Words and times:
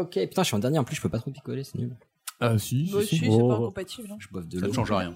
Ok, 0.00 0.12
putain, 0.14 0.42
je 0.42 0.46
suis 0.46 0.56
en 0.56 0.58
dernier 0.60 0.78
en 0.78 0.84
plus, 0.84 0.96
je 0.96 1.00
peux 1.02 1.08
pas 1.08 1.18
trop 1.18 1.30
picoler, 1.30 1.64
c'est 1.64 1.78
nul. 1.78 1.96
Ah 2.40 2.58
si, 2.58 2.88
Moi 2.90 3.00
aussi, 3.02 3.18
c'est 3.18 3.26
pas 3.28 3.54
incompatible. 3.54 4.08
hein. 4.12 4.16
Je 4.18 4.28
boive 4.28 4.48
de 4.48 4.58
Ça 4.60 4.66
ne 4.66 4.72
change 4.72 4.90
rien. 4.90 5.14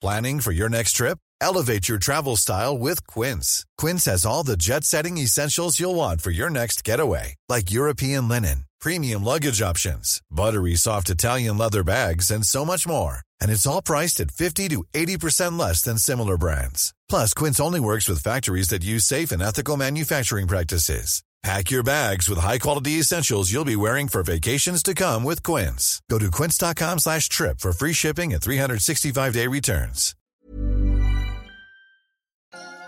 Planning 0.00 0.40
for 0.40 0.52
your 0.52 0.68
next 0.68 0.92
trip? 0.96 1.18
Elevate 1.40 1.88
your 1.88 1.98
travel 1.98 2.36
style 2.36 2.76
with 2.78 3.06
Quince. 3.06 3.64
Quince 3.78 4.04
has 4.06 4.24
all 4.24 4.44
the 4.44 4.56
jet 4.56 4.84
setting 4.84 5.18
essentials 5.18 5.78
you'll 5.80 5.94
want 5.96 6.20
for 6.20 6.30
your 6.30 6.48
next 6.50 6.84
getaway, 6.84 7.34
like 7.48 7.70
European 7.72 8.28
linen, 8.28 8.64
premium 8.80 9.24
luggage 9.24 9.60
options, 9.62 10.20
buttery 10.30 10.76
soft 10.76 11.10
Italian 11.10 11.58
leather 11.58 11.82
bags, 11.82 12.30
and 12.30 12.44
so 12.46 12.64
much 12.64 12.86
more. 12.86 13.18
And 13.40 13.50
it's 13.50 13.66
all 13.66 13.82
priced 13.82 14.20
at 14.20 14.30
50 14.30 14.68
to 14.68 14.84
80% 14.94 15.58
less 15.58 15.82
than 15.82 15.98
similar 15.98 16.36
brands. 16.38 16.94
Plus, 17.08 17.34
Quince 17.34 17.58
only 17.60 17.80
works 17.80 18.08
with 18.08 18.22
factories 18.22 18.68
that 18.68 18.84
use 18.84 19.04
safe 19.04 19.32
and 19.32 19.42
ethical 19.42 19.76
manufacturing 19.76 20.46
practices. 20.46 21.22
Pack 21.44 21.70
your 21.70 21.82
bags 21.82 22.26
with 22.26 22.38
high-quality 22.38 22.92
essentials 22.92 23.52
you'll 23.52 23.66
be 23.66 23.76
wearing 23.76 24.08
for 24.08 24.22
vacations 24.22 24.82
to 24.82 24.94
come 24.94 25.24
with 25.24 25.42
Quince. 25.42 26.00
Go 26.08 26.18
to 26.18 26.30
quince.com 26.30 26.98
slash 26.98 27.28
trip 27.28 27.60
for 27.60 27.70
free 27.70 27.92
shipping 27.92 28.32
and 28.32 28.40
365-day 28.40 29.46
returns. 29.48 30.14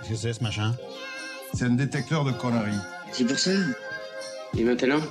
Qu'est-ce 0.00 0.08
que 0.08 0.16
c'est 0.16 0.32
ce 0.32 0.42
machin 0.42 0.74
C'est 1.52 1.66
un 1.66 1.76
détecteur 1.76 2.24
de 2.24 2.32
conneries. 2.32 2.80
C'est 3.12 3.26
pour 3.26 3.38
ça. 3.38 3.50
Et 4.56 4.64
maintenant, 4.64 5.02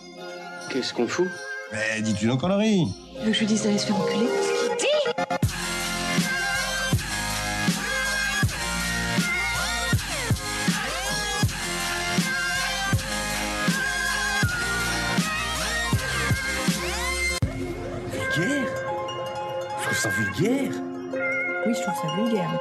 qu'est-ce 0.72 0.92
qu'on 0.96 1.08
fout 1.08 1.28
Mais 1.72 2.02
dis-tu 2.02 2.26
nos 2.26 2.38
conneries 2.38 2.88
Tu 3.20 3.26
veux 3.26 3.28
que 3.28 3.34
je 3.34 3.40
lui 3.42 3.46
dise 3.46 3.62
d'aller 3.62 3.78
se 3.78 3.86
faire 3.86 3.98
enculer 3.98 4.26
Vulgaire 20.10 20.72
Oui, 21.66 21.74
je 21.74 21.82
trouve 21.82 21.96
ça 21.96 22.16
vulgaire. 22.16 22.60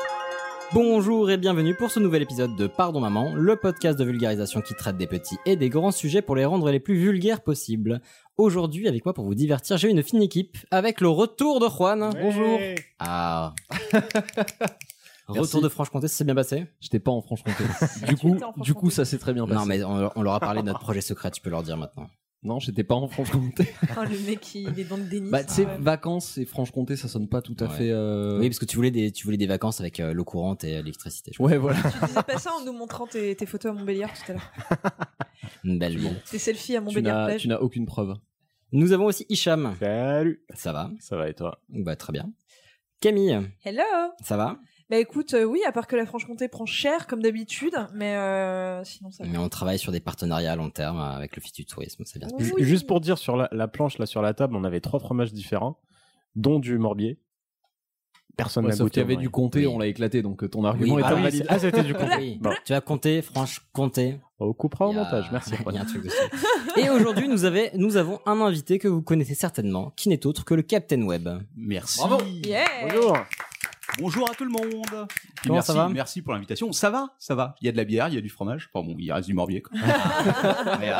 Bonjour 0.72 1.30
et 1.30 1.36
bienvenue 1.36 1.74
pour 1.74 1.90
ce 1.90 2.00
nouvel 2.00 2.22
épisode 2.22 2.56
de 2.56 2.66
Pardon 2.66 3.00
Maman, 3.00 3.34
le 3.34 3.56
podcast 3.56 3.98
de 3.98 4.04
vulgarisation 4.04 4.62
qui 4.62 4.74
traite 4.74 4.96
des 4.96 5.06
petits 5.06 5.36
et 5.44 5.54
des 5.54 5.68
grands 5.68 5.90
sujets 5.90 6.22
pour 6.22 6.36
les 6.36 6.46
rendre 6.46 6.70
les 6.70 6.80
plus 6.80 6.96
vulgaires 6.96 7.42
possibles. 7.42 8.00
Aujourd'hui, 8.38 8.88
avec 8.88 9.04
moi 9.04 9.12
pour 9.12 9.26
vous 9.26 9.34
divertir, 9.34 9.76
j'ai 9.76 9.90
une 9.90 10.02
fine 10.02 10.22
équipe 10.22 10.56
avec 10.70 11.02
le 11.02 11.08
retour 11.08 11.60
de 11.60 11.68
Juan. 11.68 12.10
Bonjour. 12.18 12.58
Ah. 12.98 13.52
Retour 15.28 15.62
de 15.62 15.68
Franche-Comté, 15.68 16.08
ça 16.08 16.16
s'est 16.16 16.24
bien 16.24 16.34
passé? 16.34 16.66
J'étais 16.80 16.98
pas 16.98 17.10
en 17.10 17.22
Franche-Comté. 17.22 17.64
du 18.08 18.16
coup, 18.16 18.36
du 18.84 18.90
ça 18.90 19.04
s'est 19.04 19.18
très 19.18 19.32
bien 19.32 19.46
passé. 19.46 19.58
Non, 19.58 19.66
mais 19.66 19.82
on, 19.84 20.10
on 20.16 20.22
leur 20.22 20.34
a 20.34 20.40
parlé 20.40 20.60
de 20.60 20.66
notre 20.66 20.80
projet 20.80 21.00
secret, 21.00 21.30
tu 21.30 21.40
peux 21.40 21.50
leur 21.50 21.62
dire 21.62 21.76
maintenant. 21.76 22.08
Non, 22.44 22.58
j'étais 22.60 22.84
pas 22.84 22.94
en 22.94 23.08
Franche-Comté. 23.08 23.66
Oh, 23.98 24.02
le 24.02 24.18
mec, 24.26 24.54
il 24.54 24.78
est 24.78 24.84
dans 24.84 24.98
le 24.98 25.04
déni. 25.04 25.30
bah, 25.30 25.42
tu 25.44 25.54
sais, 25.54 25.64
Ah 25.66 25.72
ouais. 25.76 25.82
vacances 25.82 26.36
et 26.36 26.44
Franche-Comté, 26.44 26.94
ça 26.96 27.08
sonne 27.08 27.26
pas 27.28 27.40
tout 27.40 27.56
à 27.60 27.64
Ouais. 27.64 27.70
fait. 27.70 27.90
euh, 27.90 28.38
Oui, 28.38 28.48
parce 28.50 28.58
que 28.58 28.66
tu 28.66 28.76
voulais 28.76 28.90
des, 28.90 29.10
tu 29.12 29.24
voulais 29.24 29.36
des 29.38 29.46
vacances 29.46 29.80
avec 29.80 29.98
euh, 30.00 30.12
l'eau 30.12 30.24
courante 30.24 30.62
et 30.64 30.72
l'électricité. 30.72 31.30
je 31.32 31.38
crois. 31.38 31.50
Ouais, 31.50 31.56
voilà. 31.56 31.78
Tu 31.80 32.06
disais 32.06 32.22
pas 32.22 32.38
ça 32.38 32.50
en 32.52 32.64
nous 32.64 32.72
montrant 32.74 33.06
tes, 33.06 33.34
tes 33.34 33.46
photos 33.46 33.72
à 33.72 33.74
Montbéliard 33.74 34.10
tout 34.12 34.32
à 34.32 34.34
l'heure. 34.34 34.52
Une 35.64 35.78
belle 35.78 35.96
ville. 35.96 36.20
Tes 36.30 36.38
selfies 36.38 36.76
à 36.76 36.80
Montbéliard 36.82 37.26
plage. 37.26 37.40
tu 37.42 37.48
n'as 37.48 37.58
aucune 37.60 37.86
preuve. 37.86 38.14
Nous 38.72 38.92
avons 38.92 39.06
aussi 39.06 39.24
Hicham. 39.30 39.74
Salut, 39.80 40.44
Ça 40.54 40.72
va? 40.72 40.90
Ça 41.00 41.16
va 41.16 41.28
et 41.30 41.34
toi? 41.34 41.60
Bah, 41.70 41.96
très 41.96 42.12
bien. 42.12 42.30
Camille, 43.00 43.38
Hello 43.64 43.82
ça 44.22 44.36
va? 44.36 44.58
Bah 44.94 45.00
écoute, 45.00 45.34
euh, 45.34 45.42
oui, 45.42 45.60
à 45.66 45.72
part 45.72 45.88
que 45.88 45.96
la 45.96 46.06
Franche-Comté 46.06 46.46
prend 46.46 46.66
cher 46.66 47.08
comme 47.08 47.20
d'habitude, 47.20 47.74
mais 47.94 48.14
euh, 48.14 48.84
sinon 48.84 49.10
ça 49.10 49.24
va. 49.24 49.28
Mais 49.30 49.38
on 49.38 49.48
travaille 49.48 49.78
sur 49.80 49.90
des 49.90 49.98
partenariats 49.98 50.52
à 50.52 50.56
long 50.56 50.70
terme 50.70 51.00
avec 51.00 51.34
l'Office 51.34 51.52
du 51.52 51.66
tourisme, 51.66 52.04
ça 52.04 52.20
vient 52.20 52.28
se 52.28 52.34
Oui. 52.34 52.44
Ju- 52.58 52.64
Juste 52.64 52.86
pour 52.86 53.00
dire, 53.00 53.18
sur 53.18 53.36
la, 53.36 53.48
la 53.50 53.66
planche, 53.66 53.98
là, 53.98 54.06
sur 54.06 54.22
la 54.22 54.34
table, 54.34 54.54
on 54.54 54.62
avait 54.62 54.78
trois 54.80 55.00
fromages 55.00 55.32
différents, 55.32 55.80
dont 56.36 56.60
du 56.60 56.78
morbier. 56.78 57.18
Personne 58.36 58.64
Ouais, 58.66 58.70
n'a 58.70 58.76
sauf 58.76 58.84
goûté. 58.86 59.00
qu'il 59.00 59.10
y 59.10 59.12
avait 59.14 59.20
du 59.20 59.30
comté, 59.30 59.60
Oui. 59.60 59.66
on 59.66 59.78
l'a 59.80 59.88
éclaté, 59.88 60.22
donc 60.22 60.44
euh, 60.44 60.48
ton 60.48 60.64
argument 60.64 60.94
Oui, 60.94 61.02
est 61.02 61.04
ah 61.04 61.14
oui, 61.14 61.20
invalide. 61.22 61.46
Ah, 61.48 61.58
c'était 61.58 61.82
du 61.82 61.94
comté. 61.94 62.14
Oui. 62.18 62.38
Bon, 62.40 62.50
Tu 62.64 62.72
vas 62.72 62.80
compter, 62.80 63.20
franche, 63.20 63.66
compter. 63.72 64.20
on 64.38 64.52
coupera 64.52 64.86
au 64.86 64.90
a- 64.90 64.94
montage, 64.94 65.28
merci. 65.32 65.54
Il 65.68 65.74
y 65.74 65.78
a 65.78 65.82
un 65.82 65.84
truc 65.86 66.04
dessus. 66.04 66.16
Et 66.76 66.88
aujourd'hui, 66.90 67.26
nous, 67.26 67.44
avez- 67.44 67.70
nous 67.74 67.96
avons 67.96 68.20
un 68.26 68.40
invité 68.40 68.78
que 68.78 68.86
vous 68.86 69.02
connaissez 69.02 69.34
certainement, 69.34 69.92
qui 69.96 70.08
n'est 70.08 70.24
autre 70.24 70.44
que 70.44 70.54
le 70.54 70.62
Captain 70.62 71.02
Web. 71.02 71.28
Merci. 71.56 72.00
Yeah 72.44 72.64
Bonjour 72.82 73.16
Bonjour 73.98 74.28
à 74.30 74.34
tout 74.34 74.44
le 74.44 74.50
monde. 74.50 75.06
Puis 75.08 75.26
Comment 75.44 75.54
merci, 75.54 75.66
ça 75.66 75.74
va 75.74 75.88
merci 75.88 76.22
pour 76.22 76.32
l'invitation. 76.32 76.72
Ça 76.72 76.90
va, 76.90 77.14
ça 77.18 77.34
va. 77.34 77.54
Il 77.60 77.66
y 77.66 77.68
a 77.68 77.72
de 77.72 77.76
la 77.76 77.84
bière, 77.84 78.08
il 78.08 78.14
y 78.14 78.18
a 78.18 78.20
du 78.20 78.28
fromage. 78.28 78.70
Enfin 78.72 78.86
bon, 78.86 78.96
il 78.98 79.12
reste 79.12 79.28
du 79.28 79.34
morbier. 79.34 79.62
Quoi. 79.62 79.76
mais, 80.80 80.90
euh, 80.90 80.98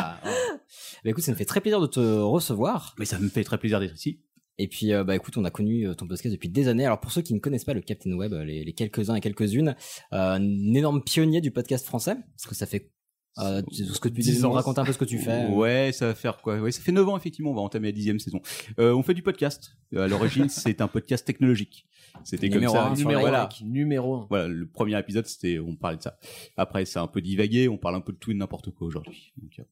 Bah 1.04 1.10
écoute, 1.10 1.24
ça 1.24 1.32
me 1.32 1.36
fait 1.36 1.44
très 1.44 1.60
plaisir 1.60 1.80
de 1.80 1.86
te 1.86 2.00
recevoir. 2.00 2.94
mais 2.98 3.04
ça 3.04 3.18
me 3.18 3.28
fait 3.28 3.44
très 3.44 3.58
plaisir 3.58 3.80
d'être 3.80 3.94
ici. 3.94 4.20
Et 4.58 4.68
puis, 4.68 4.92
euh, 4.92 5.02
bah 5.02 5.16
écoute, 5.16 5.36
on 5.36 5.44
a 5.44 5.50
connu 5.50 5.88
euh, 5.88 5.94
ton 5.94 6.06
podcast 6.06 6.32
depuis 6.32 6.48
des 6.48 6.68
années. 6.68 6.86
Alors 6.86 7.00
pour 7.00 7.10
ceux 7.10 7.22
qui 7.22 7.34
ne 7.34 7.40
connaissent 7.40 7.64
pas 7.64 7.74
le 7.74 7.80
Captain 7.80 8.12
Web, 8.12 8.32
euh, 8.32 8.44
les, 8.44 8.64
les 8.64 8.72
quelques-uns 8.72 9.16
et 9.16 9.20
quelques-unes, 9.20 9.74
euh, 10.12 10.34
un 10.34 10.74
énorme 10.74 11.02
pionnier 11.02 11.40
du 11.40 11.50
podcast 11.50 11.84
français, 11.86 12.16
parce 12.36 12.46
que 12.46 12.54
ça 12.54 12.66
fait 12.66 12.92
euh, 13.38 13.62
tu- 13.72 13.84
ce 13.84 13.98
que 14.00 14.08
tu 14.08 14.20
10 14.20 14.32
dis, 14.32 14.38
nous 14.38 14.44
ans. 14.46 14.52
raconter 14.52 14.80
un 14.80 14.84
peu 14.84 14.92
ce 14.92 14.98
que 14.98 15.04
tu 15.04 15.18
fais. 15.18 15.46
Ouais, 15.46 15.90
ça 15.92 16.06
va 16.08 16.14
faire 16.14 16.36
quoi? 16.38 16.58
Ouais, 16.58 16.70
ça 16.72 16.80
fait 16.80 16.92
9 16.92 17.08
ans 17.08 17.16
effectivement. 17.16 17.50
On 17.50 17.54
va 17.54 17.60
entamer 17.62 17.88
la 17.88 17.92
dixième 17.92 18.18
saison. 18.18 18.40
Euh, 18.78 18.94
on 18.94 19.02
fait 19.02 19.14
du 19.14 19.22
podcast. 19.22 19.76
Euh, 19.94 20.04
À 20.04 20.08
l'origine, 20.08 20.48
c'est 20.48 20.80
un 20.80 20.88
podcast 20.88 21.26
technologique. 21.26 21.86
C'était 22.22 22.48
comme 22.48 22.66
ça. 22.68 22.86
un 22.86 22.94
Numéro 22.94 23.20
voilà. 23.20 23.48
1. 23.60 23.64
Numéro 23.64 24.14
1. 24.14 24.26
Voilà, 24.30 24.46
le 24.48 24.66
premier 24.66 24.98
épisode, 24.98 25.26
c'était, 25.26 25.58
on 25.58 25.74
parlait 25.74 25.96
de 25.96 26.02
ça. 26.02 26.16
Après, 26.56 26.84
c'est 26.84 27.00
un 27.00 27.08
peu 27.08 27.20
divagué, 27.20 27.68
on 27.68 27.76
parle 27.76 27.96
un 27.96 28.00
peu 28.00 28.12
de 28.12 28.18
tout 28.18 28.30
et 28.30 28.34
de 28.34 28.38
n'importe 28.38 28.70
quoi 28.70 28.86
aujourd'hui. 28.86 29.32
Donc, 29.42 29.58
euh, 29.58 29.62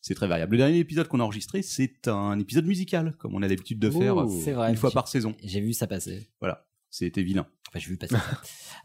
c'est 0.00 0.14
très 0.14 0.28
variable. 0.28 0.52
Le 0.52 0.58
dernier 0.58 0.78
épisode 0.78 1.08
qu'on 1.08 1.18
a 1.18 1.24
enregistré, 1.24 1.60
c'est 1.62 2.06
un 2.06 2.38
épisode 2.38 2.66
musical, 2.66 3.14
comme 3.18 3.34
on 3.34 3.42
a 3.42 3.48
l'habitude 3.48 3.80
de 3.80 3.90
faire 3.90 4.14
vrai. 4.14 4.70
une 4.70 4.76
fois 4.76 4.92
par 4.92 5.08
saison. 5.08 5.34
J'ai 5.42 5.60
vu 5.60 5.72
ça 5.72 5.88
passer. 5.88 6.28
Voilà, 6.40 6.67
c'était 6.90 7.22
vilain. 7.22 7.46
Enfin, 7.70 7.80
j'ai 7.80 7.90
vu 7.90 7.96
passer. 7.98 8.14
ça. 8.16 8.22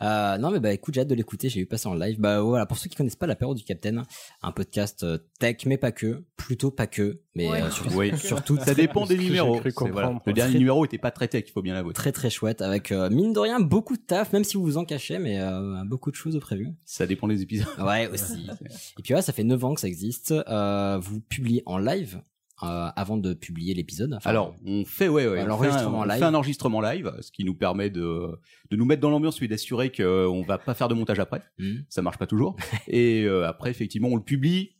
euh, 0.35 0.37
non, 0.39 0.51
mais 0.51 0.59
bah 0.59 0.73
écoute, 0.73 0.93
j'ai 0.93 0.99
hâte 1.01 1.07
de 1.07 1.15
l'écouter. 1.15 1.47
J'ai 1.47 1.61
vu 1.61 1.65
passer 1.65 1.87
en 1.87 1.93
live. 1.93 2.19
Bah 2.19 2.41
voilà, 2.41 2.65
pour 2.65 2.77
ceux 2.77 2.89
qui 2.89 2.97
connaissent 2.97 3.15
pas 3.15 3.27
l'apéro 3.27 3.55
du 3.55 3.63
Capitaine, 3.63 4.03
un 4.41 4.51
podcast 4.51 5.03
euh, 5.03 5.17
tech, 5.39 5.65
mais 5.65 5.77
pas 5.77 5.93
que, 5.93 6.25
plutôt 6.35 6.69
pas 6.69 6.85
que, 6.85 7.21
mais 7.33 7.47
Ouais. 7.49 7.61
euh, 7.61 7.69
sur- 7.71 7.89
surtout 8.19 8.57
ça 8.57 8.73
dépend 8.73 9.05
des 9.05 9.17
numéros. 9.17 9.61
voilà. 9.89 10.19
Le 10.25 10.33
dernier 10.33 10.51
Très- 10.51 10.59
numéro 10.59 10.83
était 10.83 10.97
pas 10.97 11.11
très 11.11 11.29
tech, 11.29 11.45
il 11.47 11.51
faut 11.53 11.61
bien 11.61 11.73
l'avouer. 11.75 11.93
très 11.93 12.11
très 12.11 12.29
chouette, 12.29 12.61
avec 12.61 12.91
euh, 12.91 13.09
mine 13.09 13.31
de 13.31 13.39
rien 13.39 13.61
beaucoup 13.61 13.95
de 13.95 14.01
taf, 14.01 14.33
même 14.33 14.43
si 14.43 14.57
vous 14.57 14.63
vous 14.63 14.77
en 14.77 14.83
cachez, 14.83 15.17
mais 15.17 15.39
euh, 15.39 15.81
beaucoup 15.85 16.11
de 16.11 16.15
choses 16.17 16.33
de 16.33 16.39
prévues. 16.39 16.67
Ça 16.83 17.07
dépend 17.07 17.29
des 17.29 17.41
épisodes. 17.41 17.67
Ouais, 17.79 18.07
aussi. 18.07 18.49
Et 18.99 19.01
puis 19.01 19.13
ouais, 19.13 19.21
ça 19.21 19.31
fait 19.31 19.45
9 19.45 19.63
ans 19.63 19.73
que 19.75 19.79
ça 19.81 19.87
existe. 19.87 20.31
Euh, 20.33 20.99
vous 21.01 21.21
publiez 21.21 21.63
en 21.65 21.77
live 21.77 22.21
euh, 22.63 22.89
avant 22.95 23.17
de 23.17 23.33
publier 23.33 23.73
l'épisode. 23.73 24.13
Enfin, 24.13 24.29
Alors, 24.29 24.55
on 24.65 24.85
fait, 24.85 25.07
ouais, 25.09 25.25
ouais, 25.27 25.43
Ouais, 25.43 25.49
on 25.51 25.57
fait 25.57 25.67
un- 25.69 25.93
on 25.93 26.03
live. 26.03 26.19
fait 26.19 26.25
un 26.25 26.33
enregistrement 26.33 26.81
live, 26.81 27.11
ce 27.21 27.31
qui 27.31 27.43
nous 27.43 27.55
permet 27.55 27.89
de, 27.89 28.29
de 28.71 28.75
nous 28.75 28.85
mettre 28.85 29.01
dans 29.01 29.09
l'ambiance 29.09 29.41
et 29.41 29.47
d'assurer 29.47 29.91
qu'on 29.91 30.43
va 30.47 30.57
pas 30.57 30.73
faire 30.73 30.87
de 30.87 30.93
montage 30.95 31.19
après. 31.19 31.41
hmm. 31.59 31.81
Ça 31.89 32.01
marche 32.01 32.17
pas 32.17 32.27
toujours. 32.27 32.55
et 32.87 33.23
euh, 33.23 33.47
après, 33.47 33.69
effectivement, 33.69 34.09
on 34.09 34.15
le 34.15 34.23
publie 34.23 34.75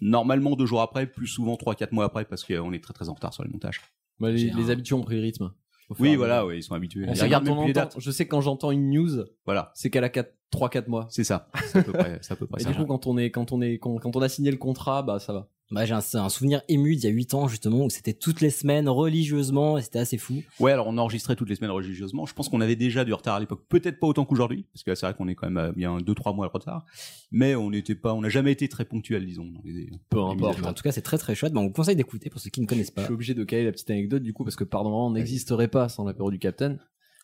normalement 0.00 0.56
deux 0.56 0.66
jours 0.66 0.82
après, 0.82 1.06
plus 1.06 1.26
souvent 1.26 1.56
trois, 1.56 1.74
quatre 1.74 1.92
mois 1.92 2.04
après, 2.04 2.24
parce 2.24 2.44
qu'on 2.44 2.72
est 2.72 2.82
très 2.82 2.92
très 2.94 3.08
en 3.08 3.14
retard 3.14 3.32
sur 3.32 3.42
les 3.44 3.50
montages. 3.50 3.80
Bah, 4.20 4.30
les, 4.30 4.50
les 4.50 4.70
habitués 4.70 4.94
ont 4.94 5.02
pris 5.02 5.16
le 5.16 5.22
rythme. 5.22 5.52
Oui, 6.00 6.16
voilà, 6.16 6.44
ouais, 6.44 6.58
ils 6.58 6.62
sont 6.62 6.74
habitués. 6.74 7.04
On 7.08 7.12
Ils 7.14 7.22
regardent 7.22 7.44
même 7.44 7.52
on 7.58 7.62
plus 7.64 7.72
les 7.72 7.78
entend- 7.78 7.90
dates. 7.90 8.00
je 8.00 8.10
sais 8.10 8.24
que 8.24 8.30
quand 8.30 8.40
j'entends 8.40 8.72
une 8.72 8.90
news, 8.90 9.24
Voilà, 9.44 9.70
c'est 9.76 9.88
qu'elle 9.88 10.02
a 10.02 10.08
3-4 10.50 10.88
mois. 10.88 11.06
c'est 11.10 11.22
ça. 11.22 11.48
C'est 11.66 11.78
à 11.78 11.82
peu 11.84 11.92
près, 11.92 12.20
à 12.28 12.36
peu 12.36 12.46
près 12.48 12.60
Et 12.60 12.64
ça. 12.64 12.70
du 12.70 12.76
coup, 12.76 12.86
quand 12.86 13.06
on 13.06 13.16
est, 13.18 13.30
quand 13.30 13.52
on 13.52 13.60
est, 13.62 13.78
quand, 13.78 13.96
quand 13.98 14.16
on 14.16 14.20
a 14.22 14.28
signé 14.28 14.50
le 14.50 14.56
contrat, 14.56 15.02
bah 15.02 15.18
ça 15.20 15.32
va. 15.32 15.48
Bah, 15.72 15.84
j'ai 15.84 15.94
un, 15.94 16.00
un 16.14 16.28
souvenir 16.28 16.62
ému 16.68 16.94
d'il 16.94 17.04
y 17.04 17.06
a 17.08 17.10
8 17.10 17.34
ans 17.34 17.48
justement 17.48 17.84
où 17.84 17.90
c'était 17.90 18.12
toutes 18.12 18.40
les 18.40 18.50
semaines 18.50 18.88
religieusement 18.88 19.78
et 19.78 19.82
c'était 19.82 19.98
assez 19.98 20.16
fou. 20.16 20.42
Ouais, 20.60 20.70
alors 20.70 20.86
on 20.86 20.96
enregistrait 20.96 21.34
toutes 21.34 21.48
les 21.48 21.56
semaines 21.56 21.72
religieusement. 21.72 22.24
Je 22.24 22.34
pense 22.34 22.48
qu'on 22.48 22.60
avait 22.60 22.76
déjà 22.76 23.04
du 23.04 23.12
retard 23.12 23.34
à 23.34 23.40
l'époque, 23.40 23.64
peut-être 23.68 23.98
pas 23.98 24.06
autant 24.06 24.24
qu'aujourd'hui, 24.24 24.66
parce 24.72 24.84
que 24.84 24.90
là, 24.90 24.96
c'est 24.96 25.06
vrai 25.06 25.14
qu'on 25.14 25.26
est 25.26 25.34
quand 25.34 25.50
même 25.50 25.72
bien 25.74 25.98
deux 25.98 26.14
trois 26.14 26.32
mois 26.32 26.46
de 26.46 26.52
retard. 26.52 26.84
Mais 27.32 27.56
on 27.56 27.70
n'était 27.70 27.96
pas, 27.96 28.14
on 28.14 28.20
n'a 28.20 28.28
jamais 28.28 28.52
été 28.52 28.68
très 28.68 28.84
ponctuel, 28.84 29.26
disons. 29.26 29.46
dans 29.46 29.60
les- 29.64 29.90
Peu 30.08 30.18
les 30.18 30.24
importe. 30.32 30.64
En 30.66 30.72
tout 30.72 30.82
cas, 30.84 30.92
c'est 30.92 31.02
très 31.02 31.18
très 31.18 31.34
chouette. 31.34 31.52
Bah, 31.52 31.60
on 31.60 31.64
vous 31.66 31.72
conseille 31.72 31.96
d'écouter 31.96 32.30
pour 32.30 32.40
ceux 32.40 32.50
qui 32.50 32.60
ne 32.60 32.66
connaissent 32.66 32.86
Je 32.88 32.92
pas. 32.92 33.04
suis 33.04 33.12
obligé 33.12 33.34
de 33.34 33.42
caler 33.42 33.64
la 33.64 33.72
petite 33.72 33.90
anecdote 33.90 34.22
du 34.22 34.32
coup 34.32 34.44
parce 34.44 34.56
que 34.56 34.64
pardon, 34.64 34.90
on 34.94 35.10
n'existerait 35.10 35.68
pas 35.68 35.88
sans 35.88 36.04
l'apéro 36.04 36.30
du 36.30 36.38
Capitaine, 36.38 36.78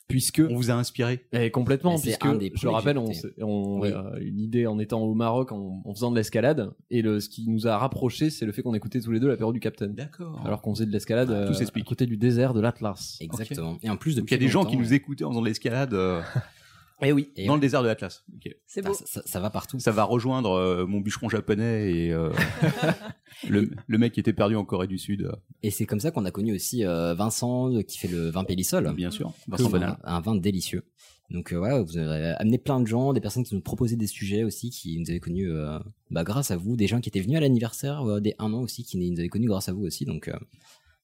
puisque 0.08 0.43
On 0.49 0.54
vous 0.56 0.70
a 0.70 0.75
inspiré. 0.75 1.25
Complètement, 1.52 1.94
Et 1.94 1.99
c'est 1.99 2.02
puisque 2.04 2.26
un 2.26 2.34
des 2.34 2.52
je 2.54 2.66
le 2.66 2.70
rappelle, 2.70 2.99
on, 2.99 3.10
on 3.40 3.81
Oui. 3.81 3.90
euh, 3.93 4.19
une 4.20 4.38
idée 4.40 4.66
en 4.66 4.78
étant 4.78 5.00
au 5.00 5.14
Maroc, 5.14 5.52
en, 5.52 5.82
en 5.84 5.94
faisant 5.94 6.10
de 6.10 6.16
l'escalade, 6.16 6.72
et 6.90 7.00
le, 7.02 7.20
ce 7.20 7.28
qui 7.28 7.49
nous 7.49 7.66
a 7.66 7.78
rapprochés, 7.78 8.28
c'est 8.31 8.44
le 8.46 8.52
fait 8.52 8.62
qu'on 8.62 8.75
écoutait 8.75 9.00
tous 9.00 9.12
les 9.12 9.20
deux 9.20 9.28
l'apéro 9.28 9.52
du 9.52 9.60
Capitaine. 9.60 9.94
D'accord. 9.94 10.40
Alors 10.44 10.60
qu'on 10.62 10.75
faisait 10.75 10.87
de 10.87 10.93
l'escalade 10.93 11.31
Ah, 11.31 11.46
tout 11.46 11.52
euh, 11.52 11.54
s'explique. 11.54 11.87
à 11.87 11.88
côté 11.88 12.06
du 12.06 12.16
désert 12.16 12.52
de 12.54 12.60
l'Atlas. 12.60 13.19
Exactement. 13.20 13.78
Et 13.82 13.88
en 13.90 13.96
plus, 13.96 14.16
depuis 14.16 14.34
il 14.34 14.38
y 14.38 14.43
a 14.43 14.46
des 14.46 14.52
gens 14.52 14.64
qui 14.64 14.76
nous 14.76 14.93
écoutaient 14.93 15.25
en 15.25 15.31
faisant 15.31 15.40
de 15.43 15.46
l'escalade 15.46 15.94
euh, 15.94 16.20
Et 17.02 17.12
oui. 17.12 17.31
Et 17.37 17.46
dans 17.46 17.52
ouais. 17.52 17.56
le 17.58 17.60
désert 17.60 17.82
de 17.82 17.88
l'Atlas. 17.88 18.25
C'est 18.66 18.82
Ah, 18.84 18.88
beau. 18.88 18.94
ça, 18.94 19.04
ça- 19.06 19.22
ça 19.25 19.40
va 19.40 19.50
partout. 19.50 19.78
Ça 19.81 19.90
va 19.93 20.04
rejoindre 20.04 20.52
euh, 20.52 20.87
mon 20.87 21.00
bûcheron 21.00 21.28
japonais 21.28 21.93
et 21.93 22.12
euh, 22.12 22.31
Le, 23.49 23.70
le 23.87 23.99
mec 23.99 24.12
qui 24.12 24.20
était 24.20 24.32
perdu 24.32 24.54
en 24.56 24.64
Corée 24.64 24.87
du 24.87 24.99
Sud, 24.99 25.22
euh, 25.22 25.32
Et 25.62 25.70
c'est 25.70 25.84
comme 25.87 25.99
ça 26.00 26.10
qu'on 26.10 26.25
a 26.25 26.31
connu 26.31 26.54
aussi 26.54 26.84
euh, 26.84 27.14
Vincent 27.14 27.72
qui 27.88 27.99
fait 27.99 28.08
le 28.08 28.28
vin 28.31 28.44
Pélissol. 28.44 28.93
bien 28.94 29.10
sûr. 29.10 29.32
Vincent 29.49 29.72
un, 29.75 29.96
un 30.04 30.20
vin 30.20 30.37
délicieux. 30.37 30.84
Donc 31.31 31.52
euh, 31.52 31.56
ouais, 31.58 31.82
vous 31.82 31.96
avez 31.96 32.34
amené 32.38 32.58
plein 32.58 32.78
de 32.78 32.87
gens, 32.87 33.12
des 33.14 33.20
personnes 33.20 33.43
qui 33.43 33.54
nous 33.54 33.62
proposaient 33.62 33.96
des 33.96 34.06
sujets 34.06 34.44
aussi, 34.44 34.69
qui 34.70 34.99
nous 34.99 35.10
avaient 35.10 35.19
connus 35.19 35.50
euh, 35.50 35.78
bah, 36.10 36.25
grâce 36.25 36.50
à 36.50 36.56
vous, 36.56 36.76
des 36.76 36.87
gens 36.87 37.00
qui 37.00 37.08
étaient 37.08 37.20
venus 37.22 37.38
à 37.38 37.40
l'anniversaire 37.40 38.02
euh, 38.08 38.20
des 38.20 38.34
un 38.38 38.52
an 38.52 38.60
aussi, 38.60 38.84
qui 38.84 38.99
nous 38.99 39.19
avaient 39.19 39.28
connus 39.31 39.49
grâce 39.49 39.69
à 39.69 39.72
vous 39.72 39.84
aussi. 39.87 40.04
Donc 40.04 40.28
euh, 40.28 40.34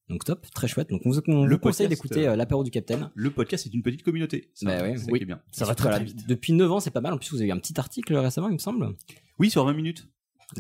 donc 0.09 0.25
top, 0.25 0.47
très 0.55 0.69
chouette. 0.69 0.91
Donc 0.91 1.03
on 1.05 1.11
vous, 1.11 1.21
on 1.29 1.45
Le 1.45 1.55
vous 1.55 1.59
conseille 1.61 1.87
podcast, 1.89 2.03
d'écouter 2.03 2.27
euh, 2.29 2.33
euh, 2.33 2.37
l'apéro 2.37 2.65
du 2.65 2.71
Capitaine. 2.71 3.11
Le 3.15 3.31
podcast 3.31 3.67
est 3.67 3.75
une 3.75 3.83
petite 3.83 4.03
communauté. 4.03 4.51
Ça, 4.55 4.67
Bah 4.67 4.83
ouais, 4.83 4.97
ça 4.97 5.05
oui. 5.11 5.19
qui 5.19 5.23
est 5.23 5.27
bien. 5.27 5.41
Ça 5.53 5.65
va 5.65 5.75
très, 5.75 5.85
voilà, 5.91 5.97
très 5.99 6.05
vite. 6.07 6.27
Depuis 6.27 6.53
9 6.53 6.71
ans, 6.73 6.81
c'est 6.81 6.91
pas 6.91 7.01
mal. 7.01 7.13
En 7.13 7.19
plus, 7.19 7.31
vous 7.31 7.39
avez 7.41 7.49
eu 7.49 7.53
un 7.53 7.59
petit 7.59 7.79
article 7.79 8.15
récemment, 8.17 8.49
il 8.49 8.55
me 8.55 8.59
semble. 8.59 8.95
Oui, 9.39 9.51
sur 9.51 9.65
20 9.65 9.73
minutes. 9.75 10.09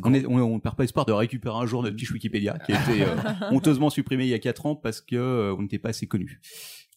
On, 0.05 0.13
est, 0.13 0.27
on, 0.27 0.35
on 0.37 0.61
perd 0.61 0.77
pas 0.77 0.85
espoir 0.85 1.07
de 1.07 1.13
récupérer 1.13 1.57
un 1.57 1.65
jour 1.65 1.83
notre 1.83 1.97
fiche 1.97 2.11
Wikipédia 2.11 2.59
qui 2.67 2.73
a 2.75 2.83
été 2.83 3.05
euh, 3.05 3.17
honteusement 3.51 3.89
supprimée 3.89 4.25
il 4.25 4.29
y 4.31 4.35
a 4.35 4.39
4 4.39 4.67
ans 4.67 4.77
parce 4.77 5.01
que 5.01 5.17
euh, 5.17 5.55
on 5.57 5.63
n'était 5.63 5.79
pas 5.79 5.89
assez 5.89 6.07
connus. 6.07 6.41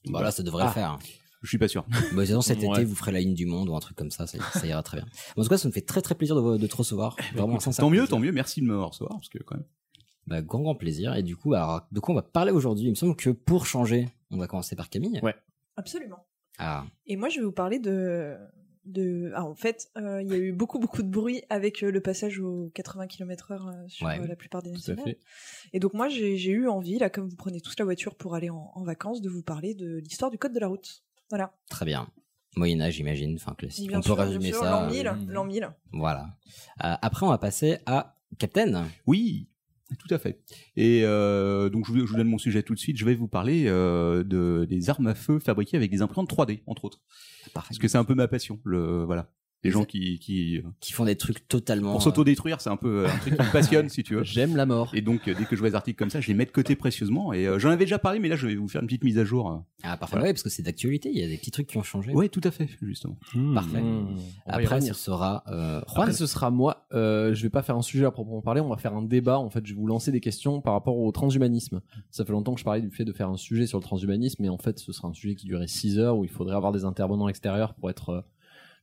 Bah 0.10 0.22
là, 0.22 0.32
ça 0.32 0.44
devrait 0.44 0.64
Ah. 0.66 0.68
le 0.68 0.74
faire. 0.74 1.00
Je 1.42 1.48
suis 1.50 1.58
pas 1.58 1.68
sûr. 1.70 1.86
Bah, 2.14 2.26
sinon, 2.26 2.42
cet 2.42 2.60
Ouais. 2.64 2.68
été, 2.68 2.84
vous 2.84 2.94
ferez 2.96 3.14
la 3.14 3.20
ligne 3.22 3.34
du 3.34 3.46
monde 3.46 3.70
ou 3.70 3.76
un 3.76 3.80
truc 3.80 3.96
comme 3.98 4.12
ça, 4.12 4.28
ça, 4.28 4.38
ça 4.54 4.68
ira 4.68 4.84
très 4.84 4.98
bien. 4.98 5.08
En 5.38 5.42
tout 5.42 5.48
cas, 5.50 5.58
ça 5.58 5.68
me 5.70 5.74
fait 5.74 5.82
très 5.82 6.02
très 6.02 6.14
plaisir 6.16 6.36
de, 6.36 6.42
vous- 6.42 6.58
de 6.58 6.68
te 6.68 6.76
recevoir. 6.76 7.16
Vraiment, 7.34 7.54
Écoute, 7.54 7.62
sincèrement 7.62 7.88
tant 7.88 7.92
mieux, 7.94 8.00
plaisir. 8.02 8.10
tant 8.10 8.20
mieux. 8.20 8.32
Merci 8.34 8.60
de 8.62 8.66
me 8.68 8.78
recevoir 8.84 9.16
parce 9.18 9.30
que 9.30 9.40
quand 9.42 9.56
même. 9.56 9.66
Bah, 10.28 10.42
grand 10.42 10.60
grand 10.62 10.76
plaisir. 10.76 11.16
Et 11.16 11.24
du 11.24 11.36
coup, 11.36 11.54
alors, 11.54 11.88
de 11.92 12.00
quoi 12.00 12.14
on 12.14 12.16
va 12.16 12.22
parler 12.22 12.52
aujourd'hui? 12.52 12.86
Il 12.88 12.92
me 12.92 12.96
semble 12.96 13.16
que 13.16 13.30
pour 13.32 13.66
changer, 13.66 14.08
on 14.30 14.38
va 14.38 14.48
commencer 14.48 14.76
par 14.76 14.90
Camille. 14.90 15.20
Ouais. 15.24 15.36
Absolument. 15.78 16.26
Ah, 16.58 16.86
Et 17.08 17.16
moi, 17.16 17.30
je 17.30 17.40
vais 17.40 17.46
vous 17.46 17.52
parler 17.52 17.80
de. 17.80 18.38
de... 18.86 19.32
Ah, 19.36 19.44
en 19.46 19.56
fait, 19.56 19.90
euh, 19.98 20.22
il 20.22 20.30
y 20.30 20.34
a 20.34 20.38
eu 20.38 20.52
beaucoup, 20.52 20.80
beaucoup 20.80 21.02
de 21.02 21.10
bruit 21.10 21.42
avec 21.50 21.82
euh, 21.84 21.92
le 21.92 22.02
passage 22.02 22.40
aux 22.40 22.70
80 22.76 23.08
km/h 23.08 23.88
sur 23.90 24.06
Ouais, 24.06 24.20
euh, 24.20 24.28
la 24.28 24.36
plupart 24.36 24.62
des 24.62 24.70
Tout 24.72 24.76
à 24.76 24.94
nationales. 24.96 25.04
fait. 25.06 25.20
Et 25.74 25.80
donc, 25.80 25.94
moi, 25.94 26.08
j'ai 26.08 26.38
j'ai 26.38 26.52
eu 26.52 26.68
envie, 26.68 27.00
là, 27.00 27.10
comme 27.10 27.28
vous 27.28 27.36
prenez 27.36 27.62
tous 27.62 27.74
la 27.80 27.86
voiture 27.86 28.16
pour 28.16 28.36
aller 28.36 28.50
en, 28.50 28.72
en 28.76 28.84
vacances, 28.84 29.22
de 29.22 29.30
vous 29.30 29.44
parler 29.44 29.74
de 29.74 29.98
l'histoire 29.98 30.30
du 30.30 30.38
code 30.38 30.54
de 30.54 30.60
la 30.60 30.68
route. 30.68 31.04
Voilà. 31.30 31.54
très 31.70 31.86
bien. 31.86 32.10
Moyen 32.58 32.82
Âge, 32.82 32.96
j'imagine, 32.96 33.36
enfin 33.36 33.54
classique. 33.56 33.88
Bien 33.88 34.00
on 34.00 34.02
sûr, 34.02 34.16
peut 34.18 34.24
bien 34.24 34.32
résumer 34.32 34.52
sûr, 34.52 34.60
ça. 34.62 34.72
L'an 34.72 34.90
1000, 34.92 35.08
euh, 35.08 35.14
l'an 35.30 35.46
1000. 35.46 35.70
Voilà. 35.94 36.36
Euh, 36.84 36.96
après, 37.02 37.26
on 37.26 37.30
va 37.30 37.38
passer 37.38 37.78
à 37.86 38.18
Captain. 38.38 38.86
Oui, 39.08 39.48
tout 39.98 40.14
à 40.14 40.18
fait. 40.18 40.40
Et 40.76 41.02
euh, 41.04 41.70
donc 41.70 41.86
je 41.86 41.92
vous, 41.92 42.00
je 42.06 42.12
vous 42.12 42.18
donne 42.18 42.28
mon 42.28 42.38
sujet 42.38 42.64
tout 42.64 42.74
de 42.74 42.80
suite. 42.80 42.98
Je 42.98 43.06
vais 43.06 43.16
vous 43.16 43.28
parler 43.28 43.66
euh, 43.68 44.24
de 44.24 44.66
des 44.70 44.90
armes 44.90 45.08
à 45.08 45.16
feu 45.16 45.40
fabriquées 45.40 45.78
avec 45.78 45.92
des 45.92 46.02
imprimantes 46.02 46.30
3D, 46.30 46.62
entre 46.68 46.86
autres. 46.86 47.00
Parfait. 47.54 47.70
Parce 47.70 47.80
que 47.80 47.88
c'est 47.88 47.98
un 47.98 48.04
peu 48.04 48.16
ma 48.16 48.28
passion. 48.28 48.60
Le 48.64 49.04
voilà. 49.04 49.32
Les 49.64 49.70
gens 49.72 49.86
qui, 49.86 50.18
qui 50.20 50.62
Qui 50.80 50.92
font 50.94 51.06
des 51.06 51.16
trucs 51.16 51.48
totalement. 51.48 51.92
pour 51.92 52.02
s'autodétruire, 52.02 52.62
c'est 52.62 52.70
un 52.72 52.78
peu 52.78 53.06
un 53.06 53.18
truc 53.20 53.36
qui 53.36 53.42
me 53.44 53.52
passionne, 53.52 53.90
si 53.90 54.02
tu 54.04 54.16
veux. 54.16 54.24
J'aime 54.24 54.56
la 54.56 54.66
mort. 54.66 54.92
Et 54.96 55.02
donc, 55.02 55.28
euh, 55.28 55.36
dès 55.38 55.46
que 55.46 55.56
je 55.56 55.62
vois 55.62 55.70
des 55.70 55.76
articles 55.76 55.98
comme 56.00 56.10
ça, 56.10 56.20
je 56.20 56.28
les 56.30 56.34
mets 56.34 56.46
de 56.46 56.52
côté 56.52 56.76
précieusement. 56.76 57.32
Et 57.32 57.46
euh, 57.48 57.60
j'en 57.60 57.70
avais 57.70 57.86
déjà 57.86 58.00
parlé, 58.00 58.20
mais 58.20 58.28
là, 58.28 58.36
je 58.36 58.48
vais 58.48 58.56
vous 58.56 58.68
faire 58.68 58.82
une 58.82 58.88
petite 58.88 59.04
mise 59.04 59.20
à 59.20 59.24
jour. 59.24 59.52
euh. 59.52 59.58
Ah, 59.84 59.98
parfait. 59.98 60.14
Voilà. 60.14 60.26
Ouais, 60.28 60.34
parce 60.34 60.42
que 60.44 60.50
c'est 60.50 60.64
d'actualité. 60.64 61.12
Il 61.14 61.20
y 61.20 61.24
a 61.24 61.28
des 61.28 61.38
petits 61.38 61.52
trucs 61.52 61.68
qui 61.68 61.78
ont 61.78 61.84
changé. 61.84 62.12
Ouais, 62.12 62.28
tout 62.30 62.42
à 62.44 62.50
fait, 62.52 62.70
justement. 62.82 63.18
Parfait. 63.54 63.82
Mmh. 63.82 64.16
Va 64.48 64.62
y 64.62 64.66
Après, 64.66 64.82
ce 64.82 64.94
sera 64.94 65.44
euh, 65.48 65.82
Juan. 65.88 66.02
Après, 66.02 66.14
ce 66.14 66.26
sera 66.26 66.50
moi. 66.50 66.88
Euh, 66.94 67.34
je 67.36 67.44
vais 67.44 67.50
pas 67.50 67.62
faire 67.62 67.76
un 67.78 67.82
sujet 67.84 68.06
à 68.06 68.12
proprement 68.12 68.42
parler. 68.42 68.62
On 68.62 68.70
va 68.70 68.78
faire 68.78 68.96
un 68.96 69.04
débat. 69.04 69.38
En 69.38 69.50
fait, 69.52 69.66
je 69.66 69.74
vais 69.74 69.80
vous 69.80 69.88
lancer 69.88 70.12
des 70.12 70.22
questions 70.22 70.62
par 70.62 70.74
rapport 70.74 70.98
au 70.98 71.12
transhumanisme. 71.12 71.82
Ça 72.10 72.26
fait 72.26 72.32
longtemps 72.32 72.54
que 72.54 72.60
je 72.60 72.66
parlais 72.66 72.82
du 72.82 72.90
fait 72.90 73.06
de 73.06 73.14
faire 73.14 73.30
un 73.30 73.38
sujet 73.38 73.68
sur 73.68 73.78
le 73.78 73.84
transhumanisme, 73.84 74.42
mais 74.42 74.50
en 74.50 74.58
fait, 74.58 74.80
ce 74.80 74.92
sera 74.92 75.08
un 75.08 75.14
sujet 75.14 75.36
qui 75.36 75.46
durerait 75.46 75.68
6 75.68 76.00
heures 76.00 76.18
où 76.18 76.24
il 76.24 76.30
faudrait 76.32 76.56
avoir 76.56 76.72
des 76.72 76.84
intervenants 76.86 77.28
extérieurs 77.30 77.74
pour 77.76 77.90
être 77.92 78.10
euh, 78.10 78.22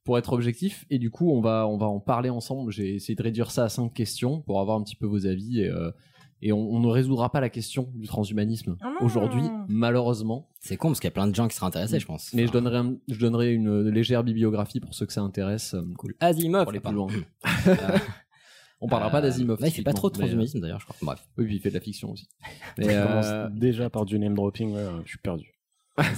pour 0.04 0.16
être 0.18 0.32
objectif. 0.32 0.84
Et 0.90 0.98
du 0.98 1.10
coup, 1.10 1.30
on 1.30 1.40
va 1.40 1.66
on 1.68 1.76
va 1.76 1.86
en 1.86 2.00
parler 2.00 2.30
ensemble. 2.30 2.72
J'ai 2.72 2.94
essayé 2.94 3.14
de 3.14 3.22
réduire 3.22 3.50
ça 3.50 3.64
à 3.64 3.68
cinq 3.68 3.92
questions 3.92 4.40
pour 4.42 4.60
avoir 4.60 4.78
un 4.78 4.82
petit 4.82 4.96
peu 4.96 5.06
vos 5.06 5.26
avis 5.26 5.60
et 5.60 5.68
euh, 5.68 5.90
et 6.40 6.52
on, 6.52 6.60
on 6.70 6.78
ne 6.78 6.86
résoudra 6.86 7.32
pas 7.32 7.40
la 7.40 7.48
question 7.50 7.90
du 7.96 8.06
transhumanisme 8.06 8.76
Ah 8.80 8.92
aujourd'hui, 9.00 9.42
malheureusement. 9.66 10.48
C'est 10.60 10.76
con 10.76 10.88
parce 10.88 11.00
qu'il 11.00 11.08
y 11.08 11.12
a 11.12 11.12
plein 11.12 11.26
de 11.26 11.34
gens 11.34 11.48
qui 11.48 11.56
seraient 11.56 11.66
intéressés, 11.66 11.98
je 11.98 12.06
pense. 12.06 12.32
Mais 12.32 12.46
je 12.46 12.52
donnerai, 12.52 12.76
un- 12.76 12.96
je 13.08 13.18
donnerai 13.18 13.52
une 13.52 13.88
légère 13.88 14.22
bibliographie 14.22 14.78
pour 14.78 14.94
ceux 14.94 15.04
que 15.04 15.12
ça 15.12 15.20
intéresse. 15.20 15.74
euh, 15.74 15.82
Cool. 15.98 16.14
Asimov. 16.20 16.62
Pour 16.62 16.70
aller 16.70 16.78
plus 16.80 16.92
loin. 16.94 17.08
Euh, 17.66 17.74
On 18.80 18.86
parlera 18.86 19.10
pas 19.10 19.20
d'Asimov. 19.20 19.60
là, 19.60 19.66
il 19.66 19.72
fait 19.72 19.82
pas 19.82 19.92
trop 19.92 20.08
de 20.10 20.14
mais, 20.16 20.20
transhumanisme 20.26 20.60
d'ailleurs, 20.60 20.78
je 20.78 20.84
crois. 20.86 20.96
Bref. 21.02 21.18
euh, 21.26 21.32
Oui, 21.38 21.46
puis 21.46 21.56
il 21.56 21.60
fait 21.60 21.70
de 21.70 21.74
la 21.74 21.80
fiction 21.80 22.12
aussi. 22.12 22.28
Je 22.78 22.86
Mais, 22.86 22.94
commence 23.02 23.26
euh, 23.26 23.48
déjà 23.50 23.90
par 23.90 24.04
du 24.04 24.16
name 24.20 24.34
dropping, 24.34 24.72
ouais, 24.72 24.86
je 25.04 25.08
suis 25.08 25.18
perdu. 25.18 25.57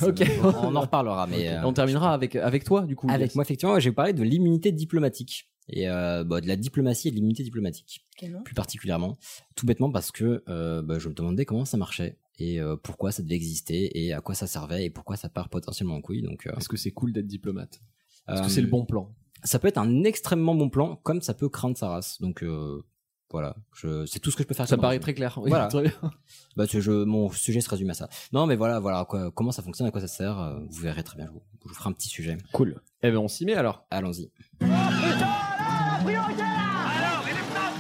Ok. 0.03 0.23
On 0.63 0.75
en 0.77 0.81
reparlera, 0.83 1.27
mais. 1.27 1.49
euh, 1.49 1.63
On 1.65 1.73
terminera 1.73 2.13
avec, 2.15 2.37
avec 2.37 2.65
toi, 2.65 2.83
du 2.83 2.97
coup. 2.97 3.09
Avec 3.11 3.29
Yes. 3.29 3.35
moi, 3.35 3.43
effectivement, 3.45 3.79
j'ai 3.79 3.93
parlé 3.93 4.13
de 4.13 4.23
l'immunité 4.23 4.73
diplomatique. 4.73 5.47
Et 5.73 5.89
euh, 5.89 6.25
bah, 6.25 6.41
de 6.41 6.49
la 6.49 6.57
diplomatie 6.57 7.09
et 7.09 7.11
de 7.13 7.17
l'immunité 7.17 7.45
diplomatique, 7.45 8.05
Quel 8.17 8.33
nom 8.33 8.43
plus 8.43 8.55
particulièrement. 8.55 9.17
Tout 9.55 9.67
bêtement 9.67 9.91
parce 9.93 10.11
que 10.11 10.43
euh, 10.49 10.83
bah, 10.83 10.99
je 10.99 11.09
me 11.09 11.15
demandais 11.15 11.45
comment 11.45 11.65
ça 11.65 11.77
marchait 11.77 12.19
et 12.41 12.61
euh, 12.61 12.75
pourquoi 12.77 13.13
ça 13.13 13.23
devait 13.23 13.37
exister 13.37 14.03
et 14.05 14.13
à 14.13 14.21
quoi 14.21 14.35
ça 14.35 14.49
servait 14.49 14.87
et 14.87 14.91
pourquoi 14.91 15.15
ça 15.17 15.29
part 15.29 15.49
potentiellement 15.49 15.95
en 15.95 16.01
couille. 16.01 16.23
Donc, 16.23 16.47
euh, 16.49 16.53
Est-ce 16.59 16.69
que 16.69 16.77
c'est 16.77 16.91
cool 16.91 17.13
d'être 17.13 17.27
diplomate? 17.29 17.81
Est-ce 18.29 18.41
euh, 18.41 18.45
que 18.45 18.51
c'est 18.51 18.63
le 18.63 18.67
bon 18.67 18.85
plan? 18.85 19.15
Ça 19.45 19.59
peut 19.61 19.69
être 19.69 19.79
un 19.79 20.03
extrêmement 20.03 20.55
bon 20.57 20.71
plan, 20.71 20.97
comme 20.97 21.21
ça 21.23 21.35
peut 21.35 21.49
craindre 21.49 21.77
sa 21.77 21.89
race. 21.89 22.21
Donc 22.21 22.43
euh, 22.43 22.83
voilà, 23.31 23.55
je, 23.75 24.07
c'est 24.07 24.19
tout 24.19 24.31
ce 24.31 24.37
que 24.37 24.43
je 24.43 24.49
peux 24.49 24.55
faire. 24.55 24.67
Ça 24.69 24.77
paraît 24.77 24.99
très 24.99 25.15
clair. 25.15 25.39
Oui, 25.41 25.51
Voilà. 25.51 25.67
très 25.69 25.83
bien. 25.83 25.93
Bah, 26.57 26.65
je, 26.69 26.91
mon 27.05 27.31
sujet 27.31 27.61
se 27.61 27.71
résume 27.71 27.91
à 27.91 27.95
ça. 27.95 28.09
Non, 28.33 28.47
mais 28.47 28.57
voilà, 28.57 28.81
voilà, 28.81 29.05
quoi, 29.05 29.31
comment 29.31 29.53
ça 29.53 29.63
fonctionne, 29.63 29.87
à 29.87 29.91
quoi 29.93 30.01
ça 30.01 30.09
sert. 30.09 30.39
euh, 30.39 30.59
vous 30.69 30.81
verrez 30.83 31.05
très 31.05 31.17
bien. 31.17 31.27
Je 31.27 31.33
vous, 31.33 31.43
je 31.63 31.69
vous 31.69 31.75
ferai 31.75 31.89
un 31.91 31.93
petit 31.93 32.09
sujet. 32.09 32.37
Cool. 32.53 32.81
Eh 33.03 33.11
ben, 33.11 33.19
on 33.19 33.29
s'y 33.29 33.45
met 33.45 33.55
alors. 33.55 33.87
Allons-y. 33.91 34.31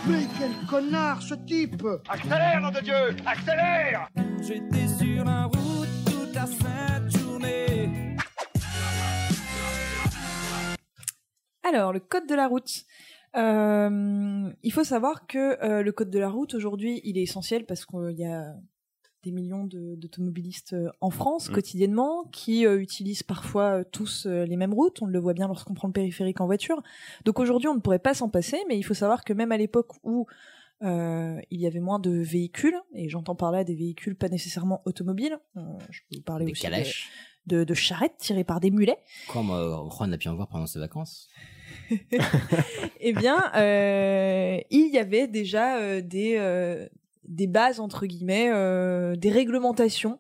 Mais 0.07 0.27
quel 0.39 0.53
connard 0.69 1.21
ce 1.23 1.35
type 1.35 1.83
J'étais 4.43 4.89
sur 4.89 5.25
la 5.25 5.45
route 5.45 5.89
toute 6.07 6.35
la 6.35 6.47
sainte 6.47 7.17
journée. 7.19 8.17
Alors, 11.63 11.93
le 11.93 12.01
code 12.01 12.27
de 12.29 12.35
la 12.35 12.49
route. 12.49 12.85
Euh, 13.37 14.51
il 14.63 14.73
faut 14.73 14.85
savoir 14.85 15.27
que 15.27 15.63
euh, 15.65 15.83
le 15.83 15.93
code 15.93 16.11
de 16.11 16.19
la 16.19 16.29
route, 16.29 16.55
aujourd'hui, 16.55 17.01
il 17.05 17.17
est 17.19 17.23
essentiel 17.23 17.65
parce 17.65 17.87
qu'il 17.87 18.19
y 18.19 18.25
a 18.25 18.55
des 19.23 19.33
millions 19.33 19.65
d'automobilistes 19.65 20.73
euh, 20.73 20.89
en 21.03 21.11
France 21.11 21.51
Mm. 21.51 21.53
quotidiennement 21.53 22.25
qui 22.33 22.67
euh, 22.67 22.81
utilisent 22.81 23.23
parfois 23.23 23.81
euh, 23.81 23.85
tous 23.91 24.27
euh, 24.27 24.47
les 24.47 24.57
mêmes 24.57 24.73
routes. 24.73 25.03
On 25.03 25.07
le 25.07 25.19
voit 25.19 25.35
bien 25.35 25.47
lorsqu'on 25.47 25.75
prend 25.75 25.89
le 25.89 25.93
périphérique 25.93 26.41
en 26.41 26.47
voiture. 26.47 26.83
Donc 27.25 27.39
aujourd'hui, 27.39 27.69
on 27.69 27.75
ne 27.75 27.81
pourrait 27.81 27.99
pas 27.99 28.15
s'en 28.15 28.31
passer, 28.31 28.59
mais 28.69 28.79
il 28.79 28.83
faut 28.83 28.95
savoir 28.95 29.23
que 29.23 29.33
même 29.35 29.53
à 29.53 29.59
l'époque 29.59 29.93
où 30.05 30.27
euh, 30.83 31.39
il 31.51 31.61
y 31.61 31.67
avait 31.67 31.81
moins 31.81 31.99
de 31.99 32.11
véhicules, 32.11 32.81
et 32.95 33.11
j'entends 33.11 33.35
par 33.35 33.53
là 33.53 33.63
des 33.63 33.75
véhicules 33.75 34.17
pas 34.17 34.31
nécessairement 34.31 34.81
automobiles, 34.87 35.39
euh, 35.59 35.61
je 35.91 36.01
peux 36.09 36.17
vous 36.17 36.23
parler 36.23 36.47
Des 36.47 36.53
aussi 36.53 36.67
de, 37.47 37.57
de, 37.59 37.65
de 37.65 37.75
charrettes 37.75 38.17
tirées 38.17 38.45
par 38.45 38.59
des 38.61 38.71
mulets. 38.71 38.99
Comme 39.31 39.51
euh, 39.51 39.77
Juan 39.91 40.11
a 40.15 40.17
pu 40.17 40.29
en 40.29 40.35
voir 40.35 40.49
pendant 40.49 40.67
ses 40.67 40.79
vacances. 40.79 41.29
eh 43.01 43.13
bien, 43.13 43.51
euh, 43.57 44.59
il 44.71 44.89
y 44.93 44.99
avait 44.99 45.27
déjà 45.27 45.79
euh, 45.79 46.01
des, 46.01 46.37
euh, 46.39 46.87
des 47.27 47.47
bases, 47.47 47.81
entre 47.81 48.07
guillemets, 48.07 48.51
euh, 48.53 49.17
des 49.17 49.31
réglementations 49.31 50.19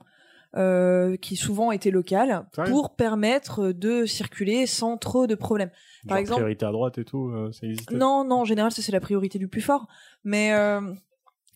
euh, 0.56 1.16
qui 1.16 1.36
souvent 1.36 1.70
étaient 1.72 1.90
locales 1.90 2.46
pour 2.66 2.96
permettre 2.96 3.72
de 3.72 4.04
circuler 4.06 4.66
sans 4.66 4.96
trop 4.96 5.26
de 5.26 5.34
problèmes. 5.34 5.70
Par 6.08 6.16
Genre 6.16 6.18
exemple, 6.18 6.40
priorité 6.40 6.66
à 6.66 6.72
droite 6.72 6.98
et 6.98 7.04
tout, 7.04 7.28
euh, 7.28 7.52
ça 7.52 7.66
existe 7.66 7.90
non, 7.92 8.24
non, 8.24 8.40
en 8.40 8.44
général, 8.44 8.72
ça 8.72 8.82
c'est 8.82 8.92
la 8.92 9.00
priorité 9.00 9.38
du 9.38 9.48
plus 9.48 9.60
fort, 9.60 9.86
mais 10.24 10.52
euh, 10.54 10.80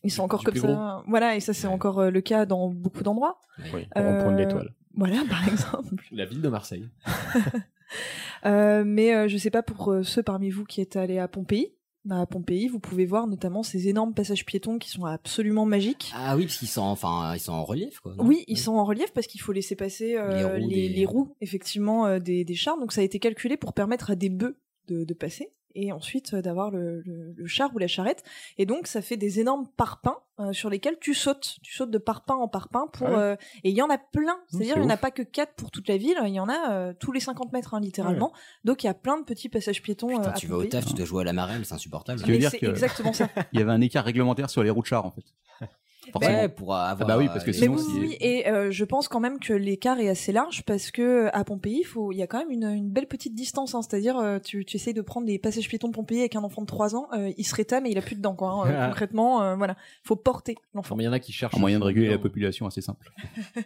ils 0.03 0.11
sont 0.11 0.23
encore 0.23 0.43
comme 0.43 0.55
ça. 0.55 1.03
Voilà, 1.07 1.35
et 1.35 1.39
ça 1.39 1.53
c'est 1.53 1.67
encore 1.67 2.09
le 2.09 2.21
cas 2.21 2.45
dans 2.45 2.69
beaucoup 2.69 3.03
d'endroits. 3.03 3.41
Oui, 3.73 3.87
on 3.95 4.01
rond-point 4.03 4.31
de 4.31 4.35
Euh, 4.35 4.45
l'étoile. 4.45 4.73
Voilà, 4.93 5.17
par 5.29 5.45
exemple. 5.47 5.95
La 6.11 6.25
ville 6.25 6.41
de 6.41 6.47
Marseille. 6.49 6.87
Euh, 8.45 8.83
mais 8.85 9.15
euh, 9.15 9.27
je 9.27 9.37
sais 9.37 9.49
pas 9.49 9.63
pour 9.63 9.91
euh, 9.91 10.03
ceux 10.03 10.23
parmi 10.23 10.49
vous 10.49 10.63
qui 10.65 10.81
êtes 10.81 10.95
allés 10.95 11.19
à 11.19 11.27
Pompéi. 11.27 11.73
Bah, 12.03 12.21
à 12.21 12.25
Pompéi, 12.27 12.67
vous 12.67 12.79
pouvez 12.79 13.05
voir 13.07 13.25
notamment 13.25 13.63
ces 13.63 13.87
énormes 13.87 14.13
passages 14.13 14.45
piétons 14.45 14.77
qui 14.77 14.89
sont 14.91 15.05
absolument 15.05 15.65
magiques. 15.65 16.11
Ah 16.15 16.35
oui, 16.37 16.45
parce 16.45 16.57
qu'ils 16.57 16.67
sont, 16.67 16.83
enfin, 16.83 17.33
ils 17.33 17.39
sont 17.39 17.53
en 17.53 17.63
relief, 17.63 17.99
quoi. 17.99 18.13
Oui, 18.19 18.43
ils 18.47 18.59
sont 18.59 18.73
en 18.73 18.85
relief 18.85 19.11
parce 19.11 19.25
qu'il 19.25 19.41
faut 19.41 19.51
laisser 19.51 19.75
passer 19.75 20.15
euh, 20.15 20.37
Les 20.37 20.43
roues 20.43 20.69
les, 20.69 20.75
des- 20.87 20.89
les 20.89 21.05
roues, 21.05 21.35
effectivement, 21.41 22.05
euh, 22.05 22.19
des, 22.19 22.43
des 22.45 22.53
chars. 22.53 22.77
Donc 22.77 22.91
ça 22.91 23.01
a 23.01 23.03
été 23.03 23.17
calculé 23.17 23.57
pour 23.57 23.73
permettre 23.73 24.11
à 24.11 24.15
des 24.15 24.29
bœufs 24.29 24.55
de, 24.87 25.03
de 25.03 25.13
passer 25.15 25.49
et 25.75 25.91
ensuite 25.91 26.33
euh, 26.33 26.41
d'avoir 26.41 26.71
le, 26.71 27.01
le, 27.01 27.33
le 27.35 27.47
char 27.47 27.69
ou 27.75 27.77
la 27.77 27.87
charrette. 27.87 28.23
Et 28.57 28.65
donc 28.65 28.87
ça 28.87 29.01
fait 29.01 29.17
des 29.17 29.39
énormes 29.39 29.67
parpaings 29.77 30.17
euh, 30.39 30.51
sur 30.53 30.69
lesquels 30.69 30.97
tu 30.99 31.13
sautes. 31.13 31.57
Tu 31.61 31.73
sautes 31.73 31.91
de 31.91 31.97
parpaing 31.97 32.35
en 32.35 32.47
parpaing 32.47 32.87
pour... 32.91 33.07
Ah 33.07 33.11
ouais. 33.11 33.17
euh, 33.17 33.35
et 33.63 33.69
il 33.69 33.75
y 33.75 33.81
en 33.81 33.89
a 33.89 33.97
plein. 33.97 34.37
C'est-à-dire 34.49 34.73
c'est 34.75 34.79
il 34.79 34.85
n'y 34.85 34.87
en 34.87 34.93
a 34.93 34.97
pas 34.97 35.11
que 35.11 35.21
quatre 35.21 35.53
pour 35.55 35.71
toute 35.71 35.87
la 35.87 35.97
ville. 35.97 36.17
Il 36.25 36.33
y 36.33 36.39
en 36.39 36.49
a 36.49 36.71
euh, 36.71 36.93
tous 36.99 37.11
les 37.11 37.19
50 37.19 37.53
mètres 37.53 37.73
hein, 37.73 37.79
littéralement. 37.79 38.31
Donc 38.63 38.83
il 38.83 38.87
y 38.87 38.89
a 38.89 38.93
plein 38.93 39.17
de 39.19 39.23
petits 39.23 39.49
passages 39.49 39.81
piétons. 39.81 40.09
euh, 40.09 40.17
Putain, 40.17 40.29
à 40.31 40.33
tu 40.33 40.47
vas 40.47 40.57
au 40.57 40.63
taf, 40.65 40.85
tu 40.85 40.93
dois 40.93 41.05
jouer 41.05 41.21
à 41.21 41.25
la 41.25 41.33
marelle, 41.33 41.65
c'est 41.65 41.73
insupportable. 41.75 42.19
C'est 42.19 42.59
que- 42.59 42.65
exactement 42.67 43.13
ça. 43.13 43.29
Il 43.53 43.59
y 43.59 43.61
avait 43.61 43.71
un 43.71 43.81
écart 43.81 44.05
réglementaire 44.05 44.49
sur 44.49 44.63
les 44.63 44.69
routes 44.69 44.85
chars, 44.85 45.05
en 45.05 45.11
fait. 45.11 45.23
Forcément. 46.11 46.37
Ouais, 46.41 46.49
pour 46.49 46.73
avoir. 46.75 47.07
bah 47.07 47.17
oui, 47.17 47.27
parce 47.27 47.43
que 47.43 47.49
euh, 47.49 47.53
Mais 47.53 47.59
sinon, 47.59 47.75
oui, 47.75 47.83
si- 47.83 47.99
oui, 47.99 48.07
oui, 48.09 48.17
et 48.19 48.47
euh, 48.47 48.71
je 48.71 48.85
pense 48.85 49.07
quand 49.07 49.19
même 49.19 49.39
que 49.39 49.53
l'écart 49.53 49.99
est 49.99 50.09
assez 50.09 50.31
large 50.31 50.63
parce 50.65 50.91
que 50.91 51.29
à 51.33 51.43
Pompéi, 51.43 51.79
il 51.79 51.83
faut, 51.83 52.11
il 52.11 52.17
y 52.17 52.21
a 52.23 52.27
quand 52.27 52.37
même 52.39 52.51
une, 52.51 52.63
une 52.65 52.89
belle 52.89 53.07
petite 53.07 53.33
distance. 53.35 53.75
hein. 53.75 53.81
C'est-à-dire, 53.81 54.17
euh, 54.17 54.39
tu, 54.39 54.65
tu 54.65 54.77
essayes 54.77 54.93
de 54.93 55.01
prendre 55.01 55.27
les 55.27 55.39
passages 55.39 55.67
piétons 55.67 55.87
de 55.89 55.93
Pompéi 55.93 56.19
avec 56.19 56.35
un 56.35 56.43
enfant 56.43 56.61
de 56.61 56.67
3 56.67 56.95
ans, 56.95 57.07
euh, 57.13 57.31
il 57.37 57.43
se 57.45 57.55
rétame 57.55 57.85
et 57.85 57.89
il 57.91 57.97
a 57.97 58.01
plus 58.01 58.15
de 58.15 58.21
dents. 58.21 58.35
Quoi, 58.35 58.49
hein. 58.67 58.87
Concrètement, 58.89 59.41
euh, 59.41 59.55
voilà, 59.55 59.75
faut 60.03 60.15
porter 60.15 60.55
l'enfant. 60.73 60.95
Mais 60.95 61.03
il 61.03 61.07
y 61.07 61.09
en 61.09 61.13
a 61.13 61.19
qui 61.19 61.31
cherchent 61.33 61.55
Un 61.55 61.59
moyen 61.59 61.79
de 61.79 61.83
réguler 61.85 62.09
la 62.09 62.17
population. 62.17 62.65
population 62.65 62.67
assez 62.67 62.81
simple. 62.81 63.11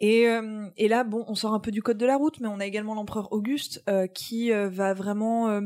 Et, 0.00 0.28
euh, 0.28 0.68
et 0.76 0.86
là, 0.88 1.02
bon, 1.02 1.24
on 1.26 1.34
sort 1.34 1.52
un 1.52 1.58
peu 1.60 1.72
du 1.72 1.82
code 1.82 1.98
de 1.98 2.06
la 2.06 2.16
route, 2.16 2.38
mais 2.40 2.46
on 2.48 2.60
a 2.60 2.66
également 2.66 2.94
l'empereur 2.94 3.32
Auguste 3.32 3.82
euh, 3.88 4.06
qui 4.06 4.52
euh, 4.52 4.68
va 4.68 4.94
vraiment 4.94 5.48
euh, 5.48 5.60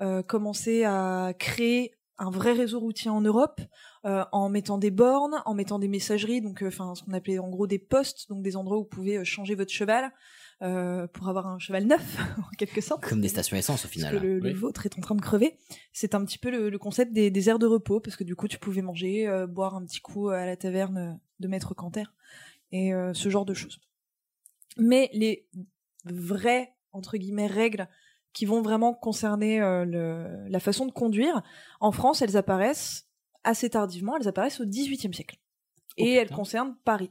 euh, 0.00 0.22
commencer 0.22 0.84
à 0.84 1.32
créer 1.36 1.92
un 2.18 2.30
vrai 2.30 2.52
réseau 2.52 2.78
routier 2.78 3.10
en 3.10 3.20
Europe 3.20 3.60
euh, 4.04 4.24
en 4.32 4.48
mettant 4.48 4.78
des 4.78 4.90
bornes, 4.90 5.42
en 5.46 5.54
mettant 5.54 5.78
des 5.78 5.88
messageries, 5.88 6.40
donc 6.40 6.62
euh, 6.62 6.68
enfin 6.68 6.94
ce 6.94 7.04
qu'on 7.04 7.12
appelait 7.12 7.38
en 7.38 7.48
gros 7.48 7.66
des 7.66 7.78
postes, 7.78 8.28
donc 8.28 8.42
des 8.42 8.56
endroits 8.56 8.76
où 8.78 8.82
vous 8.82 8.88
pouvez 8.88 9.18
euh, 9.18 9.24
changer 9.24 9.54
votre 9.54 9.70
cheval 9.72 10.10
euh, 10.62 11.06
pour 11.08 11.28
avoir 11.28 11.46
un 11.46 11.58
cheval 11.58 11.86
neuf 11.86 12.18
en 12.38 12.56
quelque 12.56 12.80
sorte. 12.80 13.02
Comme 13.04 13.20
des 13.20 13.28
stations 13.28 13.56
essence 13.56 13.80
au 13.84 13.88
Parce 13.88 13.92
final. 13.92 14.20
que 14.20 14.26
le, 14.26 14.52
vôtre 14.54 14.86
est 14.86 14.98
en 14.98 15.00
train 15.00 15.14
de 15.14 15.20
crever. 15.20 15.56
C'est 15.92 16.14
un 16.14 16.24
petit 16.24 16.38
peu 16.38 16.50
le, 16.50 16.68
le 16.70 16.78
concept 16.78 17.12
des, 17.12 17.30
des 17.30 17.48
aires 17.48 17.58
de 17.60 17.66
repos, 17.66 18.00
parce 18.00 18.16
que 18.16 18.24
du 18.24 18.34
coup, 18.36 18.48
tu 18.48 18.58
pouvais 18.58 18.82
manger, 18.82 19.28
euh, 19.28 19.46
boire 19.46 19.74
un 19.76 19.84
petit 19.84 20.00
coup 20.00 20.28
à 20.30 20.46
la 20.46 20.56
taverne 20.56 21.20
de 21.40 21.48
Maître 21.48 21.74
Canter, 21.74 22.04
et 22.72 22.92
euh, 22.94 23.12
ce 23.14 23.28
genre 23.28 23.44
de 23.44 23.54
choses. 23.54 23.80
Mais 24.78 25.10
les 25.12 25.46
vraies, 26.04 26.72
entre 26.92 27.16
guillemets, 27.16 27.46
règles 27.46 27.88
qui 28.32 28.46
vont 28.46 28.62
vraiment 28.62 28.94
concerner 28.94 29.60
euh, 29.60 29.84
le- 29.84 30.48
la 30.48 30.60
façon 30.60 30.86
de 30.86 30.92
conduire, 30.92 31.42
en 31.80 31.92
France, 31.92 32.22
elles 32.22 32.36
apparaissent 32.36 33.08
assez 33.44 33.70
tardivement, 33.70 34.16
elles 34.16 34.28
apparaissent 34.28 34.60
au 34.60 34.66
XVIIIe 34.66 35.14
siècle. 35.14 35.38
Et 35.96 36.12
elles 36.12 36.30
concernent 36.30 36.76
Paris, 36.84 37.10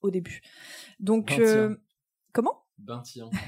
au 0.00 0.10
début. 0.10 0.40
Donc, 1.00 1.32
euh, 1.38 1.76
comment? 2.32 2.64
Tiens. 3.04 3.30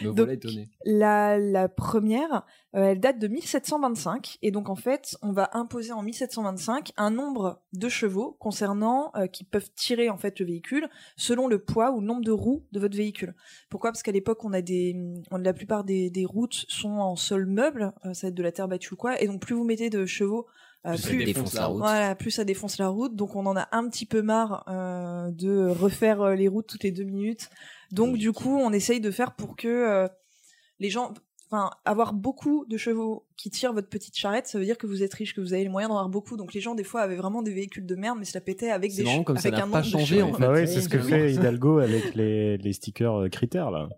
Me 0.00 0.06
Donc, 0.06 0.16
voilà 0.16 0.32
étonné. 0.32 0.70
la, 0.84 1.38
la 1.38 1.68
première, 1.68 2.46
euh, 2.74 2.90
elle 2.90 3.00
date 3.00 3.18
de 3.18 3.28
1725 3.28 4.38
et 4.42 4.50
donc 4.50 4.68
en 4.68 4.74
fait, 4.74 5.16
on 5.22 5.32
va 5.32 5.50
imposer 5.52 5.92
en 5.92 6.02
1725 6.02 6.92
un 6.96 7.10
nombre 7.10 7.62
de 7.72 7.88
chevaux 7.88 8.36
concernant 8.40 9.10
euh, 9.16 9.26
qui 9.26 9.44
peuvent 9.44 9.70
tirer 9.74 10.08
en 10.08 10.16
fait 10.16 10.40
le 10.40 10.46
véhicule 10.46 10.88
selon 11.16 11.46
le 11.46 11.58
poids 11.62 11.92
ou 11.92 12.00
le 12.00 12.06
nombre 12.06 12.24
de 12.24 12.30
roues 12.30 12.66
de 12.72 12.80
votre 12.80 12.96
véhicule. 12.96 13.34
Pourquoi? 13.68 13.92
Parce 13.92 14.02
qu'à 14.02 14.12
l'époque, 14.12 14.44
on 14.44 14.52
a 14.52 14.62
des, 14.62 14.96
on, 15.30 15.38
la 15.38 15.52
plupart 15.52 15.84
des, 15.84 16.10
des 16.10 16.24
routes 16.24 16.64
sont 16.68 16.98
en 16.98 17.16
sol 17.16 17.46
meuble, 17.46 17.92
euh, 18.04 18.14
ça 18.14 18.26
va 18.26 18.28
être 18.28 18.34
de 18.34 18.42
la 18.42 18.52
terre 18.52 18.68
battue 18.68 18.94
ou 18.94 18.96
quoi, 18.96 19.20
et 19.20 19.26
donc 19.26 19.40
plus 19.40 19.54
vous 19.54 19.64
mettez 19.64 19.90
de 19.90 20.06
chevaux, 20.06 20.46
Plus 20.92 21.02
ça 21.02 21.24
défonce 21.24 21.54
la 21.54 21.66
route. 21.66 21.78
voilà, 21.78 22.14
plus 22.14 22.30
ça 22.30 22.44
défonce 22.44 22.78
la 22.78 22.88
route. 22.88 23.14
Donc 23.16 23.34
on 23.36 23.44
en 23.46 23.56
a 23.56 23.68
un 23.72 23.88
petit 23.88 24.06
peu 24.06 24.22
marre 24.22 24.64
euh, 24.68 25.30
de 25.30 25.66
refaire 25.68 26.20
euh, 26.22 26.34
les 26.34 26.48
routes 26.48 26.66
toutes 26.66 26.84
les 26.84 26.92
deux 26.92 27.04
minutes. 27.04 27.48
Donc 27.92 28.16
du 28.16 28.32
coup, 28.32 28.56
on 28.58 28.72
essaye 28.72 29.00
de 29.00 29.10
faire 29.10 29.34
pour 29.34 29.56
que 29.56 29.68
euh, 29.68 30.08
les 30.80 30.90
gens, 30.90 31.14
enfin, 31.50 31.70
avoir 31.84 32.12
beaucoup 32.12 32.64
de 32.66 32.76
chevaux 32.76 33.26
qui 33.36 33.50
tirent 33.50 33.72
votre 33.72 33.88
petite 33.88 34.16
charrette, 34.16 34.46
ça 34.46 34.58
veut 34.58 34.64
dire 34.64 34.76
que 34.78 34.86
vous 34.86 35.02
êtes 35.02 35.14
riche, 35.14 35.34
que 35.34 35.40
vous 35.40 35.52
avez 35.52 35.62
les 35.62 35.68
moyens 35.68 35.88
d'en 35.90 35.96
avoir 35.96 36.08
beaucoup. 36.10 36.36
Donc 36.36 36.52
les 36.54 36.60
gens 36.60 36.74
des 36.74 36.84
fois 36.84 37.02
avaient 37.02 37.16
vraiment 37.16 37.42
des 37.42 37.52
véhicules 37.54 37.86
de 37.86 37.94
merde, 37.94 38.18
mais 38.18 38.24
se 38.24 38.34
la 38.34 38.40
pétaient 38.40 38.70
avec 38.70 38.94
des 38.94 39.02
marrant 39.04 39.20
che- 39.20 39.24
comme 39.24 39.36
ça 39.38 39.48
avec 39.48 39.58
n'a 39.60 39.66
un 39.66 39.70
pas 39.70 39.82
changé, 39.82 40.18
chevaux. 40.18 40.30
en 40.30 40.32
fait. 40.34 40.40
Bah 40.42 40.52
ouais, 40.52 40.66
c'est 40.66 40.80
ce 40.80 40.88
que 40.88 40.98
fait 40.98 41.32
Hidalgo 41.34 41.78
avec 41.78 42.14
les, 42.14 42.58
les 42.58 42.72
stickers 42.72 43.14
euh, 43.22 43.28
critères 43.28 43.70
là. 43.70 43.88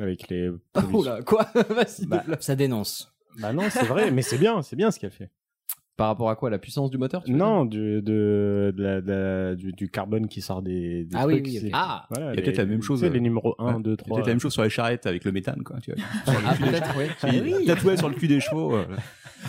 Avec 0.00 0.28
les. 0.28 0.50
Oh 0.92 1.02
là, 1.04 1.20
quoi? 1.22 1.46
Bah. 2.06 2.24
Ça 2.40 2.54
dénonce. 2.56 3.12
Bah 3.38 3.52
non, 3.54 3.64
c'est 3.70 3.84
vrai, 3.86 4.10
mais 4.10 4.22
c'est 4.22 4.38
bien, 4.38 4.60
c'est 4.62 4.76
bien 4.76 4.90
ce 4.90 4.98
qu'elle 4.98 5.10
fait. 5.10 5.30
Par 5.98 6.06
rapport 6.08 6.30
à 6.30 6.36
quoi 6.36 6.48
La 6.48 6.58
puissance 6.58 6.90
du 6.90 6.96
moteur 6.96 7.22
tu 7.22 7.32
Non, 7.32 7.66
du, 7.66 8.00
de, 8.00 8.72
de 8.74 8.82
la- 8.82 9.00
de 9.02 9.10
la- 9.12 9.54
du, 9.54 9.72
du 9.72 9.90
carbone 9.90 10.26
qui 10.26 10.40
sort 10.40 10.62
des, 10.62 11.04
des 11.04 11.14
Ah 11.16 11.26
oui, 11.26 11.42
trucs. 11.42 11.70
Ah, 11.74 12.06
voilà, 12.10 12.32
il 12.32 12.36
y 12.36 12.38
a 12.38 12.42
peut-être 12.42 12.56
la 12.56 12.64
même 12.64 12.80
chose, 12.82 13.00
Tu 13.00 13.04
sais, 13.04 13.10
euh, 13.10 13.14
les 13.14 13.20
numéros 13.20 13.54
1, 13.58 13.74
Ouais. 13.76 13.82
2, 13.82 13.90
C'est 13.90 13.96
3. 13.98 14.16
peut-être 14.16 14.26
la 14.26 14.32
même 14.32 14.40
chose 14.40 14.52
sur 14.54 14.62
les 14.62 14.70
charrettes 14.70 15.06
avec 15.06 15.24
le 15.24 15.32
méthane, 15.32 15.62
quoi. 15.62 15.76
Tu 15.82 15.92
vois. 15.92 16.02
Sur 16.32 16.40
le 16.40 16.46
Ah, 16.48 16.54
cul 16.56 16.62
des 16.64 16.70
peut-être, 16.70 16.94
oui. 16.96 17.04
Ah 17.22 17.28
oui. 17.30 17.66
Tatoué 17.66 17.96
sur 17.98 18.08
le 18.08 18.14
cul 18.14 18.26
des 18.28 18.40
chevaux. 18.40 18.74
euh. 18.74 18.86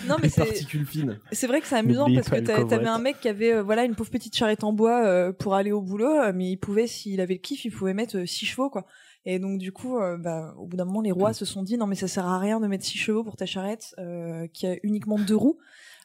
Non, 0.08 0.16
mais 0.18 0.24
Les 0.24 0.30
c'est 0.30 0.42
particules 0.44 0.86
fines. 0.86 1.18
c'est 1.32 1.48
vrai 1.48 1.62
que 1.62 1.68
c'est 1.68 1.78
amusant 1.78 2.02
N'oublie 2.08 2.16
parce 2.16 2.30
que 2.30 2.40
t'a- 2.40 2.66
t'avais 2.66 2.88
un 2.88 3.00
mec 3.00 3.20
qui 3.22 3.30
avait 3.30 3.54
euh, 3.54 3.64
voilà 3.64 3.86
une 3.86 3.96
pauvre 3.96 4.10
petite 4.10 4.36
charrette 4.36 4.64
en 4.66 4.74
bois 4.74 5.06
euh, 5.06 5.32
pour 5.32 5.54
aller 5.56 5.72
au 5.72 5.82
boulot, 5.82 6.34
mais 6.34 6.50
il 6.52 6.58
pouvait 6.58 6.88
s'il 6.88 7.22
avait 7.22 7.36
le 7.36 7.40
kiff, 7.40 7.64
il 7.64 7.72
pouvait 7.72 7.94
mettre 7.94 8.26
6 8.28 8.46
chevaux 8.48 8.70
quoi. 8.72 8.86
Et 9.26 9.38
donc 9.40 9.60
du 9.60 9.72
coup, 9.72 9.98
euh, 10.00 10.18
bah, 10.18 10.56
au 10.58 10.66
bout 10.66 10.76
d'un 10.78 10.86
moment, 10.86 11.02
les 11.02 11.12
rois 11.12 11.32
se 11.32 11.46
sont 11.46 11.62
dit 11.64 11.78
non 11.78 11.86
mais 11.88 11.96
ça 11.96 12.08
sert 12.08 12.26
à 12.26 12.40
rien 12.40 12.60
de 12.60 12.66
mettre 12.68 12.84
6 12.84 12.98
chevaux 12.98 13.24
pour 13.24 13.36
ta 13.38 13.46
charrette 13.46 13.94
euh, 14.00 14.48
qui 14.52 14.66
a 14.68 14.76
uniquement 14.84 15.18
deux 15.20 15.36
roues. 15.36 15.60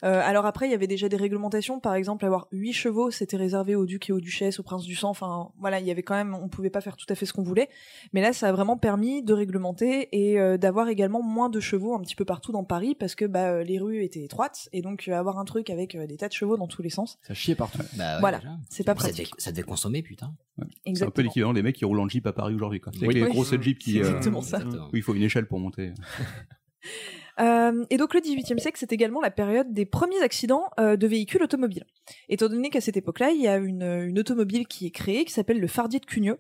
Euh, 0.04 0.20
alors 0.24 0.46
après, 0.46 0.66
il 0.68 0.70
y 0.70 0.74
avait 0.74 0.86
déjà 0.86 1.08
des 1.08 1.16
réglementations. 1.16 1.80
Par 1.80 1.94
exemple, 1.94 2.24
avoir 2.24 2.46
8 2.52 2.72
chevaux, 2.72 3.10
c'était 3.10 3.36
réservé 3.36 3.74
aux 3.74 3.84
ducs 3.86 4.08
et 4.10 4.12
aux 4.12 4.20
duchesses, 4.20 4.60
aux 4.60 4.62
princes 4.62 4.84
du 4.84 4.94
sang. 4.94 5.10
Enfin, 5.10 5.50
voilà, 5.58 5.80
il 5.80 5.86
y 5.86 5.90
avait 5.90 6.02
quand 6.02 6.14
même, 6.14 6.34
on 6.34 6.48
pouvait 6.48 6.70
pas 6.70 6.80
faire 6.80 6.96
tout 6.96 7.06
à 7.08 7.14
fait 7.14 7.26
ce 7.26 7.32
qu'on 7.32 7.42
voulait. 7.42 7.68
Mais 8.12 8.20
là, 8.20 8.32
ça 8.32 8.48
a 8.48 8.52
vraiment 8.52 8.76
permis 8.76 9.22
de 9.22 9.32
réglementer 9.32 10.08
et 10.12 10.38
euh, 10.38 10.56
d'avoir 10.56 10.88
également 10.88 11.22
moins 11.22 11.48
de 11.48 11.60
chevaux 11.60 11.94
un 11.94 12.00
petit 12.00 12.14
peu 12.16 12.24
partout 12.24 12.52
dans 12.52 12.64
Paris 12.64 12.94
parce 12.94 13.14
que 13.14 13.24
bah, 13.24 13.46
euh, 13.50 13.64
les 13.64 13.78
rues 13.78 14.02
étaient 14.04 14.22
étroites 14.22 14.68
et 14.72 14.82
donc 14.82 15.08
euh, 15.08 15.12
avoir 15.14 15.38
un 15.38 15.44
truc 15.44 15.70
avec 15.70 15.94
euh, 15.94 16.06
des 16.06 16.16
tas 16.16 16.28
de 16.28 16.32
chevaux 16.32 16.56
dans 16.56 16.68
tous 16.68 16.82
les 16.82 16.90
sens, 16.90 17.18
Ça 17.22 17.34
chiait 17.34 17.54
partout. 17.54 17.78
Bah 17.96 18.14
ouais, 18.14 18.20
Voilà, 18.20 18.38
déjà. 18.38 18.50
c'est 18.70 18.84
pas 18.84 18.94
Ça 18.94 19.08
devait, 19.08 19.22
pratique. 19.24 19.34
ça 19.38 19.50
devait 19.50 19.62
consommer, 19.62 20.02
putain. 20.02 20.32
C'est 20.58 20.62
un 20.62 20.66
peu 20.66 20.72
Exactement. 20.90 21.24
l'équivalent 21.24 21.52
des 21.54 21.62
mecs 21.62 21.76
qui 21.76 21.84
roulent 21.84 22.00
en 22.00 22.08
jeep 22.08 22.26
à 22.26 22.32
Paris 22.32 22.54
aujourd'hui, 22.54 22.80
quoi. 22.80 22.92
Avec 22.96 23.08
Oui. 23.08 23.14
les 23.14 23.22
Oui. 23.24 23.30
grosses 23.30 23.50
jeeps 23.60 23.78
qui, 23.78 23.98
euh, 23.98 24.02
exactement 24.02 24.42
ça. 24.42 24.60
Où 24.92 24.96
il 24.96 25.02
faut 25.02 25.14
une 25.14 25.22
échelle 25.22 25.46
pour 25.46 25.58
monter. 25.60 25.92
Euh, 27.40 27.84
et 27.90 27.96
donc 27.96 28.14
le 28.14 28.20
XVIIIe 28.20 28.60
siècle, 28.60 28.78
c'est 28.78 28.92
également 28.92 29.20
la 29.20 29.30
période 29.30 29.72
des 29.72 29.86
premiers 29.86 30.20
accidents 30.22 30.70
euh, 30.80 30.96
de 30.96 31.06
véhicules 31.06 31.42
automobiles. 31.42 31.84
Étant 32.28 32.48
donné 32.48 32.70
qu'à 32.70 32.80
cette 32.80 32.96
époque-là, 32.96 33.30
il 33.30 33.40
y 33.40 33.48
a 33.48 33.56
une, 33.56 33.82
une 33.82 34.18
automobile 34.18 34.66
qui 34.66 34.86
est 34.86 34.90
créée 34.90 35.24
qui 35.24 35.32
s'appelle 35.32 35.60
le 35.60 35.68
Fardier 35.68 36.00
de 36.00 36.06
Cugneux. 36.06 36.38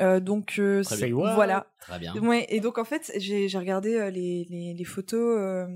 Euh, 0.00 0.20
donc 0.20 0.56
euh, 0.58 0.82
Très 0.82 1.06
bien. 1.06 1.34
Voilà. 1.34 1.72
Très 1.80 1.98
bien. 1.98 2.14
Ouais, 2.16 2.46
et 2.48 2.60
donc 2.60 2.78
en 2.78 2.84
fait, 2.84 3.12
j'ai 3.16 3.48
j'ai 3.48 3.58
regardé 3.58 3.94
euh, 3.94 4.10
les, 4.10 4.46
les, 4.50 4.74
les 4.74 4.84
photos, 4.84 5.38
euh, 5.38 5.66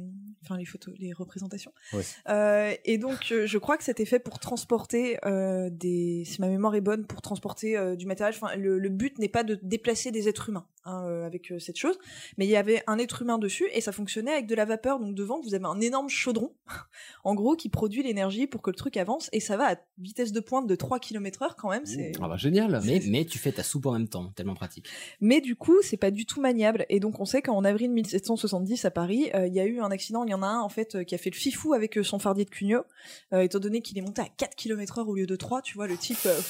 enfin 0.42 0.56
les 0.56 0.64
photos, 0.64 0.94
les 0.98 1.12
représentations. 1.12 1.72
Ouais. 1.92 2.02
Euh, 2.28 2.74
et 2.84 2.98
donc 2.98 3.28
euh, 3.32 3.46
je 3.46 3.58
crois 3.58 3.76
que 3.76 3.84
c'était 3.84 4.04
fait 4.04 4.18
pour 4.18 4.38
transporter 4.38 5.18
euh, 5.24 5.70
des, 5.70 6.22
si 6.24 6.40
ma 6.40 6.48
mémoire 6.48 6.74
est 6.74 6.80
bonne, 6.80 7.06
pour 7.06 7.22
transporter 7.22 7.76
euh, 7.76 7.96
du 7.96 8.06
matériel. 8.06 8.34
Enfin, 8.40 8.56
le, 8.56 8.78
le 8.78 8.88
but 8.88 9.18
n'est 9.18 9.28
pas 9.28 9.44
de 9.44 9.58
déplacer 9.62 10.10
des 10.10 10.28
êtres 10.28 10.48
humains 10.48 10.66
hein, 10.84 11.04
euh, 11.06 11.26
avec 11.26 11.50
euh, 11.52 11.58
cette 11.58 11.76
chose, 11.76 11.98
mais 12.36 12.46
il 12.46 12.50
y 12.50 12.56
avait 12.56 12.82
un 12.86 12.98
être 12.98 13.22
humain 13.22 13.38
dessus 13.38 13.66
et 13.72 13.80
ça 13.80 13.92
fonctionnait 13.92 14.32
avec 14.32 14.46
de 14.46 14.54
la 14.54 14.64
vapeur. 14.64 14.98
Donc 15.00 15.14
devant, 15.14 15.40
vous 15.40 15.54
avez 15.54 15.64
un 15.64 15.80
énorme 15.80 16.08
chaudron, 16.08 16.52
en 17.24 17.34
gros, 17.34 17.56
qui 17.56 17.68
produit 17.68 18.02
l'énergie 18.02 18.46
pour 18.46 18.62
que 18.62 18.70
le 18.70 18.76
truc 18.76 18.96
avance 18.96 19.28
et 19.32 19.40
ça 19.40 19.56
va 19.56 19.72
à 19.72 19.76
vitesse 19.98 20.32
de 20.32 20.40
pointe 20.40 20.66
de 20.66 20.74
3 20.74 20.98
km 20.98 21.42
heure 21.42 21.56
quand 21.56 21.70
même. 21.70 21.86
C'est 21.86 22.12
Ah 22.22 22.28
bah 22.28 22.36
génial. 22.36 22.80
Mais, 22.84 23.00
mais 23.08 23.24
tu 23.24 23.38
fais 23.38 23.52
ta 23.52 23.62
soupe 23.62 23.86
en 23.86 23.92
même 23.92 24.08
temps, 24.08 24.32
tellement 24.34 24.54
pratique. 24.54 24.88
mais 25.20 25.40
du 25.40 25.56
coup, 25.56 25.76
c'est 25.82 25.96
pas 25.96 26.10
du 26.10 26.26
tout 26.26 26.40
maniable. 26.40 26.86
Et 26.88 27.00
donc, 27.00 27.20
on 27.20 27.24
sait 27.24 27.42
qu'en 27.42 27.64
avril 27.64 27.90
1770 27.90 28.84
à 28.84 28.90
Paris, 28.90 29.30
euh, 29.34 29.46
il 29.46 29.54
y 29.54 29.60
a 29.60 29.66
eu 29.66 29.80
un 29.80 29.90
accident. 29.90 30.24
Il 30.24 30.30
y 30.30 30.34
en 30.38 30.42
a 30.42 30.46
un 30.46 30.60
en 30.60 30.68
fait 30.68 30.94
euh, 30.94 31.04
qui 31.04 31.14
a 31.14 31.18
fait 31.18 31.30
le 31.30 31.36
fifou 31.36 31.74
avec 31.74 31.98
euh, 31.98 32.02
son 32.02 32.18
fardier 32.18 32.44
de 32.44 32.50
Cugnot, 32.50 32.84
euh, 33.32 33.40
étant 33.40 33.58
donné 33.58 33.82
qu'il 33.82 33.98
est 33.98 34.02
monté 34.02 34.22
à 34.22 34.28
4 34.36 34.54
km/h 34.56 35.04
au 35.06 35.14
lieu 35.14 35.26
de 35.26 35.36
3. 35.36 35.62
Tu 35.62 35.74
vois, 35.74 35.86
le 35.86 35.96
type, 35.96 36.18
euh, 36.26 36.40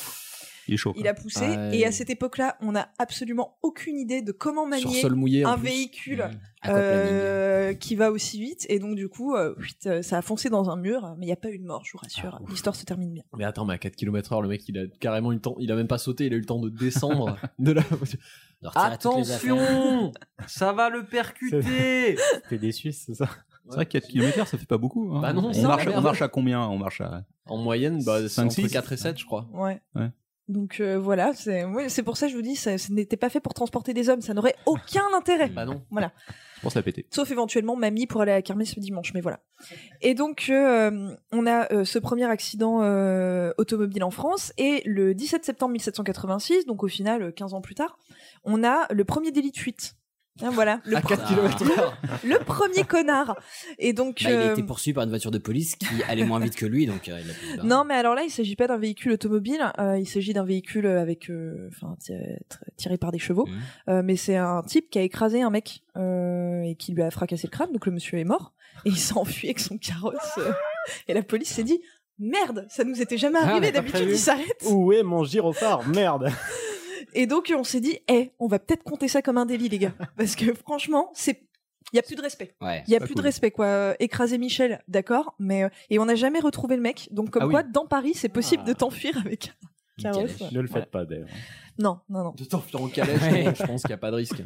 Il 0.67 0.75
est 0.75 0.77
chaud. 0.77 0.95
il 0.97 1.09
a 1.09 1.15
poussé. 1.15 1.49
Ouais. 1.49 1.79
Et 1.79 1.87
à 1.87 1.93
cette 1.93 2.11
époque-là, 2.11 2.57
on 2.61 2.73
n'a 2.73 2.91
absolument 2.99 3.59
aucune 3.63 3.99
idée 3.99 4.23
de 4.23 4.33
comment 4.33 4.67
manier 4.67 5.09
mouillé. 5.09 5.45
un 5.45 5.57
plus. 5.57 5.69
véhicule 5.69 6.31
Mmh. 6.65 6.71
Euh, 6.71 7.75
qui 7.75 7.95
va 7.95 8.11
aussi 8.11 8.41
vite. 8.41 8.67
Et 8.69 8.81
donc, 8.81 8.97
du 8.97 9.09
coup, 9.09 9.37
euh, 9.37 9.55
euh, 9.87 10.03
ça 10.03 10.19
a 10.19 10.23
foncé 10.23 10.51
dans 10.51 10.71
un 10.71 10.77
mur, 10.77 11.15
mais 11.17 11.27
il 11.27 11.29
n'y 11.29 11.33
a 11.33 11.37
pas 11.37 11.51
eu 11.51 11.59
de 11.59 11.65
mort, 11.65 11.85
je 11.85 11.93
vous 11.93 11.99
rassure. 11.99 12.41
L'histoire 12.49 12.75
se 12.75 12.85
termine 12.85 13.13
bien. 13.13 13.23
Mais 13.37 13.45
attends, 13.45 13.65
mais 13.65 13.75
à 13.75 13.79
4 13.79 13.95
km 13.95 14.33
heures, 14.33 14.43
le 14.43 14.49
mec, 14.49 14.69
il 14.69 14.77
a 14.77 14.87
carrément 14.99 15.31
eu 15.31 15.37
le 15.37 15.41
temps, 15.41 15.55
il 15.61 15.71
a 15.71 15.77
même 15.77 15.87
pas 15.87 15.99
sauté, 15.99 16.27
il 16.27 16.33
a 16.33 16.37
eu 16.37 16.41
le 16.41 16.47
temps 16.47 16.59
de 16.59 16.69
descendre 16.69 17.39
de 17.61 17.73
la. 17.73 17.83
Attention 18.75 20.13
Ça 20.49 20.73
va 20.73 20.91
le 20.91 21.07
percuter 21.07 22.17
T'es 22.49 22.59
des 22.59 22.73
Suisses, 22.73 23.05
c'est 23.07 23.15
ça? 23.15 23.29
C'est 23.69 23.75
vrai 23.77 23.87
que 23.87 23.93
4 23.93 24.09
km 24.09 24.47
ça 24.47 24.59
fait 24.59 24.67
pas 24.67 24.79
beaucoup. 24.79 25.13
hein. 25.15 25.21
Bah 25.21 25.33
non, 25.33 25.51
on, 25.55 25.63
marche, 25.63 25.87
on 25.87 26.23
à 26.25 26.29
combien 26.29 26.63
On 26.69 26.79
marche 26.79 27.01
à. 27.01 27.25
En 27.47 27.57
moyenne, 27.59 28.03
bah, 28.05 28.21
c'est 28.23 28.29
Cinq, 28.29 28.47
entre 28.47 28.55
six. 28.55 28.69
4 28.69 28.93
et 28.93 28.97
7, 28.97 29.19
je 29.19 29.25
crois. 29.25 29.47
Ouais. 29.53 29.81
Ouais. 29.95 30.11
Donc 30.49 30.81
euh, 30.81 30.99
voilà, 30.99 31.35
c'est 31.35 31.65
ouais, 31.65 31.91
c'est 31.91 32.03
pour 32.03 32.17
ça 32.17 32.25
que 32.27 32.33
je 32.33 32.37
vous 32.37 32.43
dis, 32.43 32.57
ça, 32.57 32.79
ce 32.79 32.91
n'était 32.91 33.19
pas 33.19 33.29
fait 33.29 33.41
pour 33.41 33.53
transporter 33.53 33.93
des 33.93 34.09
hommes, 34.09 34.23
ça 34.23 34.33
n'aurait 34.33 34.55
aucun 34.65 35.05
intérêt. 35.15 35.51
Bah 35.51 35.67
non. 35.67 35.83
Je 35.93 36.63
pense 36.63 36.75
la 36.75 36.83
péter. 36.83 37.07
Sauf 37.11 37.31
éventuellement 37.31 37.77
mamie 37.77 38.07
pour 38.07 38.23
aller 38.23 38.33
à 38.33 38.41
kermesse 38.41 38.75
ce 38.75 38.81
dimanche, 38.81 39.13
mais 39.13 39.21
voilà. 39.21 39.41
Et 40.01 40.15
donc 40.15 40.47
euh, 40.49 41.15
on 41.33 41.47
a 41.47 41.71
euh, 41.73 41.85
ce 41.85 41.99
premier 41.99 42.25
accident 42.25 42.81
euh, 42.83 43.53
automobile 43.59 44.03
en 44.03 44.11
France 44.11 44.55
et 44.57 44.83
le 44.87 45.15
17 45.15 45.45
septembre 45.45 45.73
1786, 45.73 46.65
donc 46.65 46.83
au 46.83 46.89
final 46.89 47.23
euh, 47.25 47.31
15 47.31 47.53
ans 47.53 47.61
plus 47.61 47.75
tard, 47.75 47.99
on 48.43 48.65
a 48.65 48.87
le 48.91 49.05
premier 49.05 49.31
délit 49.31 49.53
de 49.53 49.59
fuite. 49.59 49.97
Hein, 50.41 50.51
voilà, 50.53 50.81
le, 50.85 50.97
À 50.97 51.01
pre- 51.01 51.09
4 51.09 51.29
km 51.29 51.79
heure. 51.81 51.97
le 52.25 52.39
premier 52.39 52.85
connard. 52.85 53.37
Et 53.79 53.93
donc 53.93 54.23
Bah, 54.23 54.31
il 54.31 54.37
a 54.37 54.41
euh, 54.41 54.53
été 54.53 54.63
poursuivi 54.63 54.95
par 54.95 55.05
une 55.05 55.11
voiture 55.11 55.31
de 55.31 55.39
police 55.39 55.75
qui 55.77 55.87
allait 56.09 56.25
moins 56.25 56.39
vite 56.41 56.55
que 56.57 56.67
lui, 56.67 56.87
donc 56.87 57.09
euh, 57.09 57.21
il 57.55 57.61
a. 57.61 57.65
Non, 57.65 57.85
mais 57.85 57.95
alors 57.95 58.15
là, 58.15 58.23
il 58.23 58.31
s'agit 58.31 58.55
pas 58.57 58.67
d'un 58.67 58.79
véhicule 58.79 59.13
automobile, 59.13 59.73
euh, 59.79 59.99
il 59.99 60.07
s'agit 60.07 60.33
d'un 60.33 60.45
véhicule 60.45 60.87
avec, 60.87 61.31
euh, 61.31 61.69
enfin, 61.73 61.97
tiré 62.77 62.99
par 62.99 63.11
des 63.13 63.19
chevaux. 63.19 63.47
Mhm. 63.47 63.59
Euh, 63.89 64.03
mais 64.05 64.17
c'est 64.17 64.37
un 64.37 64.63
type 64.63 64.91
qui 64.91 64.99
a 64.99 65.03
écrasé 65.03 65.43
un 65.43 65.51
mec 65.51 65.83
euh, 65.97 66.63
et 66.63 66.75
qui 66.77 66.93
lui 66.93 67.03
a 67.03 67.11
fracassé 67.11 67.47
le 67.47 67.51
crâne, 67.51 67.73
donc 67.73 67.87
le 67.87 67.93
monsieur 67.93 68.19
est 68.19 68.25
mort 68.25 68.53
et 68.85 68.91
il 68.91 68.97
s'est 68.99 69.15
enfui 69.17 69.49
avec 69.49 69.59
son 69.59 69.77
carrosse. 69.79 70.15
euh, 70.39 70.53
et 71.09 71.15
la 71.15 71.23
police 71.23 71.49
s'est 71.51 71.65
dit 71.65 71.81
merde, 72.21 72.67
ça 72.69 72.85
nous 72.85 73.01
était 73.01 73.17
jamais 73.19 73.39
Ah, 73.41 73.47
on 73.47 73.49
arrivé. 73.51 73.67
n'a 73.67 73.73
pas 73.73 73.79
D'habitude, 73.79 73.95
prévu. 74.01 74.13
il 74.13 74.19
s'arrête. 74.19 74.65
Où 74.71 74.93
est 74.93 75.03
mon 75.03 75.25
gyrophare? 75.25 75.87
Merde 75.89 76.31
Et 77.15 77.27
donc, 77.27 77.53
on 77.57 77.65
s'est 77.65 77.81
dit, 77.81 77.99
eh, 78.09 78.31
on 78.39 78.47
va 78.49 78.59
peut-être 78.59 78.83
compter 78.83 79.09
ça 79.09 79.23
comme 79.23 79.39
un 79.39 79.47
délit, 79.47 79.69
les 79.69 79.79
gars. 79.79 79.95
Parce 80.17 80.37
que 80.37 80.53
franchement, 80.55 81.11
c'est. 81.15 81.43
Il 81.93 81.97
y 81.97 81.99
a 81.99 82.03
plus 82.03 82.17
de 82.17 82.21
respect. 82.23 82.55
Ouais. 82.61 82.85
Il 82.87 82.93
y 82.93 82.97
a 82.97 82.99
plus 83.01 83.09
cool. 83.15 83.17
de 83.17 83.23
respect, 83.23 83.51
quoi. 83.51 83.95
Écraser 83.99 84.37
Michel, 84.37 84.83
d'accord, 84.89 85.35
mais 85.39 85.65
euh, 85.65 85.69
et 85.89 85.99
on 85.99 86.05
n'a 86.05 86.17
jamais 86.17 86.39
retrouvé 86.41 86.77
le 86.77 86.83
mec. 86.83 87.09
Donc 87.13 87.31
comme 87.31 87.43
Ah 87.45 87.47
oui. 87.47 87.53
quoi, 87.53 87.63
dans 87.63 87.87
Paris, 87.87 88.13
c'est 88.15 88.29
possible 88.29 88.63
Ah. 88.67 88.69
de 88.69 88.73
t'enfuir 88.75 89.17
avec 89.17 89.53
un 89.99 90.03
carrosse. 90.03 90.53
Ne 90.53 90.61
le 90.61 90.67
faites 90.69 90.77
Ouais. 90.83 90.87
pas 90.87 91.05
d'ailleurs. 91.07 91.29
Non, 91.79 92.01
non, 92.11 92.25
non. 92.25 92.35
De 92.37 92.45
t'enfuir 92.45 92.83
en 92.83 92.89
calèche, 92.89 93.23
Ouais. 93.23 93.43
non, 93.45 93.55
je 93.55 93.63
pense 93.65 93.81
qu'il 93.83 93.89
n'y 93.89 93.95
a 93.95 93.99
pas 93.99 94.11
de 94.11 94.17
risque. 94.17 94.43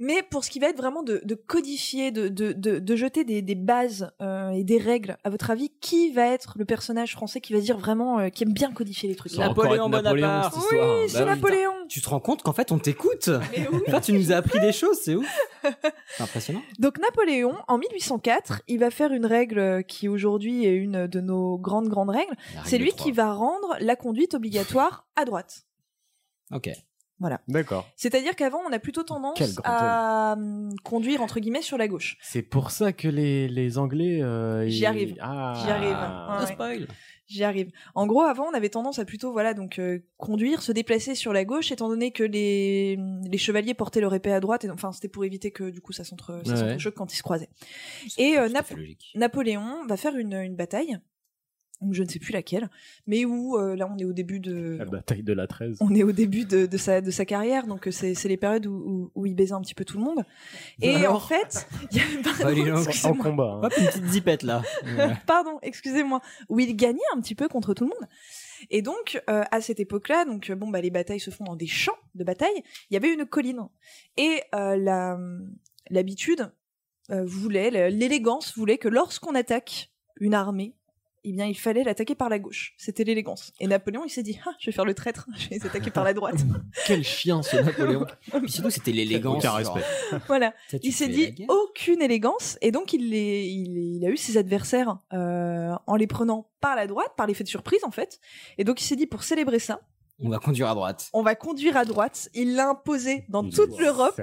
Mais 0.00 0.22
pour 0.22 0.44
ce 0.44 0.50
qui 0.50 0.60
va 0.60 0.68
être 0.68 0.76
vraiment 0.76 1.02
de, 1.02 1.20
de 1.24 1.34
codifier, 1.34 2.10
de, 2.12 2.28
de, 2.28 2.52
de, 2.52 2.78
de 2.78 2.96
jeter 2.96 3.24
des, 3.24 3.42
des 3.42 3.54
bases 3.56 4.12
euh, 4.20 4.50
et 4.50 4.62
des 4.62 4.78
règles, 4.78 5.16
à 5.24 5.30
votre 5.30 5.50
avis, 5.50 5.70
qui 5.80 6.12
va 6.12 6.26
être 6.26 6.54
le 6.56 6.64
personnage 6.64 7.12
français 7.12 7.40
qui 7.40 7.52
va 7.52 7.58
dire 7.60 7.78
vraiment, 7.78 8.20
euh, 8.20 8.28
qui 8.28 8.44
aime 8.44 8.52
bien 8.52 8.72
codifier 8.72 9.08
les 9.08 9.16
trucs? 9.16 9.32
Ça 9.32 9.48
Napoléon 9.48 9.88
Bonaparte. 9.90 10.54
Oui, 10.70 10.78
Bah 10.78 10.86
c'est 11.08 11.24
Napoléon. 11.24 11.72
Tu 11.88 12.00
te 12.00 12.08
rends 12.08 12.20
compte 12.20 12.42
qu'en 12.42 12.52
fait 12.52 12.70
on 12.72 12.78
t'écoute? 12.78 13.30
Oui. 13.72 13.80
Enfin, 13.88 14.00
tu 14.00 14.12
nous 14.12 14.30
as 14.32 14.36
appris 14.36 14.60
des 14.60 14.72
choses, 14.72 14.98
c'est 15.02 15.14
ouf. 15.16 15.26
C'est 15.62 16.22
impressionnant. 16.22 16.62
Donc 16.78 16.98
Napoléon, 16.98 17.54
en 17.66 17.76
1804, 17.78 18.62
il 18.68 18.78
va 18.78 18.90
faire 18.90 19.12
une 19.12 19.26
règle 19.26 19.58
euh, 19.58 19.82
qui 19.82 20.08
aujourd'hui 20.08 20.64
est 20.64 20.74
une 20.76 21.06
de 21.06 21.20
nos 21.20 21.58
grandes 21.58 21.88
grandes 21.88 22.10
règles. 22.10 22.34
C'est 22.64 22.78
lui 22.78 22.92
qui 22.92 23.10
va 23.12 23.32
rendre 23.32 23.76
la 23.80 23.96
conduite 23.96 24.34
obligatoire 24.34 25.06
à 25.16 25.24
droite. 25.24 25.64
Ok. 26.52 26.70
D'accord. 27.48 27.88
C'est-à-dire 27.96 28.36
qu'avant, 28.36 28.60
on 28.68 28.72
a 28.72 28.78
plutôt 28.78 29.02
tendance 29.02 29.58
à 29.64 30.34
hum, 30.38 30.74
conduire 30.84 31.22
entre 31.22 31.40
guillemets 31.40 31.62
sur 31.62 31.76
la 31.78 31.88
gauche. 31.88 32.16
C'est 32.22 32.42
pour 32.42 32.70
ça 32.70 32.92
que 32.92 33.08
les, 33.08 33.48
les 33.48 33.78
Anglais. 33.78 34.22
euh, 34.22 34.68
J'y 34.68 34.80
ils- 34.80 34.86
arrive. 34.86 35.16
Ah. 35.20 35.54
J'y 35.64 35.70
arrive. 35.70 35.96
Ouais. 36.40 36.52
spoil. 36.52 36.88
J'y 37.26 37.44
arrive. 37.44 37.70
En 37.94 38.06
gros, 38.06 38.22
avant, 38.22 38.46
on 38.50 38.54
avait 38.54 38.70
tendance 38.70 38.98
à 38.98 39.04
plutôt, 39.04 39.32
voilà, 39.32 39.52
donc 39.52 39.78
euh, 39.78 39.98
conduire, 40.16 40.62
se 40.62 40.72
déplacer 40.72 41.14
sur 41.14 41.34
la 41.34 41.44
gauche, 41.44 41.70
étant 41.70 41.88
donné 41.90 42.10
que 42.10 42.22
les, 42.22 42.96
les 43.30 43.36
chevaliers 43.38 43.74
portaient 43.74 44.00
leur 44.00 44.14
épée 44.14 44.32
à 44.32 44.40
droite, 44.40 44.64
et 44.64 44.66
donc, 44.68 44.76
enfin, 44.76 44.92
c'était 44.92 45.08
pour 45.08 45.26
éviter 45.26 45.50
que 45.50 45.68
du 45.68 45.82
coup 45.82 45.92
ça 45.92 46.04
s'entre, 46.04 46.40
ça 46.46 46.52
Ouais. 46.52 46.56
s'entrechoque 46.58 46.94
quand 46.94 47.12
ils 47.12 47.16
se 47.18 47.22
croisaient. 47.22 47.50
Et 48.16 48.38
euh, 48.38 48.48
Nap-. 48.48 48.72
Napoléon 49.14 49.84
va 49.86 49.98
faire 49.98 50.16
une, 50.16 50.32
une 50.32 50.56
bataille, 50.56 50.96
donc 51.80 51.94
je 51.94 52.02
ne 52.02 52.08
sais 52.08 52.18
plus 52.18 52.32
laquelle, 52.32 52.68
mais 53.06 53.24
où 53.24 53.56
euh, 53.56 53.76
là, 53.76 53.88
on 53.92 53.96
est 53.98 54.04
au 54.04 54.12
début 54.12 54.40
de, 54.40 54.76
La 54.78 54.84
bataille 54.84 55.22
de 55.22 55.32
la 55.32 55.46
13. 55.46 55.78
on 55.80 55.94
est 55.94 56.02
au 56.02 56.12
début 56.12 56.44
de, 56.44 56.66
de 56.66 56.76
sa, 56.76 57.00
de 57.00 57.10
sa 57.10 57.24
carrière, 57.24 57.66
donc 57.66 57.86
euh, 57.86 57.90
c'est 57.92 58.14
c'est 58.14 58.28
les 58.28 58.36
périodes 58.36 58.66
où, 58.66 58.72
où, 58.74 59.10
où 59.14 59.26
il 59.26 59.34
baisait 59.34 59.52
un 59.54 59.60
petit 59.60 59.74
peu 59.74 59.84
tout 59.84 59.96
le 59.98 60.04
monde. 60.04 60.24
Et 60.82 60.94
Alors 60.96 61.16
en 61.16 61.20
fait, 61.20 61.68
il 61.92 61.98
y 61.98 62.00
a, 62.00 62.04
pardon, 62.22 62.44
Bah, 62.44 62.52
il 62.52 62.66
est 62.68 63.06
en- 63.06 63.14
combat. 63.14 63.60
hein. 63.62 63.66
Hop, 63.66 63.72
une 63.78 63.86
petite 63.86 64.06
zipette 64.06 64.42
là. 64.42 64.62
Pardon, 65.26 65.58
excusez-moi, 65.62 66.20
où 66.48 66.58
il 66.60 66.74
gagnait 66.76 66.98
un 67.14 67.20
petit 67.20 67.34
peu 67.34 67.48
contre 67.48 67.74
tout 67.74 67.84
le 67.84 67.90
monde. 67.90 68.08
Et 68.70 68.82
donc, 68.82 69.22
euh, 69.30 69.44
à 69.52 69.60
cette 69.60 69.78
époque-là, 69.78 70.24
donc 70.24 70.50
bon, 70.50 70.68
bah 70.68 70.80
les 70.80 70.90
batailles 70.90 71.20
se 71.20 71.30
font 71.30 71.44
dans 71.44 71.54
des 71.54 71.68
champs 71.68 71.92
de 72.16 72.24
bataille. 72.24 72.62
Il 72.90 72.94
y 72.94 72.96
avait 72.96 73.12
une 73.14 73.24
colline 73.24 73.60
et 74.16 74.42
euh, 74.54 74.76
la 74.76 75.16
l'habitude 75.90 76.50
euh, 77.10 77.24
voulait, 77.24 77.70
l'élégance 77.90 78.56
voulait 78.58 78.78
que 78.78 78.88
lorsqu'on 78.88 79.34
attaque 79.34 79.90
une 80.20 80.34
armée, 80.34 80.74
eh 81.24 81.32
bien, 81.32 81.46
il 81.46 81.58
fallait 81.58 81.84
l'attaquer 81.84 82.14
par 82.14 82.28
la 82.28 82.38
gauche. 82.38 82.74
C'était 82.76 83.04
l'élégance. 83.04 83.52
Et 83.60 83.66
Napoléon, 83.66 84.04
il 84.04 84.10
s'est 84.10 84.22
dit, 84.22 84.38
ah, 84.46 84.50
je 84.60 84.66
vais 84.66 84.72
faire 84.72 84.84
le 84.84 84.94
traître, 84.94 85.26
je 85.36 85.48
vais 85.48 85.56
les 85.56 85.66
attaquer 85.66 85.90
par 85.90 86.04
la 86.04 86.14
droite. 86.14 86.38
Quel 86.86 87.04
chien 87.04 87.42
ce 87.42 87.56
Napoléon. 87.56 88.06
Puis 88.40 88.50
surtout, 88.50 88.70
c'était 88.70 88.92
l'élégance. 88.92 89.44
Aucun 89.44 89.52
respect. 89.52 89.84
voilà. 90.26 90.54
Il 90.82 90.92
s'est 90.92 91.08
dit 91.08 91.46
aucune 91.48 92.02
élégance 92.02 92.58
et 92.60 92.70
donc 92.70 92.92
il, 92.92 93.10
les, 93.10 93.46
il, 93.46 93.96
il 93.96 94.04
a 94.04 94.10
eu 94.10 94.16
ses 94.16 94.36
adversaires 94.36 94.98
euh, 95.12 95.74
en 95.86 95.96
les 95.96 96.06
prenant 96.06 96.50
par 96.60 96.76
la 96.76 96.86
droite, 96.86 97.12
par 97.16 97.26
l'effet 97.26 97.44
de 97.44 97.48
surprise 97.48 97.84
en 97.84 97.90
fait. 97.90 98.20
Et 98.58 98.64
donc 98.64 98.80
il 98.80 98.84
s'est 98.84 98.96
dit 98.96 99.06
pour 99.06 99.22
célébrer 99.22 99.58
ça, 99.58 99.80
On 100.20 100.28
va 100.30 100.38
conduire 100.38 100.68
à 100.68 100.74
droite. 100.74 101.10
on 101.12 101.22
va 101.22 101.34
conduire 101.34 101.76
à 101.76 101.84
droite. 101.84 102.28
Il 102.34 102.54
l'a 102.56 102.70
imposé 102.70 103.24
dans 103.28 103.48
toute 103.48 103.78
l'Europe. 103.78 104.20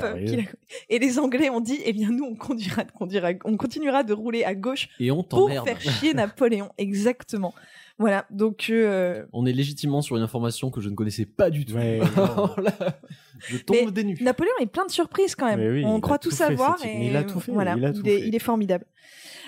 Et 0.89 0.99
les 0.99 1.19
Anglais 1.19 1.49
ont 1.49 1.61
dit 1.61 1.79
eh 1.85 1.93
bien 1.93 2.09
nous 2.09 2.25
on 2.25 2.35
conduira, 2.35 2.83
conduira, 2.83 3.29
on 3.45 3.55
continuera 3.57 4.03
de 4.03 4.13
rouler 4.13 4.43
à 4.43 4.55
gauche 4.55 4.89
Et 4.99 5.11
on 5.11 5.23
pour 5.23 5.49
faire 5.49 5.79
chier 5.79 6.13
Napoléon. 6.15 6.69
Exactement. 6.77 7.53
Voilà 7.97 8.25
donc 8.29 8.67
euh, 8.69 9.25
On 9.31 9.45
est 9.45 9.53
légitimement 9.53 10.01
sur 10.01 10.17
une 10.17 10.23
information 10.23 10.69
que 10.69 10.81
je 10.81 10.89
ne 10.89 10.95
connaissais 10.95 11.25
pas 11.25 11.49
du 11.49 11.65
tout. 11.65 11.75
Ouais, 11.75 12.01
je 13.39 13.57
tombe 13.57 13.77
Mais 13.85 13.91
des 13.91 14.03
nues. 14.03 14.17
Napoléon 14.19 14.51
est 14.59 14.65
plein 14.65 14.85
de 14.85 14.91
surprises 14.91 15.33
quand 15.35 15.45
même. 15.45 15.61
Oui, 15.61 15.85
On 15.85 16.01
croit 16.01 16.19
tout, 16.19 16.29
tout 16.29 16.35
fait, 16.35 16.43
savoir 16.43 16.77
et 16.85 17.07
il 17.07 17.15
a 17.15 17.23
tout 17.23 17.39
fait, 17.39 17.53
Voilà, 17.53 17.75
il 17.77 17.85
a 17.85 17.93
tout 17.93 18.05
est, 18.05 18.19
fait. 18.19 18.27
il 18.27 18.35
est 18.35 18.39
formidable. 18.39 18.85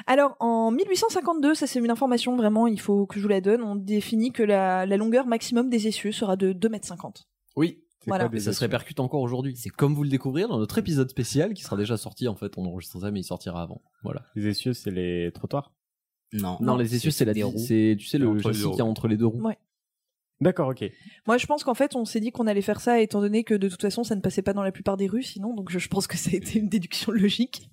Alors 0.06 0.36
en 0.40 0.72
1852, 0.72 1.56
ça 1.56 1.68
c'est 1.68 1.80
une 1.80 1.90
information 1.90 2.36
vraiment, 2.36 2.68
il 2.68 2.80
faut 2.80 3.06
que 3.06 3.18
je 3.18 3.24
vous 3.24 3.30
la 3.30 3.42
donne. 3.42 3.64
On 3.64 3.76
définit 3.76 4.32
que 4.32 4.44
la, 4.44 4.86
la 4.86 4.98
longueur 4.98 5.26
maximum 5.28 5.70
des 5.70 5.88
essieux 5.88 6.12
sera 6.12 6.36
de 6.36 6.54
2,50 6.54 7.06
m. 7.06 7.12
Oui. 7.56 7.84
Voilà. 8.06 8.30
Et 8.32 8.40
ça 8.40 8.54
se 8.54 8.62
répercute 8.62 9.00
encore 9.00 9.22
aujourd'hui. 9.22 9.56
C'est 9.58 9.70
comme 9.70 9.94
vous 9.94 10.04
le 10.04 10.10
découvrirez 10.10 10.48
dans 10.48 10.60
notre 10.60 10.78
épisode 10.78 11.10
spécial 11.10 11.54
qui 11.54 11.64
sera 11.64 11.76
déjà 11.76 11.98
sorti. 11.98 12.28
En 12.30 12.36
fait, 12.36 12.58
on 12.58 12.66
enregistre 12.66 13.02
ça, 13.02 13.12
mais 13.12 13.20
il 13.20 13.24
sortira 13.24 13.62
avant. 13.62 13.82
Voilà. 14.04 14.24
Les 14.36 14.48
essieux, 14.48 14.74
c'est 14.74 14.92
les 14.92 15.32
trottoirs? 15.34 15.74
Non. 16.32 16.58
Non, 16.62 16.78
les 16.78 16.96
essieux, 16.96 17.12
c'est 17.12 17.26
la 17.26 17.34
roues. 17.46 17.58
c'est 17.58 17.96
tu 18.00 18.06
sais 18.06 18.18
le 18.18 18.40
châssis 18.40 18.64
qu'il 18.64 18.78
y 18.78 18.82
a 18.82 18.86
entre 18.86 19.08
les 19.08 19.18
deux 19.18 19.26
roues. 19.26 19.42
Ouais. 19.42 19.58
D'accord, 20.40 20.70
ok. 20.70 20.86
Moi 21.26 21.38
je 21.38 21.48
pense 21.48 21.64
qu'en 21.64 21.74
fait 21.74 21.96
on 21.96 22.06
s'est 22.06 22.20
dit 22.20 22.32
qu'on 22.32 22.46
allait 22.46 22.62
faire 22.62 22.80
ça 22.80 23.02
étant 23.02 23.22
donné 23.22 23.44
que 23.44 23.56
de 23.56 23.70
toute 23.70 23.82
façon 23.82 24.04
ça 24.04 24.16
ne 24.16 24.22
passait 24.22 24.44
pas 24.44 24.54
dans 24.54 24.62
la 24.62 24.72
plupart 24.72 24.96
des 24.96 25.08
rues 25.08 25.24
sinon, 25.24 25.56
donc 25.56 25.72
je, 25.72 25.80
je 25.80 25.88
pense 25.88 26.06
que 26.06 26.16
ça 26.16 26.30
a 26.32 26.36
été 26.36 26.60
une 26.60 26.70
déduction 26.70 27.12
logique. 27.12 27.72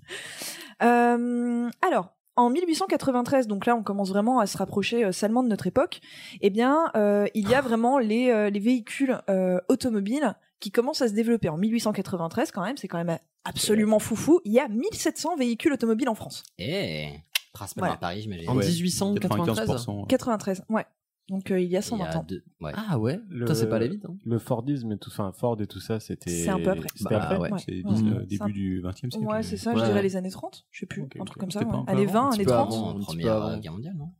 Euh, 0.82 1.68
alors. 1.86 2.13
En 2.36 2.50
1893, 2.50 3.46
donc 3.46 3.64
là 3.66 3.76
on 3.76 3.82
commence 3.82 4.08
vraiment 4.08 4.40
à 4.40 4.46
se 4.46 4.56
rapprocher 4.58 5.04
euh, 5.04 5.12
salement 5.12 5.42
de 5.44 5.48
notre 5.48 5.66
époque, 5.68 6.00
eh 6.40 6.50
bien 6.50 6.90
euh, 6.96 7.26
il 7.34 7.48
y 7.48 7.54
a 7.54 7.60
vraiment 7.60 7.98
les, 7.98 8.30
euh, 8.30 8.50
les 8.50 8.58
véhicules 8.58 9.20
euh, 9.30 9.60
automobiles 9.68 10.34
qui 10.58 10.72
commencent 10.72 11.02
à 11.02 11.08
se 11.08 11.12
développer. 11.12 11.48
En 11.48 11.56
1893 11.58 12.50
quand 12.50 12.64
même, 12.64 12.76
c'est 12.76 12.88
quand 12.88 13.02
même 13.02 13.18
absolument 13.44 13.98
foufou, 14.00 14.40
il 14.44 14.52
y 14.52 14.58
a 14.58 14.66
1700 14.68 15.36
véhicules 15.36 15.72
automobiles 15.72 16.08
en 16.08 16.14
France. 16.16 16.42
Eh, 16.58 17.08
principalement 17.52 17.86
Voilà. 17.88 17.94
à 17.94 18.00
Paris, 18.00 18.22
j'imagine. 18.22 18.48
En 18.50 18.56
Ouais. 18.56 18.66
1893. 18.66 19.68
95%. 19.68 20.06
93, 20.08 20.62
ouais. 20.70 20.86
Donc 21.28 21.50
euh, 21.50 21.58
il 21.58 21.68
y 21.70 21.76
a 21.76 21.80
Il 21.80 21.82
y 21.82 21.82
120 21.82 22.04
a 22.04 22.16
ans. 22.18 22.24
deux- 22.28 22.44
ouais. 22.60 22.72
Ah 22.74 22.98
ouais. 22.98 23.18
Le- 23.30 23.46
Ça 23.46 23.54
c'est 23.54 23.68
pas 23.68 23.76
allé 23.76 23.88
vite. 23.88 24.04
Hein. 24.04 24.16
Le 24.24 24.38
Fordisme 24.38 24.92
et 24.92 24.98
tout, 24.98 25.08
enfin 25.10 25.32
Ford 25.32 25.58
et 25.60 25.66
tout 25.66 25.80
ça, 25.80 25.98
c'était. 26.00 26.30
C'est 26.30 26.50
un 26.50 26.58
peu 26.60 26.70
après. 26.70 26.86
C'était 26.94 27.14
Bah, 27.14 27.22
après. 27.22 27.38
ouais. 27.38 27.50
C'est 27.64 27.72
Ouais. 27.84 28.12
euh, 28.12 28.26
début 28.26 28.42
un- 28.42 28.48
du 28.48 28.80
20e 28.82 29.10
siècle. 29.10 29.26
Ouais, 29.26 29.42
c'est 29.42 29.56
ça, 29.56 29.72
Ouais. 29.72 29.80
je 29.80 29.84
dirais 29.86 30.02
les 30.02 30.16
années 30.16 30.30
30, 30.30 30.66
je 30.70 30.80
sais 30.80 30.86
plus, 30.86 31.02
Ok, 31.02 31.16
un 31.18 31.24
truc 31.24 31.38
comme 31.40 31.50
ça. 31.50 31.60
Un 31.60 31.62
avant, 31.64 31.84
20, 32.12 32.26
un 32.26 32.30
petit 32.30 32.34
années 32.36 32.44
peu 32.44 32.50
30. 32.50 32.72
avant. 32.74 32.98
Première 33.00 33.24
peu 33.24 33.30
avant. 33.32 33.48
euh, 33.52 33.56
guerre 33.58 33.72
mondiale, 33.72 33.94
non? 33.96 34.10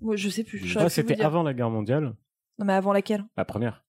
Ouais, 0.00 0.16
je 0.16 0.28
sais 0.30 0.42
plus. 0.44 0.58
je 0.58 0.88
c'était 0.88 1.20
avant 1.20 1.42
la 1.42 1.52
guerre 1.54 1.70
mondiale. 1.70 2.14
Non, 2.58 2.64
mais 2.66 2.72
avant 2.72 2.92
laquelle? 2.92 3.24
La 3.36 3.44
première. 3.44 3.82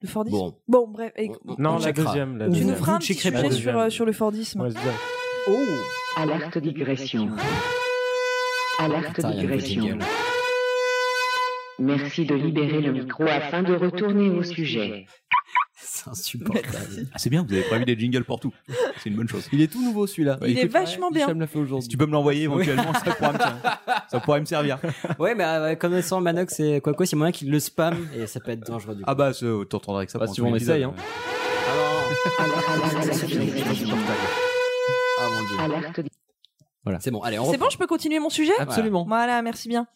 Le 0.00 0.08
Fordisme 0.08 0.36
Bon. 0.36 0.58
Bon, 0.68 0.88
bref. 0.88 1.12
et- 1.16 1.30
Non, 1.56 1.76
on 1.76 1.78
la 1.78 1.92
deuxième. 1.92 2.36
La 2.36 2.44
tu 2.44 2.50
deuxième. 2.50 2.68
nous 2.68 2.74
feras 2.76 2.96
un 2.96 2.98
petit 2.98 3.14
sujet 3.14 3.32
pas. 3.32 3.50
sur, 3.50 3.78
euh, 3.78 3.88
sur 3.88 4.04
le 4.04 4.12
Fordisme. 4.12 4.68
Oh. 5.48 5.56
Alerte 6.18 6.58
digression. 6.58 7.30
Alerte 8.78 9.18
y 9.24 9.40
digression. 9.40 9.98
Merci 11.78 12.24
de 12.24 12.34
libérer 12.34 12.80
le 12.80 12.92
micro 12.92 13.24
afin 13.24 13.62
de 13.62 13.74
retourner 13.74 14.30
au 14.30 14.42
sujet. 14.42 15.06
C'est 15.76 16.08
insupportable. 16.08 17.08
Ah, 17.12 17.18
c'est 17.18 17.30
bien, 17.30 17.44
vous 17.46 17.52
avez 17.52 17.62
prévu 17.62 17.84
des 17.84 17.98
jingles 17.98 18.24
pour 18.24 18.40
tout. 18.40 18.52
C'est 18.98 19.10
une 19.10 19.16
bonne 19.16 19.28
chose. 19.28 19.48
Il 19.52 19.60
est 19.60 19.70
tout 19.72 19.82
nouveau 19.82 20.06
celui-là. 20.06 20.38
Il 20.46 20.58
est 20.58 20.66
vachement 20.66 21.10
bien. 21.10 21.26
Hicham 21.26 21.40
l'a 21.40 21.46
fait 21.46 21.52
Si 21.54 21.58
aujourd'hui. 21.58 21.88
tu 21.88 21.96
peux 21.96 22.06
me 22.06 22.12
l'envoyer 22.12 22.44
éventuellement, 22.44 22.92
ça, 22.94 23.12
pourra 23.14 23.32
me, 23.32 23.38
ça 24.08 24.20
pourrait 24.20 24.40
me 24.40 24.44
servir. 24.46 24.78
ouais, 25.18 25.34
mais 25.34 25.44
euh, 25.44 25.74
connaissant 25.74 26.20
Manox 26.20 26.58
et 26.60 26.80
quoi 26.80 26.94
quoi, 26.94 27.06
c'est 27.06 27.16
moyen 27.16 27.32
qu'il 27.32 27.50
le 27.50 27.58
spam 27.60 28.08
et 28.16 28.26
ça 28.26 28.40
peut 28.40 28.52
être 28.52 28.66
dangereux 28.66 28.94
du 28.94 29.02
coup. 29.02 29.10
Ah 29.10 29.14
bah, 29.14 29.32
ça, 29.32 29.46
t'entendras 29.68 30.00
avec 30.00 30.10
ça 30.10 30.18
Bah, 30.18 30.26
si 30.26 30.40
on 30.40 30.54
essaye, 30.54 30.84
hein. 30.84 30.94
Alerte 32.38 33.24
digression. 33.26 33.96
Ah 35.18 35.28
mon 35.30 35.48
dieu. 35.48 35.76
Alerte 35.76 36.00
C'est 37.00 37.10
bon, 37.10 37.20
allez, 37.22 37.38
on 37.38 37.50
C'est 37.50 37.56
bon, 37.56 37.70
je 37.70 37.78
peux 37.78 37.86
continuer 37.86 38.18
mon 38.18 38.28
sujet? 38.28 38.52
Absolument. 38.58 39.04
Voilà, 39.08 39.40
merci 39.42 39.68
bien. 39.68 39.86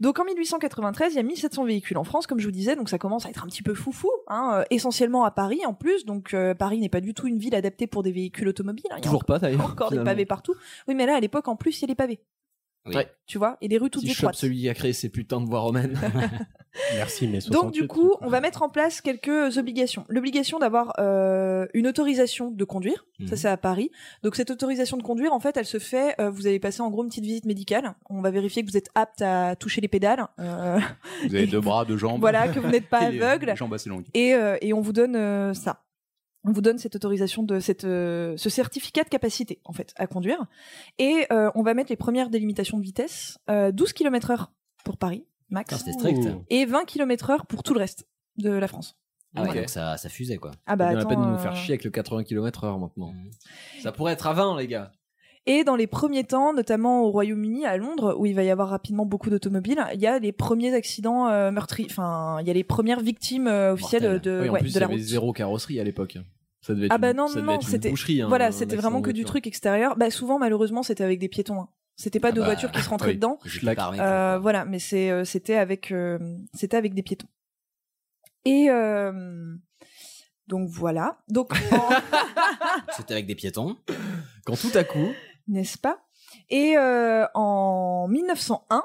Donc 0.00 0.18
en 0.18 0.24
1893, 0.24 1.14
il 1.14 1.16
y 1.16 1.18
a 1.18 1.22
1700 1.22 1.64
véhicules 1.64 1.96
en 1.96 2.04
France, 2.04 2.26
comme 2.26 2.38
je 2.40 2.44
vous 2.44 2.52
disais, 2.52 2.76
donc 2.76 2.88
ça 2.88 2.98
commence 2.98 3.24
à 3.26 3.30
être 3.30 3.42
un 3.44 3.46
petit 3.46 3.62
peu 3.62 3.74
foufou, 3.74 4.10
hein, 4.28 4.58
euh, 4.60 4.64
essentiellement 4.70 5.24
à 5.24 5.30
Paris 5.30 5.64
en 5.66 5.72
plus. 5.74 6.04
Donc 6.04 6.34
euh, 6.34 6.54
Paris 6.54 6.78
n'est 6.78 6.88
pas 6.88 7.00
du 7.00 7.14
tout 7.14 7.26
une 7.26 7.38
ville 7.38 7.54
adaptée 7.54 7.86
pour 7.86 8.02
des 8.02 8.12
véhicules 8.12 8.48
automobiles. 8.48 8.84
hein, 8.90 8.96
il 8.98 9.04
y 9.04 9.06
a 9.06 9.08
Toujours 9.08 9.24
pas 9.24 9.38
d'ailleurs. 9.38 9.64
encore 9.64 9.90
des 9.90 10.02
pavés 10.02 10.26
partout. 10.26 10.54
Oui, 10.88 10.94
mais 10.94 11.06
là 11.06 11.16
à 11.16 11.20
l'époque 11.20 11.48
en 11.48 11.56
plus 11.56 11.78
il 11.78 11.82
y 11.82 11.84
a 11.84 11.88
des 11.88 11.94
pavés, 11.94 12.20
Oui. 12.86 12.94
Ouais. 12.96 13.08
tu 13.26 13.38
vois, 13.38 13.56
et 13.60 13.68
des 13.68 13.78
rues 13.78 13.90
toutes 13.90 14.02
Si 14.02 14.08
je 14.08 14.12
chope 14.14 14.18
étroites. 14.20 14.34
celui 14.36 14.60
qui 14.60 14.68
a 14.68 14.74
créé 14.74 14.92
ces 14.92 15.08
putains 15.08 15.40
de 15.40 15.46
voies 15.46 15.60
romaines. 15.60 15.98
Merci, 16.94 17.26
mais 17.26 17.40
68. 17.40 17.50
Donc 17.64 17.72
du 17.72 17.86
coup, 17.88 18.14
on 18.20 18.28
va 18.28 18.40
mettre 18.40 18.62
en 18.62 18.68
place 18.68 19.00
quelques 19.00 19.56
obligations. 19.56 20.04
L'obligation 20.08 20.58
d'avoir 20.58 20.92
euh, 20.98 21.66
une 21.72 21.86
autorisation 21.86 22.50
de 22.50 22.64
conduire, 22.64 23.06
Mhm. 23.18 23.28
ça 23.28 23.36
c'est 23.36 23.48
à 23.48 23.56
Paris. 23.56 23.90
Donc 24.22 24.36
cette 24.36 24.50
autorisation 24.50 24.96
de 24.98 25.02
conduire, 25.02 25.32
en 25.32 25.40
fait, 25.40 25.56
elle 25.56 25.64
se 25.64 25.78
fait. 25.78 26.14
euh, 26.20 26.28
vous 26.30 26.46
allez 26.46 26.60
passer 26.60 26.82
en 26.82 26.90
gros 26.90 27.02
une 27.02 27.08
petite 27.08 27.24
visite 27.24 27.46
médicale. 27.46 27.94
On 28.10 28.20
va 28.20 28.30
vérifier 28.30 28.62
que 28.62 28.70
vous 28.70 28.76
êtes 28.76 28.90
apte 28.94 29.22
à 29.22 29.56
toucher 29.56 29.80
les 29.80 29.88
pédales. 29.88 30.26
euh, 30.38 30.78
Vous 31.26 31.34
avez 31.34 31.46
deux 31.46 31.60
bras, 31.60 31.84
deux 31.86 31.96
jambes. 31.96 32.20
voilà, 32.20 32.48
que 32.48 32.60
vous 32.60 32.68
n'êtes 32.68 32.88
pas 32.88 33.00
les- 33.10 33.20
aveugle. 33.22 33.46
les 33.46 33.56
jambes 33.56 33.72
assez 33.74 33.88
longues. 33.88 34.04
Et, 34.12 34.34
euh, 34.34 34.56
et 34.60 34.72
on 34.74 34.80
vous 34.82 34.92
donne 34.92 35.16
euh, 35.16 35.54
ça. 35.54 35.82
On 36.46 36.52
vous 36.52 36.60
donne 36.60 36.78
cette 36.78 36.94
autorisation 36.96 37.42
de 37.42 37.58
cette 37.60 37.84
euh, 37.84 38.36
ce 38.36 38.48
certificat 38.48 39.02
de 39.04 39.08
capacité 39.08 39.60
en 39.64 39.72
fait 39.72 39.92
à 39.96 40.06
conduire. 40.06 40.46
Et 40.98 41.26
euh, 41.32 41.50
on 41.54 41.62
va 41.62 41.74
mettre 41.74 41.90
les 41.90 41.96
premières 41.96 42.30
délimitations 42.30 42.78
de 42.78 42.82
vitesse. 42.84 43.38
Euh, 43.50 43.72
12 43.72 43.92
km/h 43.92 44.46
pour 44.84 44.96
Paris. 44.96 45.26
max. 45.50 45.74
Ah, 45.86 45.92
strict. 45.92 46.28
Et 46.50 46.64
20 46.64 46.84
km 46.84 47.30
heure 47.30 47.46
pour 47.46 47.62
tout 47.62 47.74
le 47.74 47.80
reste 47.80 48.06
de 48.38 48.50
la 48.50 48.68
France. 48.68 48.96
Ah 49.34 49.42
ouais, 49.42 49.48
Ok. 49.50 49.56
donc 49.56 49.68
ça, 49.68 49.96
ça 49.96 50.08
fusait 50.08 50.36
quoi. 50.38 50.52
Ah 50.66 50.76
bah 50.76 50.86
on 50.86 50.88
a 50.88 50.92
la 50.92 50.98
attends, 51.00 51.08
peine 51.08 51.20
de 51.20 51.26
nous 51.26 51.34
euh, 51.34 51.38
faire 51.38 51.56
chier 51.56 51.72
avec 51.72 51.84
le 51.84 51.90
80 51.90 52.24
km 52.24 52.64
heure 52.64 52.78
maintenant. 52.78 53.12
Mhm. 53.12 53.30
Ça 53.82 53.92
pourrait 53.92 54.12
être 54.12 54.26
à 54.26 54.32
20 54.32 54.56
les 54.58 54.66
gars. 54.68 54.92
Et 55.48 55.62
dans 55.62 55.76
les 55.76 55.86
premiers 55.86 56.24
temps, 56.24 56.52
notamment 56.52 57.04
au 57.04 57.10
Royaume-Uni, 57.12 57.66
à 57.66 57.76
Londres, 57.76 58.16
où 58.18 58.26
il 58.26 58.34
va 58.34 58.42
y 58.42 58.50
avoir 58.50 58.68
rapidement 58.68 59.06
beaucoup 59.06 59.30
d'automobiles, 59.30 59.80
il 59.94 60.00
y 60.00 60.06
a 60.08 60.18
les 60.18 60.32
premiers 60.32 60.74
accidents 60.74 61.28
euh, 61.28 61.52
meurtriers, 61.52 61.86
enfin, 61.88 62.38
il 62.40 62.48
y 62.48 62.50
a 62.50 62.52
les 62.52 62.64
premières 62.64 62.98
victimes 63.00 63.46
euh, 63.46 63.74
officielles 63.74 64.20
de, 64.20 64.40
Oui, 64.42 64.48
en 64.48 64.52
ouais, 64.54 64.58
plus, 64.60 64.70
de 64.72 64.72
il 64.72 64.76
y 64.76 64.80
la 64.80 64.86
avait 64.86 64.94
route. 64.94 65.02
zéro 65.04 65.32
carrosserie 65.32 65.78
à 65.78 65.84
l'époque. 65.84 66.18
Ça 66.66 66.74
devait 66.74 66.86
être 66.86 66.92
Ah 66.92 66.98
bah 66.98 67.10
une- 67.10 67.16
non, 67.18 67.28
ça 67.28 67.40
non, 67.40 67.60
c'était 67.60 67.90
boucherie, 67.90 68.22
hein, 68.22 68.28
voilà, 68.28 68.50
c'était 68.50 68.74
vraiment 68.76 69.00
que 69.02 69.10
du 69.10 69.24
truc 69.24 69.46
extérieur. 69.46 69.96
Bah 69.96 70.10
souvent, 70.10 70.38
malheureusement, 70.38 70.82
c'était 70.82 71.04
avec 71.04 71.18
des 71.20 71.28
piétons. 71.28 71.60
hein. 71.60 71.68
C'était 71.96 72.20
pas 72.20 72.28
Ah 72.28 72.32
de 72.32 72.40
bah, 72.40 72.46
voitures 72.46 72.70
qui 72.72 72.82
se 72.82 72.88
rentraient 72.90 73.10
oui. 73.10 73.14
dedans. 73.16 73.38
Euh, 74.00 74.38
voilà, 74.38 74.64
mais 74.64 74.78
c'est 74.78 75.10
euh, 75.10 75.24
c'était 75.24 75.54
avec 75.56 75.92
euh, 75.92 76.18
c'était 76.54 76.76
avec 76.76 76.92
des 76.94 77.02
piétons. 77.02 77.28
Et 78.44 78.68
euh, 78.70 79.54
donc 80.46 80.68
voilà. 80.68 81.18
Donc 81.28 81.52
en- 81.72 81.88
C'était 82.96 83.14
avec 83.14 83.26
des 83.26 83.34
piétons. 83.34 83.76
Quand 84.44 84.56
tout 84.60 84.76
à 84.76 84.84
coup, 84.84 85.08
n'est-ce 85.48 85.78
pas? 85.78 86.00
Et 86.50 86.76
euh, 86.76 87.26
en 87.34 88.08
1901, 88.08 88.82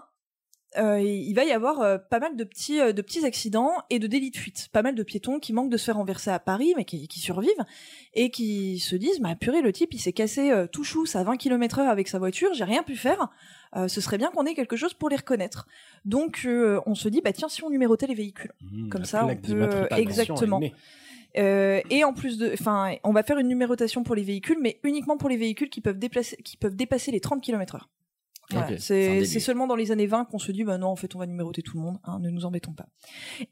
euh, 0.78 1.00
il 1.02 1.34
va 1.34 1.44
y 1.44 1.52
avoir 1.52 1.82
euh, 1.82 1.98
pas 1.98 2.20
mal 2.20 2.36
de 2.36 2.44
petits, 2.44 2.80
euh, 2.80 2.94
de 2.94 3.02
petits 3.02 3.26
accidents 3.26 3.74
et 3.90 4.00
de 4.00 4.08
délits 4.08 4.32
de 4.32 4.38
fuite. 4.38 4.70
Pas 4.72 4.82
mal 4.82 4.96
de 4.96 5.04
piétons 5.04 5.40
qui 5.40 5.52
manquent 5.54 5.70
de 5.70 5.78
se 5.78 5.86
faire 5.86 5.98
renverser 5.98 6.30
à 6.30 6.40
Paris, 6.40 6.74
mais 6.78 6.86
qui, 6.86 7.08
qui 7.08 7.20
survivent 7.20 7.66
et 8.14 8.30
qui 8.32 8.80
se 8.80 8.96
disent 8.96 9.20
bah 9.20 9.36
purée, 9.36 9.62
le 9.62 9.72
type 9.74 9.94
il 9.94 10.00
s'est 10.00 10.14
cassé 10.14 10.52
euh, 10.52 10.68
tout 10.68 10.84
chousse 10.84 11.16
à 11.16 11.24
20 11.24 11.38
km/h 11.38 11.82
avec 11.88 12.08
sa 12.08 12.20
voiture, 12.20 12.54
j'ai 12.54 12.64
rien 12.64 12.84
pu 12.84 12.96
faire. 12.96 13.30
Euh, 13.76 13.88
ce 13.88 14.02
serait 14.02 14.18
bien 14.18 14.32
qu'on 14.32 14.46
ait 14.46 14.54
quelque 14.54 14.76
chose 14.76 14.94
pour 14.94 15.10
les 15.10 15.16
reconnaître. 15.18 15.68
Donc 16.06 16.42
euh, 16.46 16.80
on 16.86 16.96
se 16.96 17.10
dit 17.10 17.22
bah 17.22 17.34
tiens 17.34 17.50
si 17.50 17.64
on 17.64 17.70
numérotait 17.70 18.08
les 18.08 18.16
véhicules. 18.16 18.52
Mmh, 18.62 18.90
Comme 18.90 19.06
ça, 19.06 19.26
on 19.26 19.36
peut- 19.38 19.88
exactement. 20.02 20.60
Euh, 21.38 21.80
et 21.90 22.04
en 22.04 22.14
plus 22.14 22.38
de, 22.38 22.52
enfin, 22.54 22.96
on 23.04 23.14
va 23.14 23.24
faire 23.24 23.38
une 23.40 23.48
numérotation 23.48 24.04
pour 24.04 24.16
les 24.16 24.24
véhicules, 24.24 24.58
mais 24.62 24.80
uniquement 24.84 25.18
pour 25.18 25.30
les 25.30 25.38
véhicules 25.38 25.70
qui 25.70 25.80
peuvent 25.82 25.98
déplacer, 26.00 26.36
qui 26.38 26.58
peuvent 26.58 26.76
dépasser 26.76 27.12
les 27.12 27.22
30 27.22 27.42
km/h. 27.42 27.82
Voilà, 28.50 28.78
c'est 28.80 29.40
seulement 29.40 29.68
dans 29.68 29.76
les 29.76 29.92
années 29.92 30.08
20 30.08 30.26
qu'on 30.26 30.40
se 30.40 30.52
dit, 30.52 30.64
bah 30.64 30.78
non, 30.78 30.88
en 30.88 30.96
fait, 30.96 31.16
on 31.16 31.20
va 31.20 31.26
numéroter 31.28 31.62
tout 31.62 31.78
le 31.78 31.84
monde, 31.84 32.00
hein, 32.04 32.20
ne 32.20 32.30
nous 32.30 32.46
embêtons 32.46 32.74
pas. 32.74 32.88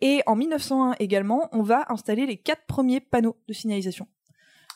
Et 0.02 0.22
en 0.26 0.36
1901 0.36 0.96
également, 1.00 1.48
on 1.54 1.62
va 1.62 1.86
installer 1.90 2.26
les 2.26 2.38
quatre 2.38 2.66
premiers 2.68 3.00
panneaux 3.00 3.38
de 3.48 3.54
signalisation. 3.54 4.08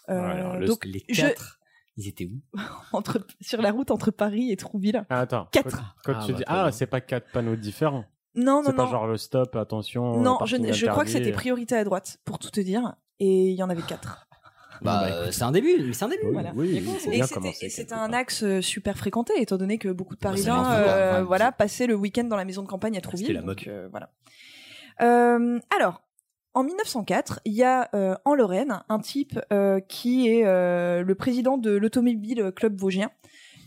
Euh, 0.10 0.17
Alors, 0.19 0.58
le- 0.58 0.65
donc, 0.65 0.86
Les 0.86 1.04
je- 1.10 1.21
quatre, 1.21 1.60
ils 1.97 2.08
étaient 2.08 2.26
où? 2.26 2.41
Entre, 2.93 3.26
sur 3.41 3.62
la 3.62 3.71
route 3.71 3.91
entre 3.91 4.12
Paris 4.12 4.52
et 4.52 4.56
Trouville. 4.58 5.06
Ah, 5.10 5.21
attends. 5.21 5.47
Quatre. 5.52 5.95
Quand, 6.06 6.13
quand 6.13 6.19
Ah, 6.21 6.26
tu 6.26 6.32
bah, 6.34 6.38
dis 6.38 6.43
ah, 6.47 6.71
c'est 6.71 6.88
pas 6.88 7.02
quatre 7.02 7.30
panneaux 7.32 7.56
différents. 7.56 8.06
Non, 8.36 8.62
non, 8.62 8.63
C'est 8.67 8.76
pas 8.76 8.86
non. 8.86 8.91
genre 8.91 9.08
le 9.08 9.17
stop, 9.17 9.56
attention. 9.56 10.19
non, 10.21 10.38
euh, 10.41 10.45
je, 10.45 10.56
je 10.73 10.86
crois 10.88 11.04
que 11.04 11.12
c'était 11.12 11.32
priorité 11.32 11.76
à 11.76 11.84
droite, 11.84 12.17
pour 12.26 12.39
tout 12.39 12.49
te 12.49 12.60
dire. 12.62 12.95
Et 13.19 13.49
il 13.49 13.56
y 13.56 13.62
en 13.63 13.69
avait 13.69 13.82
quatre. 13.84 14.28
Bah, 14.84 15.06
bah, 15.10 15.15
euh, 15.15 15.32
c'est 15.32 15.43
un 15.43 15.52
début, 15.52 15.76
mais 15.86 15.93
c'est 15.93 16.06
un 16.06 16.10
début. 16.10 16.26
Oui, 16.26 16.32
Voilà. 16.34 16.54
Et 17.12 17.69
c'était- 17.69 17.93
un 17.93 18.12
axe 18.13 18.43
euh, 18.43 18.62
super 18.62 18.98
fréquenté, 18.98 19.34
étant 19.38 19.58
donné 19.58 19.78
que 19.78 19.89
beaucoup 19.89 20.15
de 20.15 20.19
Parisiens, 20.19 20.63
euh, 20.72 21.12
enfin, 21.12 21.24
voilà, 21.24 21.52
passaient 21.52 21.88
le 21.88 21.96
week-end 21.96 22.26
dans 22.26 22.36
la 22.38 22.46
maison 22.46 22.62
de 22.63 22.67
campagne 22.67 22.93
à 22.93 22.96
C'était 22.98 23.08
Trouville. 23.08 23.34
la 23.34 23.41
mode. 23.41 23.58
donc, 23.58 23.67
euh, 23.67 23.88
voilà. 23.91 24.10
Euh, 25.02 25.60
alors, 25.78 26.02
en 26.54 26.63
1904, 26.63 27.39
il 27.46 27.54
y 27.54 27.63
a 27.63 27.89
euh, 27.96 28.15
en 28.26 28.36
Lorraine 28.36 28.84
un 28.89 29.00
type 29.00 29.39
euh, 29.52 29.80
qui 29.80 30.28
est 30.28 30.46
euh, 30.46 31.02
le 31.04 31.15
président 31.15 31.58
de 31.58 31.72
l'Automobile 31.72 32.52
Club 32.56 32.80
Vosgien 32.80 33.10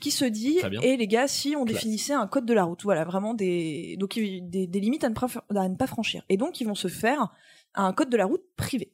qui 0.01 0.11
se 0.11 0.25
dit 0.27 0.61
et 0.83 0.97
les 0.99 1.07
gars 1.09 1.27
si 1.27 1.57
on 1.57 1.65
Classe. 1.65 1.77
définissait 1.79 2.13
un 2.13 2.27
code 2.27 2.45
de 2.45 2.53
la 2.53 2.65
route 2.65 2.83
voilà 2.83 3.05
vraiment 3.05 3.33
des 3.33 3.97
donc 3.99 4.17
il- 4.17 4.47
des, 4.49 4.67
des 4.67 4.79
limites 4.79 5.05
à 5.05 5.09
ne, 5.09 5.15
pas, 5.15 5.27
à 5.57 5.69
ne 5.71 5.75
pas 5.75 5.87
franchir 5.87 6.23
et 6.29 6.37
donc 6.37 6.61
ils 6.61 6.65
vont 6.67 6.75
se 6.75 6.89
faire 6.89 7.33
un 7.75 7.95
code 7.95 8.11
de 8.11 8.17
la 8.19 8.27
route 8.27 8.43
privé 8.57 8.93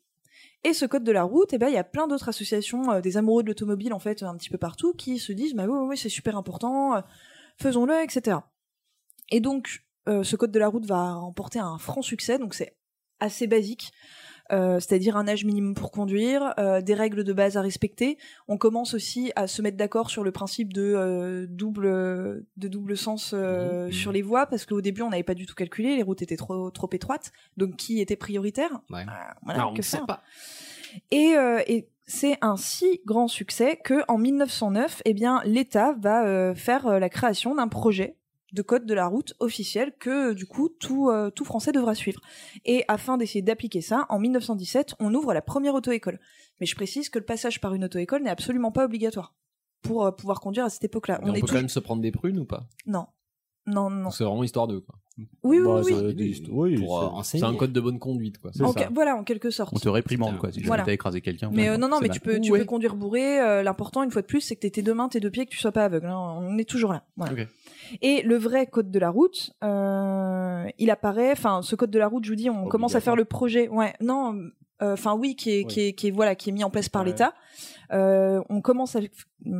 et 0.64 0.74
ce 0.74 0.86
code 0.86 1.04
de 1.04 1.12
la 1.12 1.24
route, 1.24 1.52
eh 1.52 1.58
ben, 1.58 1.68
il 1.68 1.74
y 1.74 1.78
a 1.78 1.84
plein 1.84 2.06
d'autres 2.06 2.28
associations, 2.28 2.92
euh, 2.92 3.00
des 3.00 3.16
amoureux 3.16 3.42
de 3.42 3.48
l'automobile, 3.48 3.92
en 3.92 3.98
fait, 3.98 4.22
un 4.22 4.36
petit 4.36 4.50
peu 4.50 4.58
partout, 4.58 4.92
qui 4.92 5.18
se 5.18 5.32
disent, 5.32 5.54
bah 5.54 5.66
oui, 5.66 5.96
c'est 5.96 6.08
super 6.08 6.36
important, 6.36 6.94
euh, 6.96 7.00
faisons-le, 7.56 8.00
etc. 8.02 8.38
Et 9.30 9.40
donc, 9.40 9.84
euh, 10.08 10.22
ce 10.22 10.36
code 10.36 10.52
de 10.52 10.58
la 10.58 10.68
route 10.68 10.86
va 10.86 11.14
remporter 11.14 11.58
un 11.58 11.78
franc 11.78 12.02
succès, 12.02 12.38
donc 12.38 12.54
c'est 12.54 12.76
assez 13.18 13.46
basique, 13.46 13.92
euh, 14.52 14.80
c'est-à-dire 14.80 15.16
un 15.16 15.26
âge 15.28 15.44
minimum 15.44 15.74
pour 15.74 15.90
conduire, 15.90 16.54
euh, 16.58 16.80
des 16.80 16.94
règles 16.94 17.24
de 17.24 17.32
base 17.32 17.56
à 17.56 17.60
respecter. 17.62 18.18
On 18.48 18.58
commence 18.58 18.94
aussi 18.94 19.32
à 19.36 19.46
se 19.46 19.62
mettre 19.62 19.76
d'accord 19.76 20.10
sur 20.10 20.24
le 20.24 20.32
principe 20.32 20.72
de 20.72 20.82
euh, 20.96 21.46
double 21.48 22.44
de 22.56 22.68
double 22.68 22.96
sens 22.96 23.32
euh, 23.34 23.86
Mhm. 23.86 23.92
sur 23.92 24.12
les 24.12 24.22
voies, 24.22 24.46
parce 24.46 24.66
qu'au 24.66 24.80
début 24.80 25.02
on 25.02 25.10
n'avait 25.10 25.22
pas 25.22 25.34
du 25.34 25.46
tout 25.46 25.54
calculé, 25.54 25.96
les 25.96 26.02
routes 26.02 26.22
étaient 26.22 26.36
trop 26.36 26.70
trop 26.70 26.88
étroites, 26.92 27.32
donc 27.56 27.76
qui 27.76 28.00
était 28.00 28.16
prioritaire? 28.16 28.70
Ouais. 28.90 29.04
Voilà, 29.44 29.62
Ah, 29.62 29.68
on 29.68 29.72
ne 29.74 29.82
sait 29.82 30.00
pas. 30.06 30.22
et, 31.10 31.34
euh, 31.36 31.60
et 31.66 31.88
c'est 32.06 32.36
un 32.42 32.56
si 32.56 33.00
grand 33.06 33.28
succès 33.28 33.76
que 33.82 34.02
en 34.08 34.18
1909, 34.18 35.00
eh 35.04 35.14
bien, 35.14 35.40
l'État 35.44 35.94
va 35.98 36.26
euh, 36.26 36.54
faire 36.54 36.86
euh, 36.86 36.98
la 36.98 37.08
création 37.08 37.54
d'un 37.54 37.68
projet 37.68 38.16
de 38.52 38.62
code 38.62 38.86
de 38.86 38.94
la 38.94 39.06
route 39.06 39.34
officiel 39.40 39.92
que 39.98 40.32
du 40.32 40.46
coup 40.46 40.68
tout 40.68 41.08
euh, 41.08 41.30
tout 41.30 41.44
français 41.44 41.72
devra 41.72 41.94
suivre. 41.94 42.20
Et 42.64 42.84
afin 42.88 43.16
d'essayer 43.16 43.42
d'appliquer 43.42 43.80
ça, 43.80 44.06
en 44.08 44.18
1917, 44.18 44.94
on 45.00 45.14
ouvre 45.14 45.32
la 45.32 45.42
première 45.42 45.74
auto-école. 45.74 46.20
Mais 46.60 46.66
je 46.66 46.74
précise 46.74 47.08
que 47.08 47.18
le 47.18 47.24
passage 47.24 47.60
par 47.60 47.74
une 47.74 47.84
auto-école 47.84 48.22
n'est 48.22 48.30
absolument 48.30 48.72
pas 48.72 48.84
obligatoire 48.84 49.34
pour 49.82 50.04
euh, 50.04 50.12
pouvoir 50.12 50.40
conduire 50.40 50.64
à 50.64 50.70
cette 50.70 50.84
époque-là. 50.84 51.20
On, 51.22 51.34
est 51.34 51.40
peut 51.40 51.46
quand 51.46 51.54
même 51.54 51.68
se 51.68 51.80
prendre 51.80 52.02
des 52.02 52.12
prunes 52.12 52.38
ou 52.38 52.44
pas? 52.44 52.68
Non. 52.86 53.06
Non, 53.66 53.90
non. 53.90 54.10
C'est 54.10 54.24
vraiment 54.24 54.44
histoire 54.44 54.66
de 54.66 54.78
quoi. 54.78 54.96
Oui, 55.18 55.26
oui, 55.58 55.58
Bah, 55.64 55.80
oui. 55.84 55.92
oui, 56.50 56.76
Pour 56.78 56.98
euh, 56.98 57.02
c'est- 57.02 57.14
enseigner. 57.14 57.40
C'est 57.42 57.46
un 57.48 57.54
code 57.54 57.72
de 57.72 57.80
bonne 57.80 57.98
conduite 57.98 58.38
quoi. 58.38 58.50
En 58.62 58.72
ça. 58.72 58.88
voilà, 58.94 59.14
en 59.16 59.24
quelque 59.24 59.50
sorte. 59.50 59.72
On 59.74 59.78
te 59.78 59.88
réprimande, 59.88 60.38
quoi. 60.38 60.50
Si 60.50 60.56
jamais 60.60 60.68
Voilà. 60.68 60.84
t'as 60.84 60.92
écrasé 60.92 61.20
quelqu'un. 61.20 61.50
Mais 61.52 61.68
euh, 61.68 61.76
non, 61.76 61.88
non, 61.88 61.98
mais 62.00 62.08
tu 62.08 62.20
peux, 62.20 62.40
tu 62.40 62.50
Ouais. 62.52 62.60
peux 62.60 62.64
conduire 62.64 62.96
bourré. 62.96 63.40
euh, 63.40 63.62
L'important, 63.62 64.02
une 64.02 64.10
fois 64.10 64.22
de 64.22 64.26
plus, 64.26 64.40
c'est 64.40 64.54
que 64.56 64.60
t'aies 64.60 64.70
tes 64.70 64.82
deux 64.82 64.94
mains, 64.94 65.08
tes 65.08 65.20
deux 65.20 65.30
pieds, 65.30 65.44
que 65.44 65.50
tu 65.50 65.58
sois 65.58 65.72
pas 65.72 65.84
aveugle. 65.84 66.06
hein. 66.06 66.38
On 66.40 66.56
est 66.58 66.68
toujours 66.68 66.92
là. 66.92 67.02
Voilà. 67.16 67.32
Et 68.00 68.22
le 68.22 68.36
vrai 68.36 68.66
code 68.66 68.90
de 68.90 68.98
la 68.98 69.10
route, 69.10 69.52
euh, 69.62 70.64
il 70.78 70.90
apparaît. 70.90 71.32
Enfin, 71.32 71.60
ce 71.62 71.76
code 71.76 71.90
de 71.90 71.98
la 71.98 72.08
route, 72.08 72.24
je 72.24 72.30
vous 72.30 72.36
dis, 72.36 72.48
on 72.50 72.66
commence 72.68 72.94
à 72.94 73.00
faire 73.00 73.16
le 73.16 73.24
projet. 73.24 73.68
Ouais, 73.68 73.92
non. 74.00 74.34
euh, 74.82 74.94
Enfin, 74.94 75.14
oui, 75.14 75.36
qui 75.36 75.50
est, 75.50 75.58
Oui. 75.58 75.66
qui 75.66 75.80
est, 75.80 75.92
qui 75.92 76.08
est, 76.08 76.10
voilà, 76.10 76.34
qui 76.34 76.50
est 76.50 76.52
mis 76.52 76.64
en 76.64 76.70
place 76.70 76.88
par 76.88 77.02
Ouais. 77.02 77.08
l'État. 77.08 77.34
Euh, 77.92 78.42
on 78.48 78.60
commence 78.60 78.96
à, 78.96 79.00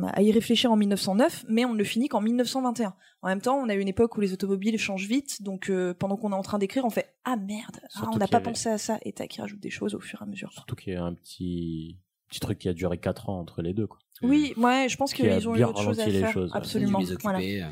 à 0.07 0.21
y 0.21 0.31
réfléchir 0.31 0.71
en 0.71 0.75
1909, 0.75 1.45
mais 1.49 1.65
on 1.65 1.73
ne 1.73 1.77
le 1.77 1.83
finit 1.83 2.07
qu'en 2.07 2.21
1921. 2.21 2.95
En 3.21 3.27
même 3.27 3.41
temps, 3.41 3.57
on 3.57 3.69
a 3.69 3.75
une 3.75 3.87
époque 3.87 4.17
où 4.17 4.21
les 4.21 4.33
automobiles 4.33 4.77
changent 4.79 5.07
vite, 5.07 5.41
donc 5.43 5.69
euh, 5.69 5.93
pendant 5.93 6.17
qu'on 6.17 6.31
est 6.31 6.35
en 6.35 6.41
train 6.41 6.57
d'écrire, 6.59 6.83
on 6.85 6.89
fait 6.89 7.13
ah 7.25 7.35
merde, 7.37 7.79
ah, 7.95 8.09
on 8.11 8.17
n'a 8.17 8.27
pas 8.27 8.37
avait- 8.37 8.43
pensé 8.45 8.69
à 8.69 8.77
ça, 8.77 8.97
et 9.03 9.13
tac, 9.13 9.35
il 9.35 9.41
rajoute 9.41 9.59
des 9.59 9.69
choses 9.69 9.93
au 9.95 9.99
fur 9.99 10.19
et 10.21 10.23
à 10.23 10.25
mesure. 10.25 10.51
Surtout 10.51 10.75
qu'il 10.75 10.93
y 10.93 10.95
a 10.95 11.03
un 11.03 11.13
petit, 11.13 11.97
petit 12.27 12.39
truc 12.39 12.57
qui 12.59 12.69
a 12.69 12.73
duré 12.73 12.97
4 12.97 13.29
ans 13.29 13.39
entre 13.39 13.61
les 13.61 13.73
deux. 13.73 13.87
Quoi. 13.87 13.99
Oui, 14.23 14.53
ouais, 14.57 14.87
je 14.89 14.97
pense 14.97 15.13
Qui 15.13 15.27
a 15.27 15.37
qu'ils 15.37 15.47
ont 15.49 15.55
eu 15.55 15.63
autre 15.63 15.81
chose 15.83 15.99
à 15.99 16.05
faire. 16.09 16.31
choses. 16.31 16.51
Absolument. 16.53 16.99
Voilà. 17.21 17.39
euh. 17.39 17.69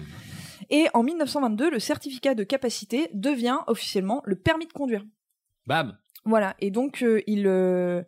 Et 0.70 0.86
en 0.94 1.04
1922, 1.04 1.70
le 1.72 1.80
certificat 1.80 2.36
de 2.36 2.44
capacité 2.44 3.10
devient 3.14 3.58
officiellement 3.68 4.22
le 4.26 4.36
permis 4.36 4.68
de 4.68 4.74
conduire. 4.74 5.04
Bam. 5.66 5.98
Voilà, 6.24 6.56
et 6.60 6.70
donc 6.70 7.02
euh, 7.02 7.22
il 7.26 7.48
euh, 7.48 8.04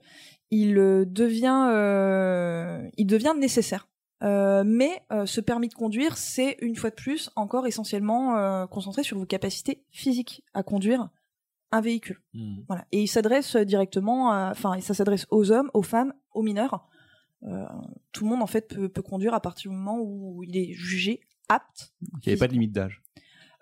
il 0.62 0.78
euh, 0.78 1.06
devient 1.06 1.68
euh, 1.72 2.88
il 2.98 3.08
devient 3.08 3.34
nécessaire. 3.40 3.88
Euh, 4.24 4.64
mais 4.66 5.02
euh, 5.12 5.26
ce 5.26 5.42
permis 5.42 5.68
de 5.68 5.74
conduire, 5.74 6.16
c'est 6.18 6.56
une 6.62 6.76
fois 6.76 6.90
de 6.92 6.96
plus 6.96 7.30
encore 7.36 7.68
essentiellement 7.68 8.38
euh, 8.38 8.66
concentré 8.68 9.04
sur 9.04 9.18
vos 9.18 9.26
capacités 9.26 9.84
physiques 9.92 10.44
à 10.54 10.64
conduire 10.64 11.10
un 11.72 11.82
véhicule. 11.82 12.22
Hmm. 12.34 12.62
Voilà, 12.68 12.86
et 12.94 13.02
il 13.02 13.08
s'adresse 13.08 13.56
directement, 13.58 14.30
enfin, 14.50 14.80
ça 14.80 14.94
s'adresse 14.94 15.26
aux 15.30 15.52
hommes, 15.52 15.70
aux 15.74 15.82
femmes, 15.82 16.14
aux 16.32 16.42
mineurs. 16.44 16.88
Euh, 17.46 17.66
tout 18.14 18.24
le 18.24 18.30
monde 18.30 18.42
en 18.42 18.48
fait 18.48 18.70
peut, 18.74 18.88
peut 18.88 19.02
conduire 19.02 19.34
à 19.34 19.42
partir 19.42 19.70
du 19.72 19.76
moment 19.76 20.00
où 20.00 20.42
il 20.44 20.56
est 20.56 20.72
jugé 20.72 21.20
apte. 21.50 21.94
Il 22.02 22.08
n'y 22.28 22.32
avait 22.34 22.38
pas 22.40 22.48
de 22.48 22.54
limite 22.54 22.72
d'âge. 22.72 23.02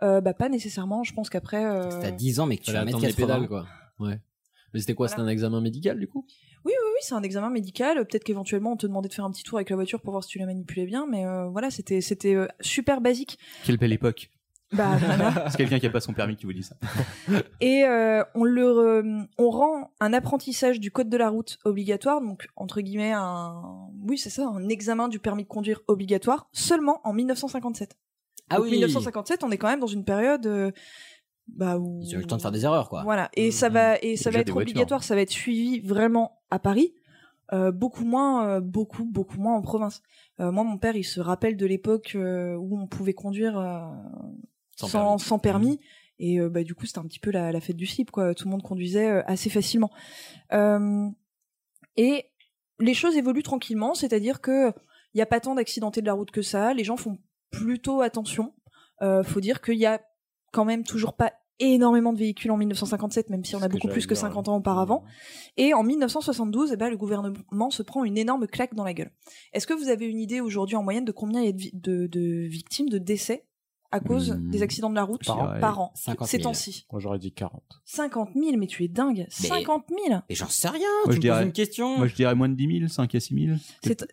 Euh, 0.03 0.21
bah 0.21 0.35
pas 0.35 0.49
nécessairement. 0.49 1.03
Je 1.03 1.13
pense 1.13 1.29
qu'après. 1.31 1.65
euh, 1.65 1.89
C'est 1.89 2.07
à 2.07 2.11
10 2.11 2.39
ans, 2.39 2.45
mais 2.45 2.57
que 2.57 2.63
tu 2.63 2.71
vas 2.71 2.85
mettre 2.85 2.97
attendre 2.97 3.07
les 3.07 3.13
80. 3.13 3.33
pédales 3.33 3.47
quoi. 3.47 3.65
Ouais. 3.99 4.19
Mais 4.73 4.79
c'était 4.79 4.93
quoi? 4.93 5.07
Voilà. 5.07 5.17
C'était 5.17 5.27
un 5.27 5.31
examen 5.31 5.61
médical 5.61 5.99
du 5.99 6.07
coup? 6.07 6.25
Oui, 6.65 6.71
oui, 6.71 6.89
oui, 6.93 6.99
c'est 7.01 7.15
un 7.15 7.23
examen 7.23 7.49
médical. 7.49 7.97
Peut-être 8.05 8.23
qu'éventuellement 8.23 8.73
on 8.73 8.77
te 8.77 8.85
demandait 8.87 9.09
de 9.09 9.13
faire 9.13 9.25
un 9.25 9.31
petit 9.31 9.43
tour 9.43 9.57
avec 9.57 9.69
la 9.69 9.75
voiture 9.75 9.99
pour 10.01 10.11
voir 10.11 10.23
si 10.23 10.29
tu 10.29 10.39
la 10.39 10.45
manipulais 10.45 10.85
bien, 10.85 11.05
mais 11.09 11.25
euh, 11.25 11.47
voilà, 11.49 11.71
c'était 11.71 12.01
c'était 12.01 12.35
euh, 12.35 12.47
super 12.59 13.01
basique. 13.01 13.39
Quelle 13.63 13.77
belle 13.77 13.93
époque. 13.93 14.29
Bah 14.73 14.95
voilà. 14.99 15.49
C'est 15.49 15.57
quelqu'un 15.57 15.79
qui 15.79 15.85
a 15.87 15.89
pas 15.89 15.99
son 15.99 16.13
permis 16.13 16.37
qui 16.37 16.45
vous 16.45 16.53
dit 16.53 16.63
ça. 16.63 16.75
Et 17.61 17.83
euh, 17.83 18.23
on 18.35 18.43
le 18.45 18.63
re- 18.63 19.27
on 19.37 19.49
rend 19.49 19.91
un 19.99 20.13
apprentissage 20.13 20.79
du 20.79 20.91
code 20.91 21.09
de 21.09 21.17
la 21.17 21.29
route 21.29 21.57
obligatoire, 21.65 22.21
donc 22.21 22.47
entre 22.55 22.79
guillemets 22.81 23.11
un 23.11 23.61
oui 24.07 24.17
c'est 24.17 24.29
ça, 24.29 24.47
un 24.47 24.69
examen 24.69 25.07
du 25.09 25.19
permis 25.19 25.43
de 25.43 25.49
conduire 25.49 25.81
obligatoire 25.87 26.47
seulement 26.53 27.01
en 27.03 27.11
1957. 27.13 27.97
Ah 28.49 28.57
Donc 28.57 28.65
oui. 28.65 28.71
1957, 28.71 29.43
on 29.43 29.51
est 29.51 29.57
quand 29.57 29.69
même 29.69 29.79
dans 29.79 29.87
une 29.87 30.03
période 30.05 30.45
euh, 30.45 30.71
bah 31.47 31.77
où 31.77 31.99
Ils 32.03 32.15
ont 32.15 32.19
eu 32.19 32.21
le 32.21 32.27
temps 32.27 32.37
de 32.37 32.41
faire 32.41 32.51
des 32.51 32.65
erreurs, 32.65 32.89
quoi. 32.89 33.03
Voilà, 33.03 33.29
et 33.35 33.51
ça 33.51 33.69
va 33.69 33.97
et 34.01 34.15
ça 34.17 34.29
va 34.31 34.39
être 34.39 34.51
voitures. 34.51 34.71
obligatoire, 34.71 35.03
ça 35.03 35.15
va 35.15 35.21
être 35.21 35.29
suivi 35.31 35.79
vraiment 35.81 36.41
à 36.49 36.59
Paris, 36.59 36.93
euh, 37.53 37.71
beaucoup 37.71 38.05
moins, 38.05 38.47
euh, 38.47 38.61
beaucoup 38.61 39.05
beaucoup 39.05 39.39
moins 39.39 39.55
en 39.55 39.61
province. 39.61 40.01
Euh, 40.39 40.51
moi, 40.51 40.63
mon 40.63 40.77
père, 40.77 40.95
il 40.95 41.03
se 41.03 41.19
rappelle 41.19 41.57
de 41.57 41.65
l'époque 41.65 42.13
euh, 42.15 42.55
où 42.55 42.79
on 42.79 42.87
pouvait 42.87 43.13
conduire 43.13 43.57
euh, 43.59 43.79
Sans 44.77 44.87
sans, 44.87 45.17
sans 45.17 45.39
permis. 45.39 45.77
permis. 45.77 45.79
Et 46.19 46.39
euh, 46.39 46.49
bah, 46.49 46.63
du 46.63 46.75
coup, 46.75 46.85
c'était 46.85 46.99
un 46.99 47.03
petit 47.07 47.19
peu 47.19 47.31
la, 47.31 47.51
la 47.51 47.59
fête 47.59 47.75
du 47.75 47.85
slip, 47.87 48.11
quoi. 48.11 48.33
Tout 48.35 48.45
le 48.45 48.51
monde 48.51 48.61
conduisait 48.63 49.09
euh, 49.09 49.23
assez 49.25 49.49
facilement. 49.49 49.89
Euh, 50.53 51.09
et 51.97 52.25
les 52.79 52.93
choses 52.93 53.17
évoluent 53.17 53.43
tranquillement, 53.43 53.93
c'est-à-dire 53.93 54.39
que 54.41 54.69
il 55.13 55.17
n'y 55.17 55.21
a 55.21 55.25
pas 55.25 55.39
tant 55.41 55.55
d'accidentés 55.55 55.99
de 56.01 56.05
la 56.05 56.13
route 56.13 56.31
que 56.31 56.41
ça. 56.41 56.73
Les 56.73 56.83
gens 56.85 56.95
font 56.95 57.17
plutôt 57.49 58.01
attention. 58.01 58.53
Euh, 59.01 59.23
faut 59.23 59.41
dire 59.41 59.61
qu'il 59.61 59.77
y 59.77 59.85
a 59.85 59.99
quand 60.51 60.65
même 60.65 60.83
toujours 60.83 61.13
pas 61.15 61.33
énormément 61.59 62.11
de 62.11 62.17
véhicules 62.17 62.49
en 62.49 62.57
1957, 62.57 63.29
même 63.29 63.45
si 63.45 63.55
on 63.55 63.61
a 63.61 63.67
beaucoup 63.67 63.87
plus 63.93 64.07
que 64.07 64.15
dire, 64.15 64.21
50 64.21 64.47
ans 64.47 64.55
auparavant. 64.57 65.03
Et 65.57 65.75
en 65.75 65.83
1972, 65.83 66.71
eh 66.71 66.75
ben, 66.75 66.89
le 66.89 66.97
gouvernement 66.97 67.69
se 67.69 67.83
prend 67.83 68.03
une 68.03 68.17
énorme 68.17 68.47
claque 68.47 68.73
dans 68.73 68.83
la 68.83 68.93
gueule. 68.95 69.11
Est-ce 69.53 69.67
que 69.67 69.73
vous 69.75 69.89
avez 69.89 70.07
une 70.07 70.19
idée 70.19 70.41
aujourd'hui 70.41 70.75
en 70.75 70.81
moyenne 70.83 71.05
de 71.05 71.11
combien 71.11 71.41
il 71.41 71.45
y 71.45 71.49
a 71.49 71.51
de, 71.51 71.57
vi- 71.59 71.71
de- 71.73 72.07
de 72.07 72.47
victimes, 72.47 72.89
de 72.89 72.97
décès 72.97 73.45
à 73.91 73.99
cause 73.99 74.31
Hmm. 74.31 74.49
des 74.49 74.61
accidents 74.61 74.89
de 74.89 74.95
la 74.95 75.03
route 75.03 75.25
Par 75.25 75.39
an. 75.39 75.59
par 75.59 75.79
an 75.79 75.91
50 75.95 76.27
ces 76.27 76.37
000. 76.37 76.49
temps-ci 76.49 76.85
Moi, 76.91 77.01
j'aurais 77.01 77.19
dit 77.19 77.31
40. 77.31 77.61
50 77.85 78.29
000, 78.35 78.57
mais 78.57 78.67
tu 78.67 78.83
es 78.83 78.87
dingue 78.87 79.25
50 79.29 79.85
000 80.07 80.21
Et 80.29 80.35
j'en 80.35 80.47
sais 80.47 80.69
rien, 80.69 80.79
Moi, 81.05 81.07
tu 81.07 81.11
je 81.13 81.15
me 81.17 81.21
dirais- 81.21 81.37
poses 81.39 81.45
une 81.47 81.51
question. 81.53 81.97
Moi, 81.97 82.07
je 82.07 82.15
dirais 82.15 82.35
moins 82.35 82.49
de 82.49 82.55
10 82.55 82.77
000, 82.79 82.87
5 82.89 83.13
à 83.15 83.19
6 83.19 83.35
000. 83.45 83.57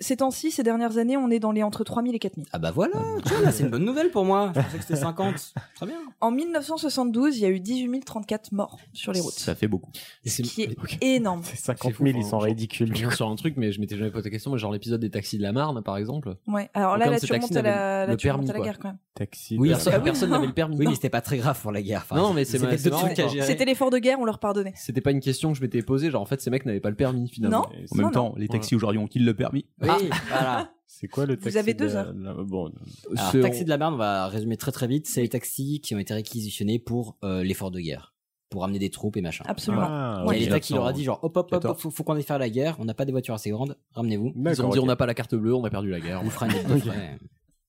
Ces 0.01 0.17
temps-ci, 0.17 0.51
ces 0.51 0.63
dernières 0.63 0.99
années, 0.99 1.17
on 1.17 1.31
est 1.31 1.39
dans 1.41 1.53
les 1.53 1.63
entre 1.63 1.85
3 1.85 2.03
000 2.03 2.15
et 2.15 2.19
4 2.19 2.35
000. 2.37 2.47
Ah 2.53 2.59
bah 2.59 2.71
voilà, 2.71 2.95
tu 3.25 3.33
vois, 3.35 3.43
là, 3.43 3.53
c'est 3.53 3.65
une 3.65 3.71
bonne 3.71 3.85
nouvelle 3.85 4.11
pour 4.11 4.25
moi. 4.25 4.53
Je 4.55 4.61
pensais 4.61 4.77
que 4.79 4.83
c'était 4.85 4.97
50. 5.01 5.35
Très 5.77 5.87
bien. 5.87 5.97
En 6.21 6.31
1972, 6.31 7.37
il 7.39 7.43
y 7.43 7.47
a 7.47 7.51
eu 7.51 7.61
18 7.61 8.05
034 8.05 8.53
morts 8.53 8.79
sur 8.93 9.13
les 9.13 9.21
routes. 9.21 9.33
Ça 9.35 9.55
fait 9.55 9.69
beaucoup. 9.69 9.91
Ce 10.27 10.43
qui 10.43 10.63
est 10.63 10.79
Ok. 10.83 10.99
énorme. 11.01 11.43
C'est 11.45 11.57
50 11.57 11.93
fou, 11.93 12.05
000, 12.05 12.17
ils 12.19 12.21
enfin, 12.23 12.31
sont 12.31 12.39
ridicules. 12.39 12.89
Je 12.89 13.01
viens 13.01 13.11
sur 13.11 13.29
un 13.29 13.37
truc, 13.37 13.55
mais 13.57 13.73
je 13.73 13.81
m'étais 13.81 13.97
jamais 13.97 14.11
posé 14.11 14.25
la 14.25 14.31
question, 14.31 14.51
mais 14.53 14.59
genre 14.59 14.73
l'épisode 14.73 15.01
des 15.01 15.11
taxis 15.11 15.39
de 15.39 15.43
la 15.43 15.53
Marne, 15.53 15.83
par 15.83 15.97
exemple. 15.97 16.37
Ouais. 16.47 16.69
Alors 16.75 16.97
là, 16.97 17.07
là 17.11 17.21
tu 17.21 17.27
remontes 17.27 17.43
taxis 17.43 17.59
à 17.59 17.63
la, 18.07 18.17
guerre 18.17 18.79
quand 18.79 18.89
même. 18.89 18.99
Taxi. 19.15 19.57
Oui, 19.69 19.73
de- 19.73 19.75
personne 19.77 19.93
Ah 19.95 19.99
oui, 19.99 20.05
personne 20.05 20.31
n'avait 20.31 20.47
le 20.47 20.53
permis. 20.53 20.77
Oui, 20.77 20.87
mais 20.89 20.95
c'était 20.95 21.11
pas 21.11 21.21
très 21.21 21.37
grave 21.39 21.61
pour 21.61 21.73
la 21.73 21.83
guerre. 21.83 22.03
Enfin, 22.05 22.17
Non, 22.17 22.33
mais 22.33 22.45
c'est 22.45 22.59
c'était 22.59 23.65
l'effort 23.65 23.91
de 23.91 23.99
guerre, 23.99 24.19
on 24.21 24.25
leur 24.25 24.39
pardonnait. 24.39 24.73
C'était 24.77 25.01
pas 25.01 25.11
une 25.11 25.21
question 25.21 25.53
que 25.53 25.57
je 25.59 25.63
m'étais 25.63 25.83
posée, 25.83 26.11
genre 26.11 26.23
en 26.23 26.27
fait 26.27 26.41
ces 26.41 26.51
mecs 26.51 26.67
n'avaient 26.67 26.81
pas 26.81 26.91
le 26.91 26.97
permis 26.97 27.29
finalement. 27.29 27.67
Non. 27.73 27.85
En 27.93 27.97
même 27.97 28.07
Non, 28.07 28.11
temps, 28.13 28.35
les 28.37 28.49
taxis 28.49 28.75
aujourd'hui 28.75 29.01
ont-ils 29.01 29.25
le 29.25 29.35
permis? 29.35 29.67
Oui, 29.81 29.89
voilà. 30.29 30.71
C'est 30.91 31.07
quoi 31.07 31.27
le 31.27 31.35
Vous 31.37 31.43
taxi 31.43 31.59
avez 31.59 31.75
deux 31.75 31.89
de- 31.91 31.95
heures. 31.95 32.13
la- 32.17 32.33
Bon, 32.35 32.73
Alors, 33.17 33.31
C'est- 33.31 33.41
taxi 33.41 33.63
de 33.65 33.69
la 33.69 33.77
merde, 33.77 33.93
on 33.95 33.99
va 33.99 34.27
résumer 34.29 34.57
très 34.57 34.73
très 34.73 34.87
vite. 34.87 35.07
C'est 35.07 35.21
les 35.21 35.29
taxis 35.29 35.81
qui 35.83 35.95
ont 35.95 35.99
été 35.99 36.15
réquisitionnés 36.15 36.79
pour 36.79 37.17
euh, 37.25 37.45
l'effort 37.45 37.71
de 37.71 37.79
guerre. 37.81 38.15
Pour 38.49 38.65
amener 38.65 38.79
des 38.79 38.89
troupes 38.89 39.19
et 39.19 39.21
machin. 39.21 39.45
Absolument. 39.47 39.85
Ah, 39.87 40.25
Il 40.29 40.33
y 40.33 40.37
a 40.37 40.39
l'État 40.47 40.61
qui 40.61 40.73
leur 40.73 40.85
a 40.87 40.93
1900. 40.93 40.99
dit 40.99 41.05
genre 41.05 41.19
hop 41.23 41.37
hop 41.37 41.45
hop, 41.47 41.51
14. 41.51 41.79
faut, 41.83 41.91
faut 41.91 42.03
qu'on 42.05 42.15
aille 42.15 42.23
faire 42.23 42.39
la 42.39 42.49
guerre. 42.49 42.77
On 42.79 42.87
n'a 42.87 42.95
pas 42.95 43.05
des 43.05 43.13
voitures 43.13 43.35
assez 43.35 43.51
grandes. 43.51 43.77
Ramenez-vous. 43.93 44.33
Ils 44.35 44.63
ont 44.63 44.71
dit 44.71 44.79
on 44.79 44.87
n'a 44.87 44.97
pas 44.97 45.05
la 45.05 45.13
carte 45.13 45.35
bleue, 45.35 45.55
on 45.55 45.63
a 45.65 45.69
perdu 45.71 45.91
la 45.91 46.01
guerre. 46.01 46.21
On 46.23 46.25
vous 46.25 46.31
fera 46.31 46.47
une. 46.47 46.53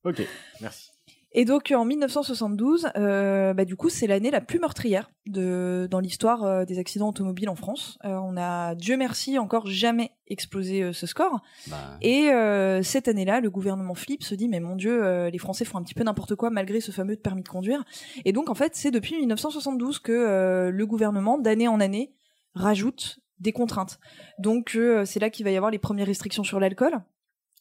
Ok, 0.06 0.26
merci. 0.62 0.90
Et 1.32 1.46
donc 1.46 1.72
en 1.76 1.86
1972, 1.86 2.90
euh, 2.98 3.54
bah, 3.54 3.64
du 3.64 3.76
coup, 3.76 3.90
c'est 3.90 4.08
l'année 4.08 4.32
la 4.32 4.42
plus 4.42 4.58
meurtrière 4.60 5.12
de, 5.28 5.88
dans 5.92 6.00
l'histoire 6.00 6.44
euh, 6.44 6.66
des 6.66 6.80
accidents 6.80 7.10
automobiles 7.10 7.50
en 7.50 7.56
France. 7.56 8.00
Euh, 8.04 8.18
on 8.24 8.36
a, 8.36 8.74
Dieu 8.74 8.98
merci, 8.98 9.38
encore 9.38 9.68
jamais 9.68 10.12
explosé 10.28 10.82
euh, 10.82 10.92
ce 10.94 11.06
score. 11.06 11.40
Bah, 11.68 11.78
Et 12.02 12.30
euh, 12.32 12.82
cette 12.82 13.08
année-là, 13.08 13.42
le 13.42 13.52
gouvernement 13.52 13.94
Flip 13.94 14.24
se 14.24 14.34
dit 14.34 14.48
mais 14.50 14.60
mon 14.60 14.76
Dieu, 14.76 15.04
euh, 15.06 15.30
les 15.30 15.38
Français 15.38 15.66
font 15.66 15.78
un 15.78 15.84
petit 15.84 15.94
peu 15.94 16.04
n'importe 16.04 16.34
quoi 16.36 16.50
malgré 16.50 16.82
ce 16.82 16.92
fameux 16.92 17.16
permis 17.16 17.44
de 17.44 17.50
conduire. 17.50 17.84
Et 18.26 18.32
donc 18.34 18.50
en 18.50 18.56
fait, 18.56 18.76
c'est 18.76 18.90
depuis 18.92 19.16
1972 19.20 20.00
que 20.00 20.12
euh, 20.12 20.72
le 20.72 20.86
gouvernement, 20.88 21.38
d'année 21.38 21.68
en 21.68 21.80
année, 21.80 22.12
rajoute 22.56 23.20
des 23.40 23.52
contraintes. 23.54 24.00
Donc 24.40 24.74
euh, 24.76 25.06
c'est 25.06 25.20
là 25.20 25.30
qu'il 25.30 25.46
va 25.46 25.52
y 25.52 25.58
avoir 25.58 25.72
les 25.72 25.80
premières 25.80 26.08
restrictions 26.08 26.44
sur 26.44 26.60
l'alcool. 26.60 27.00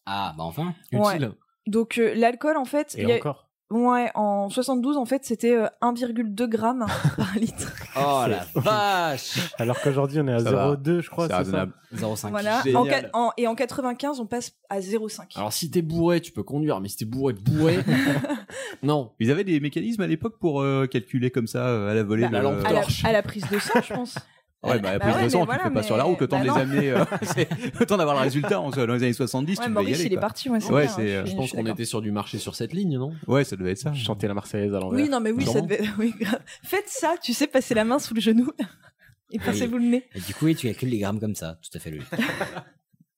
Ah, 0.07 0.35
bah 0.39 0.45
enfin. 0.45 0.75
Ouais. 0.93 1.17
Utile. 1.17 1.33
Donc 1.67 1.99
euh, 1.99 2.15
l'alcool 2.15 2.57
en 2.57 2.65
fait, 2.65 2.95
Et 2.97 3.03
il 3.03 3.09
y 3.09 3.13
a- 3.13 3.17
encore 3.17 3.48
Ouais, 3.71 4.11
en 4.15 4.49
72, 4.49 4.97
en 4.97 5.05
fait, 5.05 5.27
c'était 5.27 5.55
euh, 5.55 5.67
1,2 5.83 6.47
grammes 6.49 6.87
par 7.19 7.35
litre. 7.35 7.71
Oh 7.97 8.23
la 8.27 8.47
vache 8.55 9.39
Alors 9.59 9.79
qu'aujourd'hui, 9.83 10.21
on 10.21 10.27
est 10.29 10.33
à 10.33 10.39
Ça 10.39 10.51
va. 10.53 10.73
0,2, 10.75 11.01
je 11.03 11.11
crois, 11.11 11.25
C'est 11.27 11.33
c'est 11.33 11.35
ça 11.35 11.39
raisonnable. 11.41 11.73
0,5. 11.95 12.31
Voilà. 12.31 12.63
En, 13.13 13.27
en- 13.27 13.33
et 13.37 13.47
en 13.47 13.55
95, 13.55 14.21
on 14.21 14.27
passe 14.27 14.53
à 14.71 14.81
0,5. 14.81 15.37
Alors 15.37 15.53
si 15.53 15.71
t'es 15.71 15.83
bourré, 15.83 16.23
tu 16.23 16.33
peux 16.33 16.43
conduire, 16.43 16.81
mais 16.81 16.89
si 16.89 16.97
t'es 16.97 17.05
bourré, 17.05 17.35
bourré, 17.35 17.79
non. 18.83 19.13
Ils 19.21 19.31
avaient 19.31 19.45
des 19.45 19.61
mécanismes 19.61 20.01
à 20.03 20.07
l'époque 20.07 20.39
pour 20.39 20.63
euh, 20.63 20.87
calculer 20.87 21.31
comme 21.31 21.47
ça 21.47 21.67
euh, 21.67 21.91
à 21.91 21.95
la 21.95 22.03
volée. 22.05 22.23
Bah, 22.23 22.31
la 22.31 22.39
le- 22.39 22.45
lampe 22.57 22.65
à, 22.67 22.73
la, 22.73 22.81
torche. 22.81 23.05
à 23.05 23.13
la 23.13 23.23
prise 23.23 23.45
de 23.51 23.59
sang, 23.59 23.81
je 23.87 23.93
pense. 23.95 24.15
Ouais, 24.65 24.81
bah, 24.81 24.99
Bah 24.99 25.15
ouais, 25.17 25.25
de 25.25 25.29
sang, 25.29 25.39
mais 25.39 25.43
tu 25.43 25.47
voilà, 25.47 25.63
fais 25.65 25.71
pas 25.71 25.83
sur 25.85 25.97
la 25.97 26.03
route, 26.03 26.21
le 26.21 26.27
temps 26.27 26.39
bah 26.41 26.45
de 26.45 26.49
les 26.51 26.57
amener, 26.61 26.91
euh, 26.91 27.05
le 27.81 27.87
temps 27.87 27.97
d'avoir 27.97 28.17
le 28.17 28.23
résultat 28.23 28.61
en- 28.61 28.71
dans 28.71 28.87
les 28.87 29.03
années 29.05 29.13
70, 29.13 29.51
Ouais, 29.51 29.55
tu 29.55 29.71
devais 29.71 29.71
y 29.71 29.73
Maurice, 29.85 30.01
aller. 30.01 30.07
il 30.07 30.13
est 30.15 30.21
parti, 30.21 30.51
ouais, 30.51 30.59
c'est 30.61 30.73
Ouais, 30.73 30.87
hein, 30.89 30.97
euh, 30.99 31.27
je 31.27 31.37
pense 31.37 31.53
qu'on 31.53 31.67
était 31.67 31.85
sur 31.85 32.01
du 32.03 32.11
marché 32.11 32.39
sur 32.39 32.57
cette 32.57 32.73
ligne, 32.73 32.99
non? 32.99 33.13
Ouais, 33.29 33.45
ça 33.45 33.55
devait 33.55 33.71
être 33.73 33.79
ça. 33.79 33.95
Chanter 33.95 34.27
la 34.27 34.35
Marseillaise 34.35 34.75
à 34.75 34.81
l'envers. 34.81 35.01
Oui, 35.01 35.09
non, 35.09 35.21
mais 35.21 35.31
oui, 35.31 35.47
ça 35.47 35.61
devait. 35.61 35.81
Oui. 35.99 36.13
Faites 36.65 36.89
ça, 36.89 37.15
tu 37.23 37.33
sais, 37.35 37.47
passer 37.47 37.75
la 37.75 37.85
main 37.85 38.01
sous 38.01 38.15
le 38.15 38.21
genou 38.21 38.51
et 39.31 39.39
passez-vous 39.39 39.79
le 39.79 39.85
nez. 39.85 40.05
Et 40.17 40.21
du 40.21 40.35
coup, 40.35 40.53
tu 40.53 40.67
calcules 40.67 40.89
les 40.91 40.99
grammes 40.99 41.21
comme 41.21 41.37
ça. 41.37 41.59
Tout 41.63 41.77
à 41.77 41.81
fait 41.81 41.91
logique. 41.93 42.09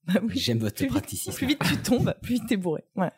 Bah 0.07 0.21
oui. 0.23 0.33
J'aime 0.37 0.59
votre 0.59 0.75
Plus 0.77 0.85
vite, 0.87 0.93
practicisme. 0.93 1.33
plus 1.37 1.47
vite 1.47 1.61
tu 1.67 1.77
tombes, 1.79 2.15
plus 2.23 2.35
vite 2.35 2.45
t'es 2.49 2.57
bourré. 2.57 2.83
Voilà. 2.95 3.13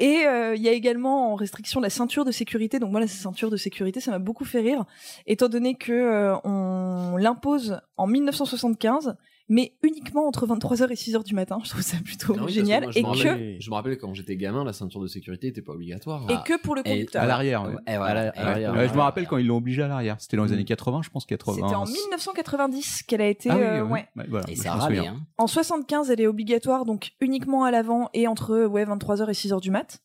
Et 0.00 0.26
euh, 0.26 0.56
il 0.56 0.62
y 0.62 0.68
a 0.68 0.72
également 0.72 1.30
en 1.30 1.34
restriction 1.34 1.78
la 1.78 1.90
ceinture 1.90 2.24
de 2.24 2.32
sécurité. 2.32 2.78
Donc 2.78 2.90
moi, 2.90 3.00
la 3.00 3.06
ceinture 3.06 3.50
de 3.50 3.58
sécurité, 3.58 4.00
ça 4.00 4.10
m'a 4.10 4.18
beaucoup 4.18 4.46
fait 4.46 4.60
rire, 4.60 4.86
étant 5.26 5.48
donné 5.48 5.74
que 5.74 5.92
euh, 5.92 6.36
on 6.42 7.18
l'impose 7.18 7.82
en 7.98 8.06
1975, 8.06 9.14
mais 9.50 9.74
uniquement 9.82 10.26
entre 10.26 10.46
23h 10.46 10.90
et 10.90 10.94
6h 10.94 11.22
du 11.24 11.34
matin. 11.34 11.58
Je 11.64 11.68
trouve 11.70 11.82
ça 11.82 11.98
plutôt 12.02 12.32
Ah 12.38 12.40
oui, 12.40 12.46
que 12.46 12.52
génial. 12.52 12.84
moi, 12.84 12.92
je 12.92 12.98
et 12.98 13.02
me 13.02 13.06
que 13.12 13.18
rappelle- 13.28 13.56
je 13.60 13.70
me 13.70 13.74
rappelle 13.74 13.98
quand 13.98 14.14
j'étais 14.14 14.36
gamin, 14.36 14.64
la 14.64 14.72
ceinture 14.72 15.00
de 15.02 15.06
sécurité 15.08 15.48
était 15.48 15.60
pas 15.60 15.72
obligatoire. 15.72 16.22
et 16.30 16.34
Ah. 16.36 16.44
que 16.46 16.58
pour 16.62 16.74
le 16.74 16.80
Et- 16.86 16.90
conducteur. 16.90 17.22
À 17.22 17.26
l'arrière, 17.26 17.64
ouais. 17.64 17.74
Ouais, 17.98 18.88
je 18.88 18.94
me 18.94 19.00
rappelle 19.00 19.26
quand 19.26 19.36
ils 19.36 19.46
l'ont 19.46 19.58
obligé 19.58 19.82
à 19.82 19.88
l'arrière. 19.88 20.16
C'était 20.18 20.36
dans 20.38 20.44
les 20.44 20.50
Mm. 20.52 20.54
années 20.54 20.64
80, 20.64 21.02
je 21.02 21.10
pense, 21.10 21.26
80. 21.26 21.56
C'était 21.66 21.74
en 21.76 21.84
1990 21.84 23.02
qu'elle 23.02 23.20
a 23.20 23.26
été. 23.28 23.50
Ah 23.50 23.56
oui, 23.56 23.62
euh, 23.62 23.82
ouais. 23.84 23.90
ouais. 23.90 24.06
Ouais, 24.16 24.24
voilà, 24.28 24.50
Et 24.50 24.56
ça 24.56 24.78
souviens. 24.80 25.14
hein. 25.16 25.20
En 25.38 25.46
75, 25.46 26.10
elle 26.10 26.20
est 26.20 26.26
obligatoire, 26.26 26.84
donc 26.84 27.12
uniquement 27.20 27.64
à 27.64 27.70
l'avant 27.70 28.08
et 28.14 28.26
entre 28.28 28.66
ouais, 28.66 28.84
23h 28.84 29.28
et 29.28 29.34
6h 29.34 29.60
du 29.60 29.70
mat. 29.70 30.00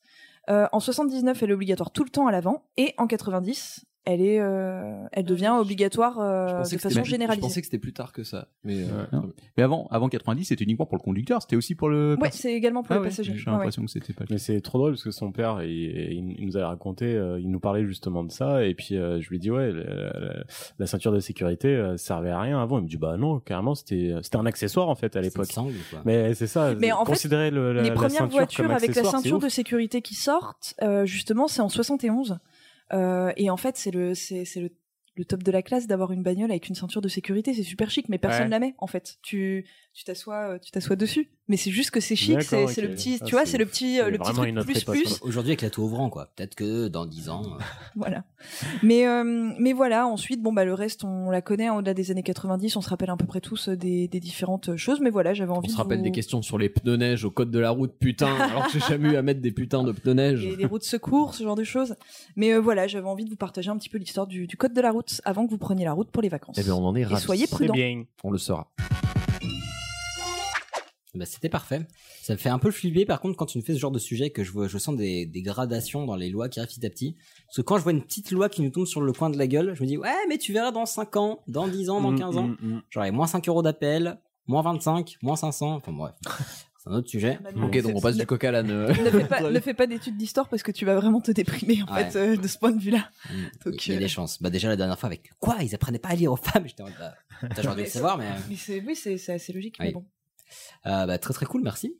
Euh, 0.49 0.67
en 0.71 0.79
79, 0.79 1.41
elle 1.43 1.49
est 1.51 1.53
obligatoire 1.53 1.91
tout 1.91 2.03
le 2.03 2.10
temps 2.10 2.27
à 2.27 2.31
l'avant. 2.31 2.63
Et 2.77 2.93
en 2.97 3.08
90, 3.08 3.86
elle, 4.05 4.21
est, 4.21 4.39
euh, 4.39 5.03
elle 5.11 5.25
devient 5.25 5.53
obligatoire 5.59 6.19
euh, 6.19 6.47
Je 6.47 6.53
pensais 6.55 6.75
de 6.75 6.81
façon 6.81 6.93
c'était- 6.95 7.05
Je 7.05 7.09
généralisée. 7.09 7.41
pensais 7.41 7.61
que 7.61 7.65
c'était 7.67 7.79
plus 7.79 7.93
tard 7.93 8.13
que 8.13 8.23
ça. 8.23 8.47
Mais 8.63 8.83
euh. 8.83 9.19
Mais 9.57 9.63
avant, 9.63 9.87
avant 9.91 10.09
90, 10.09 10.45
c'était 10.45 10.63
uniquement 10.63 10.85
pour 10.85 10.97
le 10.97 11.01
conducteur, 11.03 11.41
c'était 11.41 11.55
aussi 11.55 11.75
pour 11.75 11.89
le. 11.89 12.15
Ouais, 12.21 12.29
c'est 12.31 12.53
également 12.53 12.83
pour 12.83 12.91
Ah 12.91 12.95
les 12.95 13.01
ouais, 13.01 13.07
passagers. 13.09 13.33
J'ai 13.35 13.45
ouais. 13.45 13.51
l'impression 13.51 13.83
que 13.83 13.89
c'était 13.91 14.13
pas 14.13 14.23
le 14.23 14.33
Mais 14.33 14.37
c'est 14.37 14.61
trop 14.61 14.77
drôle 14.77 14.91
parce 14.93 15.03
que 15.03 15.11
son 15.11 15.31
père, 15.31 15.63
il, 15.63 15.69
il- 15.71 16.35
il 16.39 16.45
nous 16.45 16.55
avait 16.57 16.65
raconté, 16.65 17.05
euh, 17.15 17.39
il 17.39 17.49
nous 17.49 17.59
parlait 17.59 17.85
justement 17.85 18.23
de 18.23 18.31
ça, 18.31 18.63
et 18.65 18.73
puis 18.75 18.95
euh, 18.97 19.19
je 19.21 19.29
lui 19.29 19.37
ai 19.37 19.39
dit 19.39 19.51
ouais, 19.51 19.71
le- 19.71 19.83
le- 19.83 20.43
la 20.79 20.87
ceinture 20.87 21.11
de 21.11 21.19
sécurité 21.19 21.69
euh, 21.69 21.97
servait 21.97 22.29
à 22.31 22.39
rien 22.39 22.61
avant. 22.61 22.79
Il 22.79 22.83
me 22.83 22.87
dit 22.87 22.97
bah 22.97 23.17
non, 23.17 23.39
carrément 23.39 23.75
c'était 23.75 24.13
c'était 24.21 24.37
un 24.37 24.45
accessoire 24.45 24.89
en 24.89 24.95
fait 24.95 25.15
à 25.15 25.21
l'époque. 25.21 25.47
Mais 26.05 26.33
c'est 26.33 26.47
ça. 26.47 26.73
Mais 26.75 26.91
en 26.91 27.05
fait, 27.05 27.23
le, 27.25 27.73
la, 27.73 27.81
les 27.81 27.91
premières 27.91 28.27
voitures 28.27 28.63
comme 28.65 28.71
avec 28.75 28.95
la 28.95 29.03
ceinture 29.03 29.39
de 29.39 29.49
sécurité 29.49 30.01
qui 30.01 30.15
sortent, 30.15 30.75
euh, 30.81 31.05
justement, 31.05 31.47
c'est 31.47 31.61
en 31.61 31.69
71. 31.69 32.37
Euh, 32.93 33.32
et 33.38 33.50
en 33.50 33.58
fait, 33.58 33.78
c'est 33.78 33.91
le, 33.91 34.13
c'est, 34.15 34.45
c'est 34.45 34.60
le, 34.62 34.69
le 35.15 35.26
top 35.26 35.43
de 35.43 35.52
la 35.52 35.62
classe 35.62 35.88
d'avoir 35.88 36.12
une 36.12 36.24
bagnole 36.24 36.52
avec 36.52 36.67
une 36.69 36.76
ceinture 36.76 37.02
de 37.02 37.08
sécurité. 37.08 37.54
C'est 37.54 37.63
super 37.63 37.89
chic, 37.89 38.10
mais 38.10 38.17
personne 38.17 38.43
Ouais. 38.43 38.50
la 38.50 38.60
met, 38.60 38.76
en 38.78 38.88
fait. 38.88 39.17
Tu, 39.21 39.65
tu 39.95 40.03
t'assois, 40.03 40.49
euh, 40.55 40.60
tu 40.62 40.71
t'assois 40.71 40.95
dessus. 40.97 41.29
Mais 41.47 41.58
c'est 41.58 41.69
juste 41.71 41.91
que 41.91 41.99
c'est 41.99 42.15
chic, 42.15 42.41
c'est, 42.41 42.81
le 42.81 42.89
petit, 42.89 43.19
Ah, 43.21 43.25
tu 43.25 43.31
vois, 43.31 43.45
c'est 43.45 43.60
le 43.60 43.65
petit, 43.67 43.99
euh, 43.99 44.05
C'est 44.05 44.12
le 44.12 44.17
petit 44.17 44.31
vraiment 44.34 44.62
truc 44.63 44.73
plus 44.73 44.81
époque, 44.81 44.95
plus. 44.95 45.19
Aujourd'hui, 45.21 45.51
avec 45.51 45.62
la 45.62 45.69
tout 45.69 45.84
ouvrant, 45.84 46.10
quoi. 46.10 46.31
Peut-être 46.36 46.55
que 46.55 46.88
dans 46.88 47.05
10 47.05 47.29
ans. 47.29 47.43
euh, 47.45 47.62
Voilà. 47.95 48.23
Mais, 48.84 49.08
euh, 49.08 49.23
mais 49.60 49.71
voilà, 49.71 50.08
ensuite, 50.08 50.41
bon, 50.41 50.51
bah, 50.51 50.65
le 50.65 50.73
reste, 50.73 51.03
on 51.03 51.29
la 51.29 51.41
connaît, 51.41 51.67
hein, 51.67 51.75
au-delà 51.75 51.93
des 51.93 52.10
années 52.10 52.23
90, 52.23 52.75
on 52.75 52.81
se 52.81 52.89
rappelle 52.89 53.12
à 53.12 53.15
peu 53.15 53.27
près 53.27 53.41
tous 53.41 53.69
des, 53.69 54.08
des 54.08 54.19
différentes 54.19 54.75
choses, 54.75 54.99
mais 55.01 55.12
voilà, 55.12 55.36
j'avais 55.36 55.51
envie 55.51 55.69
on 55.69 55.71
se 55.71 55.77
rappelle 55.77 55.99
vous- 55.99 56.03
des 56.05 56.12
questions 56.12 56.41
sur 56.41 56.58
les 56.58 56.67
pneus 56.67 56.97
neige 56.97 57.23
au 57.23 57.29
code 57.31 57.51
de 57.51 57.60
la 57.60 57.69
route, 57.69 57.93
putain, 57.99 58.36
alors 58.41 58.65
que 58.65 58.71
j'ai 58.73 58.79
jamais 58.79 59.10
eu 59.12 59.15
à 59.15 59.21
mettre 59.21 59.39
des 59.41 59.51
putains 59.51 59.84
de 59.84 59.91
pneus 59.91 60.13
neige. 60.15 60.41
des, 60.41 60.58
des 60.58 60.65
routes 60.65 60.81
de 60.81 60.88
secours, 60.88 61.36
ce 61.36 61.43
genre 61.43 61.55
de 61.55 61.63
choses. 61.63 61.95
Mais 62.36 62.53
euh, 62.53 62.60
voilà, 62.60 62.88
j'avais 62.88 63.08
envie 63.08 63.23
de 63.23 63.29
vous 63.29 63.36
partager 63.38 63.69
un 63.69 63.77
petit 63.77 63.89
peu 63.89 63.99
l'histoire 63.99 64.25
du, 64.25 64.47
du 64.47 64.58
code 64.58 64.73
de 64.73 64.81
la 64.81 64.91
route 64.91 65.21
avant 65.25 65.45
que 65.45 65.51
vous 65.51 65.60
preniez 65.60 65.86
la 65.86 65.93
route 65.93 66.10
pour 66.10 66.23
les 66.23 66.29
vacances. 66.29 66.58
Eh 66.60 66.63
bien, 66.63 66.73
on 66.73 66.84
en 66.86 66.95
est 66.95 67.01
Et 67.01 67.05
ravis. 67.05 67.21
soyez 67.21 67.45
C'est 67.45 67.55
prudents. 67.55 67.73
bien. 67.75 68.03
On 68.23 68.31
le 68.31 68.39
saura. 68.39 68.71
Bah, 71.15 71.25
c'était 71.25 71.49
parfait. 71.49 71.88
Ça 72.21 72.34
me 72.34 72.38
fait 72.38 72.49
un 72.49 72.60
peu 72.60 72.71
flipper 72.71 73.06
par 73.06 73.19
contre 73.21 73.38
quand 73.38 73.45
tu 73.45 73.58
me 73.58 73.63
fais 73.63 73.73
ce 73.73 73.80
genre 73.80 73.91
de 73.91 73.99
sujet 73.99 74.30
que 74.32 74.43
je 74.43 74.51
vois, 74.51 74.67
je 74.67 74.78
sens 74.78 74.95
des, 74.95 75.25
des 75.25 75.41
gradations 75.41 76.06
dans 76.06 76.15
les 76.15 76.30
lois 76.30 76.49
qui 76.49 76.60
arrivent 76.60 76.69
petit 76.73 76.86
à 76.86 76.89
petit. 76.89 77.15
Parce 77.47 77.58
que 77.58 77.62
quand 77.62 77.78
je 77.78 77.84
vois 77.84 77.91
une 77.93 78.04
petite 78.04 78.32
loi 78.32 78.49
qui 78.49 78.62
nous 78.62 78.69
tombe 78.69 78.86
sur 78.86 79.01
le 79.01 79.12
coin 79.13 79.30
de 79.30 79.38
la 79.38 79.47
gueule, 79.47 79.73
je 79.75 79.82
me 79.84 79.88
dis 79.88 79.97
ouais 79.97 80.13
mais 80.30 80.38
tu 80.38 80.51
verras 80.54 80.71
dans 80.71 80.86
5 80.86 81.15
ans, 81.17 81.43
dans 81.47 81.67
10 81.67 81.89
ans, 81.89 82.01
dans 82.01 82.12
Mm, 82.12 82.19
15 82.19 82.38
ans, 82.38 82.47
mm, 82.47 82.58
mm. 82.62 82.82
j'aurai 82.89 83.12
moins 83.12 83.28
5 83.28 83.47
euros 83.47 83.62
d'appel, 83.62 84.19
moins 84.47 84.62
25, 84.62 85.17
moins 85.21 85.36
500, 85.36 85.75
enfin 85.75 85.91
bref. 85.91 86.15
C'est 86.88 86.91
un 86.91 86.97
autre 86.97 87.10
sujet. 87.10 87.39
Bah, 87.43 87.49
Ok, 87.65 87.82
donc 87.82 87.95
on 87.95 87.99
passe 87.99 88.15
du 88.15 88.28
coq 88.28 88.43
à 88.43 88.51
l'âne. 88.51 88.69
euh. 88.69 88.89
Ne 88.89 89.10
fais 89.10 89.25
pas, 89.25 89.41
ne 89.49 89.60
fais 89.60 89.73
pas 89.73 89.88
d'études 89.88 90.17
d'histoire 90.17 90.47
parce 90.47 90.62
que 90.62 90.71
tu 90.71 90.86
vas 90.86 90.93
vraiment 90.95 91.19
te 91.19 91.32
déprimer 91.32 91.82
en 91.82 91.91
Ouais. 91.95 92.12
fait 92.12 92.19
euh, 92.19 92.38
de 92.38 92.47
ce 92.47 92.60
point 92.60 92.71
de 92.71 92.80
vue-là. 92.80 93.10
Mm. 93.32 93.34
Donc, 93.71 93.88
Il 93.88 93.89
y 93.89 93.93
a 93.93 93.97
euh, 93.97 94.01
des 94.01 94.08
chances. 94.08 94.39
Bah 94.39 94.51
déjà 94.51 94.67
la 94.69 94.75
dernière 94.75 94.99
fois 94.99 95.08
avec 95.08 95.32
quoi? 95.39 95.58
Ils 95.63 95.73
apprenaient 95.73 95.97
pas 95.97 96.10
à 96.10 96.15
lire 96.15 96.32
aux 96.32 96.36
femmes. 96.36 96.67
J'étais 96.67 96.84
en 96.84 96.86
mode, 96.86 96.93
bah, 96.99 97.15
putain, 97.41 97.62
j'aurais 97.63 97.75
dû 97.78 97.82
le 97.86 97.88
savoir 97.89 98.19
mais 98.19 98.30
Mais 98.51 98.56
c'est, 98.56 98.84
oui, 98.86 98.95
c'est, 98.95 99.17
c'est 99.17 99.34
assez 99.34 99.51
logique, 99.51 99.78
Oui. 99.80 99.88
mais 99.88 99.93
bon. 99.93 100.06
Euh, 100.86 101.05
bah, 101.05 101.17
très 101.17 101.34
très 101.34 101.45
cool, 101.45 101.62
merci. 101.63 101.95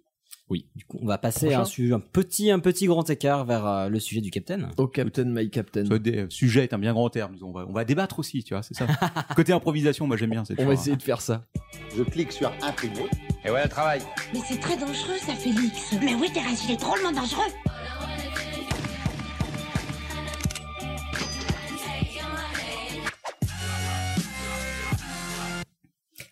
Oui. 0.48 0.70
Du 0.76 0.86
coup, 0.86 1.00
on 1.02 1.08
va 1.08 1.18
passer 1.18 1.48
à 1.48 1.58
un, 1.58 1.62
Prochain. 1.62 1.66
sujet, 1.72 1.94
un 1.94 2.00
petit, 2.00 2.52
un 2.52 2.60
petit 2.60 2.86
grand 2.86 3.10
écart 3.10 3.46
vers 3.46 3.66
euh, 3.66 3.90
le 3.90 4.00
sujet 4.00 4.22
du 4.22 4.30
capitaine. 4.30 4.70
Au 4.78 4.88
Captain, 4.88 5.24
my 5.26 5.50
Captain. 5.50 5.86
Ce 5.86 5.94
dé- 5.96 6.28
sujet 6.30 6.64
est 6.64 6.74
un 6.74 6.78
bien 6.78 6.94
grand 6.94 7.10
terme. 7.10 7.36
On 7.42 7.52
va, 7.52 7.66
on 7.68 7.74
va 7.74 7.84
débattre 7.84 8.20
aussi, 8.20 8.44
tu 8.44 8.54
vois, 8.54 8.62
c'est 8.62 8.76
ça. 8.76 8.86
Côté 9.36 9.54
improvisation, 9.54 10.06
moi 10.06 10.18
j'aime 10.18 10.30
bien. 10.30 10.46
c'est 10.46 10.60
On 10.62 10.68
va 10.68 10.74
essayer 10.74 10.96
de 10.96 11.02
faire 11.02 11.22
ça. 11.22 11.46
Je 11.98 12.04
clique 12.04 12.32
sur 12.32 12.52
imprimer. 12.62 13.08
Et 13.44 13.50
voilà 13.50 13.64
le 13.64 13.70
travail. 13.72 14.02
Mais 14.34 14.40
c'est 14.48 14.60
très 14.60 14.78
dangereux, 14.78 15.18
ça, 15.18 15.34
Félix. 15.34 15.94
Mais 16.00 16.14
oui, 16.14 16.30
Thérèse, 16.32 16.64
il 16.68 16.74
est 16.76 16.80
drôlement 16.80 17.12
dangereux. 17.12 17.42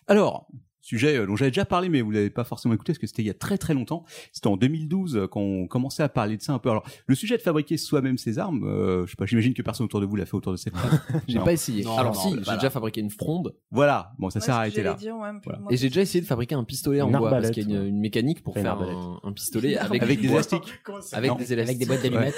Alors, 0.07 0.47
sujet 0.83 1.17
euh, 1.17 1.25
dont 1.25 1.35
j'avais 1.35 1.49
déjà 1.51 1.65
parlé, 1.65 1.89
mais 1.89 2.01
vous 2.01 2.11
l'avez 2.11 2.29
pas 2.29 2.43
forcément 2.43 2.73
écouté 2.73 2.91
parce 2.93 2.99
que 2.99 3.07
c'était 3.07 3.23
il 3.23 3.27
y 3.27 3.31
a 3.31 3.33
très 3.33 3.57
très 3.57 3.73
longtemps. 3.73 4.03
C'était 4.31 4.47
en 4.47 4.57
2012 4.57 5.15
euh, 5.17 5.27
quand 5.27 5.39
on 5.41 5.65
commençait 5.67 6.03
à 6.03 6.09
parler 6.09 6.37
de 6.37 6.41
ça 6.41 6.53
un 6.53 6.59
peu. 6.59 6.69
Alors, 6.69 6.83
le 7.07 7.15
sujet 7.15 7.37
de 7.37 7.41
fabriquer 7.41 7.77
soi-même 7.77 8.17
ses 8.17 8.37
armes, 8.37 8.63
euh, 8.65 9.05
je 9.05 9.11
sais 9.11 9.15
pas, 9.15 9.25
j'imagine 9.25 9.53
que 9.53 9.61
personne 9.61 9.85
autour 9.85 10.01
de 10.01 10.05
vous 10.05 10.15
l'a 10.15 10.25
fait 10.25 10.35
autour 10.35 10.51
de 10.51 10.57
cette 10.57 10.73
table. 10.73 11.01
J'ai 11.27 11.39
pas 11.39 11.53
essayé. 11.53 11.83
Non, 11.83 11.97
Alors 11.97 12.13
non, 12.13 12.19
si, 12.21 12.35
j'ai 12.43 12.53
déjà 12.55 12.69
fabriqué 12.69 13.01
une 13.01 13.09
fronde. 13.09 13.55
Voilà, 13.71 14.11
bon, 14.19 14.29
ça 14.29 14.39
Ouais, 14.39 14.45
s'est 14.45 14.51
arrêté 14.51 14.83
là. 14.83 14.93
dire, 14.95 15.15
ouais, 15.15 15.29
Voilà. 15.43 15.59
Et 15.69 15.77
j'ai 15.77 15.87
déjà 15.87 16.01
essayé 16.01 16.21
de 16.21 16.27
fabriquer 16.27 16.55
un 16.55 16.63
pistolet 16.63 17.01
en 17.01 17.09
bois 17.09 17.29
parce 17.29 17.51
qu'il 17.51 17.69
y 17.71 17.75
a 17.75 17.81
une, 17.81 17.99
mécanique 17.99 18.43
pour 18.43 18.57
Une 18.57 18.63
faire 18.63 18.77
un, 18.81 19.19
un 19.23 19.31
pistolet 19.31 19.77
avec, 19.77 20.03
des 20.21 20.27
élastiques. 20.29 20.73
avec 21.13 21.31
Non. 21.31 21.37
des 21.37 21.53
élastiques. 21.53 21.69
Avec 21.69 21.77
des 21.77 21.85
boîtes 21.85 22.01
d'allumettes. 22.03 22.35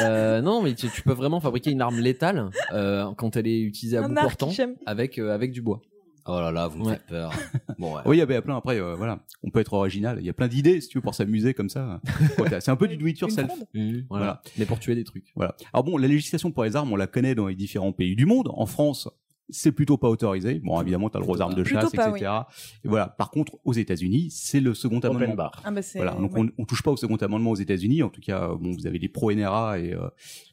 Euh, 0.00 0.40
non, 0.40 0.62
mais 0.62 0.74
tu, 0.74 0.88
tu 0.88 1.02
peux 1.02 1.12
vraiment 1.12 1.40
fabriquer 1.40 1.70
une 1.70 1.80
arme 1.82 1.98
létale 1.98 2.50
euh, 2.72 3.12
quand 3.16 3.36
elle 3.36 3.46
est 3.46 3.60
utilisée 3.60 3.96
à 3.98 4.04
Un 4.04 4.08
bout 4.08 4.14
portant 4.14 4.50
avec 4.86 5.18
euh, 5.18 5.34
avec 5.34 5.52
du 5.52 5.60
bois. 5.60 5.82
Oh 6.26 6.38
là 6.40 6.52
là, 6.52 6.68
vous 6.68 6.78
me 6.78 6.84
Ouais. 6.84 6.92
faites 6.94 7.06
peur. 7.06 7.32
Bon, 7.78 7.94
ouais. 7.96 8.02
Oui, 8.06 8.16
il 8.16 8.18
y 8.20 8.22
avait 8.22 8.40
plein. 8.42 8.56
Après, 8.56 8.78
euh, 8.80 8.94
voilà, 8.94 9.20
on 9.42 9.50
peut 9.50 9.58
être 9.60 9.72
original. 9.72 10.18
Il 10.20 10.26
y 10.26 10.30
a 10.30 10.32
plein 10.32 10.46
d'idées 10.48 10.80
si 10.80 10.88
tu 10.88 10.98
veux 10.98 11.02
pour 11.02 11.14
s'amuser 11.14 11.52
comme 11.54 11.68
ça. 11.68 12.00
C'est 12.60 12.70
un 12.70 12.76
peu 12.76 12.86
du 12.88 12.96
do 12.96 13.06
it 13.06 13.18
yourself. 13.18 13.50
Mmh. 13.74 14.02
Voilà. 14.08 14.24
Voilà. 14.24 14.42
Mais 14.58 14.66
pour 14.66 14.78
tuer 14.78 14.94
des 14.94 15.04
trucs. 15.04 15.32
Voilà. 15.34 15.56
Alors 15.72 15.82
bon, 15.84 15.96
la 15.96 16.06
législation 16.08 16.52
pour 16.52 16.64
les 16.64 16.76
armes, 16.76 16.92
on 16.92 16.96
la 16.96 17.06
connaît 17.08 17.34
dans 17.34 17.48
les 17.48 17.56
différents 17.56 17.92
pays 17.92 18.14
du 18.14 18.26
monde. 18.26 18.48
En 18.54 18.66
France, 18.66 19.08
c'est 19.48 19.72
plutôt 19.72 19.98
pas 19.98 20.08
autorisé. 20.08 20.60
Bon, 20.64 20.80
évidemment, 20.80 21.10
t'as 21.10 21.18
le 21.18 21.24
droit 21.24 21.36
aux 21.36 21.40
armes 21.42 21.54
de 21.54 21.64
chasse, 21.64 21.90
pas, 21.90 22.10
etc. 22.10 22.30
Et 22.84 22.88
voilà. 22.88 23.08
Par 23.08 23.30
contre, 23.30 23.58
aux 23.64 23.72
États-Unis, 23.72 24.28
c'est 24.30 24.60
le 24.60 24.72
second 24.74 24.98
Open 24.98 25.10
amendement. 25.10 25.34
bar. 25.34 25.60
Ah 25.64 25.70
bah 25.72 25.82
c'est. 25.82 25.98
Voilà, 25.98 26.12
donc 26.12 26.32
ouais. 26.34 26.40
on, 26.56 26.62
on 26.62 26.64
touche 26.64 26.82
pas 26.82 26.90
au 26.92 26.96
second 26.96 27.16
amendement 27.16 27.50
aux 27.50 27.56
États-Unis. 27.56 28.02
En 28.02 28.08
tout 28.10 28.20
cas, 28.20 28.44
euh, 28.50 28.56
bon, 28.56 28.70
vous 28.70 28.86
avez 28.86 28.98
les 28.98 29.08
pro 29.08 29.32
NRA 29.32 29.78
et 29.80 29.92
euh, 29.92 30.08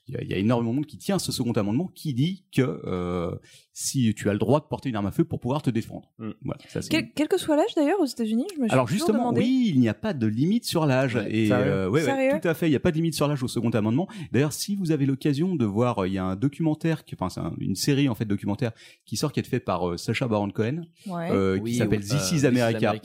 il 0.10 0.14
y, 0.14 0.18
a- 0.18 0.22
il 0.24 0.30
y 0.30 0.34
a 0.34 0.38
énormément 0.38 0.72
de 0.72 0.76
monde 0.78 0.86
qui 0.86 0.98
tient 0.98 1.16
à 1.16 1.20
ce 1.20 1.32
second 1.32 1.52
amendement 1.54 1.88
qui 1.96 2.14
dit 2.14 2.44
que 2.52 2.82
euh, 2.86 3.36
si 3.74 4.14
tu 4.16 4.30
as 4.30 4.34
le 4.34 4.40
droit 4.40 4.60
de 4.60 4.66
porter 4.66 4.90
une 4.90 4.96
arme 4.96 5.06
à 5.06 5.12
feu 5.12 5.24
pour 5.24 5.40
pouvoir 5.40 5.62
te 5.62 5.70
défendre. 5.70 6.12
Mm. 6.18 6.30
Voilà, 6.44 6.60
ça, 6.68 6.82
c'est- 6.82 6.90
Quel, 6.90 7.12
quel 7.14 7.28
que 7.28 7.38
soit 7.38 7.56
l'âge 7.56 7.74
d'ailleurs 7.76 8.00
aux 8.02 8.06
États-Unis, 8.06 8.48
je 8.56 8.60
me 8.62 8.66
suis 8.68 8.74
Alors 8.74 8.88
justement, 8.88 9.20
demandé. 9.20 9.42
oui, 9.42 9.72
il 9.74 9.80
n'y 9.80 9.88
a 9.88 9.94
pas 9.94 10.14
de 10.14 10.28
limite 10.28 10.66
sur 10.66 10.86
l'âge. 10.86 11.16
Ouais. 11.16 11.28
et 11.34 11.48
Sérieux 11.48 11.72
euh, 11.72 11.86
ouais, 11.90 12.00
ouais, 12.02 12.06
Sérieux 12.06 12.40
tout 12.42 12.48
à 12.48 12.54
fait, 12.54 12.68
il 12.68 12.72
n'y 12.72 12.76
a 12.76 12.80
pas 12.80 12.92
de 12.92 12.96
limite 12.98 13.14
sur 13.14 13.28
l'âge 13.28 13.42
au 13.44 13.48
second 13.48 13.70
amendement. 13.70 14.08
D'ailleurs, 14.32 14.52
si 14.54 14.76
vous 14.76 14.92
avez 14.92 15.06
l'occasion 15.06 15.56
de 15.56 15.66
voir, 15.66 16.00
euh, 16.00 16.08
il 16.08 16.14
y 16.14 16.18
a 16.18 16.26
un 16.26 16.36
documentaire, 16.36 17.06
qui, 17.06 17.16
enfin 17.16 17.30
c'est 17.30 17.40
un- 17.40 17.54
une 17.60 17.76
série 17.76 18.10
en 18.10 18.16
fait 18.16 18.26
documentaire 18.26 18.72
qui 19.06 19.16
sort, 19.18 19.32
qui 19.32 19.40
est 19.40 19.48
fait 19.48 19.60
par 19.60 19.90
euh, 19.90 19.98
Sacha 19.98 20.28
Baron 20.28 20.50
Cohen, 20.50 20.82
Ouais. 21.08 21.30
euh, 21.32 21.60
qui 21.60 21.76
s'appelle 21.76 22.02
This 22.02 22.32
is 22.32 22.46
America. 22.46 22.96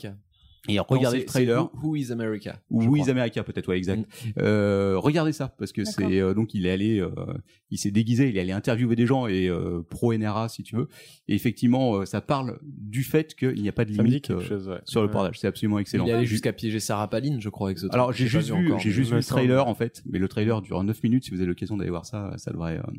Et 0.67 0.79
regardez 0.79 1.19
le 1.19 1.25
trailer. 1.25 1.69
Who, 1.75 1.89
Who 1.89 1.95
is 1.95 2.11
America 2.11 2.59
Ou 2.69 2.83
Who 2.83 2.95
is. 2.97 3.09
America 3.09 3.43
peut-être 3.43 3.67
ouais 3.69 3.77
exact. 3.77 4.05
Euh, 4.37 4.95
regardez 4.97 5.31
ça 5.33 5.47
parce 5.57 5.71
que 5.71 5.83
c'est 5.85 6.19
euh, 6.19 6.33
donc 6.33 6.53
il 6.53 6.65
est 6.65 6.71
allé 6.71 6.99
euh, 6.99 7.09
il 7.71 7.77
s'est 7.77 7.91
déguisé 7.91 8.29
il 8.29 8.37
est 8.37 8.41
allé 8.41 8.51
interviewer 8.51 8.95
des 8.95 9.05
gens 9.05 9.27
et 9.27 9.47
euh, 9.47 9.81
pro 9.89 10.13
NRA 10.13 10.49
si 10.49 10.63
tu 10.63 10.75
veux 10.75 10.87
et 11.27 11.35
effectivement 11.35 11.95
euh, 11.97 12.05
ça 12.05 12.21
parle 12.21 12.59
du 12.63 13.03
fait 13.03 13.35
qu'il 13.35 13.61
n'y 13.61 13.69
a 13.69 13.71
pas 13.71 13.85
de 13.85 13.91
limite 13.91 14.31
euh, 14.31 14.39
chose, 14.41 14.67
ouais. 14.67 14.79
sur 14.85 15.01
le 15.01 15.07
Ouais. 15.07 15.13
portage 15.13 15.39
c'est 15.39 15.47
absolument 15.47 15.79
excellent. 15.79 16.05
Il 16.05 16.09
est 16.09 16.13
allé 16.13 16.25
jusqu'à 16.25 16.51
piéger 16.53 16.79
Sarah 16.79 17.09
Palin, 17.09 17.37
je 17.39 17.49
crois, 17.49 17.67
avec 17.69 17.79
ce. 17.79 17.87
Alors 17.91 18.11
j'ai 18.11 18.27
juste 18.27 18.47
vu, 18.49 18.53
encore, 18.53 18.79
j'ai 18.79 18.91
juste 18.91 19.11
vu 19.11 19.17
le 19.17 19.23
trailer 19.23 19.67
en 19.67 19.75
fait, 19.75 20.01
mais 20.09 20.17
le 20.19 20.27
trailer 20.27 20.61
dure 20.61 20.83
9 20.83 21.03
minutes. 21.03 21.25
Si 21.25 21.31
vous 21.31 21.37
avez 21.37 21.45
l'occasion 21.47 21.77
d'aller 21.77 21.89
voir 21.91 22.05
ça, 22.05 22.33
ça 22.37 22.51
devrait, 22.51 22.77
euh, 22.79 22.91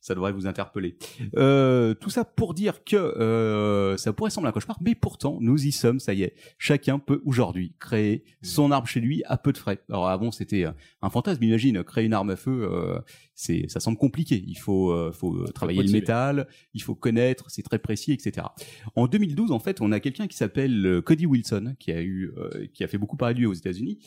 ça 0.00 0.14
devrait 0.14 0.32
vous 0.32 0.46
interpeller. 0.46 0.96
Euh, 1.36 1.94
tout 1.94 2.10
ça 2.10 2.24
pour 2.24 2.54
dire 2.54 2.82
que 2.84 2.96
euh, 2.96 3.96
ça 3.96 4.12
pourrait 4.12 4.30
sembler 4.30 4.48
un 4.48 4.52
cauchemar, 4.52 4.78
mais 4.80 4.94
pourtant 4.94 5.38
nous 5.40 5.64
y 5.66 5.72
sommes. 5.72 6.00
Ça 6.00 6.14
y 6.14 6.22
est, 6.22 6.34
chacun 6.58 6.98
peut 7.10 7.22
aujourd'hui 7.24 7.74
créer 7.80 8.22
son 8.42 8.70
arme 8.70 8.86
chez 8.86 9.00
lui 9.00 9.22
à 9.26 9.36
peu 9.36 9.52
de 9.52 9.58
frais. 9.58 9.80
Alors 9.88 10.08
avant 10.08 10.30
c'était 10.30 10.64
euh, 10.64 10.72
un 11.02 11.10
fantasme. 11.10 11.42
Imagine 11.42 11.82
créer 11.82 12.04
une 12.04 12.12
arme 12.12 12.30
à 12.30 12.36
feu, 12.36 12.68
euh, 12.70 13.00
c'est, 13.40 13.70
ça 13.70 13.80
semble 13.80 13.96
compliqué. 13.96 14.44
Il 14.46 14.58
faut, 14.58 14.90
euh, 14.90 15.12
faut 15.12 15.34
euh, 15.34 15.46
travailler 15.46 15.82
le 15.82 15.90
métal, 15.90 16.46
il 16.74 16.82
faut 16.82 16.94
connaître, 16.94 17.50
c'est 17.50 17.62
très 17.62 17.78
précis, 17.78 18.12
etc. 18.12 18.46
En 18.94 19.06
2012, 19.06 19.50
en 19.50 19.58
fait, 19.58 19.80
on 19.80 19.92
a 19.92 20.00
quelqu'un 20.00 20.26
qui 20.26 20.36
s'appelle 20.36 21.00
Cody 21.06 21.24
Wilson, 21.24 21.74
qui 21.78 21.90
a 21.90 22.02
eu, 22.02 22.32
euh, 22.36 22.66
qui 22.74 22.84
a 22.84 22.88
fait 22.88 22.98
beaucoup 22.98 23.16
parler 23.16 23.34
de 23.34 23.40
lui 23.40 23.46
aux 23.46 23.54
États-Unis. 23.54 23.98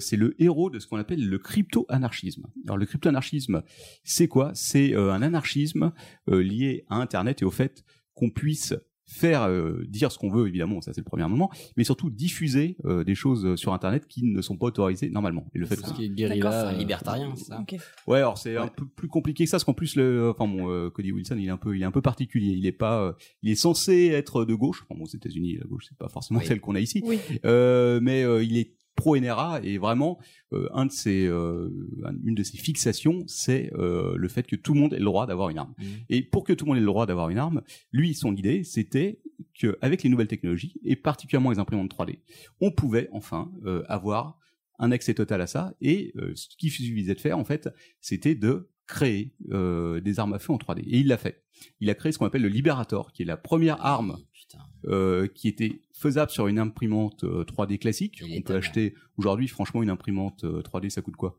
C'est 0.00 0.16
le 0.16 0.34
héros 0.42 0.68
de 0.68 0.80
ce 0.80 0.88
qu'on 0.88 0.96
appelle 0.96 1.26
le 1.26 1.38
crypto-anarchisme. 1.38 2.46
Alors 2.66 2.76
le 2.76 2.86
crypto-anarchisme, 2.86 3.62
c'est 4.02 4.26
quoi? 4.26 4.50
C'est 4.54 4.94
un 4.94 5.22
anarchisme 5.22 5.92
lié 6.26 6.84
à 6.88 6.96
Internet 6.96 7.42
et 7.42 7.44
au 7.44 7.50
fait 7.50 7.84
qu'on 8.14 8.30
puisse 8.30 8.74
faire 9.12 9.42
euh, 9.42 9.84
dire 9.88 10.12
ce 10.12 10.18
qu'on 10.18 10.30
veut 10.30 10.46
évidemment 10.46 10.80
ça 10.80 10.92
c'est 10.92 11.00
le 11.00 11.04
premier 11.04 11.24
moment 11.26 11.50
mais 11.76 11.82
surtout 11.84 12.10
diffuser 12.10 12.76
euh, 12.84 13.02
des 13.02 13.14
choses 13.16 13.56
sur 13.56 13.72
internet 13.74 14.06
qui 14.06 14.22
ne 14.24 14.40
sont 14.40 14.56
pas 14.56 14.66
autorisées 14.66 15.10
normalement 15.10 15.46
et 15.54 15.58
le 15.58 15.66
fait 15.66 15.74
ce 15.76 15.92
qui 15.92 16.04
est 16.04 16.08
D'accord, 16.08 16.28
guérilla. 16.28 16.50
c'est 16.52 16.66
un 16.68 16.74
euh, 16.74 16.78
libertarien, 16.78 17.32
c'est 17.36 17.44
ça. 17.46 17.60
Ok. 17.60 17.76
Ouais, 18.06 18.18
alors 18.18 18.38
c'est 18.38 18.56
un 18.56 18.64
Ouais. 18.64 18.70
peu 18.76 18.86
plus 18.86 19.08
compliqué 19.08 19.44
que 19.44 19.50
ça, 19.50 19.56
parce 19.56 19.64
qu'en 19.64 19.74
plus 19.74 19.96
le, 19.96 20.30
enfin 20.30 20.46
bon, 20.46 20.70
euh, 20.70 20.90
Cody 20.90 21.12
Wilson, 21.12 21.36
il 21.38 21.46
est 21.46 21.50
un 21.50 21.56
peu, 21.56 21.74
il 21.76 21.82
est 21.82 21.84
un 21.84 21.90
peu 21.90 22.02
particulier. 22.02 22.52
Il 22.56 22.66
est 22.66 22.72
pas, 22.72 23.02
euh, 23.02 23.12
il 23.42 23.50
est 23.50 23.54
censé 23.56 24.06
être 24.08 24.44
de 24.44 24.54
gauche. 24.54 24.84
Enfin 24.88 24.98
bon, 24.98 25.04
aux 25.04 25.08
États-Unis, 25.08 25.56
la 25.58 25.66
gauche, 25.66 25.86
c'est 25.88 25.96
pas 25.98 26.08
forcément 26.08 26.40
Oui. 26.40 26.46
celle 26.46 26.60
qu'on 26.60 26.74
a 26.74 26.80
ici, 26.80 27.02
Oui. 27.04 27.18
euh, 27.44 28.00
mais 28.02 28.22
euh, 28.24 28.42
il 28.44 28.56
est 28.58 28.74
pro 29.00 29.16
NRA 29.16 29.60
et 29.62 29.78
vraiment 29.78 30.18
euh, 30.52 30.68
un 30.72 30.86
de 30.86 30.92
ses, 30.92 31.26
euh, 31.26 31.68
un- 32.04 32.14
une 32.24 32.34
de 32.34 32.42
ses 32.42 32.58
fixations, 32.58 33.24
c'est 33.26 33.72
euh, 33.74 34.14
le 34.16 34.28
fait 34.28 34.46
que 34.46 34.56
tout 34.56 34.74
le 34.74 34.80
monde 34.80 34.92
ait 34.94 34.98
le 34.98 35.04
droit 35.04 35.26
d'avoir 35.26 35.48
une 35.50 35.58
arme. 35.58 35.74
Mhm. 35.78 35.86
Et 36.10 36.22
pour 36.22 36.44
que 36.44 36.52
tout 36.52 36.64
le 36.64 36.70
monde 36.70 36.76
ait 36.78 36.80
le 36.80 36.86
droit 36.86 37.06
d'avoir 37.06 37.30
une 37.30 37.38
arme, 37.38 37.62
lui, 37.92 38.14
son 38.14 38.34
idée, 38.36 38.62
c'était 38.64 39.20
que 39.58 39.78
avec 39.80 40.02
les 40.02 40.10
nouvelles 40.10 40.28
technologies 40.28 40.74
et 40.84 40.96
particulièrement 40.96 41.50
les 41.50 41.58
imprimantes 41.58 41.90
3D, 41.90 42.18
on 42.60 42.70
pouvait 42.70 43.08
enfin 43.12 43.50
avoir 43.88 44.38
un 44.78 44.90
accès 44.92 45.14
total 45.14 45.40
à 45.40 45.46
ça. 45.46 45.74
Et 45.80 46.12
ce 46.34 46.48
qu'il 46.56 46.70
suffisait 46.70 47.14
de 47.14 47.20
faire, 47.20 47.38
en 47.38 47.44
fait, 47.44 47.68
c'était 48.00 48.34
de 48.34 48.68
créer 48.86 49.34
des 49.48 50.18
armes 50.18 50.32
à 50.34 50.38
feu 50.38 50.52
en 50.52 50.58
3D. 50.58 50.80
Et 50.86 50.98
il 50.98 51.06
l'a 51.06 51.16
fait. 51.18 51.42
Il 51.80 51.88
a 51.90 51.94
créé 51.94 52.12
ce 52.12 52.18
qu'on 52.18 52.26
appelle 52.26 52.42
le 52.42 52.48
Liberator, 52.48 53.12
qui 53.12 53.22
est 53.22 53.26
la 53.26 53.36
première 53.36 53.84
arme 53.84 54.16
Putain. 54.32 54.58
Euh, 54.86 55.26
qui 55.26 55.48
était 55.48 55.80
faisable 55.92 56.30
sur 56.30 56.46
une 56.46 56.58
imprimante 56.58 57.24
euh, 57.24 57.44
3D 57.44 57.78
classique. 57.78 58.22
Il 58.26 58.38
On 58.38 58.42
peut 58.42 58.54
acheter 58.56 58.94
aujourd'hui, 59.18 59.48
franchement, 59.48 59.82
une 59.82 59.90
imprimante 59.90 60.44
euh, 60.44 60.62
3D, 60.62 60.88
ça 60.88 61.02
coûte 61.02 61.16
quoi? 61.16 61.38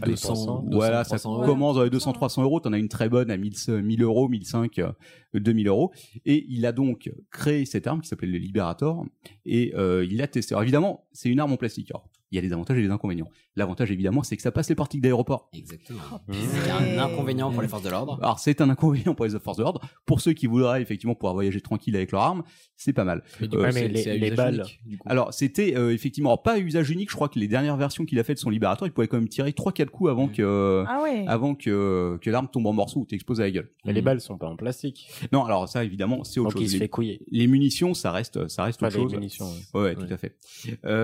Allez, 0.00 0.12
200, 0.12 0.34
300, 0.34 0.64
Voilà, 0.70 1.02
ça 1.02 1.16
300 1.18 1.34
euros. 1.34 1.44
commence 1.44 1.74
dans 1.76 1.82
les 1.82 1.90
200-300 1.90 2.42
euros. 2.42 2.60
T'en 2.60 2.72
as 2.72 2.78
une 2.78 2.88
très 2.88 3.08
bonne 3.08 3.30
à 3.30 3.36
1000, 3.36 3.54
1000 3.82 4.02
euros, 4.02 4.28
1005, 4.28 4.78
euh, 4.78 4.92
2000 5.34 5.66
euros. 5.66 5.92
Et 6.24 6.46
il 6.48 6.64
a 6.66 6.72
donc 6.72 7.10
créé 7.32 7.64
cette 7.64 7.86
arme 7.88 8.00
qui 8.00 8.08
s'appelle 8.08 8.30
le 8.30 8.38
Liberator 8.38 9.04
et 9.44 9.72
euh, 9.74 10.06
il 10.08 10.18
l'a 10.18 10.28
testé. 10.28 10.54
Alors 10.54 10.62
évidemment, 10.62 11.06
c'est 11.12 11.28
une 11.28 11.40
arme 11.40 11.52
en 11.52 11.56
plastique. 11.56 11.90
Alors, 11.90 12.08
il 12.32 12.34
y 12.34 12.38
a 12.38 12.42
des 12.42 12.52
avantages 12.52 12.76
et 12.78 12.82
des 12.82 12.90
inconvénients. 12.90 13.28
L'avantage 13.54 13.90
évidemment, 13.92 14.22
c'est 14.24 14.36
que 14.36 14.42
ça 14.42 14.50
passe 14.50 14.68
les 14.68 14.74
portiques 14.74 15.00
d'aéroport. 15.00 15.48
Exactement. 15.52 16.00
Oh, 16.12 16.32
C'est 16.32 16.70
un 16.70 16.98
inconvénient 16.98 17.52
pour 17.52 17.62
les 17.62 17.68
forces 17.68 17.84
de 17.84 17.88
l'ordre. 17.90 18.18
Alors 18.20 18.38
c'est 18.40 18.60
un 18.60 18.68
inconvénient 18.68 19.14
pour 19.14 19.26
les 19.26 19.38
forces 19.38 19.58
de 19.58 19.62
l'ordre. 19.62 19.80
Pour 20.06 20.20
ceux 20.20 20.32
qui 20.32 20.46
voudraient 20.48 20.82
effectivement 20.82 21.14
pouvoir 21.14 21.34
voyager 21.34 21.60
tranquille 21.60 21.94
avec 21.94 22.10
leur 22.10 22.22
arme, 22.22 22.42
c'est 22.76 22.92
pas 22.92 23.04
mal. 23.04 23.22
Mais 23.40 23.48
du 23.48 23.56
Euh, 23.56 23.68
coup, 23.68 23.74
mais 23.74 23.88
les- 23.88 24.30
balles. 24.30 24.54
unique, 24.56 24.80
du 24.86 24.98
coup. 24.98 25.08
Alors 25.08 25.32
c'était 25.32 25.76
euh, 25.76 25.92
effectivement 25.92 26.36
pas 26.36 26.52
à 26.54 26.58
usage 26.58 26.90
unique. 26.90 27.10
Je 27.10 27.14
crois 27.16 27.28
que 27.28 27.38
les 27.38 27.48
dernières 27.48 27.76
versions 27.76 28.04
qu'il 28.04 28.18
a 28.18 28.24
fait 28.24 28.34
de 28.34 28.38
son 28.38 28.50
Liberator, 28.50 28.86
il 28.86 28.90
pouvait 28.92 29.08
quand 29.08 29.16
même 29.16 29.28
tirer 29.28 29.52
3-4 29.52 29.86
coups 29.90 30.10
avant 30.10 30.28
que 30.28 30.84
Ah 30.86 31.02
ouais. 31.02 31.24
avant 31.26 31.54
que 31.54 32.18
que 32.20 32.30
l'arme 32.30 32.48
tombe 32.52 32.66
en 32.66 32.72
morceaux 32.72 33.00
ou 33.00 33.04
t'exploses 33.06 33.40
à 33.40 33.44
la 33.44 33.50
gueule. 33.50 33.70
Mais 33.84 33.92
les 33.92 34.02
balles 34.02 34.20
sont 34.20 34.36
pas 34.38 34.46
en 34.48 34.56
plastique. 34.56 35.08
Non, 35.32 35.44
alors 35.44 35.68
ça 35.68 35.84
évidemment 35.84 36.22
c'est 36.24 36.38
autre 36.40 36.54
Donc 36.54 36.62
il 36.62 36.68
se 36.68 36.74
Les, 36.74 36.78
fait 36.80 36.88
couiller. 36.88 37.20
les 37.30 37.46
munitions, 37.46 37.94
ça 37.94 38.12
reste 38.12 38.46
ça 38.48 38.64
reste 38.64 38.80
Pas 38.80 38.88
autre 38.88 38.96
les 38.98 39.02
chose. 39.04 39.12
munitions. 39.14 39.46
ouais. 39.46 39.80
Ouais, 39.80 39.82
ouais, 39.82 39.94
tout 39.94 40.12
à 40.12 40.16
fait. 40.16 40.36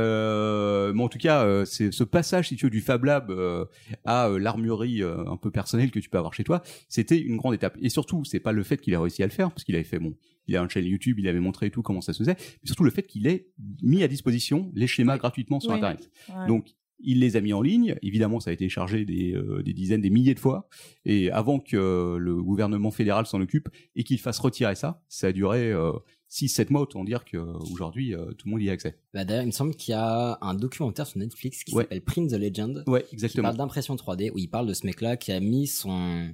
Euh, 0.03 0.93
mais 0.95 1.03
en 1.03 1.09
tout 1.09 1.19
cas, 1.19 1.45
euh, 1.45 1.65
c'est 1.65 1.93
ce 1.93 2.05
passage, 2.05 2.49
si 2.49 2.57
tu 2.57 2.67
veux, 2.67 2.71
du 2.71 2.81
Fab 2.81 3.05
Lab 3.05 3.31
euh, 3.31 3.65
à 4.05 4.29
euh, 4.29 4.39
l'armurerie 4.39 5.03
euh, 5.03 5.25
un 5.27 5.37
peu 5.37 5.51
personnelle 5.51 5.91
que 5.91 5.99
tu 5.99 6.09
peux 6.09 6.19
avoir 6.19 6.35
chez 6.35 6.45
toi, 6.45 6.63
c'était 6.89 7.19
une 7.19 7.37
grande 7.37 7.55
étape. 7.55 7.77
Et 7.81 7.89
surtout, 7.89 8.25
c'est 8.25 8.41
pas 8.41 8.53
le 8.53 8.63
fait 8.63 8.79
qu'il 8.81 8.95
a 8.95 9.01
réussi 9.01 9.23
à 9.23 9.27
le 9.27 9.33
faire, 9.33 9.51
parce 9.51 9.65
qu'il 9.65 9.75
avait 9.75 9.85
fait 9.85 9.99
bon, 9.99 10.15
il 10.47 10.57
a 10.57 10.61
une 10.63 10.71
chaîne 10.71 10.85
YouTube, 10.85 11.19
il 11.19 11.29
avait 11.29 11.41
montré 11.41 11.67
et 11.67 11.71
tout 11.71 11.83
comment 11.83 12.01
ça 12.01 12.13
se 12.13 12.19
faisait, 12.19 12.37
mais 12.39 12.67
surtout 12.67 12.85
le 12.85 12.91
fait 12.91 13.07
qu'il 13.07 13.27
ait 13.27 13.49
mis 13.83 14.03
à 14.03 14.09
disposition 14.09 14.71
les 14.75 14.87
schémas 14.87 15.19
gratuitement 15.19 15.61
sur 15.61 15.71
Oui. 15.71 15.77
Internet. 15.77 16.11
Ouais. 16.29 16.47
Donc 16.49 16.75
il 17.05 17.19
les 17.19 17.37
a 17.37 17.41
mis 17.41 17.53
en 17.53 17.63
ligne. 17.63 17.97
Évidemment, 18.03 18.39
ça 18.39 18.51
a 18.51 18.53
été 18.53 18.69
chargé 18.69 19.05
des, 19.05 19.33
euh, 19.35 19.61
des 19.65 19.73
dizaines, 19.73 20.01
des 20.03 20.11
milliers 20.11 20.35
de 20.35 20.39
fois. 20.39 20.69
Et 21.05 21.33
avant 21.33 21.59
que 21.59 21.77
euh, 21.77 22.17
le 22.19 22.41
gouvernement 22.41 22.93
fédéral 22.93 23.27
s'en 23.27 23.41
occupe 23.41 23.69
et 23.97 24.05
qu'il 24.05 24.21
fasse 24.21 24.39
retirer 24.39 24.77
ça, 24.77 25.03
ça 25.09 25.27
a 25.27 25.33
duré 25.33 25.73
euh, 25.73 25.91
6-7 26.31 26.71
mois. 26.71 26.83
Autant 26.83 27.03
dire 27.03 27.25
qu'aujourd'hui, 27.25 28.15
euh, 28.15 28.27
tout 28.39 28.47
le 28.47 28.53
monde 28.53 28.63
y 28.63 28.71
a 28.71 28.73
accès. 28.73 28.97
Bah, 29.13 29.25
D'ailleurs, 29.25 29.43
il 29.43 29.47
me 29.47 29.51
semble 29.51 29.75
qu'il 29.75 29.91
y 29.91 29.95
a 29.97 30.39
un 30.43 30.55
documentaire 30.55 31.09
sur 31.09 31.19
Netflix 31.19 31.65
qui 31.65 31.75
Ouais. 31.75 31.83
s'appelle 31.83 32.03
Print 32.03 32.31
the 32.31 32.35
Legend. 32.39 32.85
Ouais, 32.87 33.03
Qui 33.03 33.15
exactement. 33.17 33.43
parle 33.49 33.57
d'impression 33.57 33.97
3D, 33.97 34.31
où 34.33 34.39
il 34.39 34.49
parle 34.49 34.69
de 34.69 34.75
ce 34.75 34.87
mec-là 34.87 35.17
qui 35.17 35.33
a 35.33 35.41
mis 35.41 35.67
son 35.67 36.33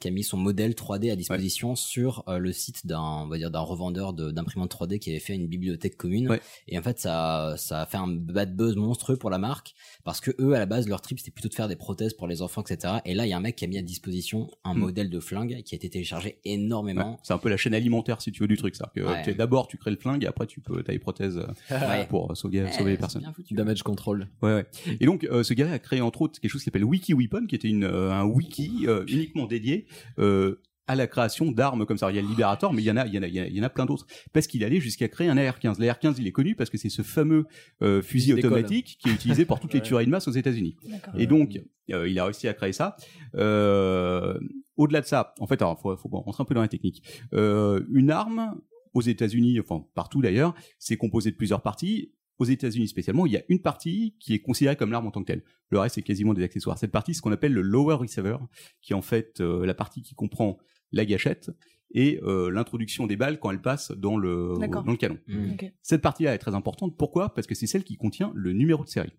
qui 0.00 0.08
a 0.08 0.10
mis 0.10 0.22
son 0.24 0.36
modèle 0.36 0.72
3D 0.72 1.10
à 1.10 1.16
disposition 1.16 1.76
sur 1.76 2.24
euh, 2.28 2.38
le 2.38 2.52
site 2.52 2.86
d'un, 2.86 3.00
on 3.00 3.26
va 3.28 3.38
dire, 3.38 3.50
d'un 3.50 3.60
revendeur 3.60 4.12
de- 4.12 4.30
d'imprimantes 4.30 4.70
3D 4.74 4.98
qui 4.98 5.10
avait 5.10 5.18
fait 5.20 5.34
une 5.34 5.46
bibliothèque 5.46 5.96
commune. 5.96 6.28
Ouais. 6.28 6.40
Et 6.68 6.78
en 6.78 6.82
fait, 6.82 6.98
ça, 6.98 7.54
ça 7.56 7.82
a 7.82 7.86
fait 7.86 7.96
un 7.96 8.08
bad 8.08 8.54
buzz 8.54 8.76
monstrueux 8.76 9.16
pour 9.16 9.30
la 9.30 9.38
marque 9.38 9.74
parce 10.04 10.20
que 10.20 10.30
eux, 10.40 10.54
à 10.54 10.58
la 10.58 10.66
base, 10.66 10.88
leur 10.88 11.00
trip, 11.00 11.18
c'était 11.18 11.30
plutôt 11.30 11.48
de 11.48 11.54
faire 11.54 11.68
des 11.68 11.76
prothèses 11.76 12.12
pour 12.14 12.26
les 12.26 12.42
enfants, 12.42 12.62
etc. 12.62 12.94
Et 13.06 13.14
là, 13.14 13.26
il 13.26 13.30
y 13.30 13.32
a 13.32 13.36
un 13.36 13.40
mec 13.40 13.56
qui 13.56 13.64
a 13.64 13.68
mis 13.68 13.78
à 13.78 13.82
disposition 13.82 14.50
un 14.64 14.74
Mm. 14.74 14.78
modèle 14.78 15.10
de 15.10 15.20
flingue 15.20 15.62
qui 15.64 15.74
a 15.74 15.76
été 15.76 15.88
téléchargé 15.88 16.38
énormément. 16.44 17.12
Ouais, 17.12 17.18
c'est 17.22 17.32
un 17.32 17.38
peu 17.38 17.48
la 17.48 17.56
chaîne 17.56 17.74
alimentaire 17.74 18.20
si 18.20 18.30
tu 18.32 18.42
veux 18.42 18.48
du 18.48 18.56
truc 18.56 18.74
ça. 18.76 18.90
Que 18.94 19.00
Ouais. 19.00 19.22
tu- 19.24 19.34
D'abord 19.34 19.68
tu 19.68 19.78
crées 19.78 19.90
le 19.90 19.96
flingue 19.96 20.22
et 20.24 20.26
après 20.26 20.46
tu 20.46 20.60
peux 20.60 20.82
t'as 20.82 20.92
les 20.92 20.98
prothèses 20.98 21.38
euh, 21.38 21.46
Ouais. 21.70 22.06
pour 22.08 22.36
sauver, 22.36 22.62
Ouais, 22.64 22.72
sauver 22.72 22.90
les 22.92 22.96
personnes. 22.98 23.30
foutu. 23.34 23.54
Damage 23.54 23.82
control. 23.82 24.28
Ouais, 24.42 24.54
ouais. 24.54 24.66
Et 25.00 25.06
donc, 25.06 25.24
euh, 25.24 25.42
ce 25.42 25.54
gars 25.54 25.70
a 25.72 25.78
créé 25.78 26.00
entre 26.00 26.22
autres 26.22 26.40
quelque 26.40 26.50
chose 26.50 26.60
qui 26.60 26.66
s'appelle 26.66 26.84
Wiki 26.84 27.14
Weapon, 27.14 27.46
qui 27.46 27.54
était 27.54 27.68
une, 27.68 27.84
euh, 27.84 28.12
un 28.12 28.24
wiki 28.24 28.84
euh, 28.86 29.04
uniquement 29.08 29.46
dédié 29.46 29.83
euh, 30.18 30.60
à 30.86 30.94
la 30.94 31.06
création 31.06 31.50
d'armes 31.50 31.86
comme 31.86 31.96
ça. 31.96 32.10
Il 32.10 32.16
y 32.16 32.18
a 32.18 32.22
le 32.22 32.28
Liberator, 32.28 32.72
mais 32.72 32.82
il 32.82 32.84
y 32.84 32.90
en 32.90 32.96
a, 32.96 33.06
il 33.06 33.14
y 33.14 33.18
en 33.18 33.22
a, 33.22 33.26
il 33.26 33.34
y 33.34 33.60
en 33.60 33.64
il 33.64 33.70
plein 33.70 33.86
d'autres. 33.86 34.06
Parce 34.32 34.46
qu'il 34.46 34.64
allait 34.64 34.80
jusqu'à 34.80 35.08
créer 35.08 35.28
un 35.28 35.36
AR-15. 35.36 35.80
L'AR-15, 35.80 36.16
il 36.18 36.26
est 36.26 36.32
connu 36.32 36.54
parce 36.54 36.70
que 36.70 36.76
c'est 36.76 36.90
ce 36.90 37.02
fameux 37.02 37.46
euh, 37.82 38.02
fusil 38.02 38.30
Il 38.30 38.38
automatique 38.38 38.98
qui 39.00 39.08
est 39.08 39.12
utilisé 39.12 39.44
pour 39.44 39.60
toutes 39.60 39.72
les 39.74 39.80
tueries 39.80 40.06
de 40.06 40.10
masse 40.10 40.28
aux 40.28 40.32
États-Unis. 40.32 40.76
Et 41.16 41.26
donc, 41.26 41.60
euh, 41.90 42.08
il 42.08 42.18
a 42.18 42.24
réussi 42.24 42.48
à 42.48 42.54
créer 42.54 42.72
ça. 42.72 42.96
Euh, 43.34 44.38
Au-delà 44.76 45.00
de 45.00 45.06
ça, 45.06 45.34
en 45.40 45.46
fait, 45.46 45.60
alors 45.62 45.80
faut, 45.80 45.96
faut 45.96 46.08
rentrer 46.08 46.42
un 46.42 46.44
peu 46.44 46.54
dans 46.54 46.62
la 46.62 46.68
technique. 46.68 47.02
Euh, 47.32 47.84
une 47.90 48.10
arme 48.10 48.60
aux 48.92 49.02
États-Unis, 49.02 49.58
enfin 49.60 49.84
partout 49.94 50.22
d'ailleurs, 50.22 50.54
c'est 50.78 50.96
composé 50.96 51.30
de 51.30 51.36
plusieurs 51.36 51.62
parties. 51.62 52.12
Aux 52.38 52.44
États-Unis 52.44 52.88
spécialement, 52.88 53.26
il 53.26 53.32
y 53.32 53.36
a 53.36 53.42
une 53.48 53.60
partie 53.60 54.16
qui 54.18 54.34
est 54.34 54.40
considérée 54.40 54.76
comme 54.76 54.90
l'arme 54.90 55.06
en 55.06 55.10
tant 55.10 55.20
que 55.20 55.26
telle. 55.26 55.44
Le 55.70 55.78
reste, 55.78 55.96
c'est 55.96 56.02
quasiment 56.02 56.34
des 56.34 56.42
accessoires. 56.42 56.78
Cette 56.78 56.90
partie, 56.90 57.14
c'est 57.14 57.18
ce 57.18 57.22
qu'on 57.22 57.32
appelle 57.32 57.52
le 57.52 57.62
lower 57.62 57.94
receiver, 57.94 58.36
qui 58.82 58.92
est 58.92 58.96
en 58.96 59.02
fait 59.02 59.40
euh, 59.40 59.64
la 59.64 59.74
partie 59.74 60.02
qui 60.02 60.14
comprend 60.14 60.58
la 60.92 61.04
gâchette 61.04 61.50
et 61.92 62.20
euh, 62.24 62.50
l'introduction 62.50 63.06
des 63.06 63.16
balles 63.16 63.38
quand 63.38 63.50
elles 63.50 63.62
passent 63.62 63.92
dans 63.92 64.16
le, 64.16 64.54
dans 64.58 64.82
le 64.82 64.96
canon. 64.96 65.18
Mm. 65.28 65.52
Ok. 65.52 65.72
Cette 65.82 66.02
partie-là 66.02 66.34
est 66.34 66.38
très 66.38 66.54
importante. 66.54 66.96
Pourquoi? 66.96 67.32
Parce 67.34 67.46
que 67.46 67.54
c'est 67.54 67.68
celle 67.68 67.84
qui 67.84 67.96
contient 67.96 68.32
le 68.34 68.52
numéro 68.52 68.84
de 68.84 68.88
série. 68.88 69.12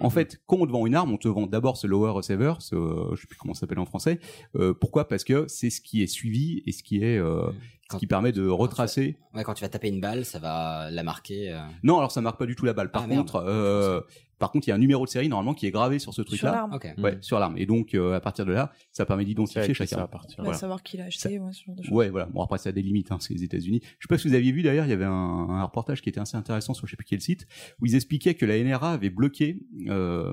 En 0.00 0.10
fait, 0.10 0.40
quand 0.46 0.58
on 0.60 0.66
te 0.66 0.70
vend 0.70 0.86
une 0.86 0.94
arme, 0.94 1.12
on 1.12 1.16
te 1.16 1.26
vend 1.26 1.46
d'abord 1.46 1.76
ce 1.76 1.88
lower 1.88 2.10
receiver, 2.10 2.54
ce, 2.60 2.76
euh, 2.76 3.14
je 3.16 3.22
sais 3.22 3.26
plus 3.26 3.36
comment 3.36 3.52
ça 3.52 3.60
s'appelle 3.60 3.80
en 3.80 3.86
français. 3.86 4.20
Euh, 4.54 4.72
pourquoi? 4.72 5.08
Parce 5.08 5.24
que 5.24 5.46
c'est 5.48 5.70
ce 5.70 5.80
qui 5.80 6.02
est 6.02 6.06
suivi 6.06 6.62
et 6.66 6.72
ce 6.72 6.84
qui 6.84 7.02
est, 7.02 7.18
euh, 7.18 7.50
ce 7.86 7.92
Quand- 7.92 7.98
qui 7.98 8.06
permet 8.08 8.32
de 8.32 8.46
retracer. 8.48 9.16
Ouais, 9.32 9.44
quand 9.44 9.54
tu 9.54 9.62
vas 9.62 9.68
taper 9.68 9.88
une 9.88 10.00
balle, 10.00 10.24
ça 10.24 10.38
va 10.40 10.90
la 10.90 11.02
marquer. 11.04 11.52
euh, 11.52 11.60
Non, 11.84 11.98
alors 11.98 12.10
ça 12.10 12.20
marque 12.20 12.38
pas 12.38 12.46
du 12.46 12.56
tout 12.56 12.64
la 12.64 12.72
balle. 12.72 12.90
Par 12.90 13.04
Ah, 13.04 13.08
contre, 13.08 13.36
euh, 13.36 14.00
par 14.40 14.50
contre, 14.50 14.66
il 14.66 14.70
y 14.70 14.72
a 14.72 14.74
un 14.74 14.78
numéro 14.78 15.04
de 15.04 15.08
série 15.10 15.28
normalement 15.28 15.54
qui 15.54 15.66
est 15.66 15.70
gravé 15.70 16.00
sur 16.00 16.12
ce 16.12 16.22
Sur 16.22 16.24
truc-là. 16.26 16.50
l'arme. 16.52 16.72
Ok. 16.74 16.88
Ouais, 16.98 17.16
sur 17.20 17.38
l'arme. 17.38 17.56
Et 17.58 17.64
donc, 17.64 17.94
euh, 17.94 18.14
à 18.14 18.20
partir 18.20 18.44
de 18.44 18.52
là, 18.52 18.72
ça 18.90 19.06
permet 19.06 19.24
d'identifier 19.24 19.72
chacun. 19.72 19.96
Ça 19.98 20.02
à 20.02 20.08
partir. 20.08 20.34
Voilà. 20.42 20.58
savoir 20.58 20.82
qui 20.82 20.96
l'a 20.96 21.04
acheté, 21.04 21.38
ouais, 21.38 21.52
ce 21.52 21.62
genre 21.64 21.76
de 21.76 21.82
choses. 21.84 21.92
Ouais, 21.92 22.10
voilà. 22.10 22.26
Bon, 22.26 22.42
après, 22.42 22.58
ça 22.58 22.70
a 22.70 22.72
des 22.72 22.82
limites, 22.82 23.12
hein, 23.12 23.18
c'est 23.20 23.34
les 23.34 23.44
États-Unis. 23.44 23.80
Je 23.82 23.88
sais 23.88 24.08
pas 24.08 24.18
si 24.18 24.26
vous 24.28 24.34
aviez 24.34 24.50
vu 24.50 24.62
d'ailleurs, 24.62 24.86
il 24.86 24.90
y 24.90 24.92
avait 24.92 25.04
un, 25.04 25.10
un 25.12 25.62
reportage 25.64 26.02
qui 26.02 26.08
était 26.08 26.20
assez 26.20 26.36
intéressant 26.36 26.74
sur 26.74 26.86
je 26.86 26.90
sais 26.90 26.96
plus 26.96 27.06
quel 27.06 27.20
site, 27.20 27.46
où 27.80 27.86
ils 27.86 27.94
expliquaient 27.94 28.34
que 28.34 28.44
la 28.46 28.58
NRA 28.62 28.92
avait 28.94 29.10
bloqué 29.10 29.60
euh, 29.88 30.32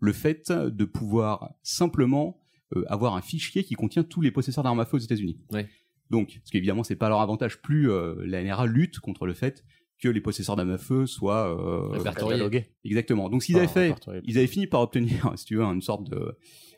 le 0.00 0.12
fait 0.14 0.50
de 0.50 0.84
pouvoir 0.86 1.50
simplement 1.62 2.38
euh, 2.74 2.82
avoir 2.88 3.14
un 3.14 3.20
fichier 3.22 3.62
qui 3.62 3.74
contient 3.74 4.02
tous 4.04 4.20
les 4.22 4.30
possesseurs 4.30 4.64
d'armes 4.64 4.80
à 4.80 4.86
feu 4.86 4.96
aux 4.96 5.00
États-Unis. 5.00 5.38
Ouais. 5.52 5.68
Donc, 6.14 6.34
parce 6.38 6.50
qu'évidemment, 6.50 6.84
c'est 6.84 6.96
pas 6.96 7.08
leur 7.08 7.20
avantage. 7.20 7.60
Plus 7.60 7.90
euh, 7.90 8.14
la 8.24 8.42
NRA 8.42 8.66
lutte 8.66 9.00
contre 9.00 9.26
le 9.26 9.34
fait 9.34 9.64
que 10.00 10.08
les 10.08 10.20
possesseurs 10.20 10.54
d'armes 10.56 10.70
à 10.70 10.78
feu 10.78 11.06
soient 11.06 11.48
euh, 11.48 11.88
Répertoriés. 11.98 12.64
Exactement. 12.84 13.28
Donc, 13.30 13.42
s'ils 13.42 13.56
avaient 13.56 13.66
fait, 13.68 13.94
ils 14.24 14.38
avaient 14.38 14.46
fini 14.46 14.66
par 14.66 14.80
obtenir, 14.80 15.32
si 15.36 15.44
tu 15.44 15.56
veux, 15.56 15.62
une 15.64 15.82
sorte 15.82 16.08
de 16.10 16.36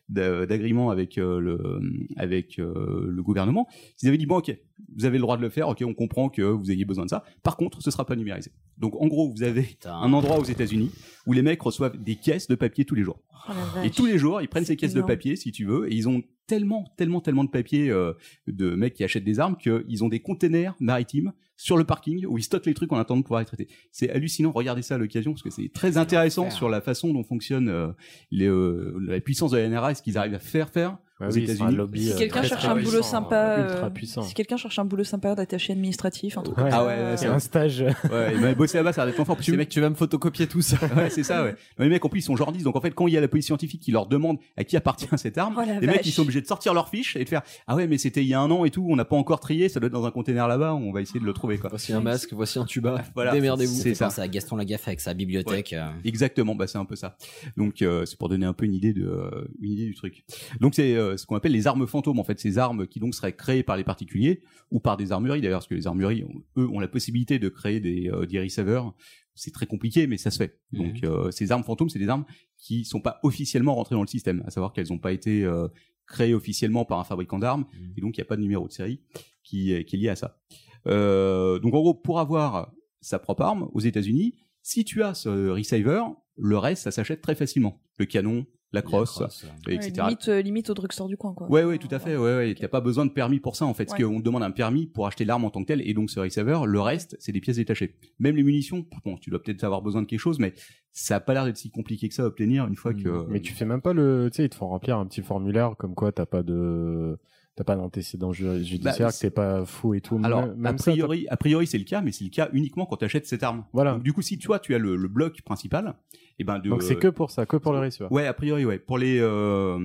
d'a- 0.08 0.46
d'agrément 0.46 0.90
avec 0.90 1.18
euh, 1.18 1.40
le 1.40 1.80
avec 2.16 2.58
euh, 2.58 3.06
le 3.08 3.22
gouvernement. 3.22 3.66
Ils 4.02 4.08
avaient 4.08 4.18
dit 4.18 4.26
bon 4.26 4.36
ok, 4.38 4.56
vous 4.96 5.04
avez 5.04 5.18
le 5.18 5.22
droit 5.22 5.36
de 5.36 5.42
le 5.42 5.48
faire, 5.48 5.68
ok, 5.68 5.82
on 5.84 5.94
comprend 5.94 6.28
que 6.28 6.42
vous 6.42 6.70
ayez 6.70 6.84
besoin 6.84 7.04
de 7.04 7.10
ça. 7.10 7.24
Par 7.42 7.56
contre, 7.56 7.82
ce 7.82 7.90
sera 7.90 8.04
pas 8.06 8.14
numérisé. 8.16 8.52
Donc 8.78 8.94
en 9.02 9.06
gros, 9.08 9.30
vous 9.30 9.42
avez 9.42 9.62
Putain. 9.62 9.94
un 9.96 10.12
endroit 10.12 10.38
aux 10.38 10.44
États-Unis 10.44 10.90
où 11.26 11.32
les 11.32 11.42
mecs 11.42 11.60
reçoivent 11.60 11.96
des 12.00 12.14
caisses 12.16 12.46
de 12.48 12.54
papier 12.54 12.84
tous 12.84 12.94
les 12.94 13.02
jours. 13.02 13.20
Oh 13.48 13.52
Et 13.84 13.90
tous 13.90 14.06
les 14.06 14.16
jours, 14.18 14.40
ils 14.40 14.48
prennent 14.48 14.64
ces 14.64 14.76
caisses 14.76 14.92
énorme. 14.92 15.08
de 15.08 15.14
papier, 15.14 15.34
si 15.36 15.50
tu 15.52 15.64
veux, 15.64 15.90
et 15.90 15.94
ils 15.94 16.08
ont 16.08 16.22
tellement, 16.46 16.84
tellement, 16.96 17.20
tellement 17.20 17.44
de 17.44 17.50
papier 17.50 17.90
euh, 17.90 18.12
de 18.46 18.74
mecs 18.74 18.94
qui 18.94 19.04
achètent 19.04 19.24
des 19.24 19.40
armes 19.40 19.56
qu'ils 19.56 20.04
ont 20.04 20.08
des 20.08 20.20
containers 20.20 20.74
maritimes 20.80 21.32
sur 21.56 21.76
le 21.76 21.84
parking 21.84 22.26
où 22.26 22.38
ils 22.38 22.42
stockent 22.42 22.66
les 22.66 22.74
trucs 22.74 22.92
en 22.92 22.96
attendant 22.96 23.20
de 23.20 23.24
pouvoir 23.24 23.40
les 23.40 23.46
traiter. 23.46 23.68
C'est 23.90 24.10
hallucinant. 24.10 24.52
Regardez 24.52 24.82
ça 24.82 24.96
à 24.96 24.98
l'occasion 24.98 25.32
parce 25.32 25.42
que 25.42 25.50
c'est 25.50 25.70
très 25.72 25.96
intéressant 25.96 26.50
sur 26.50 26.68
la 26.68 26.80
façon 26.80 27.12
dont 27.12 27.24
fonctionne 27.24 27.68
euh, 27.68 27.88
les, 28.30 28.46
euh, 28.46 28.96
la 29.00 29.20
puissance 29.20 29.52
de 29.52 29.58
la 29.58 29.68
NRA 29.68 29.92
et 29.92 29.94
ce 29.94 30.02
qu'ils 30.02 30.18
arrivent 30.18 30.34
à 30.34 30.38
faire 30.38 30.70
faire 30.70 30.98
Ouais, 31.18 31.28
aux 31.28 31.32
oui, 31.32 31.44
États-Unis. 31.44 31.74
lobby, 31.74 32.02
Si 32.08 32.12
euh, 32.12 32.18
quelqu'un 32.18 32.42
cherche 32.42 32.64
un 32.66 32.76
boulot 32.76 33.02
sympa, 33.02 33.36
euh, 33.58 33.84
euh, 33.86 34.22
si 34.22 34.34
quelqu'un 34.34 34.58
cherche 34.58 34.78
un 34.78 34.84
boulot 34.84 35.02
sympa 35.04 35.34
d'attaché 35.34 35.72
administratif, 35.72 36.36
un 36.36 36.42
truc 36.42 36.58
Ouais. 36.58 36.64
Ah 36.66 36.70
ça, 36.70 36.84
ouais, 36.86 36.92
euh, 36.92 37.16
C'est 37.16 37.26
un 37.28 37.38
stage. 37.38 37.80
Ouais, 37.80 38.32
il 38.34 38.40
va 38.40 38.54
bosser 38.54 38.76
là-bas, 38.76 38.92
ça 38.92 39.04
va 39.04 39.10
être 39.10 39.24
fort. 39.24 39.36
Tu, 39.38 39.50
ces 39.50 39.56
mecs, 39.56 39.70
tu 39.70 39.80
vas 39.80 39.88
me 39.88 39.94
photocopier 39.94 40.46
tout 40.46 40.60
ça. 40.60 40.76
ouais, 40.94 41.08
c'est 41.08 41.22
ça, 41.22 41.42
ouais. 41.42 41.54
Non, 41.78 41.84
Les 41.84 41.88
mecs, 41.88 42.04
en 42.04 42.10
plus, 42.10 42.20
ils 42.20 42.22
sont 42.22 42.36
journalistes. 42.36 42.64
Donc, 42.64 42.76
en 42.76 42.80
fait, 42.82 42.90
quand 42.90 43.06
il 43.06 43.14
y 43.14 43.16
a 43.16 43.22
la 43.22 43.28
police 43.28 43.46
scientifique 43.46 43.80
qui 43.80 43.92
leur 43.92 44.06
demande 44.06 44.36
à 44.58 44.64
qui 44.64 44.76
appartient 44.76 45.08
cette 45.16 45.38
arme, 45.38 45.54
Oh 45.58 45.62
les 45.80 45.86
mecs, 45.86 46.04
ils 46.04 46.12
sont 46.12 46.22
obligés 46.22 46.42
de 46.42 46.46
sortir 46.46 46.74
leur 46.74 46.90
fiche 46.90 47.16
et 47.16 47.24
de 47.24 47.28
faire, 47.28 47.42
ah 47.66 47.76
ouais, 47.76 47.86
mais 47.86 47.96
c'était 47.96 48.22
il 48.22 48.28
y 48.28 48.34
a 48.34 48.40
un 48.40 48.50
an 48.50 48.66
et 48.66 48.70
tout, 48.70 48.86
on 48.88 48.96
n'a 48.96 49.06
pas 49.06 49.16
encore 49.16 49.40
trié, 49.40 49.70
ça 49.70 49.80
doit 49.80 49.86
être 49.86 49.92
dans 49.94 50.04
un 50.04 50.10
container 50.10 50.46
là-bas, 50.48 50.74
on 50.74 50.92
va 50.92 51.00
essayer 51.00 51.20
de 51.20 51.24
le 51.24 51.32
trouver, 51.32 51.56
quoi. 51.56 51.70
Voici 51.70 51.94
un 51.94 52.00
masque, 52.00 52.32
voici 52.34 52.58
un 52.58 52.64
tuba. 52.64 53.02
Voilà. 53.14 53.32
Démerdez-vous. 53.32 53.74
C'est 53.74 53.94
ça. 53.94 54.10
C'est 54.10 54.20
à 54.20 54.28
Gaston 54.28 54.56
Lagaffe 54.56 54.86
avec 54.88 55.00
sa 55.00 55.14
bibliothèque. 55.14 55.74
Exactement, 56.04 56.54
bah 56.54 56.66
c'est 56.66 56.76
un 56.78 56.84
peu 56.84 56.96
ça. 56.96 57.16
Donc 57.56 57.80
euh, 57.80 58.04
c'est 58.04 58.18
pour 58.18 58.28
donner 58.28 58.44
un 58.46 58.52
peu 58.52 58.66
une 58.66 58.74
idée 58.74 58.92
de 58.92 59.06
euh, 59.06 59.48
une 59.62 59.72
idée 59.72 59.86
du 59.86 59.94
truc. 59.94 60.24
Donc 60.60 60.74
c'est 60.74 60.94
euh, 61.06 61.16
ce 61.16 61.26
qu'on 61.26 61.36
appelle 61.36 61.52
les 61.52 61.66
armes 61.66 61.86
fantômes 61.86 62.18
en 62.18 62.24
fait, 62.24 62.38
ces 62.38 62.58
armes 62.58 62.86
qui 62.86 63.00
donc 63.00 63.14
seraient 63.14 63.34
créées 63.34 63.62
par 63.62 63.76
les 63.76 63.84
particuliers 63.84 64.42
ou 64.70 64.80
par 64.80 64.96
des 64.96 65.12
armureries 65.12 65.40
d'ailleurs 65.40 65.58
parce 65.60 65.68
que 65.68 65.74
les 65.74 65.86
armureries 65.86 66.24
ont- 66.24 66.42
eux 66.60 66.68
ont 66.68 66.80
la 66.80 66.88
possibilité 66.88 67.38
de 67.38 67.48
créer 67.48 67.80
des 67.80 68.08
euh, 68.10 68.26
des 68.26 68.40
receivers. 68.40 68.92
C'est 69.34 69.52
très 69.52 69.66
compliqué 69.66 70.06
mais 70.06 70.16
ça 70.18 70.30
se 70.30 70.38
fait. 70.38 70.58
Mhm. 70.72 70.78
Donc 70.82 71.04
euh, 71.04 71.30
ces 71.30 71.52
armes 71.52 71.64
fantômes, 71.64 71.88
c'est 71.88 71.98
des 71.98 72.08
armes 72.08 72.24
qui 72.58 72.84
sont 72.84 73.00
pas 73.00 73.18
officiellement 73.22 73.74
rentrées 73.74 73.94
dans 73.94 74.02
le 74.02 74.06
système, 74.08 74.42
à 74.46 74.50
savoir 74.50 74.72
qu'elles 74.72 74.88
n'ont 74.90 74.98
pas 74.98 75.12
été 75.12 75.44
euh, 75.44 75.68
créées 76.06 76.34
officiellement 76.34 76.84
par 76.84 76.98
un 77.00 77.04
fabricant 77.04 77.38
d'armes 77.38 77.64
Mhm. 77.72 77.92
et 77.96 78.00
donc 78.00 78.16
il 78.16 78.20
n'y 78.20 78.22
a 78.22 78.26
pas 78.26 78.36
de 78.36 78.42
numéro 78.42 78.66
de 78.68 78.72
série 78.72 79.00
qui 79.42 79.72
est, 79.72 79.84
qui 79.84 79.96
est 79.96 79.98
lié 79.98 80.08
à 80.08 80.16
ça. 80.16 80.38
Donc 80.86 81.74
en 81.74 81.80
gros, 81.80 81.94
pour 81.94 82.20
avoir 82.20 82.72
sa 83.00 83.18
propre 83.18 83.42
arme 83.42 83.68
aux 83.72 83.80
États-Unis, 83.80 84.34
si 84.62 84.84
tu 84.84 85.02
as 85.02 85.14
ce 85.14 85.48
receiver, 85.50 86.02
le 86.36 86.58
reste 86.58 86.82
ça 86.84 86.90
s'achète 86.90 87.20
très 87.20 87.34
facilement. 87.34 87.80
Le 87.98 88.06
canon, 88.06 88.46
la 88.72 88.82
crosse, 88.82 89.12
crosse, 89.12 89.44
euh. 89.44 89.70
et 89.70 89.76
ouais, 89.78 89.86
etc. 89.86 89.92
limite, 90.02 90.28
euh, 90.28 90.42
limite 90.42 90.70
au 90.70 90.74
drugstore 90.74 91.08
du 91.08 91.16
coin, 91.16 91.34
quoi. 91.34 91.48
Ouais, 91.50 91.64
ouais, 91.64 91.78
tout 91.78 91.88
à 91.90 91.98
fait. 91.98 92.16
Ouais, 92.16 92.36
ouais. 92.36 92.54
T'as 92.54 92.68
pas 92.68 92.80
besoin 92.80 93.06
de 93.06 93.10
permis 93.10 93.40
pour 93.40 93.56
ça, 93.56 93.64
en 93.64 93.74
fait. 93.74 93.86
Parce 93.86 94.00
qu'on 94.00 94.18
te 94.18 94.24
demande 94.24 94.42
un 94.42 94.50
permis 94.50 94.86
pour 94.86 95.06
acheter 95.06 95.24
l'arme 95.24 95.44
en 95.44 95.50
tant 95.50 95.62
que 95.62 95.68
telle, 95.68 95.82
et 95.88 95.94
donc 95.94 96.10
ce 96.10 96.20
receiver, 96.20 96.60
le 96.66 96.80
reste, 96.80 97.16
c'est 97.20 97.32
des 97.32 97.40
pièces 97.40 97.56
détachées. 97.56 97.94
Même 98.18 98.36
les 98.36 98.42
munitions, 98.42 98.84
bon, 99.04 99.16
tu 99.16 99.30
dois 99.30 99.42
peut-être 99.42 99.64
avoir 99.64 99.82
besoin 99.82 100.02
de 100.02 100.06
quelque 100.06 100.20
chose, 100.20 100.38
mais 100.38 100.54
ça 100.92 101.16
a 101.16 101.20
pas 101.20 101.34
l'air 101.34 101.44
d'être 101.44 101.56
si 101.56 101.70
compliqué 101.70 102.08
que 102.08 102.14
ça 102.14 102.22
à 102.24 102.26
obtenir 102.26 102.66
une 102.66 102.76
fois 102.76 102.94
que. 102.94 103.26
Mais 103.28 103.40
tu 103.40 103.52
fais 103.52 103.64
même 103.64 103.82
pas 103.82 103.92
le, 103.92 104.28
tu 104.32 104.36
sais, 104.36 104.44
ils 104.44 104.48
te 104.48 104.56
font 104.56 104.68
remplir 104.68 104.98
un 104.98 105.06
petit 105.06 105.22
formulaire 105.22 105.74
comme 105.78 105.94
quoi 105.94 106.12
t'as 106.12 106.26
pas 106.26 106.42
de, 106.42 107.18
t'as 107.56 107.64
pas 107.64 107.74
d'antécédent 107.74 108.32
ju- 108.32 108.62
judiciaire, 108.62 109.08
Bah, 109.08 109.12
que 109.12 109.18
t'es 109.18 109.30
pas 109.30 109.64
fou 109.64 109.94
et 109.94 110.00
tout. 110.00 110.20
Alors, 110.22 110.46
même, 110.56 110.74
a 110.74 110.78
ça, 110.78 110.92
priori, 110.92 111.26
a 111.28 111.36
priori, 111.36 111.66
c'est 111.66 111.78
le 111.78 111.84
cas, 111.84 112.02
mais 112.02 112.12
c'est 112.12 112.24
le 112.24 112.30
cas 112.30 112.48
uniquement 112.52 112.86
quand 112.86 112.98
tu 112.98 113.04
achètes 113.06 113.26
cette 113.26 113.42
arme. 113.42 113.64
Voilà. 113.72 113.94
Donc, 113.94 114.02
du 114.02 114.12
coup, 114.12 114.22
si 114.22 114.38
toi, 114.38 114.58
tu 114.60 114.74
as 114.74 114.78
le, 114.78 114.94
le 114.96 115.08
bloc 115.08 115.40
principal, 115.42 115.94
et 116.38 116.44
ben 116.44 116.58
de. 116.58 116.68
Donc 116.68 116.82
c'est 116.82 116.96
que 116.96 117.08
pour 117.08 117.30
ça, 117.30 117.46
que 117.46 117.56
pour 117.56 117.72
le 117.72 117.80
receiver. 117.80 118.08
Ouais, 118.10 118.26
a 118.26 118.34
priori, 118.34 118.64
ouais. 118.64 118.78
Pour 118.78 118.98
les, 118.98 119.18
euh, 119.20 119.78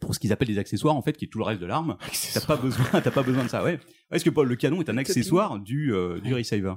pour 0.00 0.14
ce 0.14 0.18
qu'ils 0.18 0.32
appellent 0.32 0.48
des 0.48 0.58
accessoires, 0.58 0.96
en 0.96 1.02
fait, 1.02 1.12
qui 1.12 1.26
est 1.26 1.28
tout 1.28 1.38
le 1.38 1.44
reste 1.44 1.60
de 1.60 1.66
l'arme, 1.66 1.96
t'as 2.34 2.40
pas 2.40 2.56
besoin, 2.56 2.86
t'as 3.00 3.10
pas 3.10 3.22
besoin 3.22 3.44
de 3.44 3.48
ça, 3.48 3.62
ouais. 3.62 3.78
Parce 4.08 4.22
que 4.24 4.30
Paul, 4.30 4.48
le 4.48 4.56
canon 4.56 4.80
est 4.80 4.88
un 4.88 4.96
accessoire 4.96 5.58
du, 5.60 5.92
euh, 5.94 6.18
du 6.20 6.34
receiver. 6.34 6.74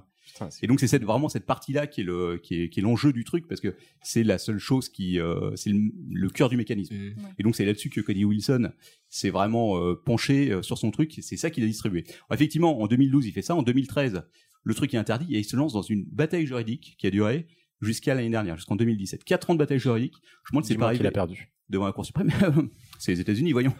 Et 0.61 0.67
donc 0.67 0.79
c'est 0.79 0.87
cette, 0.87 1.03
vraiment 1.03 1.29
cette 1.29 1.45
partie-là 1.45 1.87
qui 1.87 2.01
est 2.01 2.03
le, 2.03 2.39
qui 2.41 2.61
est, 2.61 2.69
qui 2.69 2.79
est 2.79 2.83
l'enjeu 2.83 3.13
du 3.13 3.23
truc 3.23 3.47
parce 3.47 3.61
que 3.61 3.75
c'est 4.01 4.23
la 4.23 4.37
seule 4.37 4.59
chose 4.59 4.89
qui, 4.89 5.19
euh, 5.19 5.55
c'est 5.55 5.69
le, 5.69 5.91
le 6.11 6.29
cœur 6.29 6.49
du 6.49 6.57
mécanisme. 6.57 6.95
Mhm. 6.95 7.15
Et 7.37 7.43
donc 7.43 7.55
c'est 7.55 7.65
là-dessus 7.65 7.89
que 7.89 8.01
Cody 8.01 8.25
Wilson 8.25 8.71
s'est 9.09 9.29
vraiment 9.29 9.77
euh, 9.77 9.95
penché 9.95 10.51
euh, 10.51 10.61
sur 10.61 10.77
son 10.77 10.91
truc. 10.91 11.17
et 11.17 11.21
C'est 11.21 11.37
ça 11.37 11.49
qu'il 11.49 11.63
a 11.63 11.67
distribué. 11.67 12.03
Alors, 12.07 12.33
effectivement, 12.33 12.81
en 12.81 12.87
2012 12.87 13.25
il 13.25 13.31
fait 13.31 13.41
ça. 13.41 13.55
En 13.55 13.63
2013, 13.63 14.23
le 14.63 14.73
truc 14.73 14.93
est 14.93 14.97
interdit 14.97 15.35
et 15.35 15.39
il 15.39 15.45
se 15.45 15.55
lance 15.55 15.73
dans 15.73 15.81
une 15.81 16.05
bataille 16.05 16.45
juridique 16.45 16.95
qui 16.97 17.07
a 17.07 17.11
duré 17.11 17.47
jusqu'à 17.81 18.13
l'année 18.13 18.29
dernière, 18.29 18.55
jusqu'en 18.55 18.75
2017. 18.75 19.23
Quatre 19.23 19.49
ans 19.49 19.53
de 19.53 19.59
bataille 19.59 19.79
juridique. 19.79 20.15
Je 20.45 20.49
me 20.49 20.53
demande 20.53 20.65
si 20.65 20.73
c'est 20.73 20.77
pas 20.77 20.95
qu'il 20.95 21.07
a 21.07 21.11
perdu. 21.11 21.51
devant 21.69 21.85
la 21.85 21.93
Cour 21.93 22.05
suprême. 22.05 22.29
c'est 22.99 23.13
les 23.13 23.21
États-Unis, 23.21 23.53
voyons. 23.53 23.73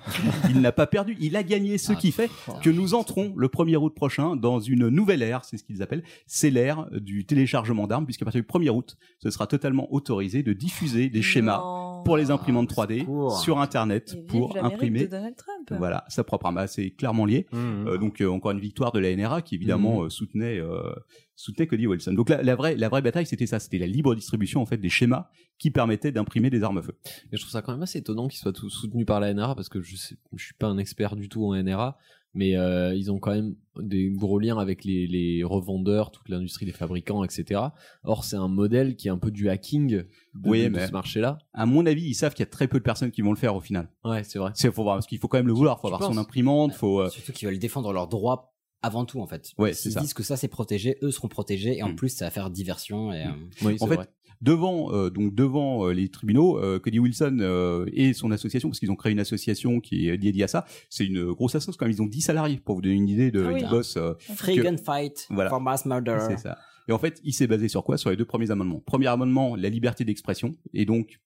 Il 0.49 0.61
n'a 0.61 0.71
pas 0.71 0.87
perdu, 0.87 1.15
il 1.19 1.35
a 1.35 1.43
gagné, 1.43 1.77
ce 1.77 1.93
qui 1.93 2.11
fait 2.11 2.31
que 2.63 2.69
nous 2.71 2.95
entrons 2.95 3.33
le 3.35 3.47
1er 3.47 3.75
août 3.75 3.93
prochain 3.93 4.35
dans 4.35 4.59
une 4.59 4.87
nouvelle 4.87 5.21
ère, 5.21 5.45
c'est 5.45 5.57
ce 5.57 5.63
qu'ils 5.63 5.83
appellent, 5.83 6.03
c'est 6.25 6.49
l'ère 6.49 6.87
du 6.91 7.25
téléchargement 7.25 7.85
d'armes, 7.85 8.05
puisqu'à 8.05 8.25
partir 8.25 8.41
du 8.41 8.47
1er 8.47 8.69
août, 8.69 8.97
ce 9.21 9.29
sera 9.29 9.45
totalement 9.45 9.93
autorisé 9.93 10.41
de 10.41 10.53
diffuser 10.53 11.09
des 11.09 11.21
schémas. 11.21 11.98
Pour 12.03 12.17
les 12.17 12.31
imprimantes 12.31 12.69
3D 12.71 12.99
secours. 12.99 13.37
sur 13.39 13.59
Internet 13.59 14.15
Et 14.17 14.21
pour 14.23 14.57
imprimer 14.61 15.05
de 15.05 15.11
Donald 15.11 15.35
Trump. 15.35 15.73
voilà 15.77 16.05
sa 16.09 16.23
propre 16.23 16.45
arme. 16.47 16.57
Ah, 16.57 16.67
C'est 16.67 16.91
clairement 16.91 17.25
lié. 17.25 17.47
Mhm. 17.51 17.87
Euh, 17.87 17.97
donc 17.97 18.21
euh, 18.21 18.27
encore 18.27 18.51
une 18.51 18.59
victoire 18.59 18.91
de 18.91 18.99
la 18.99 19.15
NRA 19.15 19.41
qui 19.41 19.55
évidemment 19.55 20.03
euh, 20.03 20.09
soutenait 20.09 20.59
euh, 20.59 20.93
soutenait 21.35 21.67
Cody 21.67 21.87
Wilson. 21.87 22.13
Donc 22.13 22.29
la, 22.29 22.41
la 22.43 22.55
vraie 22.55 22.75
la 22.75 22.89
vraie 22.89 23.01
bataille 23.01 23.25
c'était 23.25 23.45
ça, 23.47 23.59
c'était 23.59 23.77
la 23.77 23.87
libre 23.87 24.15
distribution 24.15 24.61
en 24.61 24.65
fait 24.65 24.77
des 24.77 24.89
schémas 24.89 25.29
qui 25.57 25.71
permettaient 25.71 26.11
d'imprimer 26.11 26.49
des 26.49 26.63
armes 26.63 26.77
à 26.77 26.81
feu. 26.81 26.97
Et 27.31 27.37
je 27.37 27.41
trouve 27.41 27.51
ça 27.51 27.61
quand 27.61 27.73
même 27.73 27.81
assez 27.81 27.99
étonnant 27.99 28.27
qu'ils 28.27 28.39
soient 28.39 28.53
tous 28.53 28.69
soutenus 28.69 29.05
par 29.05 29.19
la 29.19 29.33
NRA 29.33 29.55
parce 29.55 29.69
que 29.69 29.81
je 29.81 29.95
sais, 29.95 30.15
je 30.35 30.43
suis 30.43 30.53
pas 30.53 30.67
un 30.67 30.77
expert 30.77 31.15
du 31.15 31.27
tout 31.29 31.45
en 31.45 31.55
NRA, 31.61 31.97
mais 32.33 32.55
euh, 32.57 32.93
ils 32.95 33.11
ont 33.11 33.19
quand 33.19 33.31
même 33.33 33.55
des 33.79 34.09
gros 34.09 34.39
liens 34.39 34.57
avec 34.57 34.83
les, 34.83 35.07
les 35.07 35.43
revendeurs, 35.43 36.11
toute 36.11 36.27
l'industrie 36.29 36.65
des 36.65 36.71
fabricants, 36.71 37.23
etc. 37.23 37.61
Or, 38.03 38.23
c'est 38.25 38.35
un 38.35 38.47
modèle 38.47 38.95
qui 38.95 39.07
est 39.07 39.11
un 39.11 39.17
peu 39.17 39.31
du 39.31 39.49
hacking 39.49 39.87
de, 39.87 40.07
Oui, 40.45 40.63
de 40.65 40.69
mais- 40.69 40.87
ce 40.87 40.91
marché-là. 40.91 41.37
À 41.53 41.65
mon 41.65 41.85
avis, 41.85 42.03
ils 42.03 42.13
savent 42.13 42.33
qu'il 42.33 42.43
y 42.43 42.47
a 42.47 42.51
très 42.51 42.67
peu 42.67 42.77
de 42.79 42.83
personnes 42.83 43.11
qui 43.11 43.21
vont 43.21 43.31
le 43.31 43.37
faire 43.37 43.55
au 43.55 43.61
final. 43.61 43.89
Ouais, 44.03 44.23
c'est 44.23 44.37
vrai. 44.39 44.51
C'est 44.53 44.71
faut 44.71 44.83
voir 44.83 44.95
parce 44.97 45.07
qu'il 45.07 45.17
faut 45.19 45.27
quand 45.27 45.37
même 45.37 45.47
le 45.47 45.53
vouloir, 45.53 45.79
faut 45.79 45.87
Tu 45.89 45.93
avoir 45.93 46.11
son 46.11 46.17
imprimante, 46.17 46.73
faut 46.73 47.01
euh, 47.01 47.09
Surtout 47.09 47.31
qu'ils 47.31 47.47
veulent 47.47 47.59
défendre 47.59 47.91
leurs 47.93 48.07
droits 48.07 48.53
avant 48.81 49.03
tout 49.03 49.19
en 49.19 49.27
fait. 49.27 49.51
Ouais, 49.57 49.73
c'est 49.73 49.91
ça. 49.91 49.99
disent 49.99 50.13
que 50.13 50.23
ça 50.23 50.37
c'est 50.37 50.47
protégé, 50.47 50.97
eux 51.01 51.11
seront 51.11 51.27
protégés 51.27 51.77
et 51.77 51.83
en 51.83 51.89
Mm. 51.89 51.95
plus 51.95 52.09
ça 52.09 52.25
va 52.25 52.31
faire 52.31 52.49
diversion 52.49 53.11
et 53.11 53.25
euh, 53.25 53.29
Oui, 53.61 53.75
c'est 53.77 53.83
en 53.83 53.87
fait, 53.87 53.95
vrai. 53.95 54.07
Devant 54.41 54.93
euh, 54.93 55.09
donc 55.09 55.35
devant 55.35 55.85
euh, 55.87 55.91
les 55.93 56.09
tribunaux, 56.09 56.57
euh, 56.59 56.79
Cody 56.79 56.99
Wilson 56.99 57.37
euh, 57.41 57.85
et 57.93 58.13
son 58.13 58.31
association, 58.31 58.69
parce 58.69 58.79
qu'ils 58.79 58.91
ont 58.91 58.95
créé 58.95 59.11
une 59.11 59.19
association 59.19 59.79
qui 59.79 60.09
est 60.09 60.17
dédiée 60.17 60.43
à 60.43 60.47
ça. 60.47 60.65
C'est 60.89 61.05
une 61.05 61.31
grosse 61.33 61.55
association 61.55 61.77
quand 61.79 61.85
même. 61.85 61.95
Ils 61.95 62.01
ont 62.01 62.07
10 62.07 62.21
salariés 62.21 62.59
pour 62.63 62.75
vous 62.75 62.81
donner 62.81 62.95
une 62.95 63.09
idée 63.09 63.31
de 63.31 63.43
Ah 63.43 63.51
oui. 63.53 63.63
boss. 63.69 63.97
euh, 63.97 64.13
Free 64.19 64.55
que- 64.57 64.61
gunfight 64.61 65.27
Voilà. 65.29 65.49
for 65.49 65.59
mass 65.61 65.85
murder. 65.85 66.17
c'est 66.27 66.37
ça. 66.37 66.57
Et 66.87 66.91
en 66.91 66.97
fait, 66.97 67.19
il 67.23 67.33
s'est 67.33 67.45
basé 67.47 67.67
sur 67.67 67.83
quoi? 67.83 67.97
Sur 67.97 68.09
les 68.09 68.15
deux 68.15 68.25
premiers 68.25 68.49
amendements. 68.49 68.79
Premier 68.83 69.07
amendement, 69.07 69.55
la 69.55 69.69
liberté 69.69 70.05
d'expression, 70.05 70.55
et 70.73 70.85
donc 70.85 71.19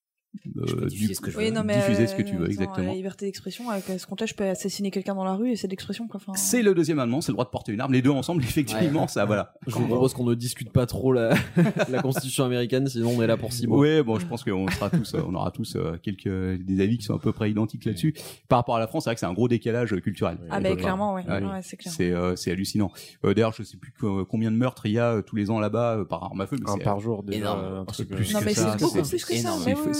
euh, 0.56 0.86
diffuser 0.86 1.14
ce 1.14 1.20
que 1.20 1.30
je 1.30 1.36
Oui, 1.38 1.46
veux. 1.46 1.50
non, 1.52 1.62
mais 1.64 1.76
diffuser 1.76 2.02
euh, 2.04 2.06
ce 2.06 2.14
que 2.14 2.22
tu 2.22 2.34
veux, 2.34 2.42
attends, 2.44 2.50
exactement. 2.50 2.86
La 2.88 2.94
liberté 2.94 3.26
d'expression, 3.26 3.70
avec 3.70 3.84
ce 3.98 4.06
compte-là, 4.06 4.26
je 4.26 4.34
peux 4.34 4.44
assassiner 4.44 4.90
quelqu'un 4.90 5.14
dans 5.14 5.24
la 5.24 5.34
rue 5.34 5.50
et 5.50 5.56
c'est 5.56 5.66
de 5.66 5.72
l'expression, 5.72 6.06
quoi. 6.08 6.20
Enfin, 6.20 6.32
C'est 6.34 6.62
le 6.62 6.74
deuxième 6.74 6.98
amendement, 6.98 7.20
c'est 7.20 7.32
le 7.32 7.34
droit 7.34 7.44
de 7.44 7.50
porter 7.50 7.72
une 7.72 7.80
arme. 7.80 7.92
Les 7.92 8.02
deux 8.02 8.10
ensemble, 8.10 8.42
effectivement, 8.44 9.06
ça, 9.08 9.24
voilà. 9.24 9.54
Je 9.66 9.74
vous 9.74 9.86
propose 9.86 10.12
qu'on 10.14 10.24
ne 10.24 10.34
discute 10.34 10.70
pas 10.70 10.86
trop 10.86 11.12
la, 11.12 11.34
la 11.88 12.02
constitution 12.02 12.44
américaine, 12.44 12.86
sinon 12.88 13.10
on 13.16 13.22
est 13.22 13.26
là 13.26 13.36
pour 13.36 13.52
six 13.52 13.66
mois. 13.66 13.78
Ouais, 13.78 14.02
bon, 14.02 14.18
je 14.18 14.26
pense 14.26 14.42
qu'on 14.44 14.68
sera 14.68 14.90
tous, 14.90 15.14
euh, 15.14 15.20
on 15.26 15.34
aura 15.34 15.50
tous 15.50 15.76
euh, 15.76 15.96
quelques 16.02 16.28
des 16.62 16.80
avis 16.82 16.98
qui 16.98 17.04
sont 17.04 17.14
à 17.14 17.18
peu 17.18 17.32
près 17.32 17.50
identiques 17.50 17.84
là-dessus. 17.84 18.14
Par 18.48 18.58
rapport 18.58 18.76
à 18.76 18.80
la 18.80 18.86
France, 18.86 19.04
c'est 19.04 19.10
vrai 19.10 19.14
que 19.14 19.20
c'est 19.20 19.26
un 19.26 19.32
gros 19.34 19.48
décalage 19.48 19.92
euh, 19.92 20.00
culturel. 20.00 20.38
Ah, 20.50 20.60
bah, 20.60 20.70
pas- 20.70 20.76
clairement, 20.76 21.14
ouais. 21.14 21.24
Ouais. 21.26 21.42
Ouais, 21.42 21.60
c'est 21.62 21.76
clair. 21.76 21.92
C'est 21.92 22.10
euh, 22.12 22.36
c'est 22.36 22.50
hallucinant. 22.50 22.90
Euh, 23.24 23.34
D'ailleurs, 23.34 23.52
je 23.52 23.62
sais 23.62 23.76
plus 23.76 23.92
combien 24.28 24.50
de 24.50 24.56
meurtres 24.56 24.86
il 24.86 24.92
y 24.92 24.98
a 24.98 25.12
euh, 25.16 25.22
tous 25.22 25.36
les 25.36 25.50
ans 25.50 25.58
là-bas 25.60 25.98
euh, 25.98 26.04
par 26.04 26.22
arme 26.24 26.40
à 26.40 26.46
feu, 26.46 26.56
mais 26.60 26.70
Un 26.70 26.78
par 26.78 27.00
jour 27.00 27.22
déjà. 27.22 27.38
énorme. 27.38 27.60
un 27.80 27.84
truc, 27.84 27.96
c'est 27.96 28.14
plus 28.14 28.30
euh, 28.30 28.32
Non, 28.34 28.40
que 28.40 28.44
mais 28.44 28.54
ça, 28.54 28.72
c'est 28.78 28.84
beaucoup 28.84 29.02
plus 29.08 29.24
que 29.24 29.34
ça. 29.36 29.50
c'est 29.62 29.70
oui, 29.70 29.76
fou- 29.76 29.88
oui. 29.88 29.94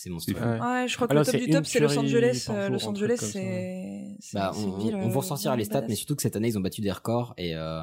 C'est 0.00 0.10
monstrueux. 0.10 0.36
Ouais. 0.40 0.60
Ouais, 0.60 0.86
je 0.88 0.94
crois 0.94 1.08
que 1.08 1.12
Alors, 1.12 1.24
le 1.26 1.32
top 1.32 1.40
du 1.40 1.50
top, 1.50 1.66
c'est 1.66 1.80
Los 1.80 1.98
Angeles. 1.98 2.46
Euh, 2.50 2.66
jour, 2.66 2.72
Los 2.72 2.86
Angeles, 2.86 3.16
c'est. 3.20 4.04
Bah, 4.32 4.52
on, 4.56 4.62
une 4.62 4.78
ville, 4.78 4.94
on- 4.94 5.06
on 5.06 5.08
vous 5.08 5.18
ressortira 5.20 5.56
les 5.56 5.64
stats, 5.64 5.84
mais 5.88 5.96
surtout 5.96 6.14
que 6.14 6.22
cette 6.22 6.36
année 6.36 6.48
ils 6.48 6.56
ont 6.58 6.60
battu 6.60 6.80
des 6.80 6.90
records 6.92 7.34
et 7.36 7.54
euh, 7.56 7.82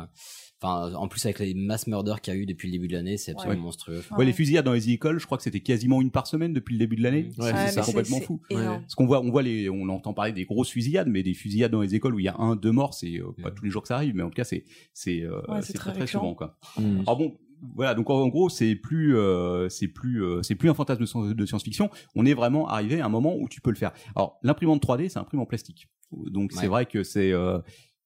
enfin 0.61 0.93
en 0.95 1.07
plus 1.09 1.23
avec 1.25 1.39
les 1.39 1.53
mass 1.53 1.87
murders 1.87 2.21
qu'il 2.21 2.33
y 2.33 2.37
a 2.37 2.39
eu 2.39 2.45
depuis 2.45 2.67
le 2.69 2.71
début 2.71 2.87
de 2.87 2.93
l'année, 2.93 3.17
c'est 3.17 3.31
absolument 3.31 3.57
Ouais. 3.59 3.63
monstrueux. 3.65 4.01
Ouais, 4.17 4.23
les 4.25 4.31
fusillades 4.33 4.63
dans 4.65 4.73
les 4.73 4.89
écoles, 4.89 5.19
je 5.19 5.25
crois 5.25 5.37
que 5.37 5.43
c'était 5.43 5.59
quasiment 5.59 6.01
une 6.01 6.11
par 6.11 6.25
semaine 6.27 6.53
depuis 6.53 6.73
le 6.75 6.79
début 6.79 6.95
de 6.95 7.03
l'année. 7.03 7.29
Ouais, 7.37 7.51
Ouais, 7.51 7.67
c'est 7.69 7.81
complètement 7.81 8.21
fou. 8.21 8.41
Parce 8.49 8.95
qu'on 8.95 9.05
voit, 9.05 9.21
on 9.21 9.29
voit 9.29 9.43
les, 9.43 9.69
on 9.69 9.87
entend 9.89 10.13
parler 10.13 10.31
des 10.31 10.45
grosses 10.45 10.69
fusillades, 10.69 11.07
mais 11.09 11.21
des 11.23 11.33
fusillades 11.33 11.71
dans 11.71 11.81
les 11.81 11.95
écoles 11.95 12.15
où 12.15 12.19
il 12.19 12.25
y 12.25 12.29
a 12.29 12.37
un, 12.37 12.55
deux 12.55 12.71
morts, 12.71 12.93
c'est 12.93 13.19
euh, 13.19 13.31
pas 13.43 13.49
Mm. 13.51 13.55
tous 13.55 13.65
les 13.65 13.69
jours 13.71 13.81
que 13.81 13.89
ça 13.89 13.95
arrive, 13.95 14.15
mais 14.15 14.23
en 14.23 14.29
tout 14.29 14.35
cas, 14.35 14.43
c'est, 14.45 14.63
c'est, 14.93 15.21
euh, 15.21 15.41
très 15.61 15.73
très 15.73 15.93
très 15.93 16.07
souvent, 16.07 16.33
quoi. 16.33 16.57
Mm. 16.79 17.01
Alors 17.01 17.17
bon, 17.17 17.37
voilà, 17.75 17.93
donc 17.95 18.09
en, 18.09 18.27
gros, 18.27 18.49
c'est 18.49 18.75
plus, 18.75 19.17
euh, 19.17 19.69
c'est 19.69 19.87
plus, 19.87 20.23
euh, 20.23 20.41
c'est 20.43 20.55
plus 20.55 20.69
un 20.69 20.73
fantasme 20.73 21.01
de, 21.01 21.05
science- 21.05 21.33
de 21.35 21.45
science-fiction. 21.45 21.89
On 22.15 22.25
est 22.25 22.33
vraiment 22.33 22.67
arrivé 22.67 22.99
à 23.01 23.05
un 23.05 23.09
moment 23.09 23.35
où 23.37 23.47
tu 23.49 23.61
peux 23.61 23.69
le 23.71 23.75
faire. 23.75 23.91
Alors, 24.15 24.39
l'imprimante 24.43 24.81
3D, 24.81 25.09
c'est 25.09 25.17
un 25.19 25.21
imprimante 25.21 25.45
en 25.45 25.47
plastique, 25.47 25.87
donc 26.11 26.51
c'est 26.51 26.67
vrai 26.67 26.85
que 26.85 27.03
c'est, 27.03 27.31
euh, 27.31 27.59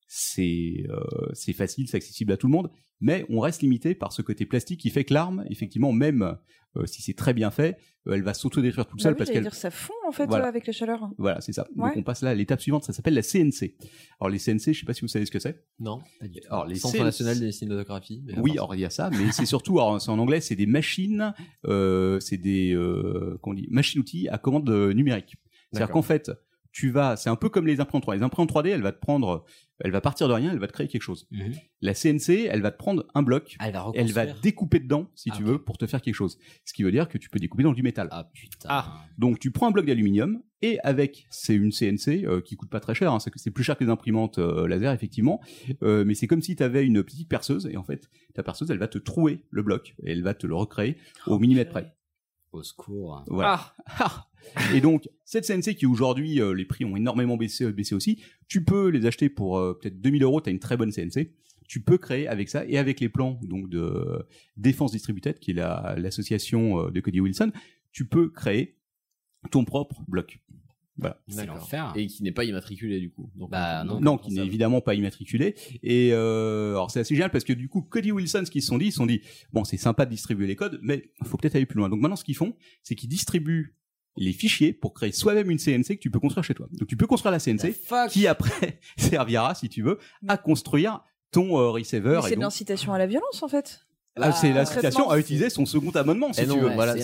c'est, 0.07 0.85
c'est 1.33 1.53
facile, 1.53 1.87
c'est 1.87 1.97
accessible 1.97 2.31
à 2.31 2.37
tout 2.37 2.47
le 2.47 2.51
monde, 2.51 2.69
mais 3.01 3.25
on 3.29 3.39
reste 3.39 3.61
limité 3.61 3.95
par 3.95 4.11
ce 4.13 4.21
côté 4.21 4.45
plastique 4.45 4.79
qui 4.81 4.89
fait 4.89 5.03
que 5.03 5.13
l'arme, 5.13 5.45
effectivement, 5.49 5.91
même 5.93 6.37
euh, 6.75 6.85
si 6.85 7.01
c'est 7.01 7.13
très 7.15 7.33
bien 7.33 7.51
fait, 7.51 7.77
euh, 8.07 8.13
elle 8.13 8.21
va 8.21 8.33
s'autodétruire 8.33 8.85
toute 8.85 8.99
Bah 8.99 9.03
seule 9.03 9.13
oui, 9.13 9.17
parce 9.17 9.29
qu'elle 9.31 9.41
dire, 9.43 9.55
ça 9.55 9.71
fond, 9.71 9.93
en 10.07 10.11
fait, 10.11 10.25
Voilà. 10.27 10.45
euh, 10.45 10.47
avec 10.49 10.67
la 10.67 10.73
chaleur. 10.73 11.09
voilà, 11.17 11.41
c'est 11.41 11.51
ça. 11.53 11.67
Ouais. 11.75 11.89
Donc 11.89 11.97
on 11.97 12.03
passe 12.03 12.21
là 12.21 12.29
à 12.29 12.33
l'étape 12.35 12.61
suivante, 12.61 12.83
ça 12.83 12.93
s'appelle 12.93 13.15
la 13.15 13.21
CNC. 13.23 13.75
Alors 14.19 14.29
les 14.29 14.37
CNC, 14.39 14.73
je 14.73 14.79
sais 14.81 14.85
pas 14.85 14.93
si 14.93 15.01
vous 15.01 15.07
savez 15.07 15.25
ce 15.25 15.31
que 15.31 15.39
c'est. 15.39 15.65
Non. 15.79 15.99
pas 16.19 16.27
du 16.27 16.39
tout. 16.39 16.47
Alors 16.49 16.65
les 16.67 16.75
Centre 16.75 16.95
CNC 16.95 17.03
national 17.03 17.39
des 17.39 17.51
cinématographies. 17.51 18.23
Oui, 18.37 18.51
alors 18.51 18.75
il 18.75 18.81
y 18.81 18.85
a 18.85 18.89
ça, 18.89 19.09
mais 19.09 19.31
c'est 19.31 19.45
surtout, 19.45 19.79
alors 19.79 19.99
c'est 20.01 20.11
en 20.11 20.19
anglais, 20.19 20.41
c'est 20.41 20.55
des 20.55 20.67
machines, 20.67 21.33
euh, 21.65 22.19
c'est 22.19 22.37
des, 22.37 22.73
euh, 22.73 23.37
qu'on 23.41 23.53
dit, 23.53 23.67
machines-outils 23.71 24.29
à 24.29 24.37
commande 24.37 24.69
numérique. 24.69 25.35
C'est-à-dire 25.71 25.91
qu'en 25.91 26.01
fait, 26.01 26.31
tu 26.79 26.89
vas, 26.91 27.17
c'est 27.17 27.29
un 27.29 27.35
peu 27.35 27.49
comme 27.49 27.67
les 27.67 27.79
imprimantes 27.81 28.05
3D. 28.05 28.17
Les 28.17 28.23
imprimantes 28.23 28.51
3D, 28.51 28.69
elle 28.69 28.81
va 28.81 28.91
te 28.91 28.99
prendre, 28.99 29.45
elle 29.79 29.91
va 29.91 29.99
partir 30.01 30.27
de 30.29 30.33
rien, 30.33 30.51
elle 30.51 30.59
va 30.59 30.67
te 30.67 30.71
créer 30.73 30.87
quelque 30.87 31.01
chose. 31.01 31.27
Mhm. 31.31 31.53
La 31.81 31.93
CNC, 31.93 32.47
elle 32.49 32.61
va 32.61 32.71
te 32.71 32.77
prendre 32.77 33.05
un 33.15 33.21
bloc, 33.23 33.55
Ah, 33.59 33.67
elle 33.67 33.73
va 33.73 33.79
elle 33.95 34.11
va 34.11 34.21
reconstruire. 34.21 34.41
découper 34.41 34.79
dedans, 34.79 35.09
si 35.15 35.29
Ah, 35.31 35.35
tu 35.37 35.43
veux, 35.43 35.57
pour 35.61 35.77
te 35.77 35.85
faire 35.87 36.01
quelque 36.01 36.15
chose. 36.15 36.37
Ce 36.65 36.73
qui 36.73 36.83
veut 36.83 36.91
dire 36.91 37.07
que 37.09 37.17
tu 37.17 37.29
peux 37.29 37.39
découper 37.39 37.63
dans 37.63 37.73
du 37.73 37.83
métal. 37.83 38.07
Ah 38.11 38.29
putain. 38.33 38.67
Ah. 38.71 39.03
Donc 39.17 39.39
tu 39.39 39.51
prends 39.51 39.67
un 39.67 39.71
bloc 39.71 39.85
d'aluminium 39.85 40.41
et 40.61 40.79
avec 40.83 41.25
c'est 41.29 41.55
une 41.55 41.71
CNC 41.71 42.25
euh, 42.25 42.41
qui 42.41 42.55
coûte 42.55 42.69
pas 42.69 42.79
très 42.79 42.93
cher, 42.95 43.11
hein, 43.13 43.19
c'est 43.19 43.31
c'est 43.35 43.51
plus 43.51 43.63
cher 43.63 43.77
que 43.77 43.83
les 43.83 43.89
imprimantes 43.89 44.39
euh, 44.39 44.67
laser 44.67 44.93
effectivement, 44.93 45.41
Euh, 45.83 46.03
mais 46.05 46.13
c'est 46.15 46.27
comme 46.27 46.41
si 46.41 46.55
tu 46.55 46.63
avais 46.63 46.85
une 46.85 47.03
petite 47.03 47.29
perceuse 47.29 47.67
et 47.71 47.77
en 47.77 47.83
fait 47.83 48.09
ta 48.33 48.43
perceuse 48.43 48.69
elle 48.71 48.77
va 48.79 48.87
te 48.87 48.97
trouer 48.97 49.45
le 49.51 49.63
bloc 49.63 49.95
et 50.03 50.11
elle 50.11 50.23
va 50.23 50.33
te 50.33 50.45
le 50.47 50.55
recréer 50.55 50.97
au 51.27 51.39
millimètre 51.39 51.71
près. 51.71 51.93
Au 52.51 52.63
secours. 52.63 53.23
Voilà. 53.27 53.73
Ah. 53.85 54.27
et 54.73 54.81
donc 54.81 55.07
cette 55.25 55.45
CNC 55.45 55.75
qui 55.75 55.85
aujourd'hui 55.85 56.41
euh, 56.41 56.53
les 56.53 56.65
prix 56.65 56.83
ont 56.85 56.95
énormément 56.95 57.37
baissé, 57.37 57.71
baissé 57.71 57.93
aussi, 57.93 58.21
tu 58.47 58.63
peux 58.63 58.87
les 58.87 59.05
acheter 59.05 59.29
pour 59.29 59.57
euh, 59.59 59.77
peut-être 59.79 59.99
2000 60.01 60.23
euros, 60.23 60.41
tu 60.41 60.49
as 60.49 60.51
une 60.51 60.59
très 60.59 60.77
bonne 60.77 60.91
CNC. 60.91 61.31
Tu 61.67 61.81
peux 61.81 61.99
créer 61.99 62.27
avec 62.27 62.49
ça 62.49 62.65
et 62.65 62.79
avec 62.79 62.99
les 62.99 63.09
plans 63.09 63.39
donc 63.43 63.69
de 63.69 64.25
Défense 64.57 64.91
Distributed 64.91 65.37
qui 65.37 65.51
est 65.51 65.53
la- 65.53 65.93
l'association 65.99 66.87
euh, 66.87 66.89
de 66.89 66.99
Cody 66.99 67.19
Wilson, 67.19 67.51
tu 67.91 68.07
peux 68.07 68.29
créer 68.29 68.77
ton 69.51 69.65
propre 69.65 70.01
bloc. 70.07 70.39
Voilà. 70.99 71.19
C'est 71.27 71.37
D'accord. 71.37 71.55
l'enfer. 71.55 71.93
Et 71.95 72.07
qui 72.07 72.23
n'est 72.23 72.31
pas 72.31 72.43
immatriculé 72.43 72.99
du 72.99 73.09
coup. 73.09 73.29
Donc, 73.35 73.49
Bah, 73.51 73.81
on- 73.83 73.85
non. 73.85 73.99
Non, 74.01 74.17
qui 74.17 74.31
n'est 74.31 74.45
évidemment 74.45 74.81
pas 74.81 74.93
immatriculé. 74.95 75.55
Et 75.83 76.09
euh, 76.13 76.71
alors 76.71 76.91
c'est 76.91 76.99
assez 76.99 77.15
génial 77.15 77.31
parce 77.31 77.43
que 77.43 77.53
du 77.53 77.67
coup, 77.69 77.81
Cody 77.81 78.11
Wilson, 78.11 78.43
ce 78.45 78.51
qu'ils 78.51 78.61
se 78.61 78.67
sont 78.67 78.77
dit, 78.77 78.85
ils 78.87 78.91
se 78.91 78.97
sont 78.97 79.05
dit, 79.05 79.21
bon, 79.53 79.63
c'est 79.63 79.77
sympa 79.77 80.05
de 80.05 80.11
distribuer 80.11 80.47
les 80.47 80.55
codes, 80.55 80.79
mais 80.81 81.11
il 81.21 81.27
faut 81.27 81.37
peut-être 81.37 81.55
aller 81.55 81.65
plus 81.65 81.77
loin. 81.77 81.89
Donc 81.89 81.99
maintenant, 82.01 82.15
ce 82.15 82.23
qu'ils 82.23 82.35
font, 82.35 82.53
c'est 82.83 82.95
qu'ils 82.95 83.09
distribuent 83.09 83.75
les 84.17 84.33
fichiers 84.33 84.73
pour 84.73 84.93
créer 84.93 85.11
soi-même 85.11 85.49
une 85.49 85.59
CNC 85.59 85.95
que 85.95 86.01
tu 86.01 86.11
peux 86.11 86.19
construire 86.19 86.43
chez 86.43 86.53
toi. 86.53 86.67
Donc 86.73 86.87
tu 86.87 86.97
peux 86.97 87.07
construire 87.07 87.31
la 87.31 87.39
The 87.39 87.43
CNC 87.57 87.75
qui 88.09 88.27
après 88.27 88.79
servira, 88.97 89.55
si 89.55 89.69
tu 89.69 89.81
veux, 89.81 89.97
à 90.27 90.37
construire 90.37 91.01
ton 91.31 91.57
euh, 91.59 91.69
receiver. 91.69 92.19
C'est 92.23 92.35
de 92.35 92.41
l'incitation 92.41 92.91
à 92.93 92.97
la 92.97 93.07
violence, 93.07 93.43
en 93.43 93.47
fait. 93.47 93.85
Ah, 94.21 94.31
c'est 94.33 94.51
l'incitation 94.51 95.09
à 95.09 95.17
utiliser 95.17 95.49
son 95.49 95.65
second 95.65 95.91
amendement, 95.91 96.33
si 96.33 96.45
non, 96.45 96.55
tu 96.55 96.59
veux. 96.61 96.67
ouais, 96.69 96.75
voilà, 96.75 96.95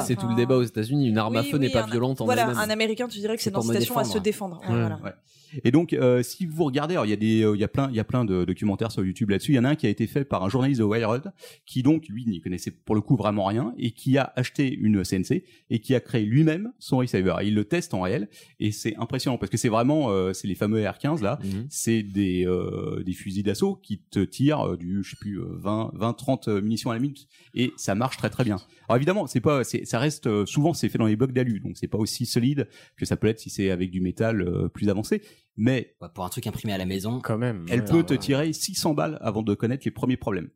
c'est 0.00 0.16
tout 0.16 0.28
le 0.28 0.34
débat 0.34 0.56
aux 0.56 0.62
États-Unis. 0.62 1.08
Une 1.08 1.16
arme 1.18 1.36
à 1.36 1.40
Oui, 1.40 1.46
feu 1.50 1.56
oui, 1.56 1.66
n'est 1.66 1.72
pas 1.72 1.84
un- 1.84 1.86
violente 1.86 2.20
en 2.20 2.24
Voilà, 2.26 2.42
elle-même. 2.42 2.58
un 2.58 2.68
américain, 2.70 3.08
tu 3.08 3.18
dirais 3.20 3.36
que 3.36 3.42
c'est 3.42 3.44
C'est 3.44 3.50
de 3.50 3.54
pour 3.54 3.64
me 3.64 3.72
l'incitation 3.72 3.96
à 3.98 4.02
défendre. 4.02 4.14
se 4.14 4.22
défendre. 4.22 4.60
Ouais, 4.68 4.74
Ouais. 4.74 4.98
voilà. 4.98 5.16
Et 5.64 5.70
donc, 5.70 5.92
euh, 5.92 6.22
si 6.22 6.46
vous 6.46 6.64
regardez, 6.64 6.94
alors 6.94 7.06
il 7.06 7.10
y 7.10 7.12
a 7.12 7.16
des, 7.16 7.42
euh, 7.42 7.54
il 7.54 7.60
y 7.60 7.64
a 7.64 7.68
plein, 7.68 7.88
il 7.90 7.96
y 7.96 8.00
a 8.00 8.04
plein 8.04 8.24
de 8.24 8.44
documentaires 8.44 8.92
sur 8.92 9.04
YouTube 9.04 9.30
là-dessus. 9.30 9.52
Il 9.52 9.56
y 9.56 9.58
en 9.58 9.64
a 9.64 9.70
un 9.70 9.76
qui 9.76 9.86
a 9.86 9.90
été 9.90 10.06
fait 10.06 10.24
par 10.24 10.42
un 10.44 10.48
journaliste 10.48 10.80
de 10.80 10.84
Wired, 10.84 11.32
qui 11.66 11.82
donc 11.82 12.08
lui 12.08 12.26
n'y 12.26 12.40
connaissait 12.40 12.70
pour 12.70 12.94
le 12.94 13.00
coup 13.00 13.16
vraiment 13.16 13.44
rien 13.44 13.74
et 13.78 13.90
qui 13.92 14.18
a 14.18 14.32
acheté 14.36 14.72
une 14.72 15.04
CNC 15.04 15.44
et 15.70 15.80
qui 15.80 15.94
a 15.94 16.00
créé 16.00 16.24
lui-même 16.24 16.72
son 16.78 16.98
receiver. 16.98 17.34
Et 17.40 17.48
il 17.48 17.54
le 17.54 17.64
teste 17.64 17.94
en 17.94 18.00
réel 18.00 18.28
et 18.60 18.72
c'est 18.72 18.96
impressionnant 18.96 19.38
parce 19.38 19.50
que 19.50 19.56
c'est 19.56 19.68
vraiment, 19.68 20.10
euh, 20.10 20.32
c'est 20.32 20.48
les 20.48 20.54
fameux 20.54 20.82
R15 20.82 21.22
là. 21.22 21.38
Mhm. 21.42 21.66
C'est 21.68 22.02
des, 22.02 22.46
euh, 22.46 23.02
des 23.04 23.12
fusils 23.12 23.42
d'assaut 23.42 23.76
qui 23.76 23.98
te 23.98 24.20
tirent 24.20 24.72
euh, 24.72 24.76
du, 24.76 25.02
je 25.02 25.10
sais 25.10 25.16
plus, 25.16 25.40
euh, 25.40 25.46
20, 25.58 25.92
20, 25.94 26.12
30 26.12 26.48
munitions 26.48 26.90
à 26.90 26.94
la 26.94 27.00
minute 27.00 27.26
et 27.54 27.72
ça 27.76 27.94
marche 27.94 28.16
très 28.16 28.30
très 28.30 28.44
bien. 28.44 28.56
Alors 28.88 28.96
évidemment, 28.96 29.26
c'est 29.26 29.40
pas, 29.40 29.62
ça 29.64 29.98
reste 29.98 30.44
souvent 30.46 30.74
c'est 30.74 30.88
fait 30.88 30.98
dans 30.98 31.06
les 31.06 31.16
blocs 31.16 31.32
d'alu, 31.32 31.60
donc 31.60 31.76
c'est 31.76 31.88
pas 31.88 31.98
aussi 31.98 32.26
solide 32.26 32.68
que 32.96 33.04
ça 33.04 33.16
peut 33.16 33.26
être 33.26 33.38
si 33.38 33.50
c'est 33.50 33.70
avec 33.70 33.90
du 33.90 34.00
métal 34.00 34.68
plus 34.72 34.88
avancé. 34.88 35.22
Mais 35.58 35.94
Ouais, 36.00 36.08
pour 36.14 36.24
un 36.24 36.28
truc 36.30 36.46
imprimé 36.46 36.72
à 36.72 36.78
la 36.78 36.86
maison. 36.86 37.20
Quand 37.20 37.36
même. 37.36 37.66
elle 37.68 37.80
ouais. 37.82 37.86
peut 37.90 38.02
te 38.04 38.14
tirer 38.14 38.52
600 38.52 38.94
balles 38.94 39.18
avant 39.20 39.42
de 39.42 39.52
connaître 39.54 39.82
les 39.84 39.90
premiers 39.90 40.16
problèmes. 40.16 40.48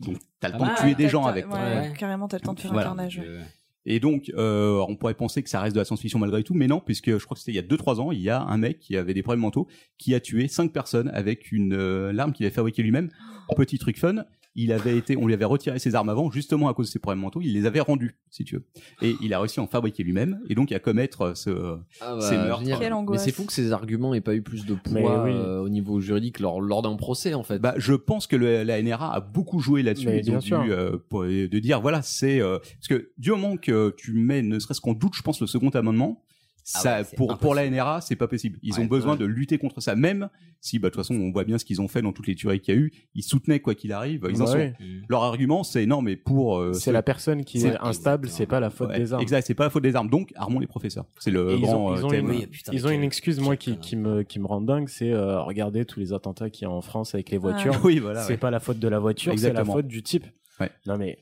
Donc 0.00 0.16
t'as 0.40 0.48
le 0.48 0.58
temps 0.58 0.66
de 0.66 0.76
tuer 0.80 0.94
des 0.94 1.08
gens 1.08 1.24
avec. 1.26 1.46
ouais, 1.46 1.52
Ouais. 1.58 1.92
Carrément, 1.98 2.28
t'as 2.28 2.38
le 2.38 2.42
temps 2.42 2.54
de 2.54 2.60
faire 2.60 2.72
Voilà. 2.72 2.88
un 2.90 2.94
carnage. 2.96 3.20
Et 3.88 4.00
donc, 4.00 4.32
euh, 4.34 4.84
on 4.88 4.96
pourrait 4.96 5.14
penser 5.14 5.44
que 5.44 5.48
ça 5.48 5.60
reste 5.60 5.76
de 5.76 5.80
la 5.80 5.84
science-fiction 5.84 6.18
malgré 6.18 6.42
tout, 6.42 6.54
mais 6.54 6.66
non, 6.66 6.80
puisque 6.80 7.16
je 7.18 7.24
crois 7.24 7.36
que 7.36 7.38
c'était 7.40 7.52
il 7.52 7.54
y 7.54 7.58
a 7.60 7.62
2-3 7.62 8.00
ans, 8.00 8.10
il 8.10 8.20
y 8.20 8.30
a 8.30 8.42
un 8.42 8.58
mec 8.58 8.80
qui 8.80 8.96
avait 8.96 9.14
des 9.14 9.22
problèmes 9.22 9.42
mentaux, 9.42 9.68
qui 9.96 10.12
a 10.12 10.18
tué 10.18 10.48
5 10.48 10.72
personnes 10.72 11.08
avec 11.14 11.52
une 11.52 11.72
euh, 11.72 12.12
l'arme 12.12 12.32
qu'il 12.32 12.44
avait 12.46 12.54
fabriquée 12.54 12.82
lui-même. 12.82 13.10
Petit 13.56 13.78
truc 13.78 13.96
fun, 13.96 14.24
il 14.56 14.72
avait 14.72 14.96
été, 14.96 15.16
on 15.16 15.26
lui 15.26 15.34
avait 15.34 15.44
retiré 15.44 15.78
ses 15.78 15.94
armes 15.94 16.08
avant, 16.08 16.30
justement 16.30 16.68
à 16.68 16.74
cause 16.74 16.86
de 16.86 16.90
ses 16.92 16.98
problèmes 16.98 17.20
mentaux, 17.20 17.40
il 17.42 17.52
les 17.52 17.66
avait 17.66 17.80
rendues, 17.80 18.16
si 18.30 18.42
tu 18.44 18.56
veux. 18.56 18.64
Et 19.02 19.14
il 19.22 19.32
a 19.34 19.38
réussi 19.38 19.60
à 19.60 19.62
en 19.62 19.66
fabriquer 19.66 20.02
lui-même, 20.02 20.40
et 20.48 20.54
donc 20.54 20.72
à 20.72 20.78
commettre 20.78 21.22
euh, 21.22 21.34
ce, 21.34 21.50
Ah 22.00 22.16
bah, 22.16 22.20
ces 22.20 22.36
meurtres. 22.36 22.60
génial. 22.64 22.78
Quelle 22.78 22.94
Mais 23.10 23.18
c'est 23.18 23.32
fou 23.32 23.44
que 23.44 23.52
ces 23.52 23.72
arguments 23.72 24.14
aient 24.14 24.20
pas 24.20 24.34
eu 24.34 24.42
plus 24.42 24.66
de 24.66 24.74
poids 24.74 25.22
oui. 25.24 25.30
euh, 25.32 25.60
au 25.60 25.68
niveau 25.68 26.00
juridique 26.00 26.40
lors, 26.40 26.60
lors 26.60 26.82
d'un 26.82 26.96
procès 26.96 27.34
en 27.34 27.42
fait. 27.42 27.58
Bah, 27.58 27.74
je 27.76 27.92
pense 27.94 28.26
que 28.26 28.36
le- 28.36 28.62
la 28.64 28.80
NRA 28.82 29.14
a 29.14 29.20
beaucoup 29.20 29.60
joué 29.60 29.82
là-dessus. 29.82 30.08
Ils 30.18 30.30
ont 30.30 30.38
dû, 30.38 30.52
euh, 30.72 30.96
pour- 31.08 31.24
de 31.24 31.58
dire 31.58 31.80
voilà, 31.80 32.02
c'est 32.02 32.40
euh, 32.40 32.58
parce 32.58 32.88
que 32.88 33.10
du 33.18 33.30
moment 33.30 33.56
que 33.56 33.94
tu 33.96 34.12
mets 34.14 34.42
ne 34.42 34.58
serait-ce 34.58 34.80
qu'en 34.80 34.94
doute, 34.94 35.14
je 35.14 35.22
pense 35.22 35.40
le 35.40 35.46
second 35.46 35.68
amendement. 35.70 36.22
Ah 36.74 36.98
ouais, 37.00 37.06
pour, 37.16 37.38
pour 37.38 37.54
la. 37.54 37.70
NRA, 37.70 38.00
c'est 38.00 38.16
pas 38.16 38.26
possible. 38.28 38.58
Ils 38.62 38.74
Ouais, 38.74 38.80
ont 38.80 38.86
besoin 38.86 39.12
ouais. 39.12 39.18
de 39.18 39.24
lutter 39.24 39.56
contre 39.58 39.80
ça. 39.80 39.94
Même 39.94 40.28
si, 40.60 40.78
bah, 40.78 40.88
de 40.88 40.94
toute 40.94 41.00
façon, 41.02 41.14
on 41.14 41.30
voit 41.30 41.44
bien 41.44 41.58
ce 41.58 41.64
qu'ils 41.64 41.80
ont 41.80 41.86
fait 41.88 42.02
dans 42.02 42.12
toutes 42.12 42.26
les 42.26 42.34
tueries 42.34 42.60
qu'il 42.60 42.74
y 42.74 42.76
a 42.76 42.80
eu. 42.80 42.92
Ils 43.14 43.22
soutenaient 43.22 43.60
quoi 43.60 43.74
qu'il 43.76 43.92
arrive. 43.92 44.26
Ils 44.28 44.42
en 44.42 44.46
sont. 44.46 44.56
oui. 44.58 45.02
Leur 45.08 45.22
argument, 45.22 45.62
c'est 45.62 45.86
non, 45.86 46.02
mais 46.02 46.16
pour. 46.16 46.58
euh, 46.58 46.72
C'est 46.72 46.90
la 46.92 47.02
personne 47.02 47.44
qui 47.44 47.60
C'est- 47.60 47.68
est 47.68 47.76
instable, 47.80 48.28
c'est 48.28 48.46
pas 48.46 48.58
la 48.60 48.70
faute 48.70 48.88
Ouais, 48.90 48.98
des 48.98 49.12
armes. 49.12 49.22
Exact, 49.22 49.46
c'est 49.46 49.54
pas 49.54 49.64
la 49.64 49.70
faute 49.70 49.82
des 49.84 49.94
armes. 49.94 50.10
Donc, 50.10 50.32
armons 50.36 50.58
les 50.58 50.66
professeurs. 50.66 51.04
C'est 51.20 51.30
le 51.30 51.52
Et 51.52 51.54
ils 51.54 51.60
grand 51.60 51.90
ont, 51.92 51.94
ils 51.96 52.00
euh, 52.00 52.04
ont 52.04 52.08
thème. 52.08 52.24
une, 52.30 52.36
Oui, 52.40 52.46
putain, 52.46 52.72
ils 52.72 52.86
ont 52.86 52.90
une 52.90 53.04
excuse 53.04 53.38
moi 53.40 53.56
qui, 53.56 53.76
me 53.96 54.22
qui 54.22 54.38
me 54.40 54.46
rend 54.46 54.60
dingue, 54.60 54.88
c'est 54.88 55.12
euh, 55.12 55.40
regardez 55.42 55.84
tous 55.84 56.00
les 56.00 56.12
attentats 56.12 56.50
qu'il 56.50 56.66
y 56.66 56.70
a 56.70 56.72
en 56.72 56.80
France 56.82 57.14
avec 57.14 57.30
les 57.30 57.38
voitures. 57.38 57.80
Oui, 57.84 57.98
voilà. 58.00 58.22
c'est 58.22 58.32
ouais. 58.32 58.36
pas 58.38 58.50
la 58.50 58.58
faute 58.60 58.78
de 58.80 58.88
la 58.88 58.98
voiture, 58.98 59.34
c'est 59.38 59.52
la 59.52 59.64
faute 59.64 59.86
du 59.86 60.02
type. 60.02 60.26
Ouais. 60.60 60.70
Non 60.86 60.96
mais 60.96 61.18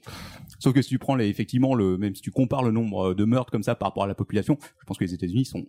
Sauf 0.60 0.72
que 0.72 0.80
si 0.82 0.88
tu 0.90 0.98
prends 0.98 1.14
les, 1.16 1.26
effectivement 1.28 1.74
le, 1.74 1.98
même 1.98 2.14
si 2.14 2.22
tu 2.22 2.30
compares 2.30 2.62
le 2.62 2.70
nombre 2.70 3.14
de 3.14 3.24
meurtres 3.24 3.50
comme 3.50 3.62
ça 3.64 3.74
par 3.74 3.88
rapport 3.88 4.04
à 4.04 4.06
la 4.06 4.14
population, 4.14 4.56
je 4.80 4.84
pense 4.86 4.96
que 4.98 5.04
les 5.04 5.12
États-Unis 5.12 5.44
sont 5.44 5.66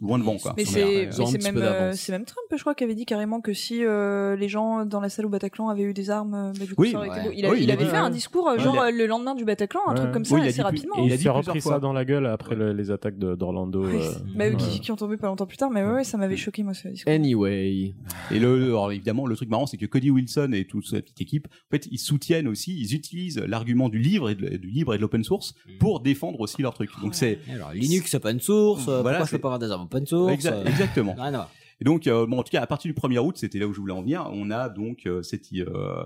loin 0.00 0.18
devant 0.18 0.38
quoi. 0.38 0.54
Mais 0.56 0.64
c'est 0.64 1.06
même, 1.42 1.56
euh, 1.58 1.92
c'est 1.94 2.12
même 2.12 2.24
Trump, 2.24 2.46
je 2.54 2.60
crois, 2.60 2.74
qui 2.74 2.82
avait 2.84 2.94
dit 2.94 3.04
carrément 3.04 3.40
que 3.40 3.52
si 3.52 3.84
euh, 3.84 4.34
les 4.36 4.48
gens 4.48 4.84
dans 4.86 5.00
la 5.00 5.08
salle 5.08 5.26
au 5.26 5.28
Bataclan 5.28 5.68
avaient 5.68 5.82
eu 5.82 5.92
des 5.94 6.10
armes, 6.10 6.52
bah, 6.58 6.64
du 6.64 6.74
coup, 6.74 6.82
Oui, 6.82 6.92
ça 6.92 6.98
aurait 6.98 7.08
été 7.08 7.16
ouais. 7.18 7.24
beau. 7.24 7.30
Il, 7.34 7.46
a- 7.46 7.50
Oui, 7.50 7.58
il 7.58 7.64
il 7.64 7.70
a 7.70 7.74
avait 7.74 7.84
dit- 7.84 7.90
fait 7.90 7.96
un 7.96 8.10
discours, 8.10 8.48
euh, 8.48 8.54
Ouais. 8.56 8.60
genre 8.60 8.84
le 8.92 9.06
lendemain 9.06 9.34
du 9.34 9.44
Bataclan, 9.44 9.80
un 9.88 9.94
truc 9.94 10.12
comme 10.12 10.24
ça, 10.24 10.34
Oui, 10.36 10.40
il 10.42 10.46
a 10.46 10.48
assez 10.48 10.62
rapidement. 10.62 10.96
et 10.98 11.06
il 11.06 11.12
a 11.12 11.16
dit 11.16 11.28
repris 11.28 11.60
ça 11.60 11.78
dans 11.80 11.92
la 11.92 12.04
gueule 12.04 12.26
après 12.26 12.54
le- 12.54 12.72
les 12.72 12.90
attaques 12.90 13.18
d'Orlando. 13.18 13.84
Euh, 13.84 14.10
Bah 14.36 14.50
qui, 14.50 14.80
qui 14.80 14.90
ont 14.92 14.96
tombé 14.96 15.16
pas 15.16 15.26
longtemps 15.26 15.46
plus 15.46 15.56
tard, 15.58 15.70
mais 15.70 15.82
ouais, 15.84 15.92
ouais, 15.92 16.04
ça 16.04 16.16
m'avait 16.18 16.36
choqué 16.36 16.62
moi 16.62 16.74
ce 16.74 16.88
discours. 16.88 17.12
Anyway. 17.12 17.94
Et 18.30 18.38
le, 18.38 18.64
alors 18.68 18.90
évidemment, 18.92 19.26
le 19.26 19.36
truc 19.36 19.48
marrant, 19.50 19.66
c'est 19.66 19.76
que 19.76 19.86
Cody 19.86 20.10
Wilson 20.10 20.50
et 20.54 20.64
toute 20.64 20.86
sa 20.86 21.00
petite 21.00 21.20
équipe, 21.20 21.46
en 21.48 21.70
fait, 21.70 21.86
ils 21.90 21.98
soutiennent 21.98 22.48
aussi, 22.48 22.78
ils 22.80 22.91
utilisent 22.94 23.38
l'argument 23.38 23.88
du 23.88 23.98
livre 23.98 24.30
et 24.30 24.34
de, 24.34 24.56
du 24.56 24.68
libre 24.70 24.94
et 24.94 24.96
de 24.96 25.02
l'open 25.02 25.24
source 25.24 25.54
pour 25.80 26.00
défendre 26.00 26.40
aussi 26.40 26.62
leur 26.62 26.74
truc. 26.74 26.90
Donc 27.02 27.14
c'est 27.14 27.38
Et 27.48 27.52
Alors, 27.52 27.72
Linux 27.72 28.14
open 28.14 28.40
source, 28.40 28.88
euh, 28.88 29.02
Voilà, 29.02 29.18
pourquoi 29.18 29.26
je 29.26 29.30
c'est- 29.30 29.36
peux 29.36 29.40
pas 29.42 29.48
avoir 29.48 29.58
des 29.58 29.70
armes 29.70 29.82
open 29.84 30.06
source 30.06 30.32
Exa- 30.32 30.52
euh, 30.54 30.64
exactement. 30.64 31.14
voir. 31.16 31.50
Et 31.80 31.84
donc, 31.84 32.06
euh, 32.06 32.26
bon, 32.26 32.38
en 32.38 32.42
tout 32.44 32.50
cas, 32.50 32.62
à 32.62 32.66
partir 32.66 32.88
du 32.88 32.94
1er 32.94 33.18
août, 33.18 33.36
c'était 33.38 33.58
là 33.58 33.66
où 33.66 33.72
je 33.72 33.80
voulais 33.80 33.92
en 33.92 34.02
venir. 34.02 34.28
On 34.32 34.50
a 34.52 34.68
donc 34.68 35.06
euh, 35.06 35.22
cette, 35.22 35.52
euh, 35.54 36.04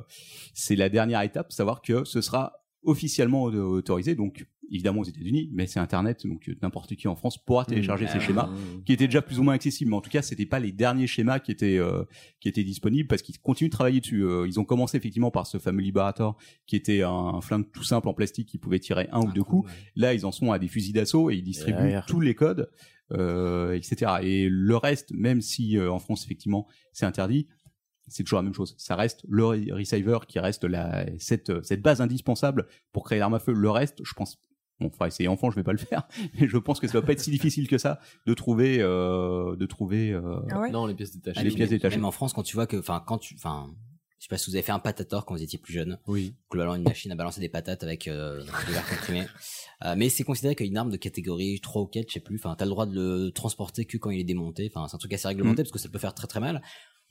c'est 0.55 0.75
la 0.77 0.89
dernière 0.89 1.21
étape, 1.21 1.53
savoir 1.53 1.83
que 1.83 2.05
ce 2.05 2.21
sera 2.23 2.55
officiellement 2.83 3.43
autorisé. 3.43 4.15
Donc, 4.15 4.47
évidemment 4.71 5.01
aux 5.01 5.05
États-Unis, 5.05 5.51
mais 5.53 5.67
c'est 5.67 5.81
Internet, 5.81 6.27
donc 6.27 6.49
euh, 6.49 6.55
n'importe 6.63 6.95
qui 6.97 7.09
en 7.09 7.17
France 7.17 7.39
pourra 7.39 7.65
télécharger 7.65 8.07
ces 8.07 8.17
Ah, 8.17 8.21
schémas, 8.21 8.51
qui 8.85 8.93
étaient 8.93 9.07
déjà 9.07 9.23
plus 9.23 9.39
ou 9.39 9.43
moins 9.43 9.55
accessibles. 9.55 9.91
Mais 9.91 9.97
en 9.97 10.01
tout 10.01 10.11
cas, 10.11 10.23
c'était 10.23 10.47
pas 10.47 10.59
les 10.61 10.73
derniers 10.73 11.07
schémas 11.07 11.39
qui 11.39 11.51
étaient 11.53 11.79
euh, 11.79 12.05
qui 12.41 12.49
étaient 12.49 12.65
disponibles 12.65 13.07
parce 13.09 13.23
qu'ils 13.23 13.39
continuent 13.39 13.69
de 13.69 13.73
travailler 13.73 14.01
dessus. 14.01 14.25
Euh, 14.25 14.47
ils 14.47 14.59
ont 14.61 14.65
commencé 14.65 14.97
effectivement 14.97 15.31
par 15.31 15.47
ce 15.47 15.59
fameux 15.59 15.83
Liberator, 15.83 16.37
qui 16.67 16.77
était 16.77 17.03
un, 17.03 17.41
flingue 17.41 17.71
tout 17.73 17.85
simple 17.85 18.09
en 18.09 18.15
plastique 18.15 18.49
qui 18.49 18.59
pouvait 18.59 18.79
tirer 18.81 19.09
un 19.13 19.21
ou 19.21 19.33
deux 19.33 19.45
coups. 19.45 19.71
Là, 19.95 20.15
ils 20.15 20.25
en 20.27 20.33
sont 20.33 20.53
à 20.53 20.59
des 20.59 20.69
fusils 20.69 20.93
d'assaut 20.95 21.31
et 21.31 21.37
ils 21.37 21.43
distribuent 21.43 21.95
tous 22.07 22.21
les 22.21 22.35
codes, 22.35 22.71
euh, 23.13 23.73
etc. 23.75 24.13
Et 24.23 24.49
le 24.51 24.77
reste, 24.77 25.13
même 25.13 25.41
si 25.41 25.79
euh, 25.79 25.91
en 25.93 25.99
France 25.99 26.25
effectivement 26.25 26.67
c'est 26.93 27.07
interdit, 27.07 27.47
c'est 28.09 28.23
toujours 28.23 28.39
la 28.39 28.43
même 28.45 28.55
chose. 28.55 28.75
Ça 28.79 28.95
reste 28.97 29.25
le 29.29 29.43
re- 29.43 29.73
receiver 29.73 30.19
qui 30.29 30.39
reste 30.39 30.65
la 30.65 31.07
cette 31.19 31.65
cette 31.65 31.83
base 31.83 32.01
indispensable 32.01 32.67
pour 32.93 33.05
créer 33.05 33.19
l'arme 33.19 33.35
à 33.35 33.39
feu. 33.41 33.53
Le 33.53 33.71
reste, 33.71 34.01
je 34.05 34.13
pense. 34.15 34.39
Bon, 34.81 34.89
enfin, 34.89 35.07
essayer 35.07 35.29
enfant, 35.29 35.51
je 35.51 35.57
vais 35.57 35.63
pas 35.63 35.73
le 35.73 35.79
faire, 35.95 36.07
mais 36.39 36.49
je 36.49 36.57
pense 36.59 36.81
que 36.81 36.87
ça 36.87 37.01
va 37.01 37.07
pas 37.07 37.13
être 37.13 37.21
si 37.21 37.31
difficile 37.31 37.67
que 37.69 37.79
ça 37.79 37.99
de 38.27 38.35
trouver, 38.35 38.79
euh, 38.81 39.57
de 39.57 39.67
trouver. 39.67 40.13
euh, 40.13 40.41
Ah 40.51 40.61
ouais? 40.61 40.71
Non, 40.71 40.87
les 40.87 40.95
pièces 40.95 41.13
détachées. 41.13 41.41
Ah, 41.41 41.43
les 41.43 41.51
mais 41.51 41.55
pièces 41.57 41.71
même- 41.71 41.79
détachées. 41.79 41.97
Même 41.97 42.05
en 42.05 42.11
France, 42.13 42.33
quand 42.33 42.43
tu 42.43 42.55
vois 42.57 42.67
que, 42.67 42.77
enfin, 42.77 43.03
quand 43.07 43.19
tu, 43.19 43.35
enfin, 43.37 43.69
je 44.19 44.25
sais 44.25 44.29
pas 44.29 44.39
si 44.39 44.51
vous 44.51 44.57
avez 44.57 44.63
fait 44.63 44.73
un 44.73 44.79
patator 44.79 45.25
quand 45.25 45.35
vous 45.35 45.43
étiez 45.43 45.59
plus 45.59 45.73
jeune. 45.75 45.99
Oui. 46.07 46.35
Globalement, 46.51 46.75
une 46.75 46.83
machine 46.83 47.13
à 47.13 47.15
balancer 47.15 47.41
des 47.41 47.49
patates 47.49 47.83
avec 47.85 48.09
euh, 48.09 48.41
de 48.43 48.73
l'air 48.73 48.87
comprimé. 48.89 49.27
Euh, 49.85 49.95
mais 49.97 50.09
c'est 50.09 50.25
considéré 50.25 50.55
qu'une 50.55 50.77
arme 50.77 50.91
de 50.91 50.97
catégorie 50.97 51.61
3 51.61 51.83
ou 51.83 51.87
4, 51.87 52.09
je 52.09 52.15
sais 52.15 52.21
plus. 52.21 52.37
Enfin, 52.37 52.55
t'as 52.59 52.65
le 52.65 52.71
droit 52.71 52.87
de 52.87 52.95
le 52.95 53.31
transporter 53.31 53.85
que 53.85 53.97
quand 53.99 54.11
il 54.11 54.21
est 54.21 54.25
démonté. 54.25 54.71
Enfin, 54.75 54.89
c'est 54.89 54.95
un 54.97 54.99
truc 54.99 55.13
assez 55.13 55.29
réglementé 55.29 55.63
Mm. 55.63 55.65
parce 55.65 55.73
que 55.73 55.79
ça 55.79 55.89
peut 55.89 55.99
faire 55.99 56.15
très 56.15 56.27
très 56.27 56.41
mal. 56.41 56.61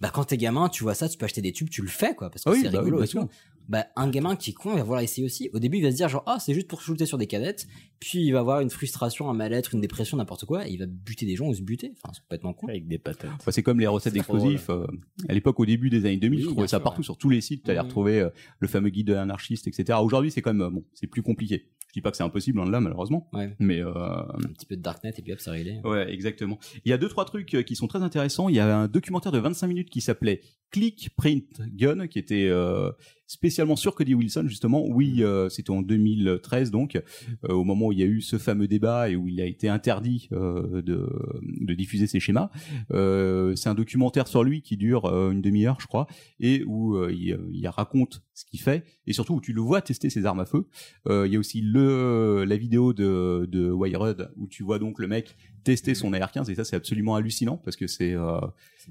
Bah, 0.02 0.12
quand 0.14 0.26
t'es 0.26 0.38
gamin, 0.38 0.68
tu 0.70 0.84
vois 0.84 0.94
ça, 0.94 1.08
tu 1.08 1.18
peux 1.18 1.26
acheter 1.26 1.42
des 1.42 1.54
tubes, 1.54 1.70
tu 1.70 1.82
le 1.82 1.88
fais, 1.88 2.16
quoi, 2.16 2.30
parce 2.30 2.44
que 2.44 2.50
Oui, 2.50 2.58
c'est 2.62 2.70
bah 2.70 2.80
oui, 2.80 2.86
rigolo 2.86 2.98
bien 2.98 3.06
et 3.06 3.08
tout. 3.08 3.30
Bah, 3.68 3.86
un 3.96 4.10
gamin 4.10 4.36
qui 4.36 4.52
est 4.52 4.54
con, 4.54 4.72
il 4.74 4.78
va 4.78 4.84
vouloir 4.84 5.00
essayer 5.02 5.26
aussi. 5.26 5.50
Au 5.54 5.58
début, 5.60 5.78
il 5.78 5.84
va 5.84 5.90
se 5.90 5.96
dire 5.96 6.08
genre, 6.10 6.22
ah, 6.28 6.38
c'est 6.40 6.54
juste 6.54 6.68
pour 6.68 6.82
shooter 6.82 7.06
sur 7.08 7.18
des 7.18 7.26
cadettes. 7.26 7.66
Puis 8.00 8.20
il 8.24 8.32
va 8.32 8.40
avoir 8.42 8.60
une 8.60 8.70
frustration, 8.70 9.28
un 9.30 9.34
mal-être, 9.34 9.74
une 9.74 9.82
dépression, 9.82 10.18
n'importe 10.18 10.46
quoi. 10.46 10.68
Et 10.68 10.72
il 10.72 10.78
va 10.78 10.86
buter 10.86 11.26
des 11.26 11.36
gens 11.36 11.48
ou 11.48 11.54
se 11.56 11.62
buter. 11.64 11.94
Enfin, 11.96 12.14
c'est 12.14 12.22
complètement 12.22 12.54
con. 12.54 12.68
avec 12.68 12.88
des 12.88 13.00
patates. 13.00 13.32
Enfin, 13.40 13.50
c'est 13.52 13.64
comme 13.64 13.80
les 13.80 13.88
recettes 13.88 14.14
d'explosifs. 14.14 14.70
euh, 14.70 14.86
à 15.30 15.34
l'époque, 15.34 15.60
au 15.60 15.66
début 15.66 15.90
des 15.90 16.06
années 16.06 16.18
2000, 16.18 16.38
Oui, 16.38 16.42
je 16.44 16.48
bien 16.50 16.54
trouvais 16.54 16.68
ça 16.68 16.78
sûr, 16.78 16.84
partout 16.84 17.00
ouais. 17.02 17.06
sur 17.06 17.18
tous 17.18 17.30
les 17.30 17.42
sites. 17.42 17.64
Tu 17.64 17.72
allais 17.72 17.80
Mhm. 17.80 17.86
retrouver 17.88 18.20
euh, 18.20 18.30
le 18.60 18.68
fameux 18.68 18.90
guide 18.90 19.08
de 19.08 19.14
l'anarchiste, 19.14 19.68
etc. 19.68 19.98
Aujourd'hui, 20.04 20.30
c'est 20.30 20.44
quand 20.44 20.54
même 20.54 20.62
euh, 20.62 20.70
bon, 20.70 20.84
c'est 20.94 21.08
plus 21.08 21.24
compliqué. 21.24 21.70
Dis 21.96 22.02
pas 22.02 22.12
que 22.12 22.18
c'est 22.18 22.24
impossible, 22.24 22.58
loin 22.58 22.66
de 22.68 22.74
là, 22.74 22.82
malheureusement. 22.82 23.30
Ouais. 23.32 23.56
Mais 23.58 23.80
euh, 23.80 23.94
Un 23.94 24.52
petit 24.54 24.66
peu 24.66 24.76
de 24.76 24.82
darknet 24.82 25.14
et 25.18 25.22
puis 25.22 25.32
hop, 25.32 25.40
c'est 25.40 25.50
réglé. 25.50 25.80
Ouais, 25.86 26.12
exactement. 26.12 26.60
Il 26.84 26.90
y 26.90 26.94
a 26.94 26.98
deux 26.98 27.08
trois 27.08 27.24
trucs 27.24 27.54
euh, 27.54 27.64
qui 27.64 27.78
sont 27.78 27.88
très 27.88 28.04
intéressants. 28.04 28.50
Il 28.50 28.56
y 28.56 28.60
a 28.60 28.78
un 28.78 28.90
documentaire 28.90 29.32
de 29.32 29.40
25 29.40 29.66
minutes 29.68 29.90
qui 29.90 30.02
s'appelait 30.02 30.42
Click 30.72 31.12
Print 31.16 31.62
Gun, 31.74 32.08
qui 32.08 32.20
était 32.20 32.50
euh, 32.50 32.92
spécialement 33.28 33.76
sur 33.76 33.96
Cody 33.96 34.14
Wilson 34.14 34.46
justement. 34.48 34.86
Oui, 34.88 35.24
euh, 35.24 35.50
c'était 35.50 35.72
en 35.72 35.82
2013 35.82 36.72
donc, 36.72 36.96
euh, 36.96 37.54
au 37.54 37.64
moment 37.64 37.88
où 37.88 37.92
il 37.92 38.00
y 38.00 38.04
a 38.04 38.08
eu 38.08 38.22
ce 38.22 38.38
fameux 38.38 38.68
débat 38.68 39.10
et 39.10 39.16
où 39.16 39.28
il 39.28 39.42
a 39.42 39.46
été 39.46 39.70
interdit 39.70 40.30
euh, 40.32 40.82
de, 40.82 41.10
de 41.42 41.74
diffuser 41.74 42.08
ses 42.08 42.20
schémas. 42.20 42.50
Euh, 42.92 43.56
c'est 43.56 43.70
un 43.70 43.76
documentaire 43.76 44.28
sur 44.28 44.44
lui 44.44 44.62
qui 44.62 44.78
dure 44.78 45.06
une 45.06 45.42
demi-heure, 45.42 45.78
je 45.80 45.88
crois, 45.88 46.08
et 46.40 46.64
où 46.66 47.02
il, 47.10 47.38
il 47.52 47.68
raconte 47.68 48.24
ce 48.34 48.46
qu'il 48.46 48.60
fait 48.60 48.84
et 49.08 49.14
surtout 49.14 49.36
où 49.36 49.42
tu 49.42 49.54
le 49.54 49.62
vois 49.62 49.82
tester 49.82 50.10
ses 50.10 50.26
armes 50.26 50.40
à 50.40 50.46
feu. 50.46 50.68
Il 51.08 51.32
y 51.32 51.36
a 51.36 51.40
aussi 51.40 51.62
le 51.62 52.44
la 52.46 52.58
vidéo 52.58 52.94
de 52.94 53.48
de 53.50 53.70
Wired 53.72 54.32
où 54.38 54.48
tu 54.48 54.64
vois 54.64 54.80
donc 54.80 55.00
le 55.00 55.08
mec 55.08 55.36
tester 55.66 55.96
son 55.96 56.14
AR-15 56.14 56.50
et 56.50 56.56
ça 56.56 56.64
c'est 56.64 56.78
absolument 56.78 57.16
hallucinant 57.16 57.58
parce 57.58 57.76
que 57.76 57.88
c'est 57.88 58.14
euh, 58.14 58.40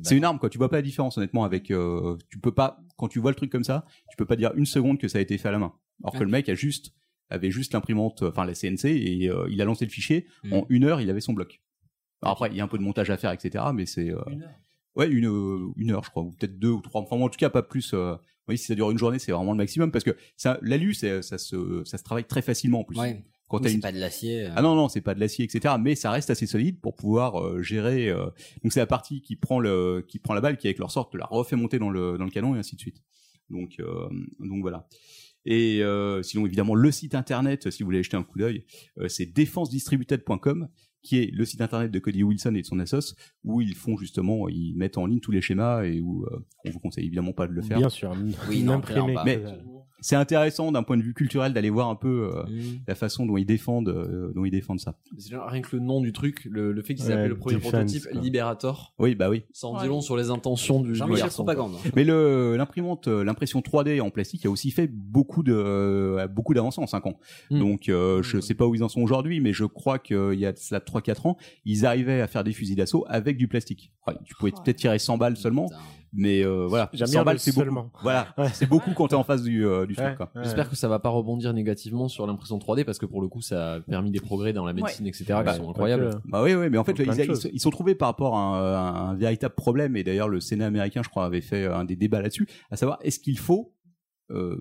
c'est 0.03 0.17
une 0.17 0.25
arme 0.25 0.39
quoi. 0.39 0.51
Tu 0.51 0.59
vois 0.59 0.69
pas 0.69 0.77
la 0.77 0.83
différence 0.83 1.17
honnêtement 1.17 1.45
avec. 1.45 1.71
Euh, 1.71 2.19
tu 2.29 2.39
peux 2.39 2.53
pas 2.53 2.79
quand 2.99 3.09
tu 3.09 3.21
vois 3.21 3.31
le 3.31 3.37
truc 3.37 3.51
comme 3.51 3.65
ça, 3.65 3.87
tu 4.11 4.17
peux 4.19 4.27
pas 4.27 4.37
dire 4.37 4.53
une 4.57 4.67
seconde 4.67 4.99
que 4.99 5.09
ça 5.09 5.19
a 5.19 5.21
été 5.23 5.39
fait 5.39 5.49
à 5.49 5.53
la 5.53 5.59
main. 5.59 5.73
Alors 6.03 6.13
que 6.15 6.25
le 6.25 6.31
mec 6.31 6.49
a 6.51 6.55
juste 6.55 6.93
avait 7.31 7.51
juste 7.51 7.73
l'imprimante, 7.73 8.23
enfin 8.23 8.45
la 8.45 8.53
CNC 8.53 8.85
et 8.87 9.31
euh, 9.31 9.47
il 9.49 9.63
a 9.63 9.65
lancé 9.65 9.87
le 9.87 9.91
fichier 9.91 10.27
Mm. 10.43 10.53
en 10.53 10.67
une 10.69 10.85
heure, 10.85 11.01
il 11.01 11.09
avait 11.09 11.23
son 11.23 11.33
bloc. 11.33 11.63
Alors 12.21 12.33
après 12.33 12.51
il 12.51 12.57
y 12.57 12.61
a 12.61 12.65
un 12.65 12.69
peu 12.69 12.77
de 12.79 12.83
montage 12.83 13.09
à 13.11 13.17
faire 13.17 13.31
etc. 13.31 13.65
Mais 13.73 13.87
c'est 13.87 14.11
euh, 14.11 14.21
ouais 14.97 15.09
une 15.09 15.73
une 15.77 15.91
heure 15.93 16.05
je 16.05 16.11
crois 16.11 16.23
ou 16.23 16.33
peut-être 16.33 16.59
deux 16.59 16.71
ou 16.71 16.81
trois. 16.81 17.01
Enfin 17.01 17.17
en 17.17 17.29
tout 17.29 17.39
cas 17.39 17.51
pas 17.51 17.63
plus. 17.63 17.93
Euh, 17.95 18.17
oui 18.49 18.59
si 18.59 18.67
ça 18.67 18.75
dure 18.75 18.91
une 18.91 18.99
journée 18.99 19.19
c'est 19.19 19.33
vraiment 19.33 19.53
le 19.53 19.57
maximum 19.57 19.91
parce 19.91 20.05
que 20.05 20.17
ça 20.37 20.59
l'alu 20.61 20.93
ça 20.93 21.23
se 21.23 21.83
ça 21.85 21.97
se 21.99 22.03
travaille 22.05 22.25
très 22.27 22.43
facilement 22.43 22.81
en 22.81 22.85
plus. 22.85 22.99
Ouais. 22.99 23.25
Quand 23.49 23.63
c'est 23.63 23.75
une 23.75 23.81
pas 23.81 23.93
de 23.93 23.99
l'acier. 24.01 24.47
euh. 24.47 24.51
ah 24.57 24.63
non 24.63 24.75
non 24.75 24.89
c'est 24.89 25.01
pas 25.03 25.15
de 25.15 25.21
l'acier 25.21 25.45
etc 25.45 25.75
mais 25.79 25.95
ça 25.95 26.11
reste 26.11 26.31
assez 26.31 26.47
solide 26.47 26.81
pour 26.81 26.97
pouvoir 26.97 27.41
euh, 27.41 27.63
gérer 27.63 28.09
euh, 28.09 28.25
donc 28.63 28.73
c'est 28.73 28.81
la 28.81 28.87
partie 28.87 29.21
qui 29.21 29.37
prend 29.37 29.61
le 29.61 30.05
qui 30.09 30.19
prend 30.19 30.35
la 30.35 30.41
balle 30.41 30.57
qui 30.57 30.67
avec 30.67 30.79
leur 30.79 30.91
sorte 30.91 31.15
la 31.15 31.27
refait 31.27 31.55
monter 31.57 31.79
dans 31.79 31.91
le 31.91 32.17
dans 32.19 32.25
le 32.25 32.31
canon 32.31 32.55
et 32.57 32.59
ainsi 32.59 32.75
de 32.75 32.81
suite 32.81 33.03
donc 33.51 33.77
euh, 33.81 34.09
donc 34.41 34.63
voilà 34.63 34.89
et 35.45 35.83
euh, 35.83 36.23
sinon 36.23 36.47
évidemment 36.47 36.75
le 36.75 36.91
site 36.91 37.15
internet 37.15 37.71
si 37.71 37.83
vous 37.83 37.89
voulez 37.89 38.03
jeter 38.03 38.17
un 38.17 38.23
coup 38.23 38.39
d'œil 38.39 38.65
euh, 38.99 39.09
c'est 39.09 39.27
défensedistributed.com 39.27 40.69
qui 41.03 41.19
est 41.19 41.31
le 41.35 41.45
site 41.45 41.61
internet 41.61 41.91
de 41.91 41.99
Cody 41.99 42.23
Wilson 42.23 42.55
et 42.55 42.63
de 42.63 42.67
son 42.67 42.79
assos 42.81 43.15
où 43.45 43.61
ils 43.61 43.75
font 43.75 43.99
justement 43.99 44.49
ils 44.49 44.75
mettent 44.75 44.97
en 44.97 45.05
ligne 45.05 45.21
tous 45.21 45.33
les 45.33 45.43
schémas 45.43 45.83
et 45.85 46.01
où 46.01 46.25
euh, 46.25 46.39
on 46.65 46.71
vous 46.71 46.79
conseille 46.81 47.05
évidemment 47.05 47.35
pas 47.35 47.47
de 47.47 47.53
le 47.53 47.61
faire 47.61 47.77
Bien 47.77 47.91
sûr. 47.91 48.17
Oui, 48.49 48.63
non, 48.63 48.81
mais 49.27 49.39
c'est 50.07 50.17
intéressant 50.17 50.71
d'un 50.71 50.83
point 50.83 50.99
de 50.99 51.03
vue 51.03 51.15
culturel 51.15 51.55
d'aller 51.55 51.71
voir 51.71 51.89
un 51.89 51.95
peu 51.97 52.31
euh, 52.35 52.43
Mm. 52.45 52.81
la 52.87 52.95
façon 52.95 53.25
dont 53.25 53.37
ils 53.39 53.47
défendent 53.47 53.89
euh, 53.89 54.33
dont 54.35 54.45
ils 54.45 54.51
défendent 54.51 54.81
ça 54.81 54.97
genre 55.31 55.49
Rien 55.49 55.63
que 55.63 55.75
le 55.77 55.81
nom 55.83 56.01
du 56.03 56.13
truc, 56.13 56.45
le, 56.51 56.73
le 56.73 56.83
fait 56.83 56.95
qu'ils 56.95 57.07
Ouais, 57.07 57.13
appellent 57.13 57.29
le 57.29 57.39
premier 57.39 57.57
Defense, 57.57 57.73
prototype 57.73 58.03
quoi. 58.13 58.21
Liberator, 58.21 58.95
oui 58.99 59.15
bah 59.15 59.31
oui 59.31 59.45
ça 59.53 59.67
en 59.69 59.81
dit 59.81 59.89
long 59.89 60.01
sur 60.03 60.17
les 60.17 60.29
intentions 60.31 60.81
du, 60.81 60.93
garçon. 60.93 61.45
Propagande. 61.45 61.73
Mais 61.97 62.05
le 62.05 62.57
l'imprimante, 62.57 63.09
euh, 63.09 63.25
l'impression 63.25 63.61
3D 63.61 64.01
en 64.03 64.11
plastique 64.11 64.45
a 64.45 64.51
aussi 64.51 64.71
fait 64.71 64.89
beaucoup 64.93 65.43
de 65.43 66.27
beaucoup 66.31 66.53
d'avancées 66.55 66.81
en 66.83 66.87
5 66.87 67.07
ans. 67.07 67.19
Mm. 67.51 67.59
Donc 67.59 67.89
euh, 67.89 68.23
je 68.23 68.41
sais 68.41 68.55
pas 68.55 68.67
où 68.67 68.75
ils 68.75 68.83
en 68.85 68.89
sont 68.89 69.01
aujourd'hui, 69.01 69.41
mais 69.41 69.53
je 69.53 69.65
crois 69.65 69.99
qu'il 69.99 70.35
y 70.39 70.45
a 70.47 70.55
cela 70.55 70.81
3-4 70.81 71.29
ans, 71.29 71.37
ils 71.65 71.87
arrivaient 71.87 72.21
à 72.21 72.27
faire 72.27 72.45
des 72.45 72.53
fusils 72.53 72.77
d'assaut 72.77 73.05
avec 73.09 73.37
du 73.39 73.49
plastique. 73.49 73.91
Ouais, 74.07 74.15
tu 74.25 74.35
pouvais 74.35 74.53
Oh. 74.55 74.61
peut-être 74.63 74.77
tirer 74.77 74.99
100 74.99 75.17
balles 75.19 75.37
seulement, 75.37 75.67
Putain. 75.69 75.81
Mais 76.17 76.43
euh, 76.45 76.67
voilà, 76.69 76.89
J'aime 76.93 77.07
100 77.09 77.13
bien 77.13 77.25
balles 77.25 77.35
le 77.35 77.39
c'est 77.39 77.55
beaucoup. 77.55 77.91
Voilà, 78.03 78.29
Ouais. 78.39 78.49
c'est 78.53 78.69
beaucoup 78.69 78.93
quand 78.95 79.09
t'es 79.09 79.15
en 79.15 79.25
face 79.25 79.43
du 79.43 79.67
euh, 79.67 79.87
du 79.87 79.95
Ouais, 79.99 80.15
truc. 80.15 80.21
Ouais. 80.35 80.43
J'espère 80.43 80.71
que 80.71 80.77
ça 80.77 80.89
va 80.89 80.99
pas 80.99 81.09
rebondir 81.09 81.53
négativement 81.53 82.09
sur 82.09 82.27
l'impression 82.27 82.59
3D 82.59 82.85
parce 82.85 82.99
que 82.99 83.07
pour 83.07 83.21
le 83.21 83.29
coup 83.29 83.41
ça 83.41 83.75
a 83.75 83.81
permis 83.81 84.11
des 84.11 84.21
progrès 84.21 84.53
dans 84.53 84.65
la 84.65 84.73
médecine 84.73 85.07
etc 85.07 85.25
Bah, 85.29 85.53
qui 85.53 85.57
sont 85.59 85.71
incroyables. 85.71 86.11
Bah 86.27 86.43
oui, 86.43 86.55
oui, 86.55 86.71
mais 86.71 86.79
en 86.79 86.85
fait, 86.85 86.93
ils, 86.99 87.09
ils, 87.09 87.51
ils 87.55 87.61
sont 87.61 87.71
trouvés 87.71 87.95
par 87.95 88.09
rapport 88.09 88.37
à 88.37 88.41
un, 88.41 88.75
à 88.75 89.01
un 89.11 89.15
véritable 89.15 89.55
problème, 89.55 89.97
et 89.97 90.05
d'ailleurs 90.05 90.29
le 90.29 90.41
Sénat 90.41 90.67
américain, 90.67 91.03
je 91.03 91.09
crois, 91.09 91.25
avait 91.25 91.41
fait 91.41 91.67
un 91.67 91.85
des 91.85 91.97
débats 91.97 92.23
là-dessus, 92.23 92.49
à 92.71 92.77
savoir 92.77 92.99
est-ce 93.03 93.19
qu'il 93.19 93.39
faut 93.39 93.75
euh, 94.31 94.61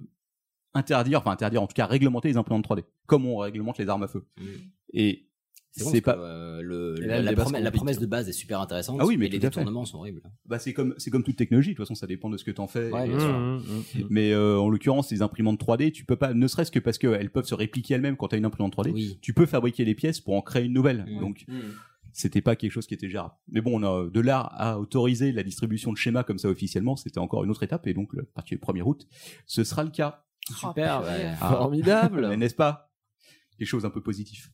interdire, 0.73 1.19
enfin 1.19 1.31
interdire, 1.31 1.61
en 1.61 1.67
tout 1.67 1.73
cas 1.75 1.85
réglementer 1.85 2.29
les 2.29 2.37
imprimantes 2.37 2.67
3D, 2.67 2.83
comme 3.05 3.25
on 3.25 3.37
réglemente 3.37 3.77
les 3.77 3.87
armes 3.89 4.03
à 4.03 4.07
feu. 4.07 4.25
Et 4.91 5.27
C'est 5.75 5.85
bon 5.85 6.01
pas. 6.01 6.17
euh, 6.19 6.61
le, 6.61 6.93
la, 7.01 7.33
promesse, 7.33 7.51
la 7.53 7.59
complique. 7.59 7.73
promesse 7.73 7.99
de 7.99 8.05
base 8.05 8.29
est 8.29 8.33
super 8.33 8.61
intéressante, 8.61 8.97
Ah 9.01 9.05
oui, 9.07 9.17
mais 9.17 9.27
les 9.27 9.39
détournements 9.39 9.85
sont 9.85 9.97
horribles. 9.97 10.21
Bah, 10.45 10.59
c'est 10.59 10.71
comme 10.71 10.93
c'est 10.97 11.09
comme 11.09 11.23
toute 11.23 11.35
technologie. 11.35 11.71
De 11.71 11.75
toute 11.75 11.85
façon, 11.85 11.95
ça 11.95 12.05
dépend 12.05 12.29
de 12.29 12.37
ce 12.37 12.43
que 12.43 12.51
t'en 12.51 12.67
fais. 12.67 12.91
Ouais, 12.91 13.05
Et, 13.05 13.09
bien 13.09 13.17
euh, 13.17 13.19
sûr. 13.19 13.39
Mmh, 13.39 13.57
mmh, 13.57 14.01
mmh. 14.03 14.07
Mais 14.11 14.31
euh, 14.33 14.59
en 14.59 14.69
l'occurrence, 14.69 15.11
les 15.11 15.21
imprimantes 15.23 15.59
3D, 15.59 15.91
tu 15.91 16.05
peux 16.05 16.15
pas, 16.15 16.33
ne 16.35 16.47
serait-ce 16.47 16.69
que 16.71 16.77
parce 16.79 16.99
qu'elles 16.99 17.31
peuvent 17.31 17.45
se 17.47 17.55
répliquer 17.55 17.95
elles-mêmes 17.95 18.17
quand 18.17 18.27
tu 18.27 18.35
as 18.35 18.37
une 18.37 18.45
imprimante 18.45 18.75
3D, 18.77 18.91
Oui. 18.91 19.17
tu 19.21 19.33
peux 19.33 19.47
fabriquer 19.47 19.83
les 19.83 19.95
pièces 19.95 20.19
pour 20.19 20.35
en 20.35 20.41
créer 20.43 20.65
une 20.65 20.73
nouvelle. 20.73 21.05
Mm. 21.07 21.19
Donc, 21.19 21.45
c'était 22.11 22.41
pas 22.41 22.55
quelque 22.55 22.71
chose 22.71 22.85
qui 22.85 22.93
était 22.93 23.09
gérable. 23.09 23.33
Mais 23.51 23.61
bon, 23.61 23.81
on 23.81 23.83
a 23.83 24.07
de 24.07 24.19
là 24.19 24.41
à 24.41 24.77
autoriser 24.77 25.31
la 25.31 25.41
distribution 25.41 25.91
de 25.91 25.97
schémas 25.97 26.23
comme 26.23 26.37
ça 26.37 26.49
officiellement, 26.49 26.95
c'était 26.95 27.17
encore 27.17 27.43
une 27.43 27.49
autre 27.49 27.63
étape. 27.63 27.87
Et 27.87 27.95
donc, 27.95 28.13
le- 28.13 28.21
à 28.21 28.25
partir 28.35 28.59
du 28.59 28.63
1er 28.63 28.83
août, 28.83 29.07
ce 29.47 29.63
sera 29.63 29.83
le 29.83 29.89
cas. 29.89 30.23
Super, 30.55 30.99
Oh, 31.01 31.05
ouais. 31.07 31.31
Ah. 31.41 31.49
Formidable. 31.53 32.27
Mais 32.29 32.37
N'est-ce 32.37 32.53
pas? 32.53 32.91
Des 33.57 33.65
choses 33.65 33.85
un 33.85 33.89
peu 33.89 34.01
positives. 34.03 34.49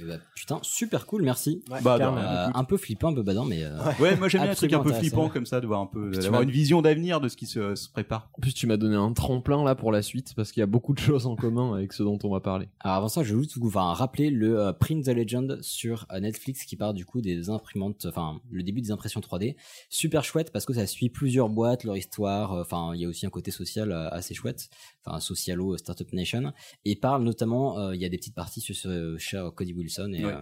Et 0.00 0.04
bah, 0.04 0.16
putain, 0.34 0.58
super 0.62 1.06
cool, 1.06 1.22
merci. 1.22 1.62
bah, 1.82 1.96
rien, 1.96 2.16
Euh, 2.16 2.48
un 2.54 2.64
peu 2.64 2.76
flippant, 2.76 3.08
un 3.08 3.14
peu 3.14 3.22
badant, 3.22 3.44
mais. 3.44 3.64
euh, 3.64 3.78
Ouais, 4.00 4.16
moi 4.16 4.28
j'aime 4.28 4.42
bien 4.42 4.52
un 4.52 4.54
truc 4.54 4.72
un 4.72 4.82
peu 4.82 4.92
flippant 4.92 5.28
comme 5.28 5.46
ça, 5.46 5.60
de 5.60 5.66
voir 5.66 5.80
un 5.80 5.86
peu, 5.86 6.10
tu 6.12 6.20
d'avoir 6.20 6.42
une 6.42 6.50
vision 6.50 6.82
d'avenir 6.82 7.20
de 7.20 7.28
ce 7.28 7.36
qui 7.36 7.46
se, 7.46 7.74
se 7.74 7.88
prépare. 7.88 8.30
En 8.34 8.40
plus, 8.40 8.54
tu 8.54 8.66
m'as 8.66 8.76
donné 8.76 8.96
un 8.96 9.12
tremplin 9.12 9.64
là 9.64 9.74
pour 9.74 9.90
la 9.92 10.02
suite 10.02 10.34
parce 10.36 10.52
qu'il 10.52 10.60
y 10.60 10.62
a 10.62 10.66
beaucoup 10.66 10.92
de 10.94 10.98
choses 11.00 11.26
en 11.26 11.36
commun 11.36 11.74
avec 11.74 11.92
ce 11.92 12.02
dont 12.02 12.18
on 12.22 12.30
va 12.30 12.40
parler. 12.40 12.68
Alors 12.80 12.96
avant 12.98 13.08
ça, 13.08 13.22
je 13.22 13.36
juste 13.38 13.56
vous 13.58 13.68
enfin, 13.68 13.92
rappeler 13.92 14.30
le 14.30 14.58
euh, 14.60 14.72
Print 14.72 15.04
the 15.04 15.08
Legend 15.08 15.58
sur 15.62 16.06
euh, 16.12 16.20
Netflix 16.20 16.64
qui 16.64 16.76
part 16.76 16.94
du 16.94 17.04
coup 17.04 17.20
des 17.20 17.50
imprimantes, 17.50 18.06
enfin 18.08 18.40
le 18.50 18.62
début 18.62 18.80
des 18.80 18.90
impressions 18.90 19.20
3D. 19.20 19.56
Super 19.90 20.24
chouette 20.24 20.52
parce 20.52 20.64
que 20.64 20.72
ça 20.74 20.86
suit 20.86 21.08
plusieurs 21.08 21.48
boîtes, 21.48 21.84
leur 21.84 21.96
histoire. 21.96 22.52
euh, 22.54 22.62
Enfin, 22.62 22.92
il 22.94 23.00
y 23.00 23.04
a 23.04 23.08
aussi 23.08 23.26
un 23.26 23.30
côté 23.30 23.50
social 23.50 23.90
euh, 23.92 24.08
assez 24.10 24.34
chouette, 24.34 24.68
enfin 25.04 25.18
socialo 25.20 25.74
euh, 25.74 25.76
Startup 25.78 26.12
Nation. 26.12 26.52
Et 26.84 26.96
parle 26.96 27.22
notamment, 27.24 27.78
euh, 27.78 27.94
il 27.94 28.00
y 28.00 28.04
a 28.04 28.08
des 28.08 28.18
petites 28.18 28.34
parties 28.34 28.60
sur 28.60 28.74
ce 28.74 29.16
cher 29.18 29.50
Cody 29.54 29.72
Wilson 29.88 30.12
et 30.14 30.24
Ouais. 30.24 30.32
euh, 30.32 30.40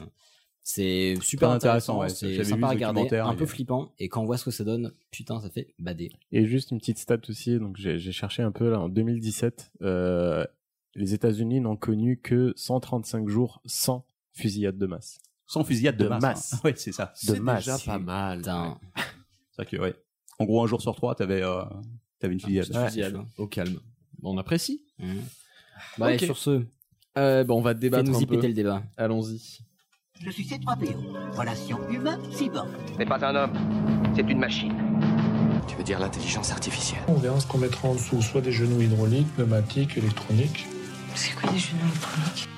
c'est 0.62 1.14
super 1.22 1.51
intéressant, 1.51 2.01
intéressant, 2.03 2.26
ouais. 2.26 2.36
c'est 2.36 2.44
sympa 2.44 2.66
à 2.66 2.70
regarder, 2.70 3.09
un 3.18 3.34
peu 3.36 3.47
flippant. 3.47 3.92
Et 4.01 4.09
quand 4.09 4.22
on 4.22 4.26
voit 4.26 4.36
ce 4.36 4.44
que 4.47 4.51
ça 4.51 4.64
donne, 4.64 4.92
putain, 5.12 5.40
ça 5.40 5.49
fait 5.49 5.72
bader. 5.78 6.11
Et 6.32 6.44
juste 6.44 6.72
une 6.72 6.78
petite 6.78 6.99
stat 6.99 7.18
aussi, 7.28 7.59
donc 7.61 7.76
j'ai 7.76 7.99
cherché 8.12 8.42
un 8.42 8.51
peu 8.51 8.68
là 8.70 8.80
en 8.80 8.88
2017, 8.88 9.70
euh, 9.82 10.44
les 10.97 11.14
États-Unis 11.14 11.61
n'ont 11.61 11.76
connu 11.76 12.18
que 12.20 12.53
135 12.57 13.28
jours 13.28 13.61
sans 13.64 14.07
fusillade 14.32 14.76
de 14.76 14.86
masse. 14.86 15.18
Sans 15.47 15.62
fusillade 15.62 15.97
de, 15.97 16.05
De 16.05 16.09
masse. 16.09 16.22
masse. 16.22 16.53
hein. 16.55 16.61
Ouais, 16.64 16.74
c'est 16.76 16.90
ça. 16.92 17.12
De 17.22 17.34
C'est 17.34 17.38
masse. 17.40 17.64
déjà 17.66 17.78
pas 17.78 17.99
mal. 18.01 18.38
Putain, 18.38 18.80
C'est 18.97 19.62
vrai 19.62 19.66
que, 19.66 19.76
ouais. 19.76 19.94
En 20.40 20.44
gros, 20.47 20.64
un 20.64 20.66
jour 20.66 20.82
sur 20.82 20.97
trois, 20.97 21.14
t'avais, 21.14 21.42
euh, 21.42 21.62
t'avais 22.18 22.32
une 22.34 22.40
fusillade. 22.40 22.68
Ouais, 22.74 22.86
Fusillade, 22.86 23.12
c'est 23.12 23.18
chaud. 23.36 23.42
au 23.44 23.47
calme. 23.47 23.78
On 24.24 24.36
apprécie. 24.36 24.84
Mmh. 24.99 25.14
Bah, 25.99 26.12
et 26.12 26.18
sur 26.18 26.36
ce, 26.36 26.64
Euh, 27.18 27.44
bon, 27.44 27.58
on 27.58 27.62
va 27.62 27.74
débattre 27.74 28.10
un 28.10 28.18
y 28.18 28.26
peu. 28.26 28.34
péter 28.36 28.48
le 28.48 28.54
débat. 28.54 28.82
Allons-y. 28.96 29.60
Je 30.20 30.30
suis 30.30 30.44
C3PO. 30.44 30.94
Relation 31.38 31.78
humain-cyborg. 31.90 32.68
n'est 32.98 33.06
pas 33.06 33.24
un 33.26 33.34
homme, 33.36 33.52
c'est 34.14 34.22
une 34.30 34.38
machine. 34.38 34.72
Tu 35.66 35.76
veux 35.76 35.82
dire 35.82 35.98
l'intelligence 35.98 36.52
artificielle? 36.52 37.00
On 37.08 37.14
verra 37.14 37.40
ce 37.40 37.46
qu'on 37.46 37.58
mettra 37.58 37.88
en 37.88 37.94
dessous, 37.94 38.22
soit 38.22 38.40
des 38.40 38.52
genoux 38.52 38.80
hydrauliques, 38.80 39.26
pneumatiques, 39.34 39.96
électroniques. 39.96 40.66
C'est 41.14 41.34
quoi 41.34 41.50
des 41.50 41.58
genoux 41.58 41.80
électroniques 41.84 42.48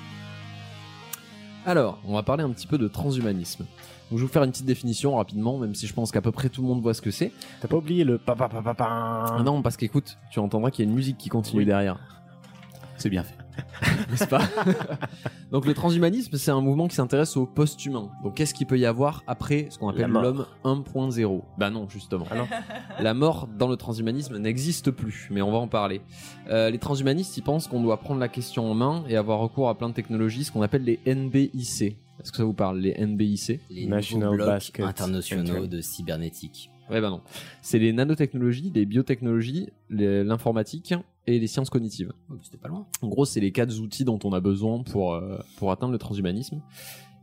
Alors, 1.64 1.98
on 2.04 2.14
va 2.14 2.22
parler 2.22 2.44
un 2.44 2.50
petit 2.50 2.66
peu 2.66 2.78
de 2.78 2.86
transhumanisme. 2.88 3.64
Donc, 3.64 4.18
je 4.18 4.22
vais 4.22 4.22
vous 4.26 4.32
faire 4.32 4.42
une 4.44 4.50
petite 4.50 4.66
définition 4.66 5.16
rapidement, 5.16 5.58
même 5.58 5.74
si 5.74 5.86
je 5.86 5.94
pense 5.94 6.10
qu'à 6.12 6.20
peu 6.20 6.32
près 6.32 6.48
tout 6.48 6.62
le 6.62 6.68
monde 6.68 6.80
voit 6.82 6.94
ce 6.94 7.02
que 7.02 7.10
c'est. 7.10 7.32
T'as 7.60 7.68
pas 7.68 7.76
oublié 7.76 8.04
le 8.04 8.18
papa 8.18 8.48
papa 8.48 8.74
papa 8.74 9.42
non, 9.44 9.62
parce 9.62 9.76
qu'écoute, 9.76 10.18
tu 10.30 10.38
entendras 10.40 10.70
qu'il 10.70 10.84
y 10.84 10.88
a 10.88 10.90
une 10.90 10.96
musique 10.96 11.16
qui 11.18 11.28
continue 11.28 11.60
Oui. 11.60 11.66
derrière. 11.66 11.98
C'est 12.96 13.10
bien 13.10 13.22
fait. 13.22 13.34
n'est-ce 14.10 14.26
pas? 14.26 14.42
Donc 15.50 15.66
le 15.66 15.74
transhumanisme, 15.74 16.36
c'est 16.36 16.50
un 16.50 16.60
mouvement 16.60 16.88
qui 16.88 16.94
s'intéresse 16.94 17.36
au 17.36 17.46
post-humain. 17.46 18.10
Donc 18.22 18.36
qu'est-ce 18.36 18.54
qu'il 18.54 18.66
peut 18.66 18.78
y 18.78 18.86
avoir 18.86 19.22
après 19.26 19.66
ce 19.70 19.78
qu'on 19.78 19.88
appelle 19.88 20.10
l'homme 20.10 20.46
1.0 20.64 21.42
Bah 21.58 21.70
non, 21.70 21.88
justement. 21.88 22.26
La 23.00 23.14
mort 23.14 23.48
dans 23.58 23.68
le 23.68 23.76
transhumanisme 23.76 24.38
n'existe 24.38 24.90
plus, 24.90 25.28
mais 25.30 25.42
on 25.42 25.50
va 25.52 25.58
en 25.58 25.68
parler. 25.68 26.00
Euh, 26.50 26.70
les 26.70 26.78
transhumanistes, 26.78 27.36
ils 27.36 27.42
pensent 27.42 27.68
qu'on 27.68 27.82
doit 27.82 27.98
prendre 27.98 28.20
la 28.20 28.28
question 28.28 28.70
en 28.70 28.74
main 28.74 29.04
et 29.08 29.16
avoir 29.16 29.38
recours 29.38 29.68
à 29.68 29.76
plein 29.76 29.88
de 29.88 29.94
technologies, 29.94 30.44
ce 30.44 30.52
qu'on 30.52 30.62
appelle 30.62 30.84
les 30.84 31.00
NBIC. 31.06 31.96
Est-ce 32.20 32.32
que 32.32 32.38
ça 32.38 32.44
vous 32.44 32.54
parle, 32.54 32.78
les 32.80 32.94
NBIC 32.94 33.60
Les 33.70 33.86
National 33.86 34.34
blocs 34.34 34.46
Basket 34.48 34.84
internationaux 34.84 35.66
de 35.66 35.80
cybernétique. 35.80 36.70
Ouais, 36.90 37.00
bah 37.00 37.10
non. 37.10 37.20
C'est 37.60 37.78
les 37.78 37.92
nanotechnologies, 37.92 38.72
les 38.74 38.86
biotechnologies, 38.86 39.68
l'informatique 39.90 40.94
et 41.26 41.38
les 41.38 41.46
sciences 41.46 41.70
cognitives. 41.70 42.12
Oh, 42.30 42.34
C'était 42.42 42.56
pas 42.56 42.68
loin. 42.68 42.86
En 43.02 43.08
gros, 43.08 43.24
c'est 43.24 43.40
les 43.40 43.52
quatre 43.52 43.78
outils 43.80 44.04
dont 44.04 44.18
on 44.24 44.32
a 44.32 44.40
besoin 44.40 44.82
pour, 44.82 45.14
euh, 45.14 45.38
pour 45.56 45.70
atteindre 45.70 45.92
le 45.92 45.98
transhumanisme. 45.98 46.62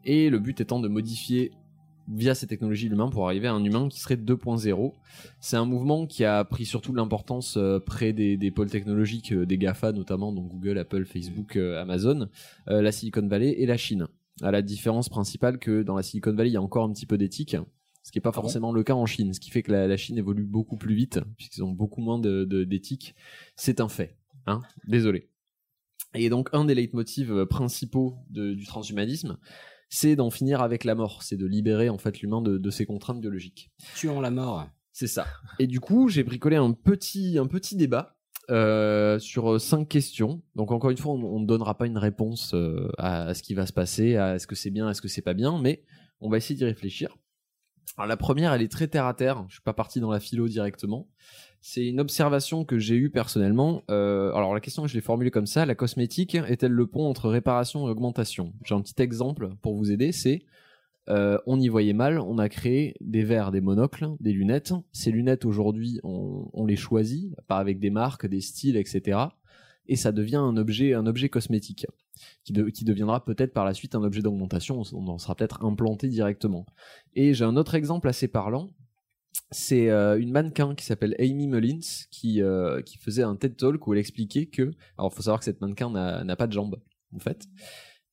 Et 0.03 0.29
le 0.29 0.37
but 0.37 0.61
étant 0.61 0.79
de 0.79 0.87
modifier 0.87 1.51
via 2.07 2.35
ces 2.35 2.45
technologies 2.45 2.87
l'humain 2.87 3.09
pour 3.09 3.25
arriver 3.25 3.47
à 3.47 3.53
un 3.53 3.63
humain 3.63 3.89
qui 3.89 3.99
serait 3.99 4.17
2.0. 4.17 4.93
C'est 5.39 5.57
un 5.57 5.65
mouvement 5.65 6.05
qui 6.05 6.23
a 6.23 6.43
pris 6.43 6.65
surtout 6.65 6.91
de 6.91 6.97
l'importance 6.97 7.57
euh, 7.57 7.79
près 7.79 8.13
des, 8.13 8.37
des 8.37 8.51
pôles 8.51 8.69
technologiques 8.69 9.31
euh, 9.31 9.47
des 9.47 9.57
GAFA 9.57 9.91
notamment, 9.91 10.31
donc 10.31 10.49
Google, 10.49 10.77
Apple, 10.77 11.05
Facebook, 11.05 11.55
Amazon, 11.55 12.29
la 12.67 12.91
Silicon 12.91 13.27
Valley 13.27 13.55
et 13.57 13.65
la 13.65 13.77
Chine. 13.77 14.05
À 14.43 14.51
la 14.51 14.61
différence 14.61 15.09
principale 15.09 15.57
que 15.57 15.81
dans 15.81 15.95
la 15.95 16.03
Silicon 16.03 16.33
Valley, 16.33 16.49
il 16.49 16.53
y 16.53 16.57
a 16.57 16.61
encore 16.61 16.83
un 16.83 16.91
petit 16.91 17.05
peu 17.07 17.17
d'éthique, 17.17 17.55
ce 18.05 18.11
qui 18.11 18.19
n'est 18.19 18.21
pas 18.21 18.29
bon 18.29 18.35
forcément 18.41 18.71
le 18.71 18.83
cas 18.83 18.93
en 18.93 19.07
Chine, 19.07 19.33
ce 19.33 19.39
qui 19.39 19.49
fait 19.49 19.63
que 19.63 19.71
la, 19.71 19.87
la 19.87 19.97
Chine 19.97 20.17
évolue 20.17 20.45
beaucoup 20.45 20.77
plus 20.77 20.93
vite, 20.93 21.19
puisqu'ils 21.37 21.63
ont 21.63 21.71
beaucoup 21.71 22.01
moins 22.01 22.19
de- 22.19 22.45
de- 22.45 22.63
d'éthique. 22.63 23.15
C'est 23.55 23.81
un 23.81 23.89
fait. 23.89 24.15
Hein 24.45 24.61
Désolé. 24.87 25.29
Et 26.13 26.29
donc, 26.29 26.49
un 26.53 26.65
des 26.65 26.75
leitmotivs 26.75 27.31
euh, 27.31 27.45
principaux 27.47 28.15
de- 28.29 28.53
du 28.53 28.65
transhumanisme, 28.65 29.37
c'est 29.89 30.15
d'en 30.15 30.29
finir 30.29 30.61
avec 30.61 30.83
la 30.83 30.93
mort, 30.93 31.23
c'est 31.23 31.35
de 31.35 31.47
libérer 31.47 31.89
en 31.89 31.97
fait 31.97 32.21
l'humain 32.21 32.41
de, 32.43 32.57
de 32.59 32.69
ses 32.69 32.85
contraintes 32.85 33.19
biologiques. 33.19 33.71
Tuant 33.95 34.21
la 34.21 34.29
mort. 34.31 34.67
C'est 34.91 35.07
ça. 35.07 35.25
Et 35.59 35.65
du 35.67 35.79
coup, 35.79 36.07
j'ai 36.07 36.23
bricolé 36.23 36.55
un 36.57 36.71
petit, 36.73 37.37
un 37.39 37.47
petit 37.47 37.75
débat 37.75 38.15
euh, 38.51 39.17
sur 39.19 39.53
euh, 39.55 39.59
cinq 39.59 39.89
questions. 39.89 40.43
Donc 40.55 40.71
encore 40.71 40.91
une 40.91 40.97
fois, 40.97 41.13
on 41.15 41.39
ne 41.39 41.45
donnera 41.47 41.75
pas 41.77 41.87
une 41.87 41.97
réponse 41.97 42.53
euh, 42.53 42.87
à, 42.99 43.23
à 43.23 43.33
ce 43.33 43.41
qui 43.41 43.55
va 43.55 43.65
se 43.65 43.73
passer, 43.73 44.15
à 44.15 44.35
est-ce 44.35 44.45
que 44.47 44.55
c'est 44.55 44.69
bien, 44.69 44.87
est-ce 44.89 45.01
que 45.01 45.07
c'est 45.07 45.21
pas 45.23 45.33
bien, 45.33 45.59
mais 45.59 45.83
on 46.21 46.29
va 46.29 46.37
essayer 46.37 46.55
d'y 46.55 46.63
réfléchir. 46.65 47.17
La 47.97 48.17
première, 48.17 48.53
elle 48.53 48.61
est 48.61 48.71
très 48.71 48.87
terre 48.87 49.05
à 49.05 49.13
terre. 49.13 49.45
Je 49.47 49.55
suis 49.55 49.63
pas 49.63 49.73
parti 49.73 49.99
dans 49.99 50.11
la 50.11 50.19
philo 50.19 50.47
directement. 50.47 51.07
C'est 51.61 51.85
une 51.87 51.99
observation 51.99 52.63
que 52.63 52.77
j'ai 52.77 52.95
eue 52.95 53.09
personnellement. 53.09 53.83
Euh, 53.89 54.31
alors 54.33 54.53
la 54.53 54.59
question, 54.59 54.85
je 54.85 54.93
l'ai 54.93 55.01
formulée 55.01 55.31
comme 55.31 55.47
ça 55.47 55.65
la 55.65 55.73
cosmétique 55.73 56.35
est-elle 56.35 56.71
le 56.71 56.85
pont 56.85 57.09
entre 57.09 57.27
réparation 57.27 57.87
et 57.87 57.89
augmentation? 57.89 58.53
J'ai 58.63 58.75
un 58.75 58.81
petit 58.81 59.01
exemple 59.01 59.49
pour 59.63 59.75
vous 59.75 59.91
aider. 59.91 60.11
C'est 60.11 60.43
euh, 61.09 61.37
on 61.45 61.59
y 61.59 61.67
voyait 61.67 61.93
mal, 61.93 62.19
on 62.19 62.37
a 62.37 62.49
créé 62.49 62.95
des 63.01 63.23
verres, 63.23 63.51
des 63.51 63.61
monocles, 63.61 64.09
des 64.19 64.33
lunettes. 64.33 64.73
Ces 64.91 65.11
lunettes 65.11 65.45
aujourd'hui, 65.45 65.99
on, 66.03 66.49
on 66.53 66.65
les 66.65 66.75
choisit, 66.75 67.35
pas 67.47 67.57
avec 67.57 67.79
des 67.79 67.89
marques, 67.91 68.27
des 68.27 68.41
styles, 68.41 68.77
etc. 68.77 69.17
Et 69.87 69.95
ça 69.95 70.11
devient 70.11 70.37
un 70.37 70.57
objet, 70.57 71.29
cosmétique, 71.29 71.85
qui, 72.43 72.53
de- 72.53 72.69
qui 72.69 72.85
deviendra 72.85 73.23
peut-être 73.23 73.53
par 73.53 73.65
la 73.65 73.73
suite 73.73 73.95
un 73.95 74.03
objet 74.03 74.21
d'augmentation. 74.21 74.81
On, 74.93 75.07
en 75.07 75.17
sera 75.17 75.35
peut-être 75.35 75.63
implanté 75.63 76.07
directement. 76.07 76.65
Et 77.13 77.33
j'ai 77.33 77.45
un 77.45 77.55
autre 77.55 77.75
exemple 77.75 78.07
assez 78.07 78.27
parlant. 78.27 78.71
C'est 79.51 79.89
euh, 79.89 80.19
une 80.19 80.31
mannequin 80.31 80.75
qui 80.75 80.85
s'appelle 80.85 81.15
Amy 81.19 81.47
Mullins 81.47 82.05
qui, 82.09 82.41
euh, 82.41 82.81
qui 82.81 82.97
faisait 82.97 83.23
un 83.23 83.35
TED 83.35 83.57
Talk 83.57 83.85
où 83.85 83.93
elle 83.93 83.99
expliquait 83.99 84.47
que, 84.47 84.71
alors 84.97 85.13
faut 85.13 85.21
savoir 85.21 85.39
que 85.39 85.45
cette 85.45 85.61
mannequin 85.61 85.89
n'a 85.91 86.35
pas 86.35 86.47
de 86.47 86.53
jambes 86.53 86.79
en 87.15 87.19
fait, 87.19 87.45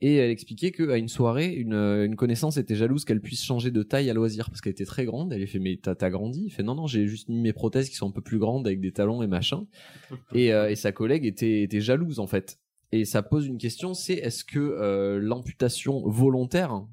et 0.05 0.17
elle 0.17 0.31
expliquait 0.31 0.73
qu'à 0.73 0.97
une 0.97 1.09
soirée, 1.09 1.55
une, 1.55 1.75
euh, 1.75 2.05
une 2.05 2.17
connaissance 2.17 2.57
était 2.57 2.75
jalouse 2.75 3.05
qu'elle 3.05 3.21
puisse 3.21 3.45
changer 3.45 3.71
de 3.71 3.85
taille 3.85 4.11
à 4.11 4.15
loisir 4.15 4.51
parce 4.51 4.61
qu'elle 4.61 4.73
était 4.73 4.85
très 4.85 5.05
grande. 5.05 5.33
Elle 5.33 5.39
lui 5.39 5.47
fait 5.47 5.61
mais 5.61 5.79
t'as 5.81 6.11
grandi 6.11 6.43
Il 6.47 6.51
fait 6.51 6.65
non 6.65 6.75
non 6.75 6.89
j'ai 6.89 7.07
juste 7.07 7.29
mis 7.29 7.41
mes 7.41 7.53
prothèses 7.53 7.89
qui 7.89 7.95
sont 7.95 8.09
un 8.09 8.11
peu 8.11 8.21
plus 8.21 8.41
grandes 8.41 8.67
avec 8.67 8.81
des 8.81 8.91
talons 8.91 9.23
et 9.23 9.29
machin. 9.29 9.65
Et, 10.35 10.53
euh, 10.53 10.69
et 10.69 10.75
sa 10.75 10.91
collègue 10.91 11.25
était, 11.25 11.63
était 11.63 11.81
jalouse 11.81 12.19
en 12.19 12.27
fait. 12.27 12.59
Et 12.91 13.05
ça 13.05 13.23
pose 13.23 13.47
une 13.47 13.59
question, 13.59 13.95
c'est 13.95 14.15
est-ce 14.15 14.45
que 14.45 14.59
euh, 14.59 15.21
l'amputation 15.21 16.03
volontaire 16.09 16.85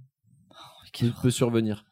qui 0.94 1.12
peut 1.22 1.32
survenir? 1.32 1.86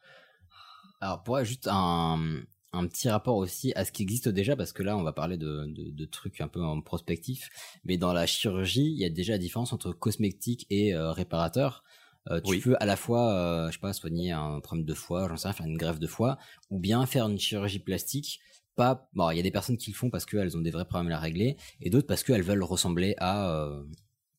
Alors 1.00 1.24
pour 1.24 1.42
juste 1.44 1.68
un, 1.70 2.42
un 2.72 2.86
petit 2.86 3.08
rapport 3.08 3.36
aussi 3.36 3.72
à 3.76 3.84
ce 3.84 3.92
qui 3.92 4.02
existe 4.02 4.28
déjà, 4.28 4.54
parce 4.56 4.72
que 4.72 4.82
là 4.82 4.96
on 4.96 5.02
va 5.02 5.12
parler 5.12 5.36
de, 5.36 5.64
de, 5.66 5.90
de 5.90 6.04
trucs 6.04 6.40
un 6.40 6.48
peu 6.48 6.62
en 6.62 6.80
prospectif, 6.82 7.48
mais 7.84 7.96
dans 7.96 8.12
la 8.12 8.26
chirurgie, 8.26 8.84
il 8.92 8.98
y 8.98 9.04
a 9.04 9.10
déjà 9.10 9.32
la 9.32 9.38
différence 9.38 9.72
entre 9.72 9.92
cosmétique 9.92 10.66
et 10.70 10.94
euh, 10.94 11.12
réparateur. 11.12 11.82
Euh, 12.30 12.40
tu 12.42 12.50
Oui. 12.50 12.60
peux 12.60 12.76
à 12.78 12.84
la 12.84 12.96
fois, 12.96 13.32
euh, 13.32 13.66
je 13.68 13.72
sais 13.74 13.78
pas, 13.80 13.92
soigner 13.94 14.32
un 14.32 14.60
problème 14.60 14.84
de 14.84 14.92
foie, 14.94 15.28
j'en 15.28 15.36
sais 15.36 15.48
rien, 15.48 15.54
faire 15.54 15.66
une 15.66 15.78
greffe 15.78 15.98
de 15.98 16.06
foie, 16.06 16.36
ou 16.68 16.78
bien 16.78 17.06
faire 17.06 17.26
une 17.26 17.38
chirurgie 17.38 17.78
plastique. 17.78 18.40
Pas, 18.76 19.08
bon, 19.14 19.30
il 19.30 19.36
y 19.38 19.40
a 19.40 19.42
des 19.42 19.50
personnes 19.50 19.78
qui 19.78 19.90
le 19.90 19.96
font 19.96 20.10
parce 20.10 20.26
qu'elles 20.26 20.56
ont 20.56 20.60
des 20.60 20.70
vrais 20.70 20.84
problèmes 20.84 21.10
à 21.12 21.18
régler, 21.18 21.56
et 21.80 21.88
d'autres 21.90 22.06
parce 22.06 22.22
qu'elles 22.22 22.42
veulent 22.42 22.62
ressembler 22.62 23.14
à, 23.18 23.80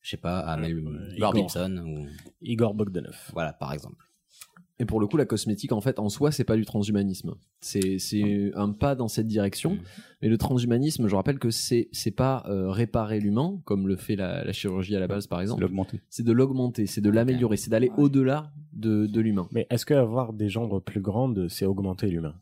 je 0.02 0.10
sais 0.12 0.18
pas, 0.18 0.40
à 0.40 0.56
Mel. 0.56 0.82
Gibson 1.34 1.84
ou 1.86 2.08
Igor 2.42 2.74
Bogdanov. 2.76 3.18
voilà 3.34 3.54
par 3.54 3.74
exemple. 3.74 4.06
Et 4.82 4.86
pour 4.86 5.02
le 5.02 5.08
coup, 5.08 5.18
la 5.18 5.26
cosmétique, 5.26 5.74
en 5.74 5.82
fait, 5.82 6.00
en 6.00 6.08
soi, 6.08 6.32
c'est 6.32 6.46
pas 6.46 6.56
du 6.56 6.64
transhumanisme. 6.66 7.36
C'est 7.60 8.00
c'est 8.00 8.52
un 8.56 8.72
pas 8.72 8.96
dans 8.96 9.10
cette 9.10 9.28
direction. 9.28 9.78
Mais 10.22 10.30
le 10.30 10.38
transhumanisme, 10.38 11.08
je 11.10 11.16
rappelle 11.16 11.38
que 11.38 11.50
c'est 11.50 11.90
c'est 11.92 12.12
pas 12.12 12.44
euh, 12.48 12.70
réparer 12.70 13.20
l'humain 13.20 13.60
comme 13.66 13.88
le 13.90 13.98
fait 13.98 14.16
la, 14.16 14.46
la 14.46 14.54
chirurgie 14.54 14.96
à 14.96 15.00
la 15.02 15.08
base, 15.08 15.28
par 15.28 15.42
exemple. 15.42 15.62
L'augmenter. 15.64 16.00
C'est 16.10 16.24
de 16.24 16.32
l'augmenter, 16.32 16.86
c'est 16.86 17.02
de 17.02 17.10
l'améliorer, 17.10 17.58
c'est 17.58 17.70
d'aller 17.70 17.92
au-delà 17.98 18.52
de, 18.72 19.06
de 19.06 19.20
l'humain. 19.20 19.48
Mais 19.52 19.68
est-ce 19.70 19.86
qu'avoir 19.86 20.32
des 20.32 20.48
jambes 20.48 20.82
plus 20.82 21.02
grandes, 21.02 21.50
c'est 21.50 21.66
augmenter 21.66 22.08
l'humain? 22.08 22.36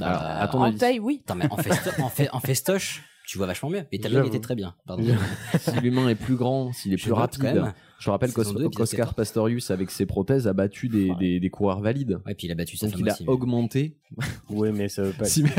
Euh, 0.00 0.04
à 0.06 0.48
ton 0.48 0.58
En 0.60 0.62
avis, 0.64 0.78
taille, 0.78 0.98
oui. 1.00 1.20
Attends, 1.24 1.36
mais 1.36 1.48
en, 1.52 1.56
festo- 1.56 2.02
en, 2.02 2.08
fait, 2.08 2.28
en 2.32 2.40
festoche, 2.40 3.02
tu 3.26 3.38
vois 3.38 3.46
vachement 3.46 3.70
mieux. 3.70 3.84
Et 3.92 3.98
ta 3.98 4.08
blague 4.08 4.26
était 4.26 4.40
très 4.40 4.54
bien. 4.54 4.74
Pardon. 4.86 5.04
si 5.58 5.70
l'humain 5.80 6.08
est 6.08 6.14
plus 6.14 6.36
grand, 6.36 6.72
s'il 6.72 6.92
est 6.92 6.96
Je 6.98 7.04
plus 7.04 7.12
rapide. 7.12 7.42
même. 7.42 7.72
Je 7.98 8.10
rappelle 8.10 8.32
qu'Oscar 8.32 8.70
14. 8.74 9.14
Pastorius, 9.14 9.70
avec 9.70 9.90
ses 9.90 10.04
prothèses, 10.04 10.46
a 10.46 10.52
battu 10.52 10.88
des, 10.88 11.14
des, 11.14 11.40
des 11.40 11.50
coureurs 11.50 11.80
valides. 11.80 12.18
Ouais, 12.26 12.34
puis 12.34 12.46
il 12.48 12.52
a 12.52 12.54
battu 12.54 12.76
sa 12.76 12.86
Donc 12.88 12.98
il 12.98 13.08
a 13.08 13.12
aussi. 13.12 13.24
augmenté. 13.26 13.96
Oui, 14.50 14.70
mais 14.72 14.88
ça 14.88 15.02
veut 15.02 15.12
pas. 15.12 15.24
Cimer. 15.24 15.50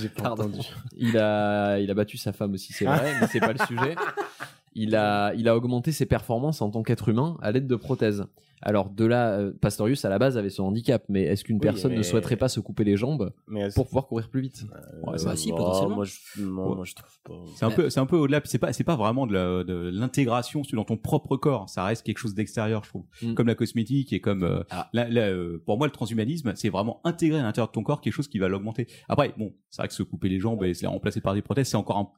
J'ai 0.00 0.08
pas 0.08 0.22
Pardon. 0.22 0.44
entendu. 0.44 0.66
Il 0.96 1.16
a, 1.16 1.78
il 1.78 1.90
a 1.90 1.94
battu 1.94 2.16
sa 2.18 2.32
femme 2.32 2.54
aussi, 2.54 2.72
c'est 2.72 2.84
vrai, 2.86 3.12
mais 3.20 3.26
c'est 3.28 3.40
pas 3.40 3.52
le 3.52 3.58
sujet. 3.66 3.94
Il 4.74 4.96
a, 4.96 5.32
il 5.34 5.48
a 5.48 5.56
augmenté 5.56 5.92
ses 5.92 6.06
performances 6.06 6.62
en 6.62 6.70
tant 6.70 6.82
qu'être 6.82 7.08
humain 7.08 7.36
à 7.42 7.52
l'aide 7.52 7.66
de 7.66 7.76
prothèses. 7.76 8.24
Alors 8.64 8.90
de 8.90 9.04
là, 9.04 9.32
euh, 9.32 9.52
Pastorius 9.60 10.04
à 10.04 10.08
la 10.08 10.20
base 10.20 10.38
avait 10.38 10.48
son 10.48 10.62
handicap, 10.62 11.02
mais 11.08 11.22
est-ce 11.24 11.42
qu'une 11.42 11.56
Oui, 11.56 11.62
personne 11.62 11.94
ne 11.96 12.02
souhaiterait 12.04 12.36
pas 12.36 12.48
se 12.48 12.60
couper 12.60 12.84
les 12.84 12.96
jambes 12.96 13.32
Mais 13.48 13.68
pour 13.74 13.86
pouvoir 13.86 14.06
courir 14.06 14.28
plus 14.30 14.40
vite? 14.40 14.64
Ouais, 15.02 15.18
ça 15.18 15.30
bah 15.30 15.36
si, 15.36 15.50
potentiellement. 15.50 15.96
Moi, 15.96 16.04
je, 16.04 16.42
non, 16.42 16.68
Ouais. 16.68 16.76
moi, 16.76 16.84
je 16.84 16.94
trouve 16.94 17.18
pas. 17.24 17.34
C'est 17.56 17.64
un 17.64 17.72
peu, 17.72 17.90
c'est 17.90 17.98
un 17.98 18.06
peu 18.06 18.16
au-delà. 18.16 18.40
puis 18.40 18.48
C'est 18.48 18.58
pas, 18.58 18.72
c'est 18.72 18.84
pas 18.84 18.94
vraiment 18.94 19.26
de 19.26 19.90
l'intégration 19.90 20.62
dans 20.72 20.84
ton 20.84 20.96
propre 20.96 21.36
corps. 21.36 21.68
Ça 21.68 21.84
reste 21.84 22.04
quelque 22.06 22.18
chose 22.18 22.34
d'extérieur, 22.34 22.84
je 22.84 22.90
trouve. 22.90 23.04
Mm. 23.20 23.34
Comme 23.34 23.48
la 23.48 23.56
cosmétique 23.56 24.12
et 24.12 24.20
comme, 24.20 24.44
euh, 24.44 24.62
Ah. 24.70 24.88
euh, 24.94 25.58
pour 25.66 25.76
moi, 25.76 25.88
le 25.88 25.92
transhumanisme, 25.92 26.52
c'est 26.54 26.68
vraiment 26.68 27.00
intégrer 27.04 27.40
à 27.40 27.42
l'intérieur 27.42 27.66
de 27.68 27.72
ton 27.72 27.82
corps 27.82 28.00
quelque 28.00 28.14
chose 28.14 28.28
qui 28.28 28.38
va 28.38 28.46
l'augmenter. 28.48 28.86
Après, 29.08 29.34
bon, 29.36 29.52
c'est 29.70 29.82
vrai 29.82 29.88
que 29.88 29.94
se 29.94 30.04
couper 30.04 30.28
les 30.28 30.38
jambes 30.38 30.62
et 30.62 30.72
se 30.74 30.82
les 30.82 30.86
remplacer 30.88 31.20
par 31.20 31.34
des 31.34 31.42
prothèses, 31.42 31.68
c'est 31.68 31.76
encore 31.76 31.98
un, 31.98 32.08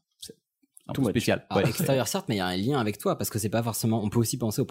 un 0.86 0.92
Too 0.92 1.00
peu 1.00 1.06
much. 1.08 1.12
spécial. 1.12 1.46
Alors, 1.48 1.64
Ouais. 1.64 1.70
extérieur 1.70 2.06
certes, 2.08 2.26
mais 2.28 2.34
il 2.34 2.38
y 2.38 2.40
a 2.40 2.46
un 2.46 2.56
lien 2.56 2.78
avec 2.78 2.98
toi 2.98 3.16
parce 3.16 3.30
que 3.30 3.38
c'est 3.38 3.48
pas 3.48 3.62
forcément. 3.62 4.02
On 4.04 4.08
peut 4.10 4.18
aussi 4.18 4.36
penser 4.36 4.60
au, 4.60 4.66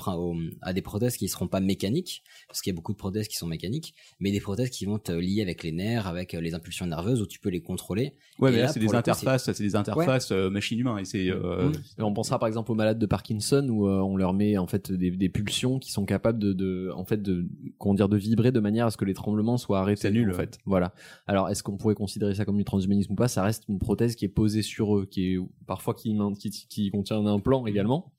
à 0.62 0.74
des 0.74 0.82
prothèses 0.82 1.18
qui 1.18 1.28
seront 1.28 1.48
pas 1.48 1.60
mécaniques 1.60 2.24
parce 2.48 2.62
qu'il 2.62 2.72
y 2.72 2.76
a 2.76 2.78
beaucoup 2.78 2.94
de 2.94 2.98
prothèses 2.98 3.28
qui 3.28 3.36
sont 3.38 3.48
mécaniques, 3.48 3.96
mais 4.20 4.32
des 4.32 4.40
prothèses 4.40 4.70
qui 4.70 4.86
vont 4.86 5.00
te 5.00 5.12
lier 5.12 5.42
avec 5.42 5.64
les 5.64 5.72
nerfs, 5.72 6.06
avec 6.08 6.34
euh, 6.36 6.42
les 6.42 6.54
impulsions 6.54 6.86
nerveuses 6.86 7.22
où 7.22 7.26
tu 7.26 7.40
peux 7.40 7.50
les 7.50 7.62
contrôler. 7.62 8.14
Ouais, 8.40 8.50
Et 8.50 8.54
mais 8.54 8.58
là, 8.60 8.66
là, 8.66 8.74
c'est 8.74 8.80
des 8.80 8.94
interfaces, 8.94 9.52
c'est 9.52 9.64
des 9.64 9.76
interfaces 9.76 10.32
euh, 10.32 10.50
machine-humain 10.50 10.98
et 10.98 11.06
c'est, 11.06 11.30
euh, 11.30 11.70
Mm. 11.70 11.74
Et 12.00 12.02
on 12.04 12.14
pensera 12.14 12.40
par 12.40 12.48
exemple 12.48 12.72
aux 12.72 12.76
malades 12.76 13.00
de 13.00 13.06
Parkinson 13.06 13.68
où 13.70 13.88
euh, 13.88 14.00
on 14.02 14.16
leur 14.18 14.34
met 14.34 14.58
en 14.58 14.68
fait 14.68 14.92
des, 14.92 15.12
des 15.12 15.30
pulsions 15.30 15.80
qui 15.80 15.92
sont 15.92 16.06
capables 16.06 16.40
de, 16.40 16.54
de 16.54 16.92
en 16.96 17.06
fait 17.06 17.22
de 17.22 17.48
comment 17.78 17.94
dire 17.96 18.10
de 18.10 18.18
vibrer 18.18 18.52
de 18.52 18.60
manière 18.60 18.86
à 18.88 18.92
ce 18.92 18.98
que 18.98 19.06
les 19.06 19.14
tremblements 19.14 19.58
soient 19.58 19.80
arrêtés. 19.80 20.02
C'est 20.02 20.12
nul, 20.12 20.30
en 20.32 20.34
fait. 20.34 20.58
Voilà. 20.66 20.94
Alors 21.28 21.50
est-ce 21.50 21.64
qu'on 21.64 21.78
pourrait 21.78 21.96
considérer 21.96 22.36
ça 22.36 22.46
comme 22.46 22.58
du 22.58 22.66
transhumanisme 22.66 23.14
ou 23.14 23.16
pas? 23.16 23.28
Ça 23.28 23.44
reste 23.44 23.64
une 23.70 23.80
prothèse 23.80 24.16
qui 24.16 24.26
est 24.26 24.30
posée 24.30 24.62
sur 24.62 24.98
eux, 24.98 25.06
qui 25.06 25.34
est 25.34 25.38
parfois 25.66 25.94
qui, 25.94 26.03
qui, 26.40 26.50
qui 26.70 26.92
contient 26.92 27.18
un 27.18 27.26
implant 27.28 27.66
également. 27.66 28.12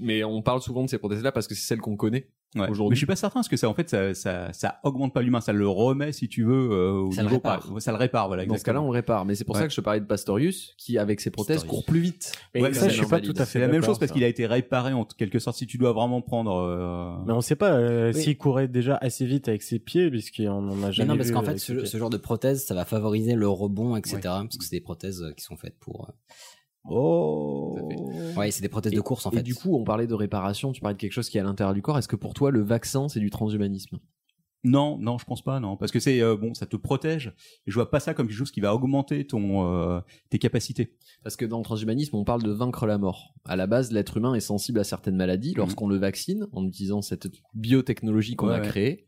Mais 0.00 0.22
on 0.24 0.42
parle 0.42 0.62
souvent 0.62 0.84
de 0.84 0.88
ces 0.88 0.98
prothèses-là 0.98 1.32
parce 1.32 1.46
que 1.48 1.54
c'est 1.54 1.66
celles 1.66 1.80
qu'on 1.80 1.96
connaît 1.96 2.28
Ouais. 2.54 2.66
aujourd'hui. 2.70 2.92
Mais 2.92 2.94
je 2.94 3.00
suis 3.00 3.06
pas 3.06 3.14
certain 3.14 3.40
parce 3.40 3.48
que 3.48 3.58
ça, 3.58 3.68
en 3.68 3.74
fait, 3.74 3.90
ça, 3.90 4.14
ça, 4.14 4.50
ça 4.54 4.78
augmente 4.82 5.12
pas 5.12 5.20
l'humain, 5.20 5.42
ça 5.42 5.52
le 5.52 5.68
remet, 5.68 6.12
si 6.12 6.28
tu 6.28 6.44
veux, 6.44 6.70
euh, 6.72 6.92
au 6.92 7.12
Ça 7.12 7.20
le 7.20 7.26
niveau 7.28 7.36
répare. 7.36 7.60
par- 7.68 7.82
ça 7.82 7.90
le 7.92 7.98
répare, 7.98 8.26
voilà. 8.28 8.46
Dans 8.46 8.56
ce 8.56 8.64
cas-là, 8.64 8.80
on 8.80 8.86
le 8.86 8.92
répare. 8.92 9.26
Mais 9.26 9.34
c'est 9.34 9.44
pour 9.44 9.54
Ouais. 9.54 9.60
ça 9.60 9.66
que 9.66 9.70
je 9.72 9.76
te 9.76 9.82
parlais 9.82 10.00
de 10.00 10.06
Pastorius, 10.06 10.74
qui 10.78 10.96
avec 10.96 11.20
ses 11.20 11.28
prothèses 11.30 11.56
Pastorius. 11.58 11.84
court 11.84 11.92
plus 11.92 12.00
vite. 12.00 12.32
Mais 12.54 12.62
Ouais, 12.62 12.72
ça, 12.72 12.88
je 12.88 12.94
suis 12.94 13.02
c'est 13.04 13.10
pas 13.10 13.20
tout 13.20 13.34
à 13.36 13.44
fait 13.44 13.52
C'est 13.52 13.58
la 13.58 13.68
même 13.68 13.82
chose 13.82 13.98
parce 13.98 14.12
qu'il 14.12 14.24
a 14.24 14.28
été 14.28 14.46
réparé 14.46 14.94
en 14.94 15.04
quelque 15.04 15.38
sorte. 15.40 15.58
Si 15.58 15.66
tu 15.66 15.76
dois 15.76 15.92
vraiment 15.92 16.22
prendre, 16.22 16.52
euh, 16.54 17.12
Mais 17.26 17.34
on 17.34 17.42
sait 17.42 17.54
pas 17.56 17.72
euh, 17.72 18.12
Oui. 18.14 18.22
s'il 18.22 18.38
courait 18.38 18.66
déjà 18.68 18.96
assez 18.96 19.26
vite 19.26 19.46
avec 19.48 19.60
ses 19.62 19.78
pieds, 19.78 20.08
puisqu'on 20.08 20.48
en 20.48 20.82
a 20.84 20.86
Mais 20.86 20.92
jamais 20.92 21.08
non, 21.10 21.16
parce 21.18 21.30
qu'en 21.30 21.42
fait, 21.42 21.58
ce, 21.58 21.84
ce 21.84 21.98
genre 21.98 22.08
de 22.08 22.16
prothèse, 22.16 22.64
ça 22.64 22.72
va 22.74 22.86
favoriser 22.86 23.34
le 23.34 23.46
rebond, 23.48 23.94
etc. 23.96 24.20
Parce 24.22 24.56
que 24.56 24.64
c'est 24.64 24.76
des 24.76 24.80
prothèses 24.80 25.20
euh, 25.22 25.32
qui 25.32 25.44
sont 25.44 25.56
faites 25.58 25.76
pour. 25.78 26.10
Oh. 26.90 27.76
Ouais, 28.36 28.50
c'est 28.50 28.62
des 28.62 28.68
prothèses 28.68 28.92
de 28.92 29.00
course 29.00 29.26
en 29.26 29.30
et 29.30 29.36
fait. 29.36 29.42
du 29.42 29.54
coup, 29.54 29.76
on 29.76 29.84
parlait 29.84 30.06
de 30.06 30.14
réparation, 30.14 30.72
tu 30.72 30.80
parlais 30.80 30.94
de 30.94 31.00
quelque 31.00 31.12
chose 31.12 31.28
qui 31.28 31.38
est 31.38 31.40
à 31.40 31.44
l'intérieur 31.44 31.74
du 31.74 31.82
corps. 31.82 31.98
Est-ce 31.98 32.08
que 32.08 32.16
pour 32.16 32.34
toi, 32.34 32.50
le 32.50 32.62
vaccin, 32.62 33.08
c'est 33.08 33.20
du 33.20 33.30
transhumanisme? 33.30 33.98
Non, 34.64 34.98
non, 34.98 35.18
je 35.18 35.24
pense 35.24 35.42
pas, 35.42 35.60
non, 35.60 35.76
parce 35.76 35.92
que 35.92 36.00
c'est 36.00 36.20
euh, 36.20 36.36
bon, 36.36 36.52
ça 36.52 36.66
te 36.66 36.76
protège. 36.76 37.28
Et 37.66 37.70
je 37.70 37.74
vois 37.74 37.90
pas 37.90 38.00
ça 38.00 38.12
comme 38.12 38.26
quelque 38.26 38.36
chose 38.36 38.50
qui 38.50 38.60
va 38.60 38.74
augmenter 38.74 39.24
ton 39.24 39.72
euh, 39.72 40.00
tes 40.30 40.40
capacités. 40.40 40.96
Parce 41.22 41.36
que 41.36 41.44
dans 41.44 41.58
le 41.58 41.64
transhumanisme, 41.64 42.16
on 42.16 42.24
parle 42.24 42.42
de 42.42 42.50
vaincre 42.50 42.84
la 42.86 42.98
mort. 42.98 43.34
À 43.44 43.54
la 43.54 43.68
base, 43.68 43.92
l'être 43.92 44.16
humain 44.16 44.34
est 44.34 44.40
sensible 44.40 44.80
à 44.80 44.84
certaines 44.84 45.16
maladies. 45.16 45.54
Lorsqu'on 45.54 45.86
le 45.88 45.96
vaccine, 45.96 46.48
en 46.52 46.66
utilisant 46.66 47.02
cette 47.02 47.28
biotechnologie 47.54 48.34
qu'on 48.34 48.48
Ouais, 48.48 48.54
a 48.56 48.60
ouais. 48.60 48.66
créée, 48.66 49.07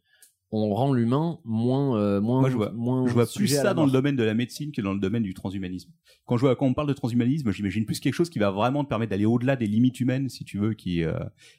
on 0.53 0.75
rend 0.75 0.93
l'humain 0.93 1.39
moins, 1.45 1.97
euh, 1.97 2.21
moins, 2.21 2.41
Moi, 2.41 2.51
je 2.51 2.57
vois, 2.57 2.73
moins 2.73 3.07
je 3.07 3.13
vois 3.13 3.27
plus 3.27 3.47
ça 3.49 3.73
dans 3.75 3.87
le 3.87 3.93
domaine 3.93 4.17
de 4.17 4.23
la 4.25 4.35
médecine 4.35 4.73
que 4.73 4.81
dans 4.83 4.93
le 4.93 4.99
domaine 5.01 5.23
du 5.23 5.33
transhumanisme. 5.35 5.91
Quand 6.27 6.37
je 6.37 6.41
vois, 6.43 6.57
quand 6.57 6.67
on 6.67 6.75
parle 6.75 6.89
de 6.89 6.93
transhumanisme, 6.93 7.51
j'imagine 7.53 7.85
plus 7.85 8.01
quelque 8.01 8.15
chose 8.15 8.31
qui 8.31 8.39
va 8.39 8.51
vraiment 8.51 8.83
te 8.85 8.89
permettre 8.89 9.11
d'aller 9.11 9.27
au-delà 9.27 9.57
des 9.57 9.67
limites 9.67 10.01
humaines, 10.01 10.29
si 10.29 10.45
tu 10.45 10.59
veux, 10.59 10.75
qui 10.75 11.05
euh, 11.05 11.13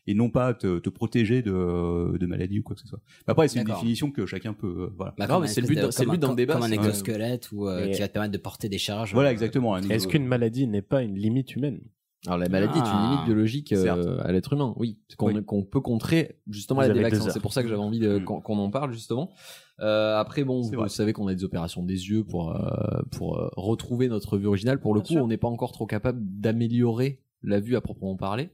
et 0.07 0.13
non 0.13 0.29
pas 0.29 0.53
te, 0.53 0.79
te 0.79 0.89
protéger 0.89 1.41
de, 1.41 2.17
de 2.17 2.25
maladies 2.25 2.59
ou 2.59 2.63
quoi 2.63 2.75
que 2.75 2.81
ce 2.81 2.87
soit. 2.87 2.99
Mais 3.27 3.31
après, 3.31 3.47
c'est 3.47 3.59
une 3.59 3.65
définition 3.65 4.11
que 4.11 4.25
chacun 4.25 4.53
peut, 4.53 4.67
euh, 4.67 4.93
voilà. 4.97 5.15
Bah, 5.17 5.47
c'est 5.47 5.61
le 5.61 5.67
but 5.67 5.79
c'est 5.91 6.03
le 6.03 6.05
comme 6.09 6.17
but 6.17 6.23
un- 6.25 6.27
d'un 6.29 6.35
débat, 6.35 6.53
Comme 6.55 6.63
un 6.63 6.71
exosquelette 6.71 7.51
ou 7.51 7.67
euh, 7.67 7.85
Mais- 7.85 7.91
qui 7.91 8.01
va 8.01 8.07
te 8.07 8.13
permettre 8.13 8.33
de 8.33 8.37
porter 8.37 8.69
des 8.69 8.77
charges. 8.77 9.13
Voilà, 9.13 9.29
euh, 9.29 9.33
exactement. 9.33 9.77
Est-ce 9.77 10.07
qu'une 10.07 10.25
maladie 10.25 10.67
n'est 10.67 10.81
pas 10.81 11.01
une 11.01 11.15
limite 11.17 11.55
humaine? 11.55 11.81
Alors 12.27 12.37
la 12.37 12.49
maladie 12.49 12.77
est 12.77 12.81
une 12.81 12.87
Ah. 12.87 13.09
limite 13.11 13.25
biologique 13.25 13.73
euh, 13.73 14.19
à 14.21 14.31
l'être 14.31 14.53
humain, 14.53 14.73
oui, 14.77 14.99
qu'on 15.17 15.33
Oui. 15.33 15.41
peut 15.63 15.81
contrer 15.81 16.39
justement 16.47 16.81
avec 16.81 16.93
des 16.93 17.01
vaccins. 17.01 17.29
C'est 17.31 17.39
pour 17.39 17.51
ça 17.53 17.63
que 17.63 17.67
j'avais 17.69 17.81
envie 17.81 17.99
Mm. 17.99 18.23
qu'on 18.23 18.57
en 18.59 18.69
parle 18.69 18.91
justement. 18.93 19.31
Euh, 19.79 20.17
après, 20.19 20.43
bon, 20.43 20.61
vous 20.61 20.69
vrai. 20.71 20.89
savez 20.89 21.13
qu'on 21.13 21.25
a 21.27 21.33
des 21.33 21.43
opérations 21.43 21.81
des 21.83 22.09
yeux 22.09 22.23
pour 22.23 22.55
euh, 22.55 23.01
pour 23.11 23.39
euh, 23.39 23.49
retrouver 23.57 24.07
notre 24.07 24.37
vue 24.37 24.45
originale. 24.45 24.79
Pour 24.79 24.93
le 24.93 24.99
Bien 25.01 25.07
coup, 25.07 25.13
sûr. 25.13 25.23
on 25.23 25.27
n'est 25.27 25.37
pas 25.37 25.47
encore 25.47 25.71
trop 25.71 25.87
capable 25.87 26.19
d'améliorer 26.23 27.23
la 27.41 27.59
vue 27.59 27.75
à 27.75 27.81
proprement 27.81 28.15
parler. 28.15 28.51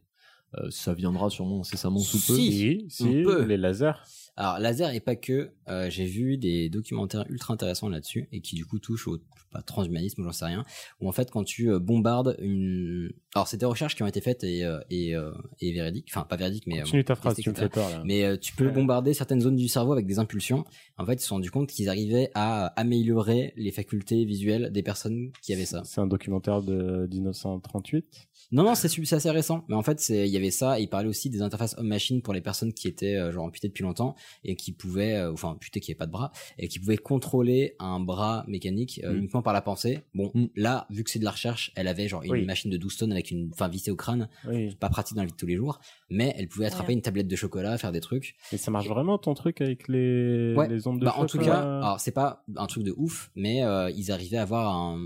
Euh, 0.58 0.68
ça 0.70 0.94
viendra 0.94 1.30
sûrement 1.30 1.60
incessamment 1.60 2.00
sous 2.00 2.26
peu. 2.26 2.36
Si. 2.40 2.52
Si, 2.54 2.86
si, 2.90 3.24
peut. 3.24 3.44
les 3.44 3.58
lasers. 3.58 3.92
Alors 4.38 4.60
laser 4.60 4.94
et 4.94 5.00
pas 5.00 5.16
que, 5.16 5.52
euh, 5.68 5.90
j'ai 5.90 6.06
vu 6.06 6.38
des 6.38 6.70
documentaires 6.70 7.26
ultra 7.30 7.54
intéressants 7.56 7.90
là-dessus 7.90 8.30
et 8.32 8.40
qui 8.42 8.56
du 8.56 8.66
coup 8.66 8.78
touchent 8.80 9.08
au 9.08 9.18
pas 9.50 9.62
transhumanisme, 9.62 10.24
j'en 10.24 10.34
sais 10.34 10.44
rien, 10.46 10.66
où 11.00 11.08
en 11.08 11.14
fait 11.14 11.32
quand 11.32 11.46
tu 11.46 11.72
euh, 11.72 11.80
bombardes 11.80 12.36
une, 12.40 13.14
alors 13.34 13.48
c'est 13.48 13.56
des 13.56 13.66
recherches 13.66 13.96
qui 13.96 14.04
ont 14.04 14.08
été 14.08 14.20
faites 14.20 14.44
et 14.44 14.66
euh, 14.66 14.80
et, 14.90 15.16
euh, 15.16 15.32
et 15.62 15.72
véridiques, 15.72 16.10
enfin 16.12 16.26
pas 16.26 16.36
véridiques 16.36 16.68
mais 16.68 16.82
Continue 16.82 17.06
ta 17.06 17.16
phrase, 17.16 17.38
tu 17.38 17.50
me 17.50 17.56
fais 17.56 17.70
peur 17.70 17.90
là. 17.90 18.04
Mais 18.06 18.38
tu 18.40 18.54
peux 18.54 18.66
Ouais. 18.68 18.72
bombarder 18.74 19.14
certaines 19.14 19.40
zones 19.40 19.56
du 19.56 19.70
cerveau 19.70 19.94
avec 19.94 20.06
des 20.06 20.20
impulsions. 20.20 20.66
En 20.98 21.06
fait, 21.06 21.14
ils 21.14 21.20
se 21.22 21.28
sont 21.28 21.36
rendu 21.36 21.50
compte 21.50 21.70
qu'ils 21.70 21.88
arrivaient 21.88 22.30
à 22.36 22.66
améliorer 22.80 23.54
les 23.56 23.72
facultés 23.72 24.26
visuelles 24.26 24.70
des 24.74 24.84
personnes 24.84 25.32
qui 25.42 25.54
avaient 25.54 25.66
ça. 25.66 25.82
C'est 25.86 26.02
un 26.02 26.08
documentaire 26.08 26.62
de 26.62 27.08
1938. 27.10 28.27
Non, 28.52 28.64
non, 28.64 28.76
c'est 28.76 28.88
assez 29.14 29.30
récent. 29.30 29.66
Mais 29.68 29.76
en 29.76 29.84
fait, 29.84 30.00
c'est 30.00 30.28
il 30.28 30.32
y 30.32 30.38
avait 30.38 30.52
ça. 30.52 30.80
Et 30.80 30.84
il 30.84 30.88
parlait 30.88 31.10
aussi 31.10 31.30
des 31.30 31.42
interfaces 31.42 31.76
homme-machine 31.78 32.22
pour 32.22 32.34
les 32.34 32.42
personnes 32.42 32.74
qui 32.74 32.88
étaient 32.88 33.16
euh, 33.16 33.32
genre 33.32 33.46
amputées 33.46 33.68
depuis 33.68 33.84
longtemps 33.84 34.16
et 34.44 34.56
qui 34.56 34.72
pouvaient, 34.72 35.16
euh, 35.16 35.34
enfin 35.34 35.50
amputées 35.50 35.80
qui 35.80 35.92
n'avaient 35.92 35.98
pas 35.98 36.06
de 36.06 36.12
bras 36.12 36.32
et 36.58 36.68
qui 36.68 36.80
pouvaient 36.80 36.98
contrôler 36.98 37.76
un 37.80 38.00
bras 38.00 38.46
mécanique 38.48 39.02
euh, 39.04 39.14
Mm. 39.14 39.18
uniquement 39.18 39.42
par 39.42 39.54
la 39.54 39.62
pensée. 39.62 40.00
Bon, 40.14 40.32
Mm. 40.34 40.46
là, 40.56 40.88
vu 40.90 41.04
que 41.04 41.10
c'est 41.10 41.20
de 41.20 41.26
la 41.26 41.32
recherche, 41.32 41.72
elle 41.76 41.88
avait 41.88 42.08
genre 42.08 42.24
une 42.24 42.32
Oui. 42.32 42.46
machine 42.46 42.72
de 42.72 42.78
12 42.78 42.96
tonnes 42.98 43.12
avec 43.12 43.32
une, 43.32 43.50
enfin 43.54 43.68
vissée 43.68 43.92
au 43.92 43.96
crâne. 43.96 44.30
Oui. 44.48 44.76
Pas 44.76 44.90
pratique 44.90 45.16
dans 45.16 45.24
la 45.24 45.28
vie 45.28 45.34
de 45.34 45.38
tous 45.38 45.46
les 45.48 45.56
jours, 45.58 45.80
mais 46.10 46.34
elle 46.38 46.48
pouvait 46.48 46.66
attraper 46.68 46.94
une 46.94 47.02
tablette 47.02 47.28
de 47.28 47.36
chocolat, 47.36 47.78
faire 47.78 47.92
des 47.92 48.02
trucs. 48.02 48.36
Et 48.54 48.58
ça 48.58 48.72
marche 48.72 48.88
vraiment 48.88 49.18
ton 49.18 49.34
truc 49.34 49.60
avec 49.62 49.88
les, 49.90 50.54
Ouais. 50.56 50.68
les 50.70 50.88
ondes 50.88 51.00
de 51.00 51.06
Bah, 51.06 51.16
en 51.18 51.26
tout 51.26 51.40
cas, 51.40 51.60
alors 51.80 52.00
c'est 52.00 52.12
pas 52.12 52.46
un 52.56 52.68
truc 52.68 52.84
de 52.84 52.94
ouf, 52.96 53.30
mais 53.36 53.64
euh, 53.64 53.90
ils 53.92 54.12
arrivaient 54.12 54.38
à 54.38 54.44
avoir 54.44 54.74
un, 54.76 54.98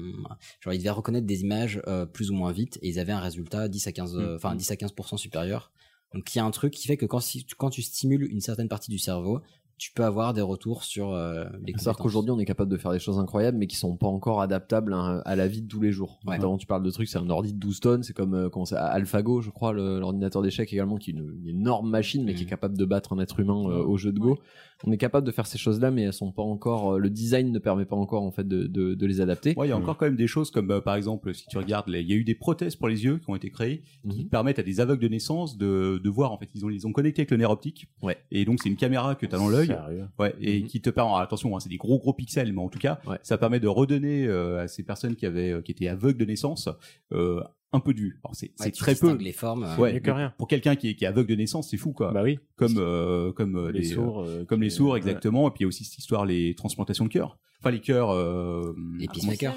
genre 0.60 0.74
ils 0.74 0.78
devaient 0.78 0.90
reconnaître 0.92 1.26
des 1.26 1.42
images 1.42 1.82
euh, 1.88 2.06
plus 2.06 2.30
ou 2.30 2.36
moins 2.36 2.52
vite 2.52 2.78
et 2.82 2.90
ils 2.90 3.00
avaient 3.00 3.12
un 3.12 3.20
résultat 3.32 3.68
10 3.68 3.88
à 3.88 3.92
15, 3.92 4.16
euh, 4.18 4.36
enfin 4.36 4.56
10 4.56 4.72
à 4.72 4.76
15% 4.76 5.18
supérieur. 5.18 5.72
Donc 6.14 6.34
il 6.36 6.38
y 6.38 6.42
a 6.42 6.46
un 6.46 6.52
truc 6.52 6.74
qui 6.74 6.88
fait 6.88 6.98
que 6.98 7.06
quand, 7.06 7.22
si- 7.22 7.46
quand 7.58 7.70
tu 7.70 7.82
stimules 7.82 8.24
une 8.32 8.42
certaine 8.42 8.68
partie 8.68 8.92
du 8.92 9.00
cerveau, 9.00 9.42
tu 9.82 9.92
peux 9.94 10.04
avoir 10.06 10.36
des 10.36 10.42
retours 10.42 10.84
sur 10.84 11.12
euh, 11.12 11.34
les 11.34 11.50
C'est-à-dire 11.50 11.64
compétences. 11.74 11.98
qu'aujourd'hui, 11.98 12.30
on 12.30 12.38
est 12.38 12.46
capable 12.46 12.70
de 12.72 12.78
faire 12.78 12.92
des 12.92 13.00
choses 13.00 13.18
incroyables, 13.18 13.58
mais 13.58 13.66
qui 13.66 13.76
sont 13.78 13.98
pas 13.98 14.06
encore 14.06 14.40
adaptables 14.40 14.94
à, 14.94 15.22
à 15.26 15.36
la 15.36 15.48
vie 15.48 15.64
de 15.64 15.68
tous 15.68 15.82
les 15.82 15.92
jours. 15.92 16.20
Ouais. 16.28 16.36
Notamment, 16.36 16.58
tu 16.60 16.68
parles 16.68 16.84
de 16.84 16.92
trucs, 16.92 17.08
c'est 17.10 17.18
un 17.18 17.28
ordi 17.32 17.52
de 17.52 17.58
12 17.58 17.80
tonnes, 17.80 18.04
c'est 18.04 18.14
comme 18.14 18.36
euh, 18.36 18.50
comment 18.50 18.66
ça, 18.66 18.86
AlphaGo, 18.86 19.42
je 19.42 19.50
crois, 19.50 19.74
le- 19.74 20.00
l'ordinateur 20.00 20.44
d'échecs 20.44 20.72
également, 20.72 20.98
qui 20.98 21.10
est 21.10 21.14
une, 21.14 21.34
une 21.44 21.48
énorme 21.48 21.90
machine, 21.90 22.24
mais 22.24 22.36
qui 22.36 22.42
est 22.44 22.46
Mhm. 22.46 22.50
capable 22.52 22.78
de 22.78 22.86
battre 22.86 23.14
un 23.14 23.20
être 23.20 23.40
humain 23.40 23.60
euh, 23.72 23.84
au 23.84 23.98
jeu 23.98 24.12
de 24.12 24.20
Go. 24.20 24.38
On 24.84 24.92
est 24.92 24.98
capable 24.98 25.26
de 25.28 25.32
faire 25.32 25.46
ces 25.48 25.58
choses-là, 25.60 25.90
mais 25.92 26.04
elles 26.04 26.14
sont 26.14 26.32
pas 26.32 26.42
encore. 26.44 26.94
euh, 26.94 26.98
le 27.00 27.10
design 27.10 27.52
ne 27.52 27.60
permet 27.60 27.86
pas 27.86 27.96
encore 27.96 28.22
en 28.24 28.32
fait 28.32 28.48
de, 28.48 28.68
de, 28.68 28.94
de 28.94 29.06
les 29.08 29.20
adapter. 29.20 29.54
Ouais, 29.58 29.66
il 29.68 29.70
y 29.72 29.74
a 29.74 29.78
Mm. 29.78 29.82
encore 29.82 29.98
quand 29.98 30.06
même 30.06 30.16
des 30.16 30.28
choses 30.28 30.52
comme 30.52 30.70
euh, 30.72 30.80
par 30.82 30.96
exemple 30.96 31.34
si 31.34 31.46
tu 31.48 31.58
regardes, 31.58 31.86
il 31.90 32.08
y 32.08 32.14
a 32.14 32.16
eu 32.16 32.24
des 32.24 32.36
prothèses 32.36 32.76
pour 32.76 32.88
les 32.88 33.04
yeux 33.04 33.18
qui 33.18 33.30
ont 33.30 33.36
été 33.36 33.50
créées 33.50 33.82
qui 34.10 34.24
Mhm. 34.26 34.30
permettent 34.30 34.60
à 34.60 34.64
des 34.64 34.80
aveugles 34.80 35.02
de 35.04 35.08
naissance 35.08 35.58
de, 35.58 36.00
de 36.04 36.10
voir 36.10 36.32
en 36.32 36.38
fait 36.38 36.50
ils 36.56 36.66
ont 36.66 36.70
ils 36.70 36.86
ont 36.88 36.92
connecté 36.92 37.22
avec 37.22 37.32
le 37.32 37.38
nerf 37.38 37.50
optique. 37.52 37.88
Ouais. 38.04 38.18
Et 38.32 38.44
donc 38.46 38.60
c'est 38.62 38.70
une 38.70 38.76
caméra 38.76 39.16
que 39.16 39.26
tu 39.26 39.34
as 39.36 39.38
dans 39.38 39.50
l'œil. 39.50 39.71
Ouais, 40.20 40.36
et 40.40 40.62
Mhm. 40.62 40.68
qui 40.68 40.82
te 40.82 40.90
permet 40.90 41.10
alors, 41.12 41.22
attention, 41.22 41.56
hein, 41.56 41.60
c'est 41.60 41.70
des 41.70 41.78
gros 41.78 42.00
gros 42.00 42.14
pixels, 42.14 42.52
mais 42.54 42.62
en 42.62 42.70
tout 42.70 42.80
cas, 42.80 43.00
Ouais. 43.08 43.18
ça 43.24 43.38
permet 43.38 43.60
de 43.60 43.68
redonner 43.68 44.26
euh, 44.28 44.62
à 44.64 44.68
ces 44.68 44.84
personnes 44.84 45.16
qui 45.16 45.26
avaient 45.26 45.52
euh, 45.52 45.62
qui 45.62 45.72
étaient 45.72 45.88
aveugles 45.88 46.18
de 46.20 46.26
naissance 46.26 46.70
euh, 47.12 47.42
un 47.74 47.80
peu 47.80 47.94
de 47.94 48.00
vue. 48.02 48.20
Alors 48.24 48.36
c'est 48.36 48.52
Ouais, 48.60 48.72
très 48.72 48.96
peu. 48.96 49.14
les 49.16 49.32
formes, 49.32 49.64
euh, 49.64 49.78
Ouais, 49.78 49.94
mieux 49.94 50.00
que 50.00 50.12
rien. 50.12 50.34
Pour 50.38 50.48
quelqu'un 50.48 50.76
qui 50.76 50.90
est, 50.90 50.96
qui 50.96 51.06
est 51.06 51.08
aveugle 51.08 51.30
de 51.30 51.36
naissance, 51.36 51.70
c'est 51.70 51.78
fou 51.78 51.94
quoi. 51.94 52.12
Bah 52.12 52.22
oui. 52.24 52.38
Comme 52.56 52.76
euh, 52.78 53.32
comme 53.32 53.70
Les 53.70 53.80
les, 53.80 53.86
sourds, 53.86 54.26
comme 54.48 54.62
les 54.62 54.70
sourds 54.70 54.92
ouais. 54.92 54.98
exactement. 54.98 55.48
Et 55.48 55.52
puis 55.52 55.60
il 55.60 55.64
y 55.64 55.66
a 55.66 55.68
aussi 55.68 55.84
cette 55.86 55.98
histoire 56.00 56.26
les 56.26 56.54
transplantations 56.56 57.06
de 57.06 57.10
cœur. 57.10 57.38
Enfin 57.62 57.72
les 57.72 57.80
cœurs. 57.80 58.10
Euh, 58.12 58.74
Les 58.98 59.06
comment- 59.08 59.14
pacemakers. 59.32 59.54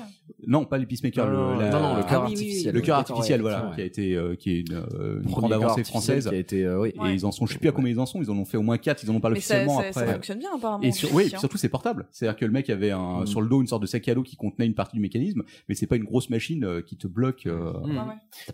Non, 0.47 0.65
pas 0.67 0.77
les 0.79 0.87
pacemakers. 0.87 1.27
Non, 1.27 1.33
le, 1.33 1.37
non, 1.55 1.59
la- 1.61 1.71
non, 1.71 1.81
non, 1.81 1.95
le 1.97 2.01
Ah 2.03 2.07
cœur 2.09 2.23
artificiel. 2.23 2.75
le 2.75 2.81
cœur 2.83 2.99
artificiel, 2.99 3.41
voilà, 3.41 3.69
ouais. 3.71 3.75
qui 3.77 3.81
a 3.81 3.85
été, 3.85 4.15
euh, 4.15 4.35
qui 4.37 4.51
est 4.53 4.61
une, 4.61 4.75
euh, 4.75 5.21
une 5.23 5.31
grande 5.31 5.53
avancée 5.53 5.85
française. 5.85 6.29
qui 6.29 6.35
a 6.35 6.39
été, 6.39 6.65
euh, 6.65 6.81
oui. 6.81 6.93
Et 7.07 7.13
ils 7.15 7.25
en 7.27 7.33
sont, 7.33 7.47
je 7.47 7.55
sais 7.55 7.59
plus 7.59 7.69
à 7.69 7.73
combien 7.73 7.91
ils 7.91 7.99
en 8.01 8.07
sont. 8.07 8.21
Ils 8.23 8.31
en 8.31 8.37
ont 8.37 8.45
fait 8.45 8.57
au 8.59 8.63
moins 8.63 8.77
quatre. 8.79 9.03
Ils 9.05 9.11
en 9.11 9.15
ont 9.15 9.21
parlé 9.21 9.41
ça, 9.41 9.55
officiellement 9.55 9.81
ça, 9.83 9.93
ça 9.93 10.01
après. 10.01 10.15
fonctionne 10.15 10.39
bien 10.39 10.51
apparemment. 10.55 10.83
Et 10.83 10.93
sur, 10.93 11.15
oui, 11.15 11.31
surtout 11.31 11.57
c'est 11.57 11.69
portable. 11.71 12.07
C'est-à-dire 12.11 12.37
que 12.39 12.45
le 12.45 12.53
mec 12.53 12.69
avait 12.71 12.91
un, 12.91 13.23
Mm. 13.23 13.27
sur 13.27 13.41
le 13.43 13.49
dos 13.49 13.61
une 13.61 13.67
sorte 13.67 13.83
de 13.83 13.87
sac 13.87 14.07
à 14.09 14.15
dos 14.15 14.23
qui 14.23 14.37
contenait 14.37 14.67
une 14.67 14.75
partie 14.75 14.97
du 14.97 15.01
mécanisme, 15.03 15.43
mais 15.69 15.75
c'est 15.75 15.87
pas 15.87 15.97
une 15.97 16.05
grosse 16.05 16.29
machine 16.31 16.65
euh, 16.65 16.81
qui 16.83 16.97
te 16.97 17.07
bloque. 17.07 17.47
Mm. 17.47 17.51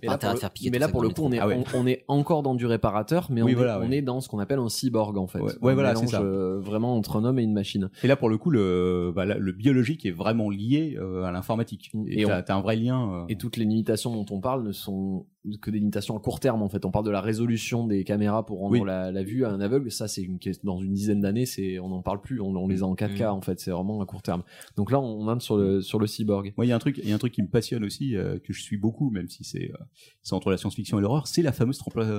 Mais 0.02 0.06
pas 0.06 0.12
là, 0.12 0.18
pour 0.18 0.28
le, 0.30 0.34
te 0.34 0.40
faire 0.40 0.50
piquer 0.50 0.70
mais 0.70 0.76
tout 0.76 0.80
là, 0.80 0.86
ça 0.86 0.92
pour 0.92 1.02
dans 1.02 1.08
le 1.08 1.14
coup, 1.14 1.22
on 1.24 1.32
est, 1.32 1.38
Ah 1.38 1.48
on, 1.74 1.86
est 1.86 2.04
encore 2.08 2.42
dans 2.42 2.54
du 2.54 2.66
réparateur, 2.66 3.28
mais 3.30 3.42
on, 3.42 3.48
est, 3.90 4.02
dans 4.02 4.20
ce 4.20 4.28
qu'on 4.28 4.38
appelle 4.38 4.58
un 4.58 4.68
cyborg 4.68 5.16
en 5.18 5.26
fait. 5.26 5.40
Ouais, 5.40 5.74
voilà, 5.74 5.94
c'est 5.96 6.06
ça. 6.06 6.20
vraiment 6.22 6.96
entre 6.96 7.16
un 7.16 7.24
homme 7.24 7.38
et 7.38 7.42
une 7.42 7.52
machine. 7.54 7.90
Et 8.02 8.06
là, 8.06 8.16
pour 8.16 8.28
le 8.28 8.38
coup, 8.38 8.50
le, 8.50 9.12
bah, 9.14 9.24
le 9.40 9.52
biologique 9.52 10.06
est 10.06 10.10
vraiment 10.10 10.50
lié 10.50 10.96
euh, 11.00 11.24
à 11.24 11.32
l'informatique. 11.32 11.90
Et 12.06 12.22
Et 12.22 12.24
t'as 12.24 12.54
on- 12.54 12.58
un 12.58 12.60
vrai 12.60 12.76
lien. 12.76 13.12
euh, 13.12 13.24
Et 13.28 13.36
toutes 13.36 13.56
les 13.56 13.64
limitations 13.64 14.14
dont 14.14 14.26
on 14.34 14.40
parle 14.40 14.62
ne 14.64 14.72
sont 14.72 15.26
que 15.62 15.70
des 15.70 15.78
limitations 15.78 16.16
à 16.16 16.20
court 16.20 16.38
terme 16.38 16.60
en 16.62 16.68
fait. 16.68 16.84
On 16.84 16.90
parle 16.90 17.06
de 17.06 17.10
la 17.10 17.20
résolution 17.22 17.86
des 17.86 18.04
caméras 18.04 18.44
pour 18.44 18.58
rendre 18.58 18.72
Oui. 18.72 18.82
la, 18.86 19.10
la 19.10 19.22
vue 19.22 19.44
à 19.46 19.50
un 19.50 19.60
aveugle. 19.60 19.90
Ça, 19.90 20.06
c'est 20.06 20.22
une 20.22 20.38
dans 20.64 20.78
une 20.80 20.92
dizaine 20.92 21.20
d'années, 21.22 21.46
c'est 21.46 21.78
on 21.78 21.88
n'en 21.88 22.02
parle 22.02 22.20
plus. 22.20 22.40
On, 22.40 22.54
on 22.56 22.68
les 22.68 22.82
a 22.82 22.86
en 22.86 22.94
4K 22.94 23.22
Mm. 23.24 23.36
en 23.36 23.40
fait. 23.40 23.58
C'est 23.60 23.70
vraiment 23.70 24.00
à 24.02 24.06
court 24.06 24.20
terme. 24.22 24.42
Donc 24.76 24.90
là, 24.90 25.00
on 25.00 25.26
entre 25.28 25.42
sur 25.42 25.56
le 25.56 25.80
sur 25.80 25.98
le 25.98 26.06
cyborg. 26.06 26.52
Moi, 26.58 26.66
il 26.66 26.68
y 26.68 26.72
a 26.72 26.76
un 26.76 26.78
truc, 26.78 26.98
il 27.02 27.08
y 27.08 27.12
a 27.12 27.14
un 27.14 27.18
truc 27.18 27.32
qui 27.32 27.42
me 27.42 27.48
passionne 27.48 27.84
aussi, 27.84 28.16
euh, 28.16 28.38
que 28.38 28.52
je 28.52 28.60
suis 28.62 28.76
beaucoup, 28.76 29.10
même 29.10 29.28
si 29.28 29.42
c'est 29.44 29.70
euh, 29.72 29.84
c'est 30.22 30.34
entre 30.34 30.50
la 30.50 30.56
science-fiction 30.58 30.98
et 30.98 31.02
l'horreur, 31.02 31.26
c'est 31.26 31.42
la 31.42 31.52
fameuse 31.52 31.78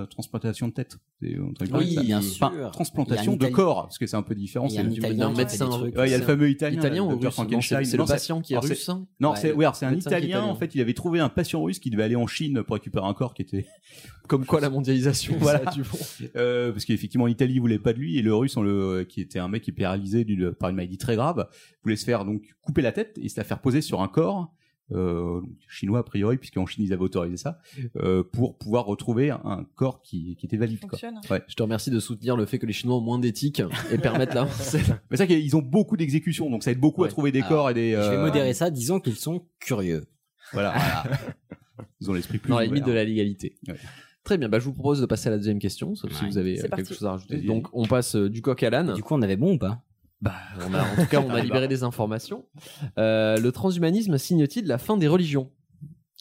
transplantation 0.09 0.67
de 0.67 0.73
tête. 0.73 0.97
Oui, 1.21 1.97
bien 2.03 2.17
Enfin, 2.19 2.51
sûr. 2.51 2.71
transplantation 2.71 3.33
Il 3.33 3.41
y 3.41 3.43
a 3.43 3.47
un 3.47 3.49
de 3.49 3.55
corps, 3.55 3.83
parce 3.83 3.97
que 3.97 4.07
c'est 4.07 4.17
un 4.17 4.23
peu 4.23 4.33
différent. 4.35 4.65
Il 4.67 4.73
y 4.73 4.77
a 4.77 4.81
c'est 4.81 4.87
un 4.87 4.91
Italien 4.91 5.33
médecin. 5.33 5.69
Ouais, 5.81 6.07
il 6.07 6.11
y 6.11 6.13
a 6.13 6.17
le 6.17 6.23
fameux 6.23 6.49
italien, 6.49 6.79
Italien 6.79 7.07
le 7.07 7.15
ou 7.15 7.31
Frankenstein. 7.31 7.85
c'est- 7.85 7.97
le 7.97 8.05
patient 8.05 8.41
qui 8.41 8.53
est 8.53 8.57
russe. 8.57 8.89
hein 8.89 9.05
Non, 9.19 9.35
c'est 9.35 9.53
un 9.85 9.93
italien. 9.95 10.43
En 10.43 10.55
fait, 10.55 10.73
il 10.75 10.81
avait 10.81 10.93
trouvé 10.93 11.19
un 11.19 11.29
patient 11.29 11.61
russe 11.61 11.79
qui 11.79 11.89
devait 11.91 12.03
aller 12.03 12.15
en 12.15 12.27
Chine 12.27 12.63
pour 12.63 12.75
récupérer 12.75 13.05
un 13.05 13.10
corps 13.13 13.33
qui 13.33 13.41
était 13.41 13.65
Comme 14.27 14.45
quoi 14.45 14.61
la 14.61 14.69
mondialisation, 14.69 15.35
Voilà. 15.39 15.63
ça 15.63 15.69
a 15.69 15.73
du 15.73 15.81
bon. 15.81 15.97
Euh, 16.35 16.71
parce 16.71 16.85
qu'effectivement 16.85 17.25
l'Italie 17.25 17.59
voulait 17.59 17.79
pas 17.79 17.91
de 17.93 17.99
lui 17.99 18.17
et 18.17 18.21
le 18.21 18.33
russe 18.33 18.55
on 18.55 18.61
le 18.61 19.03
qui 19.03 19.19
était 19.21 19.39
un 19.39 19.47
mec 19.49 19.63
qui 19.63 19.71
est 19.71 19.73
paralysé 19.73 20.23
d'une 20.23 20.51
par 20.53 20.69
une 20.69 20.75
maladie 20.77 20.97
très 20.97 21.15
grave 21.15 21.47
voulait 21.83 21.95
se 21.97 22.05
faire 22.05 22.23
donc 22.23 22.43
couper 22.61 22.81
la 22.81 22.91
tête 22.93 23.17
et 23.21 23.27
se 23.27 23.37
la 23.37 23.43
faire 23.43 23.59
poser 23.59 23.81
sur 23.81 24.01
un 24.01 24.07
corps 24.07 24.53
euh, 24.93 25.41
chinois 25.69 25.99
a 25.99 26.03
priori 26.03 26.37
puisqu'en 26.37 26.65
Chine 26.65 26.83
ils 26.85 26.91
avaient 26.93 27.01
autorisé 27.01 27.37
ça 27.37 27.59
euh, 27.97 28.23
pour 28.23 28.57
pouvoir 28.57 28.85
retrouver 28.85 29.31
un, 29.31 29.65
corps 29.75 30.01
qui, 30.01 30.35
qui 30.37 30.45
était 30.45 30.57
valide 30.57 30.79
quoi. 30.81 30.89
Fonctionne. 30.91 31.19
Ouais. 31.29 31.41
Je 31.47 31.55
te 31.55 31.63
remercie 31.63 31.91
de 31.91 31.99
soutenir 31.99 32.35
le 32.35 32.45
fait 32.45 32.59
que 32.59 32.65
les 32.65 32.73
Chinois 32.73 32.97
ont 32.97 33.01
moins 33.01 33.19
d'éthique 33.19 33.61
et 33.91 33.97
permettent 33.97 34.33
la. 34.33 34.47
Mais 35.11 35.17
ça 35.17 35.27
qu'ils 35.27 35.55
ont 35.55 35.61
beaucoup 35.61 35.95
d'exécutions 35.97 36.49
donc 36.49 36.63
ça 36.63 36.71
aide 36.71 36.79
beaucoup 36.79 37.03
à 37.03 37.07
trouver 37.07 37.31
des 37.31 37.39
Alors, 37.39 37.49
corps 37.49 37.69
et 37.69 37.73
des 37.73 37.91
Je 37.91 37.97
vais 37.97 38.17
euh, 38.17 38.21
modérer 38.25 38.53
ça, 38.53 38.69
disons 38.69 38.99
qu'ils 38.99 39.15
sont 39.15 39.45
curieux. 39.59 40.05
voilà. 40.53 40.73
ils 41.99 42.09
ont 42.09 42.13
l'esprit 42.13 42.37
plus 42.37 42.49
dans 42.49 42.59
la 42.59 42.65
limite 42.65 42.85
de 42.85 42.91
la 42.91 43.03
légalité. 43.03 43.55
Ouais. 43.67 43.75
Très 44.23 44.37
bien, 44.37 44.49
bah, 44.49 44.59
je 44.59 44.65
vous 44.65 44.73
propose 44.73 45.01
de 45.01 45.05
passer 45.05 45.29
à 45.29 45.31
la 45.31 45.37
deuxième 45.37 45.59
question, 45.59 45.95
sauf 45.95 46.11
si 46.13 46.25
vous 46.25 46.37
avez 46.37 46.59
euh, 46.59 46.61
quelque 46.61 46.69
parti. 46.69 46.93
chose 46.93 47.05
à 47.05 47.11
rajouter. 47.11 47.37
Donc 47.41 47.67
on 47.73 47.85
passe 47.85 48.15
euh, 48.15 48.29
du 48.29 48.41
coq 48.41 48.61
à 48.61 48.69
l'âne. 48.69 48.93
Du 48.93 49.01
coup, 49.01 49.15
on 49.15 49.21
avait 49.21 49.37
bon 49.37 49.55
ou 49.55 49.57
pas? 49.57 49.83
Bah, 50.21 50.35
on 50.59 50.73
a, 50.73 50.83
en 50.83 50.95
tout 50.95 51.09
cas, 51.09 51.19
on 51.21 51.31
a 51.31 51.39
libéré 51.41 51.67
des 51.67 51.83
informations. 51.83 52.45
Euh, 52.99 53.37
le 53.37 53.51
transhumanisme 53.51 54.17
signe-t-il 54.17 54.67
la 54.67 54.77
fin 54.77 54.97
des 54.97 55.07
religions? 55.07 55.51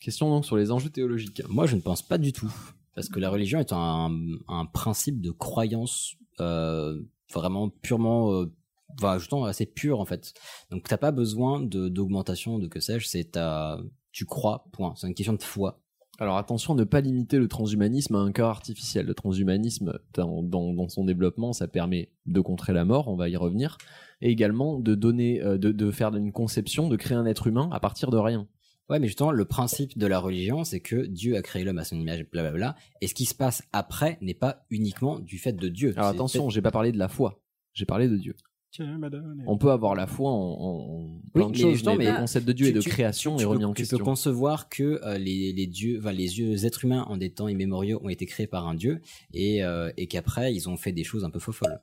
Question 0.00 0.30
donc 0.30 0.46
sur 0.46 0.56
les 0.56 0.70
enjeux 0.70 0.88
théologiques. 0.88 1.42
Moi, 1.48 1.66
je 1.66 1.76
ne 1.76 1.82
pense 1.82 2.00
pas 2.00 2.16
du 2.16 2.32
tout. 2.32 2.50
Parce 2.94 3.10
que 3.10 3.20
la 3.20 3.28
religion 3.28 3.60
est 3.60 3.72
un, 3.72 4.10
un 4.48 4.64
principe 4.66 5.20
de 5.20 5.30
croyance 5.30 6.16
euh, 6.40 6.98
vraiment 7.32 7.68
purement, 7.68 8.32
euh, 8.32 8.52
enfin, 8.98 9.18
justement 9.18 9.44
assez 9.44 9.66
pur 9.66 10.00
en 10.00 10.06
fait. 10.06 10.32
Donc, 10.70 10.88
t'as 10.88 10.96
pas 10.96 11.12
besoin 11.12 11.60
de 11.60 11.88
d'augmentation, 11.88 12.58
de 12.58 12.66
que 12.66 12.80
sais-je. 12.80 13.06
C'est 13.06 13.32
ta, 13.32 13.78
tu 14.12 14.24
crois. 14.26 14.66
Point. 14.72 14.94
C'est 14.96 15.06
une 15.06 15.14
question 15.14 15.32
de 15.34 15.42
foi. 15.42 15.80
Alors 16.18 16.36
attention 16.36 16.74
ne 16.74 16.84
pas 16.84 17.00
limiter 17.00 17.38
le 17.38 17.48
transhumanisme 17.48 18.14
à 18.14 18.18
un 18.18 18.30
cœur 18.30 18.48
artificiel. 18.48 19.06
Le 19.06 19.14
transhumanisme, 19.14 19.98
dans, 20.12 20.42
dans, 20.42 20.74
dans 20.74 20.88
son 20.88 21.04
développement, 21.04 21.54
ça 21.54 21.66
permet 21.66 22.12
de 22.26 22.40
contrer 22.40 22.74
la 22.74 22.84
mort, 22.84 23.08
on 23.08 23.16
va 23.16 23.30
y 23.30 23.36
revenir, 23.36 23.78
et 24.20 24.30
également 24.30 24.78
de 24.78 24.94
donner, 24.94 25.40
euh, 25.42 25.56
de, 25.56 25.72
de 25.72 25.90
faire 25.90 26.14
une 26.14 26.30
conception, 26.30 26.88
de 26.88 26.96
créer 26.96 27.16
un 27.16 27.24
être 27.24 27.46
humain 27.46 27.70
à 27.72 27.80
partir 27.80 28.10
de 28.10 28.18
rien. 28.18 28.46
Ouais, 28.90 28.98
mais 28.98 29.06
justement, 29.06 29.30
le 29.30 29.44
principe 29.44 29.96
de 29.96 30.06
la 30.06 30.18
religion, 30.18 30.64
c'est 30.64 30.80
que 30.80 31.06
Dieu 31.06 31.36
a 31.36 31.42
créé 31.42 31.62
l'homme 31.64 31.78
à 31.78 31.84
son 31.84 31.98
image, 31.98 32.28
blablabla. 32.30 32.74
Et 33.00 33.06
ce 33.06 33.14
qui 33.14 33.24
se 33.24 33.36
passe 33.36 33.62
après 33.72 34.18
n'est 34.20 34.34
pas 34.34 34.66
uniquement 34.68 35.20
du 35.20 35.38
fait 35.38 35.52
de 35.52 35.68
Dieu. 35.68 35.94
Alors 35.96 36.10
attention, 36.10 36.50
j'ai 36.50 36.60
pas 36.60 36.72
parlé 36.72 36.90
de 36.92 36.98
la 36.98 37.08
foi, 37.08 37.40
j'ai 37.72 37.86
parlé 37.86 38.08
de 38.08 38.16
Dieu. 38.16 38.34
Tiens, 38.72 38.98
madame. 38.98 39.42
On 39.48 39.58
peut 39.58 39.72
avoir 39.72 39.96
la 39.96 40.06
foi 40.06 40.30
en, 40.30 40.34
en- 40.36 41.00
en 41.00 41.20
plein 41.34 41.46
Oui, 41.46 41.52
de 41.52 41.56
mais 41.56 41.62
choses, 41.62 41.72
justement, 41.74 41.96
mais, 41.96 42.04
mais 42.04 42.12
le 42.12 42.18
concept 42.18 42.46
de 42.46 42.52
Dieu 42.52 42.66
tu- 42.66 42.70
et 42.70 42.74
de 42.74 42.80
tu- 42.80 42.88
création 42.88 43.34
tu 43.36 43.42
est 43.42 43.44
peux- 43.44 43.50
remis 43.50 43.64
en 43.64 43.72
tu 43.72 43.82
question. 43.82 43.98
peux 43.98 44.04
concevoir 44.04 44.68
que 44.68 45.00
euh, 45.04 45.18
les, 45.18 45.52
les 45.52 45.66
dieux, 45.66 45.98
enfin, 45.98 46.12
les 46.12 46.38
yeux 46.38 46.64
êtres 46.66 46.84
humains 46.84 47.04
en 47.08 47.16
des 47.16 47.30
temps 47.30 47.48
immémoriaux 47.48 48.00
ont 48.04 48.08
été 48.08 48.26
créés 48.26 48.46
par 48.46 48.68
un 48.68 48.74
dieu 48.74 49.00
et, 49.34 49.64
euh, 49.64 49.90
et 49.96 50.06
qu'après 50.06 50.54
ils 50.54 50.68
ont 50.68 50.76
fait 50.76 50.92
des 50.92 51.02
choses 51.04 51.24
un 51.24 51.30
peu 51.30 51.40
folles. 51.40 51.80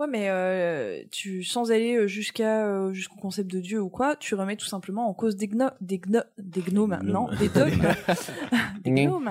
Ouais, 0.00 0.06
mais 0.08 0.30
euh, 0.30 1.02
tu, 1.10 1.44
sans 1.44 1.70
aller 1.72 2.08
jusqu'à 2.08 2.64
euh, 2.66 2.92
jusqu'au 2.94 3.20
concept 3.20 3.50
de 3.50 3.60
Dieu 3.60 3.80
ou 3.82 3.90
quoi, 3.90 4.16
tu 4.16 4.34
remets 4.34 4.56
tout 4.56 4.64
simplement 4.66 5.06
en 5.08 5.12
cause 5.12 5.36
des, 5.36 5.46
gno- 5.46 5.70
des, 5.82 5.98
gno- 5.98 6.24
des 6.38 6.62
gnomes, 6.62 6.98
Des 7.02 7.12
non, 7.12 7.26
gnomes. 7.26 7.36
des 7.38 7.48
dogmes, 7.50 7.86
des 8.84 8.90
gnomes. 8.90 9.30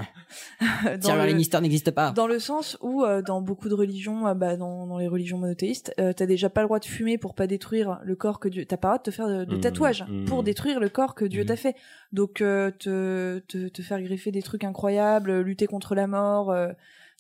Le- 0.83 1.25
Lannister 1.25 1.59
n'existe 1.61 1.89
pas. 1.89 2.11
Dans 2.11 2.27
le 2.27 2.37
sens 2.37 2.77
où, 2.81 3.03
euh, 3.03 3.21
dans 3.23 3.41
beaucoup 3.41 3.67
de 3.67 3.73
religions, 3.73 4.27
euh, 4.27 4.33
bah, 4.35 4.57
dans, 4.57 4.85
dans 4.85 4.99
les 4.99 5.07
religions 5.07 5.39
monothéistes, 5.39 5.91
euh, 5.99 6.13
t'as 6.13 6.27
déjà 6.27 6.49
pas 6.51 6.61
le 6.61 6.67
droit 6.67 6.79
de 6.79 6.85
fumer 6.85 7.17
pour 7.17 7.33
pas 7.33 7.47
détruire 7.47 7.99
le 8.03 8.15
corps 8.15 8.39
que 8.39 8.47
Dieu. 8.47 8.65
T'as 8.65 8.77
pas 8.77 8.89
le 8.89 8.91
droit 8.91 8.97
de 8.99 9.03
te 9.03 9.11
faire 9.11 9.27
de, 9.27 9.45
de 9.45 9.55
Mmh, 9.55 9.61
tatouages 9.61 10.05
mmh. 10.07 10.25
pour 10.25 10.43
détruire 10.43 10.79
le 10.79 10.89
corps 10.89 11.15
que 11.15 11.25
Dieu 11.25 11.43
Mmh. 11.43 11.47
t'a 11.47 11.55
fait. 11.55 11.75
Donc, 12.13 12.41
euh, 12.41 12.69
te, 12.77 13.39
te, 13.47 13.67
te 13.69 13.81
faire 13.81 13.99
greffer 14.03 14.31
des 14.31 14.43
trucs 14.43 14.63
incroyables, 14.63 15.41
lutter 15.41 15.65
contre 15.65 15.95
la 15.95 16.05
mort, 16.05 16.51
euh, 16.51 16.69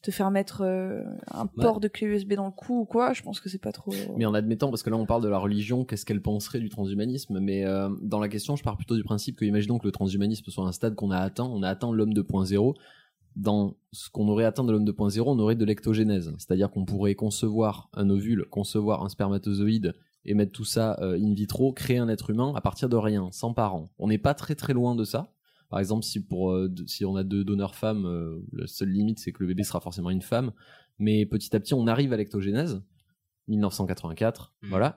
te 0.01 0.11
faire 0.11 0.31
mettre 0.31 0.61
euh, 0.61 1.03
un 1.31 1.45
port 1.45 1.79
de 1.79 1.87
clé 1.87 2.07
USB 2.07 2.33
dans 2.33 2.45
le 2.45 2.51
cou 2.51 2.81
ou 2.81 2.85
quoi, 2.85 3.13
je 3.13 3.21
pense 3.21 3.39
que 3.39 3.49
c'est 3.49 3.61
pas 3.61 3.71
trop. 3.71 3.93
Mais 4.17 4.25
en 4.25 4.33
admettant, 4.33 4.69
parce 4.69 4.83
que 4.83 4.89
là 4.89 4.97
on 4.97 5.05
parle 5.05 5.23
de 5.23 5.27
la 5.27 5.37
religion, 5.37 5.85
qu'est-ce 5.85 6.05
qu'elle 6.05 6.21
penserait 6.21 6.59
du 6.59 6.69
transhumanisme? 6.69 7.39
Mais 7.39 7.65
euh, 7.65 7.89
dans 8.01 8.19
la 8.19 8.29
question, 8.29 8.55
je 8.55 8.63
pars 8.63 8.77
plutôt 8.77 8.95
du 8.95 9.03
principe 9.03 9.37
que, 9.37 9.45
imaginons 9.45 9.77
que 9.77 9.85
le 9.85 9.91
transhumanisme 9.91 10.49
soit 10.49 10.65
un 10.65 10.71
stade 10.71 10.95
qu'on 10.95 11.11
a 11.11 11.17
atteint, 11.17 11.45
on 11.45 11.63
a 11.63 11.69
atteint 11.69 11.91
l'homme 11.91 12.13
2.0. 12.13 12.75
Dans 13.35 13.75
ce 13.91 14.09
qu'on 14.09 14.27
aurait 14.27 14.45
atteint 14.45 14.63
de 14.63 14.71
l'homme 14.71 14.85
2.0, 14.85 15.21
on 15.25 15.39
aurait 15.39 15.55
de 15.55 15.65
l'ectogénèse, 15.65 16.33
c'est-à-dire 16.37 16.71
qu'on 16.71 16.85
pourrait 16.85 17.15
concevoir 17.15 17.89
un 17.93 18.09
ovule, 18.09 18.45
concevoir 18.49 19.03
un 19.03 19.09
spermatozoïde 19.09 19.93
et 20.25 20.33
mettre 20.33 20.51
tout 20.51 20.65
ça 20.65 20.97
euh, 21.01 21.17
in 21.17 21.33
vitro, 21.33 21.71
créer 21.71 21.97
un 21.97 22.09
être 22.09 22.29
humain 22.29 22.53
à 22.55 22.61
partir 22.61 22.89
de 22.89 22.95
rien, 22.95 23.29
sans 23.31 23.53
parents. 23.53 23.89
On 23.97 24.07
n'est 24.07 24.17
pas 24.17 24.33
très 24.33 24.55
très 24.55 24.73
loin 24.73 24.95
de 24.95 25.03
ça. 25.03 25.31
Par 25.69 25.79
exemple, 25.79 26.03
si 26.03 26.23
pour 26.25 26.51
euh, 26.51 26.73
si 26.87 27.05
on 27.05 27.15
a 27.15 27.23
deux 27.23 27.43
donneurs 27.43 27.75
femmes, 27.75 28.05
euh, 28.05 28.39
la 28.53 28.67
seule 28.67 28.89
limite 28.89 29.19
c'est 29.19 29.31
que 29.31 29.41
le 29.43 29.47
bébé 29.47 29.63
sera 29.63 29.79
forcément 29.79 30.09
une 30.09 30.21
femme. 30.21 30.51
Mais 30.97 31.25
petit 31.25 31.55
à 31.55 31.59
petit, 31.59 31.73
on 31.73 31.87
arrive 31.87 32.11
à 32.13 32.17
l'ectogénèse. 32.17 32.81
1984, 33.47 34.53
voilà. 34.69 34.95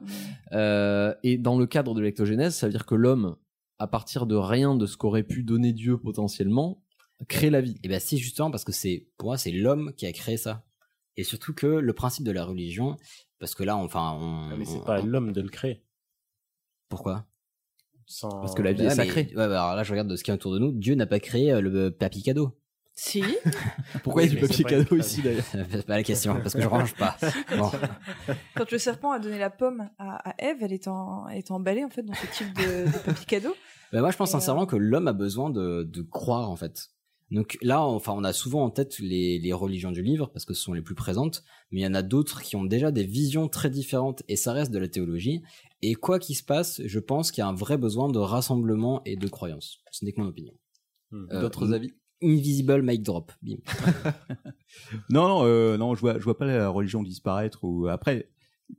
Euh, 0.53 1.15
et 1.23 1.39
dans 1.39 1.59
le 1.59 1.67
cadre 1.67 1.95
de 1.95 2.01
l'ectogénèse, 2.03 2.55
ça 2.55 2.67
veut 2.67 2.73
dire 2.73 2.85
que 2.87 2.95
l'homme, 2.95 3.37
à 3.79 3.87
partir 3.87 4.27
de 4.27 4.35
rien 4.35 4.75
de 4.77 4.85
ce 4.87 4.97
qu'aurait 4.99 5.23
pu 5.23 5.43
donner 5.43 5.73
Dieu 5.73 5.97
potentiellement, 5.99 6.83
crée 7.29 7.51
la 7.51 7.61
vie. 7.63 7.79
Et 7.83 7.89
ben 7.89 7.99
si 8.01 8.19
justement 8.19 8.51
parce 8.51 8.65
que 8.65 8.73
c'est 8.73 9.09
pour 9.17 9.29
moi 9.29 9.39
c'est 9.39 9.53
l'homme 9.53 9.93
qui 9.97 10.07
a 10.07 10.13
créé 10.13 10.37
ça. 10.37 10.65
Et 11.17 11.25
surtout 11.25 11.55
que 11.55 11.67
le 11.67 11.93
principe 11.93 12.25
de 12.25 12.31
la 12.33 12.45
religion, 12.45 12.97
parce 13.39 13.55
que 13.55 13.63
là 13.65 13.77
enfin 13.77 14.17
on. 14.21 14.49
Ah, 14.51 14.57
mais 14.59 14.65
c'est 14.65 14.79
on- 14.79 14.85
pas 14.85 15.01
l'homme 15.01 15.33
de 15.33 15.41
le 15.41 15.49
créer. 15.49 15.83
Pourquoi? 16.89 17.27
Sans- 18.07 18.41
Parce 18.41 18.55
que 18.55 18.63
la 18.63 18.73
vie 18.73 18.83
est 18.83 18.89
mais- 18.89 18.95
sacrée. 18.95 19.29
ouais, 19.37 19.49
bah, 19.49 19.63
alors 19.65 19.77
là 19.77 19.83
je 19.83 19.91
regarde 19.91 20.09
de 20.09 20.17
ce 20.17 20.23
qu'il 20.25 20.33
y 20.33 20.33
a 20.33 20.35
autour 20.37 20.53
de 20.53 20.59
nous. 20.59 20.73
Dieu 20.73 20.95
n'a 20.95 21.07
pas 21.07 21.21
créé 21.21 21.53
euh, 21.53 21.61
le 21.61 21.91
papy 21.91 22.23
cadeau. 22.23 22.57
Si. 22.95 23.23
Pourquoi 24.05 24.23
Oui, 24.23 24.29
il 24.29 24.35
y 24.35 24.37
a 24.37 24.41
du 24.41 24.47
papier 24.47 24.65
cadeau 24.65 24.97
ici 24.97 25.23
d'ailleurs 25.23 25.45
c'est 25.71 25.87
pas 25.87 25.97
la 25.97 26.03
question 26.03 26.35
parce 26.43 26.53
que 26.55 26.61
je 26.61 26.69
range 26.69 26.95
pas. 26.95 27.17
Bon. 27.57 27.71
Quand 28.55 28.71
le 28.71 28.79
serpent 28.79 29.13
a 29.13 29.19
donné 29.19 29.39
la 29.39 29.49
pomme 29.51 29.89
à, 29.99 30.31
à 30.31 30.35
Ève, 30.39 30.59
elle 30.61 30.73
était, 30.75 30.89
en, 30.89 31.27
elle 31.29 31.39
était 31.39 31.53
emballée 31.53 31.85
en 31.85 31.89
fait 31.91 32.03
dans 32.03 32.13
ce 32.15 32.27
type 32.37 32.53
de, 32.55 32.87
de 32.93 32.99
papier 33.05 33.25
cadeau. 33.27 33.55
Bah, 33.93 34.01
moi, 34.01 34.11
je 34.11 34.17
pense 34.17 34.29
Et, 34.31 34.33
sincèrement 34.33 34.63
euh, 34.63 34.67
que 34.67 34.77
l'homme 34.77 35.09
a 35.09 35.13
besoin 35.15 35.49
de, 35.51 35.83
de 35.85 36.03
croire, 36.03 36.51
en 36.51 36.57
fait. 36.57 36.89
Donc 37.33 37.59
là, 37.63 37.85
on- 37.87 37.95
enfin, 37.97 38.13
on 38.15 38.23
a 38.25 38.33
souvent 38.33 38.63
en 38.63 38.71
tête 38.71 38.99
les, 39.01 39.39
les 39.39 39.53
religions 39.53 39.91
du 39.91 40.03
livre 40.03 40.29
parce 40.33 40.45
que 40.45 40.55
ce 40.55 40.63
sont 40.63 40.73
les 40.75 40.83
plus 40.83 40.95
présentes, 40.95 41.43
mais 41.71 41.81
il 41.81 41.83
y 41.83 41.87
en 41.87 41.95
a 41.95 42.03
d'autres 42.03 42.43
qui 42.43 42.55
ont 42.57 42.65
déjà 42.65 42.91
des 42.93 43.05
visions 43.05 43.49
très 43.49 43.71
différentes 43.71 44.23
et 44.29 44.37
ça 44.37 44.53
reste 44.53 44.71
de 44.71 44.79
la 44.79 44.89
théologie. 44.89 45.43
Et 45.81 45.95
quoi 45.95 46.19
qu'il 46.19 46.37
se 46.37 46.43
passe, 46.45 46.81
je 46.85 46.99
pense 47.01 47.33
qu'il 47.33 47.41
y 47.43 47.45
a 47.45 47.49
un 47.49 47.55
vrai 47.55 47.77
besoin 47.79 48.09
de 48.09 48.19
rassemblement 48.19 49.03
et 49.05 49.17
de 49.17 49.27
croyance. 49.29 49.79
Ce 49.91 50.05
n'est 50.05 50.13
que 50.13 50.21
mon 50.21 50.29
opinion. 50.29 50.53
Hmm. 51.11 51.27
Euh, 51.33 51.41
D'autres 51.41 51.73
avis? 51.73 51.93
Invisible 52.23 52.83
mic 52.83 53.03
drop. 53.03 53.33
Bim. 53.43 53.57
Non, 55.11 55.29
non, 55.29 55.45
euh, 55.45 55.77
non, 55.77 55.95
je 55.95 56.01
vois, 56.01 56.19
je 56.19 56.25
vois 56.25 56.39
pas 56.39 56.47
la 56.47 56.69
religion 56.69 57.03
disparaître. 57.03 57.65
Ou 57.65 57.89
après, 57.89 58.29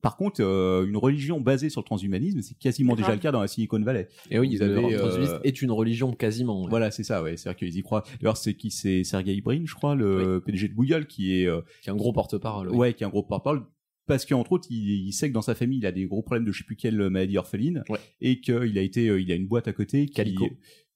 Par 0.01 0.17
contre, 0.17 0.41
euh, 0.41 0.85
une 0.85 0.97
religion 0.97 1.39
basée 1.39 1.69
sur 1.69 1.81
le 1.81 1.85
transhumanisme, 1.85 2.41
c'est 2.41 2.57
quasiment 2.57 2.95
déjà 2.95 3.07
grave. 3.07 3.15
le 3.17 3.21
cas 3.21 3.31
dans 3.31 3.41
la 3.41 3.47
Silicon 3.47 3.79
Valley. 3.81 4.09
Et 4.29 4.39
oui, 4.39 4.49
Ils 4.51 4.59
le 4.59 4.65
avaient, 4.77 4.97
transhumanisme 4.97 5.35
euh, 5.35 5.39
est 5.43 5.61
une 5.61 5.71
religion 5.71 6.11
quasiment. 6.13 6.63
ouais. 6.63 6.69
Voilà, 6.69 6.91
c'est 6.91 7.03
ça, 7.03 7.23
ouais. 7.23 7.37
C'est-à-dire 7.37 7.57
qu'ils 7.57 7.77
y 7.77 7.81
croient. 7.83 8.03
D'ailleurs, 8.19 8.37
c'est 8.37 8.53
qui? 8.55 8.69
C'est 8.71 9.03
Sergey 9.03 9.39
Brin, 9.41 9.63
je 9.65 9.73
crois, 9.75 9.95
le 9.95 10.41
PDG 10.45 10.67
de 10.69 10.73
Google, 10.73 11.05
qui 11.07 11.39
est, 11.39 11.47
euh, 11.47 11.61
qui 11.81 11.89
est 11.89 11.91
un 11.93 11.95
gros 11.95 12.11
porte-parole. 12.11 12.69
oui. 12.69 12.77
Ouais, 12.77 12.93
qui 12.93 13.03
est 13.03 13.07
un 13.07 13.09
gros 13.09 13.23
porte-parole. 13.23 13.63
Parce 14.05 14.25
qu'entre 14.25 14.51
autres, 14.51 14.67
il, 14.69 15.07
il 15.07 15.13
sait 15.13 15.29
que 15.29 15.33
dans 15.33 15.41
sa 15.41 15.55
famille, 15.55 15.77
il 15.79 15.85
a 15.85 15.93
des 15.93 16.05
gros 16.05 16.21
problèmes 16.21 16.43
de 16.43 16.51
je 16.51 16.57
sais 16.57 16.63
plus 16.65 16.75
quelle 16.75 17.09
maladie 17.09 17.37
orpheline, 17.37 17.83
et 18.19 18.41
qu'il 18.41 18.77
a 18.77 18.81
été, 18.81 19.07
euh, 19.07 19.21
il 19.21 19.31
a 19.31 19.35
une 19.35 19.47
boîte 19.47 19.69
à 19.69 19.73
côté 19.73 20.07
qui, 20.07 20.13
Calico. 20.13 20.49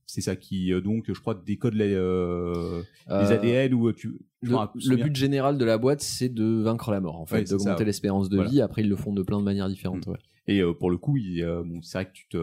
c'est 0.05 0.19
ça 0.19 0.35
qui 0.35 0.73
euh, 0.73 0.81
donc, 0.81 1.05
je 1.07 1.17
crois, 1.19 1.33
décode 1.45 1.75
les, 1.75 1.93
euh, 1.93 2.81
les 3.07 3.31
ADN 3.31 3.73
ou 3.73 3.93
tu. 3.93 4.17
Je 4.43 4.89
Le, 4.89 4.95
but 4.97 5.15
général 5.15 5.57
de 5.57 5.65
la 5.65 5.77
boîte, 5.77 6.01
c'est 6.01 6.29
de 6.29 6.61
vaincre 6.61 6.91
la 6.91 6.99
mort, 7.01 7.19
en 7.19 7.25
fait, 7.25 7.37
Ouais, 7.37 7.43
d'augmenter 7.43 7.83
l'espérance 7.85 8.29
de 8.29 8.35
Voilà. 8.35 8.49
vie. 8.51 8.61
Après, 8.61 8.81
ils 8.83 8.89
le 8.89 8.95
font 8.95 9.13
de 9.13 9.23
plein 9.23 9.39
de 9.39 9.43
manières 9.43 9.67
différentes. 9.69 10.05
ouais. 10.07 10.17
Et 10.49 10.61
euh, 10.61 10.73
pour 10.73 10.89
le 10.89 10.97
coup, 10.97 11.17
euh, 11.17 11.63
bon, 11.63 11.81
c'est 11.81 11.97
vrai 11.97 12.05
que 12.05 12.13
tu 12.13 12.25
te, 12.29 12.37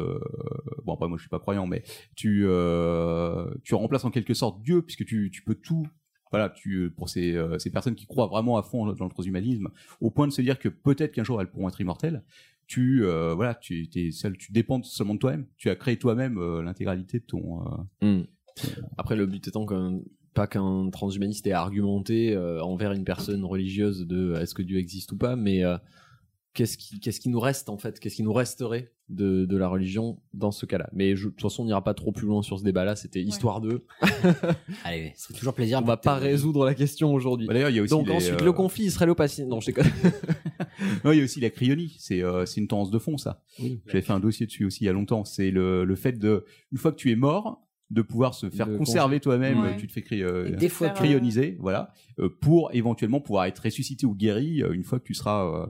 bon 0.84 0.92
après 0.92 1.09
moi 1.09 1.16
je 1.16 1.22
suis 1.22 1.30
pas 1.30 1.38
croyant, 1.38 1.66
mais 1.66 1.82
tu, 2.14 2.45
euh, 2.47 3.47
tu 3.62 3.74
remplaces 3.74 4.05
en 4.05 4.11
quelque 4.11 4.34
sorte 4.34 4.61
Dieu 4.62 4.82
puisque 4.82 5.07
tu, 5.07 5.30
tu 5.32 5.42
peux 5.42 5.55
tout. 5.55 5.86
Voilà, 6.30 6.51
tu 6.51 6.90
pour 6.95 7.09
ces, 7.09 7.32
euh, 7.34 7.59
ces 7.59 7.70
personnes 7.70 7.95
qui 7.95 8.07
croient 8.07 8.26
vraiment 8.26 8.59
à 8.59 8.62
fond 8.62 8.84
dans 8.92 9.05
le 9.05 9.11
transhumanisme, 9.11 9.68
au 10.03 10.11
point 10.11 10.26
de 10.26 10.32
se 10.32 10.42
dire 10.42 10.59
que 10.59 10.68
peut-être 10.68 11.12
qu'un 11.12 11.24
jour 11.24 11.40
elles 11.40 11.49
pourront 11.51 11.68
être 11.68 11.80
immortelles. 11.80 12.22
Tu, 12.66 13.05
euh, 13.05 13.34
voilà, 13.34 13.55
tu 13.55 13.88
es 13.95 14.11
seul, 14.11 14.36
tu 14.36 14.51
dépends 14.53 14.82
seulement 14.82 15.14
de 15.14 15.18
toi-même. 15.20 15.47
Tu 15.57 15.70
as 15.70 15.76
créé 15.76 15.97
toi-même 15.99 16.36
euh, 16.38 16.62
l'intégralité 16.62 17.20
de 17.20 17.24
ton. 17.24 17.62
euh, 18.03 18.20
Hmm. 18.20 18.24
Après, 18.99 19.16
le 19.16 19.26
but 19.26 19.49
étant 19.49 19.64
qu'un 19.66 20.01
pas 20.35 20.47
qu'un 20.47 20.91
transhumaniste 20.91 21.47
ait 21.47 21.53
argumenté 21.53 22.32
euh, 22.35 22.61
envers 22.62 22.93
une 22.93 23.05
personne 23.05 23.45
religieuse 23.45 24.07
de 24.07 24.32
euh, 24.35 24.41
est-ce 24.43 24.55
que 24.55 24.62
Dieu 24.62 24.78
existe 24.78 25.12
ou 25.12 25.16
pas, 25.16 25.37
mais 25.37 25.64
euh, 25.64 25.76
qu'est-ce 26.53 26.76
qui 26.76 27.01
qu'est-ce 27.01 27.20
qui 27.20 27.28
nous 27.28 27.41
reste 27.41 27.68
en 27.68 27.78
fait, 27.78 27.99
qu'est-ce 28.01 28.16
qui 28.16 28.22
nous 28.22 28.32
resterait 28.32 28.93
de, 29.11 29.45
de 29.45 29.57
la 29.57 29.68
religion 29.68 30.18
dans 30.32 30.51
ce 30.51 30.64
cas-là? 30.66 30.89
Mais 30.93 31.14
je- 31.16 31.26
de 31.26 31.30
toute 31.30 31.43
façon, 31.43 31.62
on 31.62 31.66
n'ira 31.66 31.85
pas 31.85 31.93
trop 31.95 32.11
plus 32.11 32.26
loin 32.26 32.43
sur 32.43 32.59
ce 32.59 32.64
débat-là. 32.64 32.97
C'était 32.97 33.22
histoire 33.22 33.61
d'eux. 33.61 33.87
Allez, 34.85 35.12
c'est 35.14 35.35
toujours 35.35 35.53
plaisir. 35.55 35.78
On 35.82 35.87
va 35.87 35.97
pas 35.99 36.16
résoudre 36.16 36.64
la 36.64 36.74
question 36.74 37.12
aujourd'hui. 37.12 37.47
Bah, 37.47 37.53
D'ailleurs, 37.55 37.70
il 37.70 37.76
y 37.76 37.78
a 37.78 37.82
aussi 37.82 37.91
Donc 37.91 38.09
les, 38.09 38.14
ensuite 38.14 38.41
euh, 38.41 38.45
le 38.45 38.53
conflit 38.53 38.85
israélo-palestinien. 38.85 39.49
Non, 39.49 39.61
je 39.61 39.66
déconne. 39.66 39.87
Non, 41.05 41.12
il 41.12 41.18
y 41.18 41.20
a 41.20 41.24
aussi 41.24 41.41
la 41.41 41.51
cryonie. 41.51 41.95
C'est 41.99 42.22
euh, 42.22 42.45
une 42.57 42.66
tendance 42.66 42.91
de 42.91 42.99
fond, 42.99 43.16
ça. 43.16 43.43
J'avais 43.87 44.03
fait 44.03 44.12
un 44.12 44.18
dossier 44.20 44.47
dessus 44.47 44.64
aussi 44.64 44.85
il 44.85 44.87
y 44.87 44.89
a 44.89 44.93
longtemps. 44.93 45.24
C'est 45.24 45.51
le, 45.51 45.85
le 45.85 45.95
fait 45.97 46.12
de, 46.18 46.45
une 46.72 46.78
fois 46.78 46.91
que 46.91 46.97
tu 46.97 47.11
es 47.12 47.14
mort, 47.16 47.62
de 47.91 48.03
pouvoir 48.03 48.35
se 48.35 48.49
faire 48.51 48.66
conserver 48.78 49.20
toi-même. 49.20 49.61
Ouais. 49.61 49.76
Tu 49.76 49.87
te 49.87 49.93
fais 49.93 50.01
cry- 50.03 50.22
euh, 50.22 50.51
des 50.57 50.68
fois, 50.68 50.89
cryoniser, 50.89 51.57
voilà, 51.61 51.93
euh, 52.18 52.28
pour 52.41 52.70
éventuellement 52.74 53.20
pouvoir 53.20 53.45
être 53.45 53.59
ressuscité 53.61 54.07
ou 54.07 54.14
guéri 54.14 54.62
euh, 54.62 54.72
une 54.72 54.82
fois 54.85 54.99
que 54.99 55.05
tu 55.05 55.14
seras. 55.14 55.45
euh, 55.45 55.66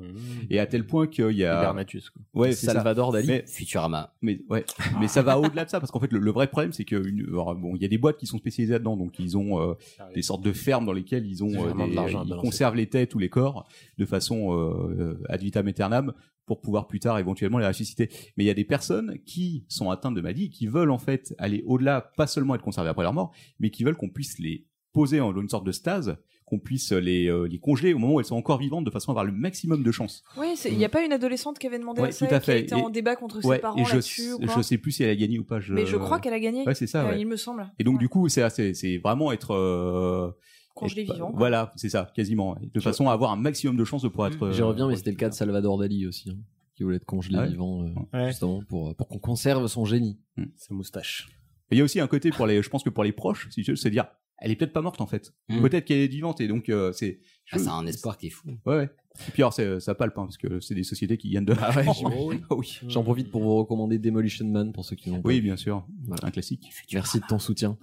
Et 0.48 0.58
à 0.60 0.66
tel 0.66 0.86
point 0.86 1.06
qu'il 1.06 1.32
y 1.32 1.44
a. 1.44 1.58
Hibernatus, 1.60 2.10
quoi. 2.10 2.22
Ouais. 2.34 2.52
Salvador 2.52 3.12
Dali. 3.12 3.26
Mais, 3.26 3.44
Futurama. 3.46 4.14
mais 4.22 4.40
ouais, 4.48 4.64
mais 5.00 5.08
ça 5.08 5.22
va 5.22 5.38
au-delà 5.38 5.64
de 5.64 5.70
ça 5.70 5.80
parce 5.80 5.90
qu'en 5.90 6.00
fait 6.00 6.12
le, 6.12 6.18
le 6.18 6.30
vrai 6.30 6.46
problème 6.46 6.72
c'est 6.72 6.84
que 6.84 6.96
une, 7.06 7.22
alors, 7.28 7.54
bon 7.56 7.74
il 7.76 7.82
y 7.82 7.84
a 7.84 7.88
des 7.88 7.98
boîtes 7.98 8.16
qui 8.16 8.26
sont 8.26 8.38
spécialisées 8.38 8.72
là-dedans 8.74 8.96
donc 8.96 9.18
ils 9.18 9.36
ont 9.36 9.60
euh, 9.60 9.74
des 10.14 10.22
sortes 10.22 10.42
de 10.44 10.52
fermes 10.52 10.86
dans 10.86 10.92
lesquelles 10.92 11.26
ils 11.26 11.42
ont 11.44 11.48
euh, 11.48 11.72
des- 11.86 11.94
de 11.94 12.34
ils 12.34 12.36
conservent 12.40 12.76
les 12.76 12.86
têtes 12.88 13.14
ou 13.14 13.18
les 13.18 13.28
corps 13.28 13.66
de 13.98 14.04
façon 14.06 14.56
euh, 14.56 15.20
ad 15.28 15.42
vitam 15.42 15.66
aeternam 15.66 16.12
pour 16.46 16.60
pouvoir 16.60 16.86
plus 16.86 17.00
tard 17.00 17.18
éventuellement 17.18 17.58
les 17.58 17.66
ressusciter. 17.66 18.08
Mais 18.36 18.44
il 18.44 18.46
y 18.46 18.50
a 18.50 18.54
des 18.54 18.64
personnes 18.64 19.18
qui 19.24 19.64
sont 19.68 19.90
atteintes 19.90 20.14
de 20.14 20.20
maladie 20.20 20.50
qui 20.50 20.66
veulent 20.66 20.90
en 20.90 20.98
fait 20.98 21.34
aller 21.38 21.62
au-delà, 21.66 22.12
pas 22.16 22.26
seulement 22.26 22.54
être 22.54 22.62
conservées 22.62 22.90
après 22.90 23.02
leur 23.02 23.14
mort, 23.14 23.32
mais 23.60 23.70
qui 23.70 23.84
veulent 23.84 23.96
qu'on 23.96 24.10
puisse 24.10 24.38
les 24.38 24.66
poser 24.92 25.20
en 25.20 25.34
une 25.36 25.48
sorte 25.48 25.66
de 25.66 25.72
stase, 25.72 26.16
qu'on 26.46 26.58
puisse 26.60 26.92
les, 26.92 27.26
euh, 27.26 27.48
les 27.48 27.58
congeler 27.58 27.94
au 27.94 27.98
moment 27.98 28.14
où 28.14 28.20
elles 28.20 28.26
sont 28.26 28.36
encore 28.36 28.58
vivantes 28.58 28.84
de 28.84 28.90
façon 28.90 29.10
à 29.10 29.12
avoir 29.12 29.24
le 29.24 29.32
maximum 29.32 29.82
de 29.82 29.90
chance. 29.90 30.22
Oui, 30.36 30.54
il 30.66 30.76
n'y 30.76 30.84
a 30.84 30.88
pas 30.90 31.02
une 31.02 31.12
adolescente 31.12 31.58
qui 31.58 31.66
avait 31.66 31.78
demandé 31.78 32.02
Ouais, 32.02 32.08
à 32.08 32.12
ça, 32.12 32.26
tout 32.26 32.34
à 32.34 32.38
qui 32.38 32.46
fait. 32.46 32.60
été 32.60 32.76
Et- 32.76 32.80
en 32.80 32.90
débat 32.90 33.16
contre 33.16 33.42
ses 33.42 33.58
parents 33.58 33.82
là-dessus 33.82 34.32
je 34.54 34.60
sais 34.62 34.78
plus 34.78 34.92
si 34.92 35.02
elle 35.02 35.10
a 35.10 35.16
gagné 35.16 35.38
ou 35.38 35.44
pas. 35.44 35.58
Je... 35.60 35.72
Mais 35.72 35.86
je 35.86 35.96
crois 35.96 36.20
qu'elle 36.20 36.34
a 36.34 36.38
gagné. 36.40 36.64
Ouais, 36.64 36.74
c'est 36.74 36.86
ça. 36.86 37.08
Euh, 37.08 37.16
il 37.16 37.26
me 37.26 37.36
semble. 37.36 37.66
Et 37.78 37.84
donc 37.84 37.98
du 37.98 38.08
coup, 38.08 38.28
c'est 38.28 38.98
vraiment 39.02 39.32
être 39.32 39.52
euh, 39.54 40.30
Congelé 40.74 41.02
être- 41.02 41.14
vivant, 41.14 41.30
quoi. 41.30 41.38
Voilà, 41.38 41.72
c'est 41.76 41.88
ça, 41.88 42.10
quasiment. 42.14 42.56
De 42.72 42.80
façon 42.80 43.08
à 43.08 43.12
avoir 43.12 43.30
un 43.32 43.36
maximum 43.36 43.76
de 43.76 43.84
chances 43.84 44.02
de 44.02 44.08
pouvoir 44.08 44.28
être. 44.32 44.50
J'y 44.52 44.62
euh, 44.62 44.66
reviens, 44.66 44.88
mais 44.88 44.96
c'était 44.96 45.10
le 45.12 45.16
cas 45.16 45.28
de 45.28 45.34
Salvador 45.34 45.78
Dali 45.78 46.06
aussi, 46.06 46.30
hein, 46.30 46.36
qui 46.74 46.82
voulait 46.82 46.96
être 46.96 47.04
congelé 47.04 47.36
Ah 47.38 47.42
ouais 47.42 47.48
vivant, 47.48 47.84
euh, 48.14 48.26
justement 48.26 48.62
pour 48.68 48.94
pour 48.96 49.08
qu'on 49.08 49.18
conserve 49.18 49.66
son 49.68 49.84
génie. 49.84 50.18
Sa 50.56 50.74
moustache. 50.74 51.28
Et 51.70 51.76
il 51.76 51.78
y 51.78 51.80
a 51.80 51.84
aussi 51.84 52.00
un 52.00 52.06
côté 52.06 52.30
pour 52.30 52.46
les, 52.46 52.62
je 52.62 52.68
pense 52.68 52.82
que 52.82 52.90
pour 52.90 53.04
les 53.04 53.12
proches, 53.12 53.48
si 53.50 53.62
tu 53.62 53.70
veux, 53.70 53.76
c'est 53.76 53.90
dire, 53.90 54.06
elle 54.44 54.50
est 54.52 54.56
peut-être 54.56 54.72
pas 54.72 54.82
morte 54.82 55.00
en 55.00 55.06
fait. 55.06 55.32
Mm. 55.48 55.62
Peut-être 55.62 55.84
qu'elle 55.86 55.98
est 55.98 56.06
vivante 56.06 56.40
et 56.40 56.48
donc 56.48 56.68
euh, 56.68 56.92
c'est. 56.92 57.20
Ah, 57.50 57.58
c'est 57.58 57.68
un 57.68 57.86
espoir 57.86 58.16
qui 58.16 58.28
est 58.28 58.30
fou. 58.30 58.48
Ouais, 58.66 58.76
ouais. 58.76 58.90
Et 59.28 59.30
puis 59.30 59.42
alors 59.42 59.52
c'est- 59.52 59.78
ça 59.80 59.94
palpe 59.94 60.16
hein, 60.18 60.24
parce 60.24 60.36
que 60.38 60.58
c'est 60.60 60.74
des 60.74 60.82
sociétés 60.82 61.16
qui 61.18 61.30
gagnent 61.30 61.44
de 61.44 61.54
Ah 61.60 61.70
ouais, 61.76 61.84
l'argent. 61.84 62.10
Ah 62.50 62.54
oui. 62.56 62.80
J'en 62.88 63.02
profite 63.04 63.30
pour 63.30 63.42
vous 63.42 63.54
recommander 63.56 63.98
Demolition 63.98 64.46
Man 64.46 64.72
pour 64.72 64.84
ceux 64.84 64.96
qui 64.96 65.10
l'ont 65.10 65.20
pas 65.22 65.28
Oui, 65.28 65.40
bien 65.40 65.56
sûr. 65.56 65.86
Voilà. 66.06 66.26
Un 66.26 66.30
classique. 66.30 66.70
Merci 66.92 67.20
de 67.20 67.24
ton 67.28 67.38
soutien. 67.38 67.76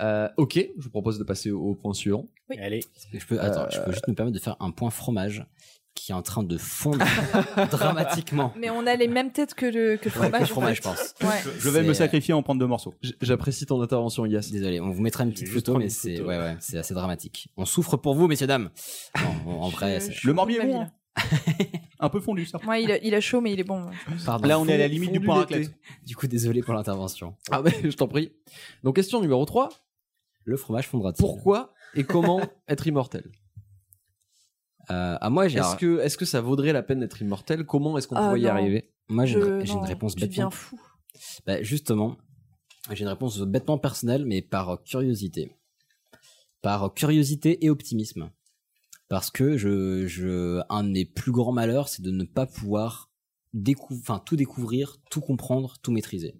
Euh, 0.00 0.28
ok, 0.36 0.54
je 0.76 0.82
vous 0.84 0.90
propose 0.90 1.18
de 1.18 1.24
passer 1.24 1.50
au 1.50 1.74
point 1.74 1.94
suivant. 1.94 2.28
Allez. 2.58 2.80
Je 3.12 3.24
peux, 3.26 3.40
attends, 3.40 3.66
je 3.70 3.80
peux 3.80 3.92
juste 3.92 4.06
me 4.08 4.14
permettre 4.14 4.36
de 4.36 4.42
faire 4.42 4.56
un 4.60 4.70
point 4.70 4.90
fromage 4.90 5.46
qui 6.00 6.12
est 6.12 6.14
en 6.14 6.22
train 6.22 6.42
de 6.42 6.56
fondre 6.56 7.04
dramatiquement. 7.70 8.52
Mais 8.56 8.70
on 8.70 8.86
a 8.86 8.96
les 8.96 9.06
mêmes 9.08 9.32
têtes 9.32 9.52
que 9.54 9.66
le, 9.66 9.96
que 9.98 10.08
le 10.08 10.10
Ouais, 10.20 10.28
fromage. 10.28 10.32
que 10.32 10.38
le 10.40 10.46
fromage, 10.46 10.70
en 10.72 10.74
je 10.74 10.80
pense. 10.82 11.14
Ouais. 11.22 11.52
Je 11.58 11.68
vais 11.68 11.82
me 11.82 11.92
sacrifier 11.92 12.32
en 12.34 12.42
prendre 12.42 12.58
deux 12.60 12.66
morceaux. 12.66 12.94
J'apprécie 13.20 13.66
ton 13.66 13.80
intervention, 13.82 14.24
Yas. 14.24 14.48
Désolé, 14.50 14.80
on 14.80 14.90
vous 14.90 15.02
mettra 15.02 15.24
une 15.24 15.32
petite 15.32 15.48
photo, 15.48 15.76
mais 15.76 15.88
c'est 15.90 16.16
photo. 16.16 16.28
ouais, 16.28 16.38
ouais, 16.38 16.56
c'est 16.60 16.78
assez 16.78 16.94
dramatique. 16.94 17.48
On 17.56 17.64
souffre 17.66 17.96
pour 17.98 18.14
vous, 18.14 18.28
messieurs 18.28 18.46
dames. 18.46 18.70
Non, 19.46 19.60
en 19.62 19.68
vrai, 19.68 20.00
Je- 20.00 20.06
c'est- 20.06 20.12
je- 20.12 20.26
Le 20.26 20.32
morbier 20.32 20.58
est 20.62 20.66
bon. 20.66 20.86
Un 21.98 22.08
peu 22.08 22.20
fondu 22.20 22.46
ça. 22.46 22.58
Ouais, 22.66 22.82
il 22.82 22.90
a, 22.90 22.98
il 23.04 23.14
a 23.14 23.20
chaud, 23.20 23.40
mais 23.42 23.52
il 23.52 23.60
est 23.60 23.64
bon. 23.64 23.90
pardon. 24.24 24.48
Là, 24.48 24.58
on 24.58 24.66
est 24.66 24.74
à 24.74 24.78
la 24.78 24.88
limite 24.88 25.12
du 25.12 25.20
point 25.20 25.34
raclette. 25.40 25.70
Du 26.06 26.16
coup, 26.16 26.26
désolé 26.26 26.62
pour 26.62 26.72
l'intervention. 26.72 27.34
Ah 27.50 27.60
ben, 27.60 27.72
je 27.84 27.90
t'en 27.96 28.08
prie. 28.08 28.32
Donc 28.84 28.96
question 28.96 29.20
numéro 29.20 29.44
3. 29.44 29.68
Le 30.44 30.56
fromage 30.56 30.86
fondra-t-il? 30.88 31.20
Pourquoi 31.20 31.74
et 31.94 32.04
comment 32.04 32.40
être 32.68 32.86
immortel? 32.86 33.24
Euh, 34.90 35.16
À 35.20 35.30
moi, 35.30 35.48
j'ai 35.48 35.58
Est-ce 35.60 35.76
que, 35.76 35.98
est-ce 36.00 36.16
que 36.18 36.24
ça 36.24 36.40
vaudrait 36.40 36.72
la 36.72 36.82
peine 36.82 37.00
d'être 37.00 37.20
immortel? 37.22 37.64
Comment 37.64 37.96
est-ce 37.98 38.08
qu'on 38.08 38.16
Ah, 38.16 38.26
pourrait 38.26 38.40
y 38.40 38.48
arriver? 38.48 38.92
Moi 39.08 39.24
j'ai 39.26 39.38
une, 39.38 39.44
Je- 39.44 39.64
j'ai 39.66 39.72
une 39.74 39.80
non, 39.80 39.86
réponse 39.86 40.14
tu 40.14 40.20
bêtement. 40.20 40.30
deviens 40.30 40.50
fou. 40.50 40.80
Bah, 41.46 41.62
justement, 41.62 42.16
j'ai 42.92 43.02
une 43.02 43.08
réponse 43.08 43.38
bêtement 43.40 43.78
personnelle, 43.78 44.24
mais 44.24 44.42
par 44.42 44.82
curiosité. 44.84 45.56
Par 46.62 46.92
curiosité 46.94 47.64
et 47.64 47.70
optimisme. 47.70 48.30
Parce 49.08 49.30
que 49.30 49.56
je, 49.56 50.06
je, 50.06 50.60
un 50.68 50.84
de 50.84 50.90
mes 50.90 51.04
plus 51.04 51.32
grands 51.32 51.52
malheurs, 51.52 51.88
c'est 51.88 52.02
de 52.02 52.10
ne 52.12 52.24
pas 52.24 52.46
pouvoir 52.46 53.10
décou- 53.54 54.00
tout 54.24 54.36
découvrir, 54.36 54.98
tout 55.10 55.20
comprendre, 55.20 55.76
tout 55.82 55.90
maîtriser. 55.90 56.39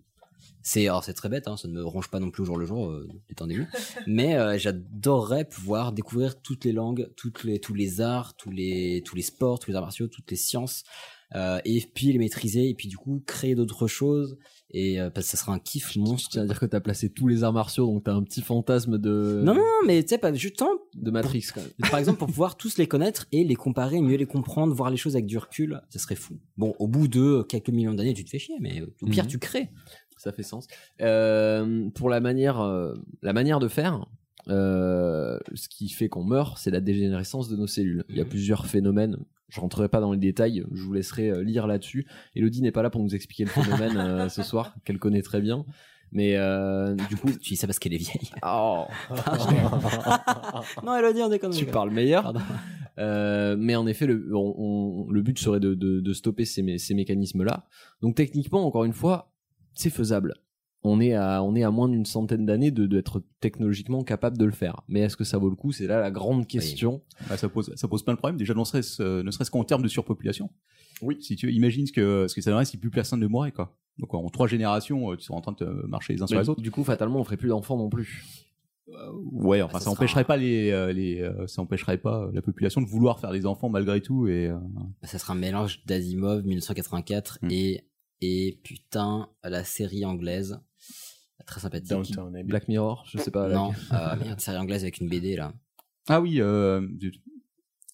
C'est, 0.62 0.86
alors 0.88 1.04
c'est 1.04 1.14
très 1.14 1.28
bête, 1.28 1.48
hein, 1.48 1.56
ça 1.56 1.68
ne 1.68 1.72
me 1.72 1.84
ronge 1.84 2.08
pas 2.08 2.20
non 2.20 2.30
plus 2.30 2.42
au 2.42 2.46
jour 2.46 2.56
le 2.58 2.66
jour, 2.66 2.90
euh, 2.90 3.08
détendez-vous. 3.28 3.66
Mais 4.06 4.34
euh, 4.36 4.58
j'adorerais 4.58 5.44
pouvoir 5.46 5.92
découvrir 5.92 6.40
toutes 6.42 6.64
les 6.64 6.72
langues, 6.72 7.08
toutes 7.16 7.44
les, 7.44 7.58
tous 7.60 7.74
les 7.74 8.00
arts, 8.00 8.36
tous 8.36 8.50
les, 8.50 9.02
tous 9.04 9.16
les 9.16 9.22
sports, 9.22 9.58
tous 9.58 9.70
les 9.70 9.76
arts 9.76 9.82
martiaux, 9.84 10.06
toutes 10.08 10.30
les 10.30 10.36
sciences, 10.36 10.84
euh, 11.34 11.60
et 11.64 11.80
puis 11.94 12.12
les 12.12 12.18
maîtriser, 12.18 12.68
et 12.68 12.74
puis 12.74 12.88
du 12.88 12.96
coup 12.98 13.22
créer 13.26 13.54
d'autres 13.54 13.86
choses. 13.86 14.36
Et 14.72 15.00
euh, 15.00 15.10
parce 15.10 15.26
que 15.26 15.30
ça 15.32 15.36
sera 15.36 15.52
un 15.52 15.58
kiff 15.58 15.96
monstre. 15.96 16.28
C'est-à-dire 16.32 16.60
que 16.60 16.66
t'as 16.66 16.78
placé 16.80 17.10
tous 17.10 17.26
les 17.26 17.42
arts 17.42 17.52
martiaux, 17.52 17.86
donc 17.86 18.04
t'as 18.04 18.12
un 18.14 18.22
petit 18.22 18.40
fantasme 18.42 18.98
de, 18.98 19.40
Non, 19.44 19.54
non, 19.54 19.60
non, 19.60 19.86
mais 19.86 20.02
tu 20.02 20.10
sais, 20.10 20.18
pas 20.18 20.32
juste 20.32 20.56
temps, 20.58 20.70
de 20.94 21.10
Matrix 21.10 21.46
quand 21.54 21.60
même. 21.80 21.90
par 21.90 21.98
exemple, 21.98 22.18
pour 22.18 22.28
pouvoir 22.28 22.56
tous 22.56 22.78
les 22.78 22.86
connaître 22.86 23.26
et 23.32 23.42
les 23.44 23.56
comparer, 23.56 24.00
mieux 24.00 24.16
les 24.16 24.26
comprendre, 24.26 24.72
voir 24.74 24.90
les 24.90 24.96
choses 24.96 25.14
avec 25.16 25.26
du 25.26 25.38
recul, 25.38 25.80
ça 25.88 25.98
serait 25.98 26.14
fou. 26.16 26.38
Bon, 26.56 26.74
au 26.78 26.86
bout 26.86 27.08
de 27.08 27.42
quelques 27.48 27.70
millions 27.70 27.94
d'années, 27.94 28.14
tu 28.14 28.24
te 28.24 28.30
fais 28.30 28.38
chier, 28.38 28.56
mais 28.60 28.82
au 29.02 29.06
pire, 29.06 29.24
Mhm. 29.24 29.30
tu 29.30 29.38
crées. 29.38 29.70
Ça 30.20 30.32
fait 30.32 30.42
sens. 30.42 30.66
Euh, 31.00 31.88
pour 31.94 32.10
la 32.10 32.20
manière, 32.20 32.60
euh, 32.60 32.92
la 33.22 33.32
manière 33.32 33.58
de 33.58 33.68
faire, 33.68 34.04
euh, 34.48 35.38
ce 35.54 35.66
qui 35.70 35.88
fait 35.88 36.10
qu'on 36.10 36.24
meurt, 36.24 36.58
c'est 36.58 36.70
la 36.70 36.80
dégénérescence 36.80 37.48
de 37.48 37.56
nos 37.56 37.66
cellules. 37.66 38.04
Il 38.10 38.16
y 38.16 38.20
a 38.20 38.26
plusieurs 38.26 38.66
phénomènes. 38.66 39.16
Je 39.48 39.60
rentrerai 39.60 39.88
pas 39.88 40.00
dans 40.00 40.12
les 40.12 40.18
détails. 40.18 40.62
Je 40.72 40.82
vous 40.82 40.92
laisserai 40.92 41.42
lire 41.42 41.66
là-dessus. 41.66 42.06
Elodie 42.36 42.60
n'est 42.60 42.70
pas 42.70 42.82
là 42.82 42.90
pour 42.90 43.02
nous 43.02 43.14
expliquer 43.14 43.44
le 43.44 43.50
phénomène 43.50 43.96
euh, 43.96 44.28
ce 44.28 44.42
soir, 44.42 44.74
qu'elle 44.84 44.98
connaît 44.98 45.22
très 45.22 45.40
bien. 45.40 45.64
Mais 46.12 46.36
euh, 46.36 46.94
du 47.08 47.16
coup, 47.16 47.30
Tu 47.40 47.50
dis 47.50 47.56
ça 47.56 47.66
parce 47.66 47.78
qu'elle 47.78 47.94
est 47.94 47.96
vieille. 47.96 48.30
oh, 48.44 48.84
non, 50.84 50.94
elle 50.96 51.04
a 51.04 51.12
dit, 51.12 51.22
on 51.22 51.28
déconne. 51.28 51.50
tu 51.52 51.66
parles 51.66 51.90
meilleur. 51.90 52.32
Euh, 52.98 53.56
mais 53.58 53.76
en 53.76 53.86
effet, 53.86 54.06
le, 54.06 54.28
on- 54.34 54.54
on- 54.58 55.10
le 55.10 55.22
but 55.22 55.38
serait 55.38 55.60
de, 55.60 55.74
de- 55.74 56.00
de 56.00 56.12
stopper 56.12 56.44
ces, 56.44 56.62
mé- 56.62 56.78
ces 56.78 56.94
mécanismes-là. 56.94 57.66
Donc 58.02 58.16
techniquement, 58.16 58.66
encore 58.66 58.84
une 58.84 58.92
fois, 58.92 59.29
c'est 59.74 59.90
faisable. 59.90 60.34
On 60.82 60.98
est 61.00 61.12
à, 61.14 61.42
on 61.42 61.54
est 61.54 61.62
à 61.62 61.70
moins 61.70 61.88
d'une 61.90 62.06
centaine 62.06 62.46
d'années 62.46 62.70
de 62.70 62.86
d'être 62.86 63.22
technologiquement 63.40 64.02
capable 64.02 64.38
de 64.38 64.46
le 64.46 64.50
faire. 64.52 64.80
Mais 64.88 65.00
est-ce 65.00 65.16
que 65.16 65.24
ça 65.24 65.36
vaut 65.36 65.50
le 65.50 65.56
coup? 65.56 65.72
C'est 65.72 65.86
là 65.86 66.00
la 66.00 66.10
grande 66.10 66.46
question. 66.46 67.02
Bah, 67.28 67.36
ça 67.36 67.48
pose 67.50 67.70
ça 67.76 67.86
pose 67.86 68.02
plein 68.02 68.14
de 68.14 68.18
problèmes. 68.18 68.38
Déjà, 68.38 68.54
ne 68.54 68.64
serait-ce 68.64 69.02
euh, 69.02 69.22
ne 69.22 69.30
serait-ce 69.30 69.50
qu'en 69.50 69.64
termes 69.64 69.82
de 69.82 69.88
surpopulation. 69.88 70.48
Oui. 71.02 71.18
Si 71.20 71.36
tu 71.36 71.52
imagines 71.52 71.86
ce 71.86 71.92
que 71.92 72.26
ce 72.28 72.34
que 72.34 72.40
ça 72.40 72.50
donnerait 72.50 72.64
si 72.64 72.78
plus 72.78 72.90
personne 72.90 73.20
ne 73.20 73.26
mourait 73.26 73.52
quoi. 73.52 73.76
Donc 73.98 74.14
en 74.14 74.26
trois 74.30 74.46
générations, 74.46 75.12
euh, 75.12 75.16
tu 75.16 75.24
seras 75.24 75.36
en 75.36 75.42
train 75.42 75.52
de 75.52 75.58
te 75.58 75.86
marcher 75.86 76.14
les 76.14 76.22
uns 76.22 76.26
sur 76.26 76.40
les 76.40 76.48
autres. 76.48 76.62
Du 76.62 76.70
coup, 76.70 76.82
fatalement, 76.84 77.20
on 77.20 77.24
ferait 77.24 77.36
plus 77.36 77.48
d'enfants 77.48 77.76
non 77.76 77.90
plus. 77.90 78.24
Ouais, 79.30 79.62
enfin, 79.62 79.74
Bah, 79.74 79.80
ça, 79.84 79.90
empêcherait 79.90 80.24
pas 80.24 80.36
les, 80.36 80.70
euh, 80.72 80.92
les, 80.92 81.20
euh, 81.20 81.46
ça 81.46 81.62
empêcherait 81.62 81.98
pas 81.98 82.28
la 82.32 82.42
population 82.42 82.80
de 82.80 82.86
vouloir 82.88 83.20
faire 83.20 83.30
des 83.30 83.46
enfants 83.46 83.68
malgré 83.68 84.00
tout 84.00 84.26
et. 84.26 84.48
euh, 84.48 84.56
Ça 85.04 85.18
sera 85.18 85.34
un 85.34 85.36
mélange 85.36 85.84
d'Asimov 85.86 86.42
1984 86.44 87.38
Hmm. 87.42 87.48
et 87.50 87.84
et 88.20 88.60
putain 88.64 89.28
la 89.44 89.64
série 89.64 90.04
anglaise 90.04 90.60
très 91.46 91.60
sympathique. 91.60 91.88
Downton 91.88 92.28
Abbey. 92.34 92.44
Black 92.44 92.68
Mirror, 92.68 93.04
je 93.10 93.18
sais 93.18 93.30
pas. 93.32 93.48
non, 93.48 93.72
euh, 93.92 94.16
merde, 94.16 94.40
série 94.40 94.58
anglaise 94.58 94.82
avec 94.82 94.98
une 95.00 95.08
BD 95.08 95.34
là. 95.36 95.52
Ah 96.08 96.20
oui, 96.20 96.40
euh. 96.40 96.86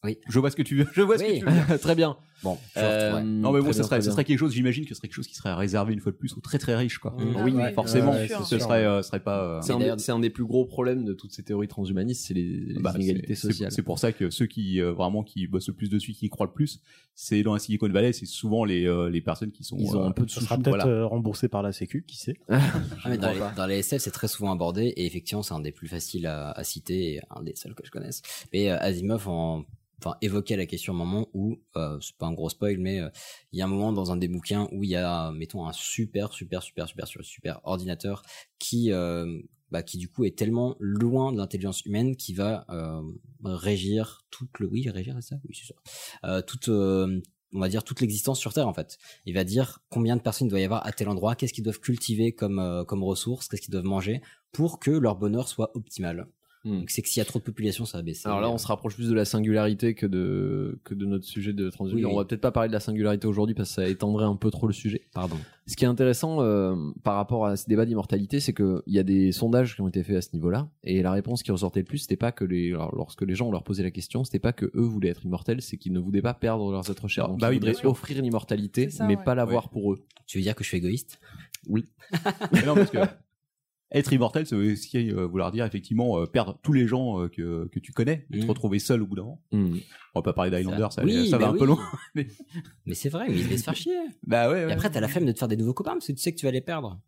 Oui. 0.04 0.18
Je 0.28 0.38
vois 0.38 0.50
ce 0.50 0.56
que 0.56 0.62
tu 0.62 0.76
veux. 0.76 0.86
Je 0.92 1.00
vois 1.00 1.16
ce 1.18 1.24
Oui. 1.24 1.40
que 1.40 1.46
tu 1.46 1.50
veux. 1.72 1.78
Très 1.80 1.94
bien. 1.94 2.18
Bon, 2.42 2.58
Euh. 2.76 3.20
Non 3.22 3.50
mais 3.52 3.60
bon, 3.60 3.72
ça 3.72 3.82
serait, 3.82 4.00
ça 4.02 4.10
serait 4.10 4.24
quelque 4.24 4.38
chose. 4.38 4.52
J'imagine 4.52 4.84
que 4.84 4.90
ce 4.90 4.96
serait 4.96 5.08
quelque 5.08 5.16
chose 5.16 5.26
qui 5.26 5.34
serait 5.34 5.54
réservé 5.54 5.94
une 5.94 6.00
fois 6.00 6.12
de 6.12 6.16
plus 6.16 6.34
aux 6.36 6.40
très 6.40 6.58
très 6.58 6.76
riches, 6.76 6.98
quoi. 6.98 7.12
Mm. 7.12 7.34
Ah 7.36 7.42
oui, 7.44 7.52
ouais, 7.52 7.72
Forcément, 7.72 8.12
ouais, 8.12 8.28
ce 8.28 8.58
serait, 8.58 8.84
euh, 8.84 9.02
ce 9.02 9.08
serait 9.08 9.20
pas. 9.20 9.42
euh, 9.42 9.62
C'est 9.62 9.72
un, 9.72 9.78
des- 9.78 9.94
c'est 9.98 10.12
un 10.12 10.18
des 10.18 10.28
plus 10.30 10.44
gros 10.44 10.66
problèmes 10.66 11.04
de 11.04 11.14
toutes 11.14 11.32
ces 11.32 11.42
théories 11.42 11.66
transhumanistes, 11.68 12.26
c'est 12.26 12.34
les, 12.34 12.44
les 12.44 12.80
bah, 12.80 12.92
inégalités 12.94 13.34
c'est- 13.34 13.48
sociales. 13.48 13.70
C'est 13.70 13.76
c'est 13.76 13.82
pour 13.82 13.98
ça 13.98 14.12
que 14.12 14.28
ceux 14.30 14.46
qui 14.46 14.80
euh, 14.80 14.92
vraiment 14.92 15.22
qui 15.22 15.46
bossent 15.46 15.68
le 15.68 15.74
plus 15.74 15.88
dessus, 15.88 16.12
qui 16.12 16.26
y 16.26 16.28
croient 16.28 16.46
le 16.46 16.52
plus, 16.52 16.80
c'est 17.14 17.42
dans 17.42 17.54
la 17.54 17.58
Silicon 17.58 17.88
Valley, 17.88 18.12
c'est 18.12 18.26
souvent 18.26 18.64
les 18.64 18.86
euh, 18.86 19.08
les 19.08 19.20
personnes 19.22 19.50
qui 19.50 19.64
sont. 19.64 19.76
Ils 19.78 19.96
ont 19.96 20.02
euh, 20.04 20.08
un 20.08 20.12
peu 20.12 20.26
de 20.26 20.30
Ça 20.30 20.40
sous 20.40 20.46
sera 20.46 20.56
peut-être 20.58 20.76
voilà. 20.84 21.04
remboursé 21.06 21.48
par 21.48 21.62
la 21.62 21.72
Sécu, 21.72 22.04
qui 22.06 22.18
sait. 22.18 22.36
Ah, 22.50 23.08
mais 23.08 23.18
dans, 23.18 23.32
les, 23.32 23.40
dans 23.56 23.66
les 23.66 23.78
SF, 23.78 24.02
c'est 24.02 24.10
très 24.10 24.28
souvent 24.28 24.52
abordé 24.52 24.86
et 24.96 25.06
effectivement, 25.06 25.42
c'est 25.42 25.54
un 25.54 25.60
des 25.60 25.72
plus 25.72 25.88
faciles 25.88 26.26
à, 26.26 26.50
à 26.50 26.64
citer 26.64 27.14
et 27.14 27.20
un 27.30 27.42
des 27.42 27.54
seuls 27.54 27.74
que 27.74 27.84
je 27.86 27.90
connaisse. 27.90 28.20
Et 28.52 28.70
euh, 28.70 28.76
Asimov 28.78 29.28
en 29.28 29.64
enfin 30.02 30.14
évoquait 30.20 30.56
la 30.56 30.66
question 30.66 30.92
un 30.92 30.96
moment 30.96 31.28
où 31.32 31.56
euh, 31.76 31.96
c'est 32.02 32.14
pas 32.16 32.25
un 32.26 32.32
gros 32.32 32.48
spoil 32.48 32.78
mais 32.78 33.00
euh, 33.00 33.08
il 33.52 33.58
y 33.58 33.62
a 33.62 33.64
un 33.64 33.68
moment 33.68 33.92
dans 33.92 34.12
un 34.12 34.16
des 34.16 34.28
bouquins 34.28 34.68
où 34.72 34.84
il 34.84 34.90
y 34.90 34.96
a 34.96 35.32
mettons 35.32 35.66
un 35.66 35.72
super 35.72 36.32
super 36.32 36.62
super 36.62 36.88
super 36.88 37.06
super 37.22 37.60
ordinateur 37.64 38.22
qui 38.58 38.92
euh, 38.92 39.40
bah, 39.70 39.82
qui 39.82 39.98
du 39.98 40.08
coup 40.08 40.24
est 40.24 40.36
tellement 40.36 40.76
loin 40.78 41.32
de 41.32 41.38
l'intelligence 41.38 41.84
humaine 41.84 42.16
qui 42.16 42.34
va 42.34 42.64
euh, 42.70 43.02
régir 43.44 44.24
toute 44.30 44.58
le 44.58 44.68
oui 44.68 44.88
régir 44.88 45.16
ça? 45.20 45.36
Oui 45.48 45.56
c'est 45.56 46.46
toute 46.46 46.68
on 47.52 47.60
va 47.60 47.68
dire 47.68 47.84
toute 47.84 48.00
l'existence 48.00 48.38
sur 48.38 48.52
Terre 48.52 48.68
en 48.68 48.74
fait. 48.74 48.98
Il 49.24 49.32
va 49.34 49.44
dire 49.44 49.78
combien 49.88 50.16
de 50.16 50.20
personnes 50.20 50.48
il 50.48 50.50
doit 50.50 50.60
y 50.60 50.64
avoir 50.64 50.84
à 50.84 50.92
tel 50.92 51.08
endroit, 51.08 51.36
qu'est-ce 51.36 51.52
qu'ils 51.52 51.64
doivent 51.64 51.80
cultiver 51.80 52.32
comme 52.32 52.84
comme 52.86 53.02
ressources, 53.02 53.48
qu'est-ce 53.48 53.62
qu'ils 53.62 53.72
doivent 53.72 53.84
manger 53.84 54.20
pour 54.52 54.78
que 54.78 54.90
leur 54.90 55.16
bonheur 55.16 55.48
soit 55.48 55.70
optimal. 55.74 56.28
Hmm. 56.66 56.82
C'est 56.88 57.00
que 57.00 57.08
s'il 57.08 57.20
y 57.20 57.22
a 57.22 57.24
trop 57.24 57.38
de 57.38 57.44
population, 57.44 57.84
ça 57.84 57.98
va 57.98 58.02
baisser. 58.02 58.26
Alors 58.26 58.40
là, 58.40 58.50
on 58.50 58.58
se 58.58 58.66
rapproche 58.66 58.96
plus 58.96 59.08
de 59.08 59.14
la 59.14 59.24
singularité 59.24 59.94
que 59.94 60.04
de 60.04 60.80
que 60.82 60.94
de 60.94 61.06
notre 61.06 61.24
sujet 61.24 61.52
de 61.52 61.70
transhumanisme. 61.70 62.06
Oui, 62.06 62.10
oui. 62.10 62.12
On 62.12 62.18
va 62.18 62.24
peut-être 62.24 62.40
pas 62.40 62.50
parler 62.50 62.68
de 62.68 62.72
la 62.72 62.80
singularité 62.80 63.28
aujourd'hui 63.28 63.54
parce 63.54 63.68
que 63.68 63.74
ça 63.76 63.88
étendrait 63.88 64.24
un 64.24 64.34
peu 64.34 64.50
trop 64.50 64.66
le 64.66 64.72
sujet. 64.72 65.02
Pardon. 65.14 65.36
Ce 65.68 65.76
qui 65.76 65.84
est 65.84 65.88
intéressant 65.88 66.42
euh, 66.42 66.74
par 67.04 67.14
rapport 67.14 67.46
à 67.46 67.56
ce 67.56 67.68
débat 67.68 67.86
d'immortalité, 67.86 68.40
c'est 68.40 68.52
qu'il 68.52 68.82
y 68.88 68.98
a 68.98 69.04
des 69.04 69.30
sondages 69.30 69.76
qui 69.76 69.80
ont 69.80 69.88
été 69.88 70.02
faits 70.02 70.16
à 70.16 70.20
ce 70.22 70.30
niveau-là, 70.32 70.68
et 70.82 71.02
la 71.02 71.12
réponse 71.12 71.42
qui 71.42 71.52
ressortait 71.52 71.80
le 71.80 71.86
plus, 71.86 71.98
c'était 71.98 72.16
pas 72.16 72.32
que 72.32 72.44
les, 72.44 72.72
alors, 72.72 72.94
lorsque 72.94 73.22
les 73.22 73.34
gens 73.34 73.50
leur 73.50 73.64
posaient 73.64 73.82
la 73.82 73.90
question, 73.90 74.24
c'était 74.24 74.38
pas 74.38 74.52
que 74.52 74.66
eux 74.66 74.82
voulaient 74.82 75.08
être 75.08 75.24
immortels, 75.24 75.62
c'est 75.62 75.76
qu'ils 75.76 75.92
ne 75.92 75.98
voulaient 75.98 76.22
pas 76.22 76.34
perdre 76.34 76.70
leurs 76.70 76.88
êtres 76.90 77.08
chers. 77.08 77.24
Ah, 77.24 77.28
Donc 77.28 77.40
bah 77.40 77.52
ils 77.52 77.60
oui, 77.60 77.70
voudraient 77.70 77.86
offrir 77.86 78.22
l'immortalité, 78.22 78.88
mais 79.00 79.16
ouais. 79.16 79.24
pas 79.24 79.34
l'avoir 79.34 79.68
pour 79.70 79.92
eux. 79.92 80.04
Tu 80.26 80.38
veux 80.38 80.42
dire 80.42 80.54
que 80.54 80.62
je 80.62 80.68
suis 80.68 80.78
égoïste? 80.78 81.20
Oui. 81.68 81.84
Mais 82.52 82.64
non, 82.64 82.74
parce 82.74 82.90
que 82.90 82.98
être 83.92 84.12
immortel, 84.12 84.46
ça 84.46 84.56
veut 84.56 84.72
aussi 84.72 85.10
euh, 85.10 85.26
vouloir 85.26 85.52
dire 85.52 85.64
effectivement 85.64 86.20
euh, 86.20 86.26
perdre 86.26 86.58
tous 86.62 86.72
les 86.72 86.86
gens 86.86 87.20
euh, 87.20 87.28
que, 87.28 87.68
que 87.68 87.78
tu 87.78 87.92
connais, 87.92 88.26
et 88.32 88.40
te 88.40 88.46
retrouver 88.46 88.78
seul 88.78 89.02
au 89.02 89.06
bout 89.06 89.16
d'un 89.16 89.22
moment. 89.22 89.42
Hmm. 89.52 89.76
On 90.14 90.18
va 90.20 90.22
pas 90.22 90.32
parler 90.32 90.50
d'Highlander, 90.50 90.88
ça, 90.90 91.04
Oui, 91.04 91.28
ça 91.28 91.38
va 91.38 91.48
un 91.48 91.54
peu 91.54 91.66
loin. 91.66 91.78
Mais 92.14 92.94
c'est 92.94 93.08
vrai, 93.08 93.26
mais 93.28 93.36
ils 93.36 93.48
laissent 93.48 93.64
faire 93.64 93.76
chier. 93.76 93.96
Bah 94.26 94.50
ouais. 94.50 94.68
Et 94.68 94.72
après, 94.72 94.90
t'as 94.90 95.00
la 95.00 95.08
flemme 95.08 95.26
de 95.26 95.32
te 95.32 95.38
faire 95.38 95.48
des 95.48 95.56
nouveaux 95.56 95.74
copains 95.74 95.92
parce 95.92 96.06
que 96.06 96.12
tu 96.12 96.18
sais 96.18 96.32
que 96.32 96.38
tu 96.38 96.46
vas 96.46 96.52
les 96.52 96.60
perdre. 96.60 97.00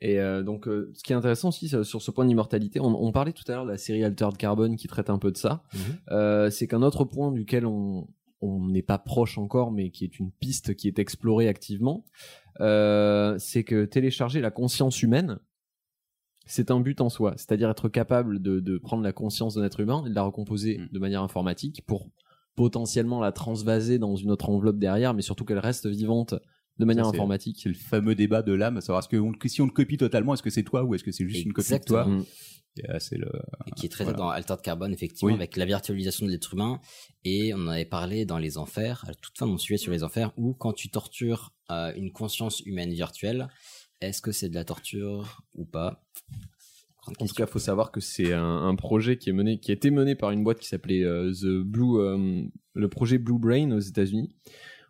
Et 0.00 0.20
euh, 0.20 0.42
donc, 0.42 0.68
euh, 0.68 0.92
ce 0.94 1.02
qui 1.02 1.12
est 1.12 1.16
intéressant 1.16 1.48
aussi 1.48 1.68
sur 1.68 2.02
ce 2.02 2.10
point 2.10 2.24
d'immortalité, 2.24 2.78
on, 2.80 2.86
on 2.86 3.10
parlait 3.10 3.32
tout 3.32 3.42
à 3.48 3.52
l'heure 3.52 3.64
de 3.64 3.70
la 3.70 3.78
série 3.78 4.04
Altered 4.04 4.36
Carbon 4.36 4.76
qui 4.76 4.86
traite 4.86 5.10
un 5.10 5.18
peu 5.18 5.32
de 5.32 5.36
ça. 5.36 5.64
Euh, 6.10 6.50
c'est 6.50 6.68
qu'un 6.68 6.82
autre 6.82 7.04
point 7.04 7.32
duquel 7.32 7.66
on 7.66 8.06
on 8.40 8.68
n'est 8.68 8.82
pas 8.82 8.98
proche 8.98 9.38
encore, 9.38 9.72
mais 9.72 9.90
qui 9.90 10.04
est 10.04 10.18
une 10.18 10.30
piste 10.30 10.74
qui 10.74 10.88
est 10.88 10.98
explorée 10.98 11.48
activement, 11.48 12.04
euh, 12.60 13.36
c'est 13.38 13.64
que 13.64 13.84
télécharger 13.84 14.40
la 14.40 14.50
conscience 14.50 15.02
humaine, 15.02 15.38
c'est 16.48 16.70
un 16.72 16.80
but 16.80 17.00
en 17.00 17.08
soi. 17.10 17.34
C'est-à-dire 17.36 17.70
être 17.70 17.88
capable 17.88 18.40
de, 18.42 18.58
de 18.60 18.78
prendre 18.78 19.02
la 19.04 19.12
conscience 19.12 19.54
d'un 19.54 19.64
être 19.64 19.78
humain 19.80 20.02
et 20.06 20.10
de 20.10 20.14
la 20.14 20.22
recomposer 20.22 20.78
Mm. 20.78 20.88
de 20.92 20.98
manière 20.98 21.22
informatique 21.22 21.82
pour 21.86 22.10
potentiellement 22.56 23.20
la 23.20 23.30
transvaser 23.32 23.98
dans 23.98 24.16
une 24.16 24.30
autre 24.30 24.48
enveloppe 24.50 24.78
derrière, 24.78 25.14
mais 25.14 25.22
surtout 25.22 25.44
qu'elle 25.44 25.58
reste 25.60 25.86
vivante 25.86 26.34
de 26.78 26.84
manière 26.84 27.04
Ça, 27.06 27.10
informatique. 27.10 27.58
C'est 27.62 27.68
le 27.68 27.74
fameux 27.74 28.14
débat 28.14 28.42
de 28.42 28.52
l'âme, 28.52 28.76
à 28.76 28.80
savoir 28.80 29.00
est-ce 29.00 29.08
que, 29.08 29.16
on- 29.16 29.32
que 29.32 29.48
si 29.48 29.60
on 29.62 29.68
te 29.68 29.72
copie 29.72 29.96
totalement, 29.96 30.34
est-ce 30.34 30.42
que 30.42 30.50
c'est 30.50 30.62
toi 30.64 30.84
ou 30.84 30.94
est-ce 30.94 31.04
que 31.04 31.12
c'est 31.12 31.28
juste 31.28 31.44
une 31.44 31.52
copie 31.52 31.70
de 31.72 31.78
toi. 31.84 32.04
Mm. 32.06 32.24
Et, 32.78 32.90
euh, 32.90 32.96
c'est 33.00 33.16
le. 33.16 33.28
Et 33.66 33.70
qui 33.72 33.86
est 33.86 33.88
traité 33.88 34.10
Voilà. 34.12 34.18
dans 34.18 34.28
Altered 34.30 34.60
Carbone, 34.60 34.92
effectivement, 34.92 35.28
Oui. 35.32 35.34
avec 35.34 35.56
la 35.56 35.64
virtualisation 35.64 36.26
de 36.26 36.30
l'être 36.30 36.54
humain. 36.54 36.80
Et 37.24 37.52
on 37.54 37.58
en 37.58 37.68
avait 37.68 37.84
parlé 37.84 38.24
dans 38.24 38.38
Les 38.38 38.56
Enfers, 38.58 39.04
à 39.08 39.14
toute 39.14 39.36
fin 39.36 39.46
de 39.46 39.50
mon 39.52 39.58
sujet 39.58 39.78
sur 39.78 39.90
les 39.90 40.04
Enfers, 40.04 40.32
où 40.36 40.54
quand 40.54 40.72
tu 40.72 40.88
tortures 40.88 41.52
euh, 41.72 41.92
une 41.96 42.12
conscience 42.12 42.60
humaine 42.60 42.92
virtuelle, 42.92 43.48
est-ce 44.00 44.22
que 44.22 44.32
c'est 44.32 44.48
de 44.48 44.54
la 44.54 44.64
torture 44.64 45.42
ou 45.54 45.64
pas? 45.64 46.02
Grande 47.02 47.08
En 47.08 47.12
tout 47.12 47.26
question. 47.26 47.44
cas, 47.44 47.50
faut 47.50 47.58
savoir 47.58 47.90
que 47.90 48.00
c'est 48.00 48.32
un, 48.32 48.66
un 48.66 48.74
projet 48.74 49.16
qui 49.18 49.30
est 49.30 49.32
mené, 49.32 49.58
qui 49.58 49.70
a 49.70 49.74
été 49.74 49.90
mené 49.90 50.14
par 50.14 50.30
une 50.30 50.44
boîte 50.44 50.58
qui 50.58 50.68
s'appelait 50.68 51.02
euh, 51.04 51.32
The 51.32 51.62
Blue, 51.64 51.98
euh, 52.00 52.42
le 52.74 52.88
projet 52.88 53.18
Blue 53.18 53.38
Brain 53.38 53.70
aux 53.72 53.80
États-Unis. 53.80 54.34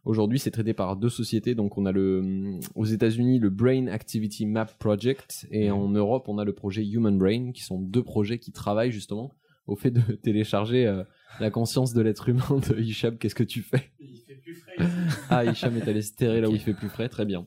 Aujourd'hui, 0.04 0.38
c'est 0.38 0.50
traité 0.50 0.72
par 0.72 0.96
deux 0.96 1.10
sociétés. 1.10 1.54
Donc, 1.54 1.76
on 1.76 1.84
a 1.84 1.92
le, 1.92 2.58
aux 2.74 2.84
États-Unis 2.86 3.38
le 3.40 3.50
Brain 3.50 3.88
Activity 3.88 4.46
Map 4.46 4.66
Project 4.78 5.46
et 5.50 5.70
en 5.70 5.88
Europe, 5.90 6.28
on 6.28 6.38
a 6.38 6.44
le 6.44 6.54
projet 6.54 6.86
Human 6.86 7.18
Brain, 7.18 7.52
qui 7.52 7.62
sont 7.62 7.78
deux 7.78 8.02
projets 8.02 8.38
qui 8.38 8.52
travaillent 8.52 8.92
justement 8.92 9.34
au 9.66 9.76
fait 9.76 9.90
de 9.90 10.00
télécharger 10.22 10.86
euh, 10.86 11.04
la 11.40 11.50
conscience 11.50 11.92
de 11.92 12.00
l'être 12.00 12.28
humain 12.30 12.60
de 12.70 12.80
Hicham. 12.80 13.18
Qu'est-ce 13.18 13.34
que 13.34 13.44
tu 13.44 13.60
fais? 13.60 13.90
Il 14.00 14.20
fait 14.26 14.36
plus 14.36 14.54
frais. 14.54 14.76
Ah, 15.28 15.44
Hicham 15.44 15.76
est 15.76 15.86
allé 15.86 16.00
se 16.00 16.14
terrer 16.14 16.40
là 16.40 16.48
où 16.48 16.54
il 16.54 16.60
fait 16.60 16.74
plus 16.74 16.88
frais. 16.88 17.08
Très 17.10 17.26
bien. 17.26 17.46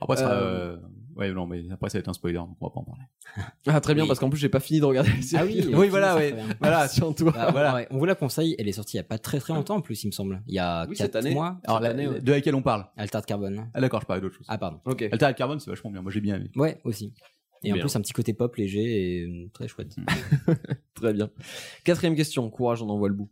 Après, 0.00 0.16
ça, 0.16 0.32
Euh, 0.32 0.76
euh, 0.76 0.78
ouais, 1.16 1.32
non, 1.32 1.46
mais 1.46 1.62
après, 1.70 1.90
ça 1.90 1.98
va 1.98 2.00
être 2.00 2.08
un 2.08 2.12
spoiler, 2.12 2.36
donc 2.38 2.56
on 2.60 2.66
va 2.66 2.72
pas 2.72 2.80
en 2.80 2.84
parler. 2.84 3.02
Ah, 3.66 3.80
très 3.80 3.94
bien, 3.94 4.04
Oui. 4.04 4.08
parce 4.08 4.18
qu'en 4.18 4.30
plus, 4.30 4.38
j'ai 4.38 4.48
pas 4.48 4.60
fini 4.60 4.80
de 4.80 4.84
regarder 4.84 5.10
la 5.10 5.22
série. 5.22 5.60
Ah 5.62 5.66
oui, 5.68 5.74
Oui, 5.74 5.84
ok, 5.86 5.90
voilà, 5.90 6.08
ça, 6.12 6.16
ouais. 6.16 6.34
Voilà. 6.60 6.88
sur 6.88 7.14
toi. 7.14 7.32
Bah, 7.32 7.48
voilà. 7.52 7.74
ouais, 7.74 7.86
on 7.90 7.98
vous 7.98 8.04
la 8.06 8.14
conseille, 8.14 8.56
elle 8.58 8.68
est 8.68 8.72
sortie 8.72 8.96
il 8.96 8.98
y 8.98 9.00
a 9.00 9.04
pas 9.04 9.18
très 9.18 9.38
très 9.38 9.52
longtemps 9.52 9.76
en 9.76 9.80
plus, 9.80 10.02
il 10.04 10.06
me 10.08 10.12
semble. 10.12 10.42
Il 10.46 10.54
y 10.54 10.58
a 10.58 10.86
Oui, 10.88 10.96
4 10.96 11.06
cette 11.06 11.16
année. 11.16 11.34
mois. 11.34 11.60
Alors, 11.64 11.78
Cette 11.78 11.82
la- 11.84 11.90
année, 11.90 12.08
ouais. 12.08 12.20
de 12.20 12.32
laquelle 12.32 12.54
on 12.54 12.62
parle 12.62 12.86
Altered 12.96 13.24
Carbone. 13.26 13.68
Ah, 13.74 13.80
d'accord, 13.80 14.00
je 14.00 14.06
parlais 14.06 14.22
d'autre 14.22 14.36
chose. 14.36 14.46
Ah, 14.48 14.58
pardon. 14.58 14.80
Ok. 14.86 15.02
Altered 15.12 15.34
Carbon, 15.36 15.58
c'est 15.58 15.70
vachement 15.70 15.90
bien. 15.90 16.02
Moi, 16.02 16.10
j'ai 16.10 16.20
bien 16.20 16.36
aimé. 16.36 16.50
Ouais, 16.56 16.80
aussi. 16.84 17.14
Et 17.62 17.74
en 17.74 17.76
plus, 17.78 17.94
un 17.94 18.00
petit 18.00 18.14
côté 18.14 18.32
pop 18.32 18.56
léger 18.56 19.18
et 19.18 19.22
euh, 19.26 19.50
très 19.52 19.68
chouette. 19.68 19.94
Très 20.94 21.12
bien. 21.12 21.30
Quatrième 21.84 22.14
question. 22.16 22.48
Courage, 22.50 22.82
on 22.82 22.88
en 22.88 22.96
voit 22.98 23.08
le 23.08 23.14
bout. 23.14 23.30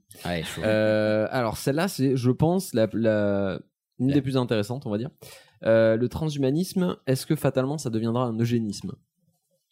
Euh, 0.58 1.26
alors 1.30 1.56
celle-là, 1.56 1.88
c'est, 1.88 2.16
je 2.16 2.30
pense, 2.30 2.74
la, 2.74 2.88
la- 2.92 3.58
une 3.98 4.08
La- 4.08 4.14
des 4.14 4.22
plus 4.22 4.36
intéressantes, 4.36 4.86
on 4.86 4.90
va 4.90 4.98
dire. 4.98 5.10
Euh, 5.64 5.96
le 5.96 6.08
transhumanisme, 6.08 6.96
est-ce 7.06 7.26
que 7.26 7.34
fatalement 7.36 7.78
ça 7.78 7.90
deviendra 7.90 8.24
un 8.24 8.38
eugénisme 8.38 8.92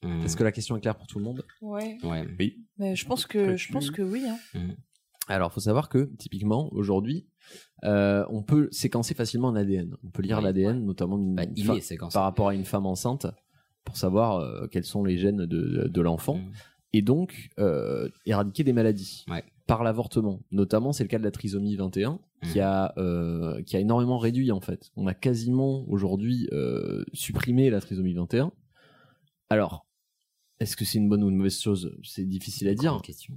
Hmm. 0.03 0.21
Est-ce 0.23 0.37
que 0.37 0.45
la 0.45 0.53
question 0.53 0.77
est 0.77 0.81
claire 0.83 0.95
pour 0.97 1.07
tout 1.07 1.19
le 1.19 1.25
monde 1.25 1.43
Ouais. 1.63 1.97
Ouais. 2.05 2.29
Oui. 2.39 2.63
Mais 2.77 2.95
je 2.95 3.07
pense 3.07 3.25
que, 3.25 3.57
je 3.57 3.73
pense 3.73 3.91
que 3.91 4.03
oui. 4.03 4.23
Hein. 4.29 4.69
Alors, 5.27 5.51
faut 5.53 5.59
savoir 5.61 5.89
que 5.89 6.11
typiquement 6.19 6.69
aujourd'hui, 6.75 7.27
euh, 7.85 8.25
on 8.29 8.43
peut 8.43 8.69
séquencer 8.73 9.15
facilement 9.15 9.49
un 9.49 9.57
ADN. 9.57 9.97
On 10.05 10.11
peut 10.11 10.21
lire 10.23 10.37
Oui. 10.39 10.45
l'ADN, 10.45 10.85
notamment 10.85 11.17
d'une 11.17 11.35
Bah, 11.35 11.45
il 11.57 11.71
est 11.71 11.99
par 12.13 12.25
rapport 12.25 12.49
à 12.49 12.55
une 12.55 12.67
femme 12.67 12.85
enceinte, 12.85 13.27
pour 13.85 13.97
savoir 13.97 14.37
euh, 14.37 14.67
quels 14.71 14.85
sont 14.85 15.03
les 15.03 15.17
gènes 15.17 15.39
de, 15.39 15.47
de, 15.47 15.89
de 15.89 16.01
l'enfant, 16.03 16.37
Mm. 16.37 16.53
et 16.93 17.03
donc 17.03 17.49
euh, 17.59 18.09
éradiquer 18.27 18.65
des 18.65 18.75
maladies 18.75 19.25
Ouais. 19.29 19.45
Par 19.67 19.83
l'avortement. 19.85 20.41
Notamment, 20.53 20.93
c'est 20.93 21.03
le 21.05 21.09
cas 21.09 21.19
de 21.19 21.25
la 21.25 21.31
trisomie 21.31 21.77
21, 21.77 22.21
qui 22.53 22.59
Mm. 22.59 22.63
a 22.63 22.95
euh, 22.99 23.63
qui 23.63 23.77
a 23.77 23.81
énormément 23.81 24.19
réduit 24.19 24.53
en 24.53 24.61
fait. 24.61 24.91
On 24.97 25.07
a 25.07 25.15
quasiment 25.15 25.85
aujourd'hui 25.89 26.49
euh, 26.53 27.05
supprimé 27.13 27.71
la 27.71 27.81
trisomie 27.81 28.15
21. 28.15 28.53
Alors, 29.51 29.87
est-ce 30.61 30.77
que 30.77 30.85
c'est 30.85 30.99
une 30.99 31.09
bonne 31.09 31.23
ou 31.25 31.29
une 31.31 31.37
mauvaise 31.37 31.59
chose? 31.61 31.97
C'est 32.03 32.25
difficile 32.25 32.69
à 32.69 32.75
dire. 32.75 33.01
Question. 33.03 33.35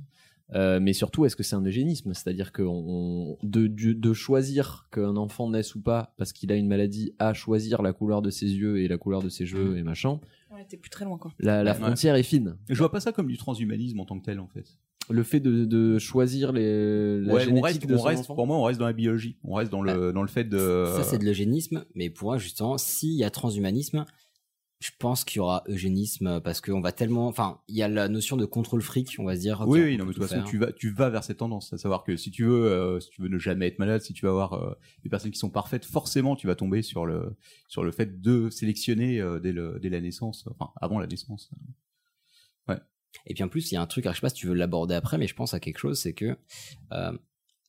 Euh, 0.55 0.79
mais 0.79 0.93
surtout, 0.93 1.25
est-ce 1.25 1.35
que 1.35 1.43
c'est 1.43 1.55
un 1.55 1.61
eugénisme? 1.63 2.11
C'est-à-dire 2.15 2.51
que 2.51 2.63
on- 2.63 3.37
de, 3.43 3.67
de, 3.67 3.93
de 3.93 4.13
choisir 4.13 4.87
qu'un 4.91 5.15
enfant 5.15 5.47
naisse 5.49 5.75
ou 5.75 5.81
pas 5.81 6.15
parce 6.17 6.33
qu'il 6.33 6.51
a 6.51 6.55
une 6.55 6.67
maladie 6.67 7.13
à 7.19 7.35
choisir 7.35 7.83
la 7.83 7.93
couleur 7.93 8.23
de 8.23 8.31
ses 8.31 8.47
yeux 8.47 8.79
et 8.81 8.87
la 8.87 8.97
couleur 8.97 9.21
de 9.21 9.29
ses 9.29 9.45
cheveux 9.45 9.77
et 9.77 9.83
machin, 9.83 10.19
Ouais, 10.51 10.65
t'es 10.67 10.77
plus 10.77 10.89
très 10.89 11.05
loin, 11.05 11.19
quoi. 11.19 11.31
la, 11.37 11.63
la 11.63 11.73
Ouais. 11.73 11.77
frontière 11.77 12.15
est 12.15 12.23
fine. 12.23 12.57
Je 12.67 12.77
vois 12.79 12.89
pas 12.91 12.99
ça 12.99 13.11
comme 13.11 13.27
du 13.27 13.37
transhumanisme 13.37 13.99
en 13.99 14.05
tant 14.05 14.19
que 14.19 14.25
tel, 14.25 14.39
en 14.39 14.47
fait. 14.47 14.79
Le 15.09 15.23
fait 15.23 15.39
de, 15.39 15.65
de 15.65 15.97
choisir 15.97 16.51
les, 16.51 17.19
la 17.19 17.33
Ouais, 17.33 17.41
on 17.41 17.45
génétique 17.45 17.63
reste, 17.65 17.87
de 17.87 17.95
on 17.95 17.97
son 17.97 18.03
reste, 18.03 18.19
enfant. 18.21 18.35
pour 18.35 18.47
moi, 18.47 18.57
on 18.57 18.63
reste 18.63 18.79
dans 18.79 18.85
la 18.85 18.93
biologie. 18.93 19.37
On 19.43 19.53
reste 19.55 19.71
dans 19.71 19.81
le, 19.81 20.13
dans 20.13 20.21
le 20.21 20.27
fait 20.27 20.43
de. 20.43 20.85
Ça, 20.95 21.03
c'est 21.03 21.17
de 21.17 21.25
l'eugénisme, 21.25 21.83
mais 21.95 22.09
pour 22.09 22.27
moi, 22.29 22.37
justement, 22.37 22.77
s'il 22.77 23.13
y 23.13 23.23
a 23.23 23.29
transhumanisme, 23.31 24.05
je 24.81 24.91
pense 24.97 25.25
qu'il 25.25 25.37
y 25.37 25.39
aura 25.41 25.63
eugénisme 25.67 26.39
parce 26.41 26.61
qu'on 26.61 26.79
va 26.79 26.91
tellement. 26.91 27.27
Enfin, 27.27 27.59
il 27.67 27.75
y 27.75 27.81
a 27.83 27.87
la 27.89 28.07
notion 28.07 28.37
de 28.37 28.45
contrôle 28.45 28.81
fric, 28.81 29.15
on 29.19 29.25
va 29.25 29.35
se 29.35 29.41
dire. 29.41 29.63
oui, 29.67 29.79
on 29.79 29.83
oui, 29.83 29.97
non, 29.97 30.05
mais 30.05 30.11
de 30.11 30.13
tout 30.15 30.21
toute 30.21 30.29
façon, 30.29 30.43
tu 30.45 30.57
vas, 30.57 30.71
tu 30.71 30.89
vas 30.91 31.09
vers 31.09 31.23
cette 31.23 31.37
tendance. 31.37 31.73
À 31.73 31.77
savoir 31.77 32.03
que 32.03 32.15
si 32.15 32.31
tu 32.31 32.45
veux, 32.45 32.65
euh, 32.71 32.99
si 33.01 33.09
tu 33.09 33.21
veux 33.21 33.27
ne 33.27 33.37
jamais 33.39 33.67
être 33.67 33.79
malade, 33.79 34.01
si 34.01 34.13
tu 34.13 34.25
vas 34.25 34.31
avoir 34.31 34.53
euh, 34.53 34.73
des 35.03 35.09
personnes 35.09 35.31
qui 35.31 35.39
sont 35.39 35.49
parfaites, 35.49 35.83
forcément, 35.85 36.35
tu 36.37 36.47
vas 36.47 36.55
tomber 36.55 36.81
sur 36.81 37.05
le, 37.05 37.35
sur 37.67 37.83
le 37.83 37.91
fait 37.91 38.21
de 38.21 38.49
sélectionner 38.49 39.19
euh, 39.19 39.39
dès, 39.39 39.51
le, 39.51 39.79
dès 39.81 39.89
la 39.89 39.99
naissance, 39.99 40.45
enfin, 40.49 40.71
avant 40.79 40.99
la 40.99 41.07
naissance. 41.07 41.49
Et 43.25 43.33
puis 43.33 43.43
en 43.43 43.47
plus, 43.49 43.71
il 43.71 43.75
y 43.75 43.77
a 43.77 43.81
un 43.81 43.87
truc, 43.87 44.05
alors, 44.05 44.13
je 44.13 44.19
sais 44.19 44.25
pas 44.25 44.29
si 44.29 44.35
tu 44.35 44.47
veux 44.47 44.53
l'aborder 44.53 44.95
après, 44.95 45.17
mais 45.17 45.27
je 45.27 45.35
pense 45.35 45.53
à 45.53 45.59
quelque 45.59 45.77
chose, 45.77 45.99
c'est 45.99 46.13
que 46.13 46.37
euh, 46.93 47.11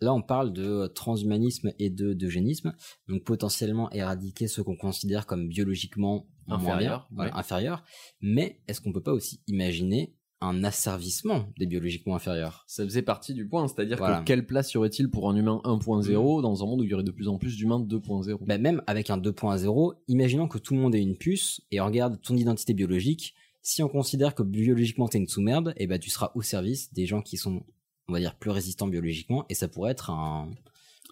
là, 0.00 0.14
on 0.14 0.22
parle 0.22 0.52
de 0.52 0.86
transhumanisme 0.86 1.72
et 1.78 1.90
de 1.90 2.14
d'eugénisme, 2.14 2.74
donc 3.08 3.24
potentiellement 3.24 3.90
éradiquer 3.90 4.48
ceux 4.48 4.62
qu'on 4.62 4.76
considère 4.76 5.26
comme 5.26 5.48
biologiquement 5.48 6.26
bien, 6.46 7.04
ouais. 7.24 7.30
inférieurs. 7.32 7.84
Mais 8.20 8.60
est-ce 8.68 8.80
qu'on 8.80 8.92
peut 8.92 9.02
pas 9.02 9.12
aussi 9.12 9.40
imaginer 9.46 10.16
un 10.42 10.64
asservissement 10.64 11.52
des 11.58 11.66
biologiquement 11.66 12.16
inférieurs? 12.16 12.64
Ça 12.66 12.82
faisait 12.84 13.02
partie 13.02 13.34
du 13.34 13.46
point, 13.46 13.68
c'est-à-dire 13.68 13.98
Voilà. 13.98 14.20
que 14.20 14.24
quelle 14.24 14.46
place 14.46 14.72
y 14.72 14.78
aurait-il 14.78 15.10
pour 15.10 15.28
un 15.28 15.36
humain 15.36 15.60
1.0 15.64 16.42
dans 16.42 16.64
un 16.64 16.66
monde 16.66 16.80
où 16.80 16.84
il 16.84 16.90
y 16.90 16.94
aurait 16.94 17.04
de 17.04 17.10
plus 17.10 17.28
en 17.28 17.36
plus 17.36 17.56
d'humains 17.56 17.78
2.0 17.78 18.38
bah, 18.46 18.58
même 18.58 18.82
avec 18.86 19.10
un 19.10 19.18
2.0, 19.18 19.94
imaginons 20.08 20.48
que 20.48 20.58
tout 20.58 20.74
le 20.74 20.80
monde 20.80 20.94
ait 20.94 21.02
une 21.02 21.16
puce 21.16 21.60
et 21.70 21.80
on 21.80 21.86
regarde 21.86 22.20
ton 22.22 22.36
identité 22.36 22.72
biologique. 22.72 23.34
Si 23.62 23.82
on 23.82 23.88
considère 23.88 24.34
que 24.34 24.42
biologiquement 24.42 25.08
t'es 25.08 25.18
une 25.18 25.28
sous-merde, 25.28 25.74
et 25.76 25.86
ben 25.86 25.98
tu 25.98 26.10
seras 26.10 26.32
au 26.34 26.42
service 26.42 26.92
des 26.94 27.06
gens 27.06 27.20
qui 27.22 27.36
sont, 27.36 27.62
on 28.08 28.12
va 28.12 28.18
dire, 28.20 28.34
plus 28.36 28.50
résistants 28.50 28.88
biologiquement, 28.88 29.44
et 29.50 29.54
ça 29.54 29.68
pourrait 29.68 29.90
être 29.92 30.10
un, 30.10 30.50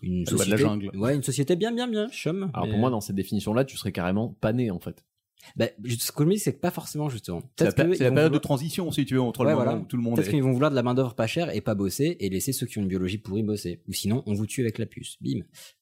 une 0.03 0.25
La 0.25 0.33
loi 0.33 0.45
de 0.45 0.51
la 0.51 0.57
société, 0.57 0.63
jungle. 0.63 0.97
ouais, 0.97 1.15
une 1.15 1.23
société 1.23 1.57
bien, 1.57 1.73
bien, 1.73 1.87
bien, 1.89 2.09
chum. 2.09 2.51
Alors 2.55 2.67
Mais- 2.67 2.71
pour 2.73 2.81
moi, 2.81 2.91
dans 2.91 3.01
cette 3.01 3.17
définition-là, 3.17 3.65
tu 3.65 3.77
serais 3.77 3.93
carrément 3.93 4.29
pas 4.41 4.53
né 4.53 4.71
en 4.71 4.81
fait. 4.81 5.05
bah, 5.57 5.67
ce 5.87 6.11
que 6.13 6.25
je 6.25 6.29
me 6.29 6.35
dis, 6.35 6.39
c'est 6.41 6.55
que 6.55 6.61
pas 6.61 6.71
forcément 6.71 7.09
justement. 7.09 7.43
C'est 7.59 7.65
la, 7.67 7.73
période 8.11 8.33
de 8.33 8.39
transition, 8.39 8.91
si 8.91 9.05
tu 9.05 9.15
veux, 9.15 9.21
entre 9.21 9.41
Ouais, 9.41 9.51
le 9.51 9.53
moment 9.53 9.65
voilà. 9.65 9.79
où 9.81 9.85
tout 9.85 9.97
le 9.97 10.03
monde 10.03 10.17
Peut-être 10.17 10.29
est... 10.29 10.33
qu'ils 10.33 10.43
vont 10.43 10.53
vouloir 10.53 10.71
de 10.71 10.77
la 10.77 10.83
main 10.83 10.95
d'œuvre 10.95 11.15
pas 11.15 11.27
chère 11.27 11.55
et 11.55 11.61
pas 11.61 11.75
bosser 11.75 12.17
et 12.19 12.29
laisser 12.29 12.53
ceux 12.53 12.67
qui 12.67 12.79
ont 12.79 12.83
une 12.83 12.89
biologie 12.89 13.19
pourrie 13.19 13.43
bosser. 13.43 13.83
Ou 13.89 13.93
sinon, 13.93 14.23
on 14.27 14.35
vous 14.35 14.47
tue 14.47 14.63
avec 14.63 14.79
la 14.79 14.87
puce. 14.87 15.17
Bim. 15.21 15.41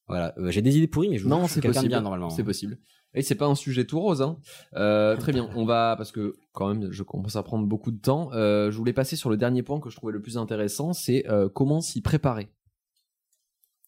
Voilà. 0.09 0.34
Euh, 0.38 0.51
J'ai 0.51 0.62
des 0.62 0.76
idées 0.76 0.86
pourries, 0.88 1.09
mais 1.09 1.18
je 1.18 1.22
vous 1.24 1.30
Non, 1.30 1.47
c'est 1.48 1.60
quelqu'un 1.60 1.82
bien 1.84 2.01
normalement. 2.01 2.30
C'est 2.30 2.44
possible. 2.44 2.78
Et 3.16 3.22
c'est 3.22 3.34
pas 3.34 3.47
un 3.47 3.55
sujet 3.55 3.84
tout 3.84 3.98
rose. 3.98 4.20
Hein. 4.20 4.38
Euh, 4.76 5.16
très 5.16 5.32
bien. 5.32 5.48
On 5.56 5.64
va 5.64 5.94
parce 5.97 6.12
que 6.12 6.36
quand 6.52 6.72
même, 6.72 6.93
je 6.93 7.02
commence 7.02 7.34
à 7.34 7.43
prendre 7.43 7.66
beaucoup 7.66 7.90
de 7.90 7.98
temps. 7.98 8.30
Euh, 8.34 8.70
je 8.70 8.76
voulais 8.76 8.93
passer 8.93 9.16
sur 9.16 9.30
le 9.30 9.38
dernier 9.38 9.62
point 9.62 9.80
que 9.80 9.88
je 9.88 9.97
trouvais 9.97 10.12
le 10.12 10.20
plus 10.20 10.36
intéressant, 10.36 10.93
c'est 10.93 11.28
euh, 11.28 11.48
comment 11.48 11.80
s'y 11.80 12.02
préparer 12.02 12.48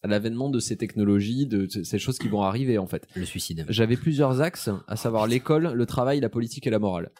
à 0.02 0.08
l'avènement 0.08 0.48
de 0.48 0.60
ces 0.60 0.76
technologies, 0.76 1.46
de 1.46 1.66
ces 1.68 1.98
choses 1.98 2.18
qui 2.18 2.28
vont 2.28 2.42
arriver 2.42 2.78
en 2.78 2.86
fait. 2.86 3.06
Le 3.14 3.24
suicide. 3.24 3.66
J'avais 3.68 3.96
plusieurs 3.96 4.40
axes, 4.40 4.70
à 4.86 4.96
savoir 4.96 5.26
l'école, 5.26 5.72
le 5.72 5.86
travail, 5.86 6.20
la 6.20 6.28
politique 6.28 6.66
et 6.68 6.70
la 6.70 6.78
morale. 6.78 7.10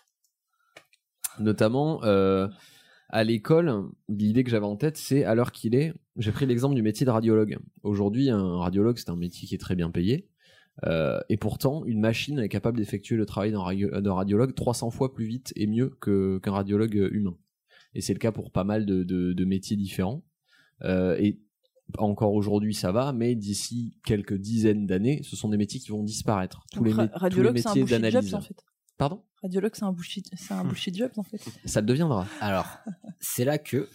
Notamment 1.41 2.01
à 3.11 3.25
l'école, 3.25 3.91
l'idée 4.09 4.45
que 4.45 4.51
j'avais 4.51 4.65
en 4.65 4.77
tête, 4.77 4.97
c'est 4.97 5.25
à 5.25 5.35
l'heure 5.35 5.51
qu'il 5.51 5.75
est. 5.75 5.93
J'ai 6.17 6.31
pris 6.31 6.47
l'exemple 6.47 6.77
du 6.77 6.83
métier 6.83 7.05
de 7.05 7.11
radiologue. 7.11 7.59
Aujourd'hui, 7.83 8.31
un 8.31 8.59
radiologue, 8.59 8.97
c'est 8.97 9.11
un 9.11 9.17
métier 9.17 9.49
qui 9.49 9.57
est 9.57 9.59
très 9.59 9.75
bien 9.75 9.91
payé. 9.91 10.29
Euh, 10.85 11.19
et 11.29 11.37
pourtant, 11.37 11.85
une 11.85 12.01
machine 12.01 12.39
est 12.39 12.49
capable 12.49 12.79
d'effectuer 12.79 13.17
le 13.17 13.27
travail 13.27 13.51
d'un 13.53 13.61
radio- 13.61 13.91
radiologue 14.15 14.55
300 14.55 14.91
fois 14.91 15.13
plus 15.13 15.27
vite 15.27 15.53
et 15.57 15.67
mieux 15.67 15.91
qu'un 16.01 16.53
radiologue 16.53 17.09
humain. 17.13 17.37
Et 17.95 18.01
c'est 18.01 18.13
le 18.13 18.19
cas 18.19 18.33
pour 18.33 18.53
pas 18.53 18.65
mal 18.65 18.87
de, 18.87 19.03
de- 19.03 19.33
de 19.33 19.45
métiers 19.45 19.77
différents. 19.77 20.25
Euh, 20.83 21.17
et 21.19 21.41
encore 21.97 22.35
aujourd'hui, 22.35 22.75
ça 22.75 22.93
va, 22.93 23.13
mais 23.13 23.35
d'ici 23.35 23.99
quelques 24.05 24.35
dizaines 24.37 24.87
d'années, 24.87 25.23
ce 25.25 25.35
sont 25.37 25.49
des 25.49 25.57
métiers 25.57 25.81
qui 25.81 25.89
vont 25.91 26.05
disparaître. 26.05 26.63
Tous 26.73 26.85
les, 26.85 26.93
Ra- 26.93 27.07
mé- 27.07 27.09
tous 27.09 27.15
les 27.15 27.19
radiologue, 27.21 27.57
c'est 27.59 27.67
un 27.67 27.71
métiers 27.71 27.83
bullshit 27.83 28.01
d'analyse. 28.03 28.31
jobs 28.31 28.39
en 28.39 28.43
fait. 28.43 28.65
Pardon? 28.99 29.23
Radiologue, 29.43 29.71
c'est 29.75 29.85
un 29.85 29.93
bullshit, 29.93 30.31
c'est 30.37 30.55
un 30.55 30.65
bullshit 30.65 30.97
jobs 30.97 31.11
en 31.17 31.23
fait. 31.23 31.41
Ça 31.65 31.81
le 31.81 31.87
deviendra. 31.87 32.27
Alors, 32.41 32.67
c'est 33.21 33.45
là 33.45 33.59
que 33.59 33.89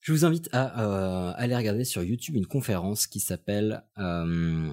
je 0.00 0.12
vous 0.12 0.24
invite 0.24 0.48
à 0.52 0.82
euh, 0.82 1.32
aller 1.36 1.54
regarder 1.56 1.84
sur 1.84 2.02
YouTube 2.02 2.34
une 2.34 2.46
conférence 2.46 3.06
qui 3.06 3.20
s'appelle 3.20 3.84
euh, 3.98 4.72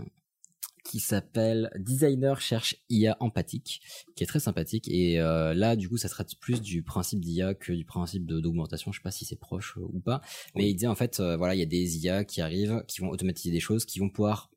qui 0.89 0.99
s'appelle 0.99 1.69
Designer 1.77 2.41
cherche 2.41 2.75
IA 2.89 3.15
empathique, 3.19 3.81
qui 4.15 4.23
est 4.23 4.27
très 4.27 4.39
sympathique. 4.39 4.87
Et 4.87 5.19
euh, 5.19 5.53
là, 5.53 5.75
du 5.75 5.87
coup, 5.87 5.97
ça 5.97 6.09
traite 6.09 6.35
plus 6.39 6.61
du 6.61 6.81
principe 6.81 7.19
d'IA 7.19 7.53
que 7.53 7.71
du 7.71 7.85
principe 7.85 8.25
d'augmentation. 8.25 8.91
Je 8.91 8.97
sais 8.97 9.03
pas 9.03 9.11
si 9.11 9.23
c'est 9.23 9.35
proche 9.35 9.77
euh, 9.77 9.81
ou 9.81 9.99
pas, 9.99 10.21
mais 10.55 10.67
il 10.67 10.73
disait 10.73 10.87
en 10.87 10.95
fait, 10.95 11.19
euh, 11.19 11.37
voilà, 11.37 11.53
il 11.53 11.59
y 11.59 11.63
a 11.63 11.67
des 11.67 11.99
IA 11.99 12.23
qui 12.23 12.41
arrivent, 12.41 12.83
qui 12.87 13.01
vont 13.01 13.09
automatiser 13.09 13.51
des 13.51 13.59
choses, 13.59 13.85
qui 13.85 13.99
vont 13.99 14.09
pouvoir 14.09 14.49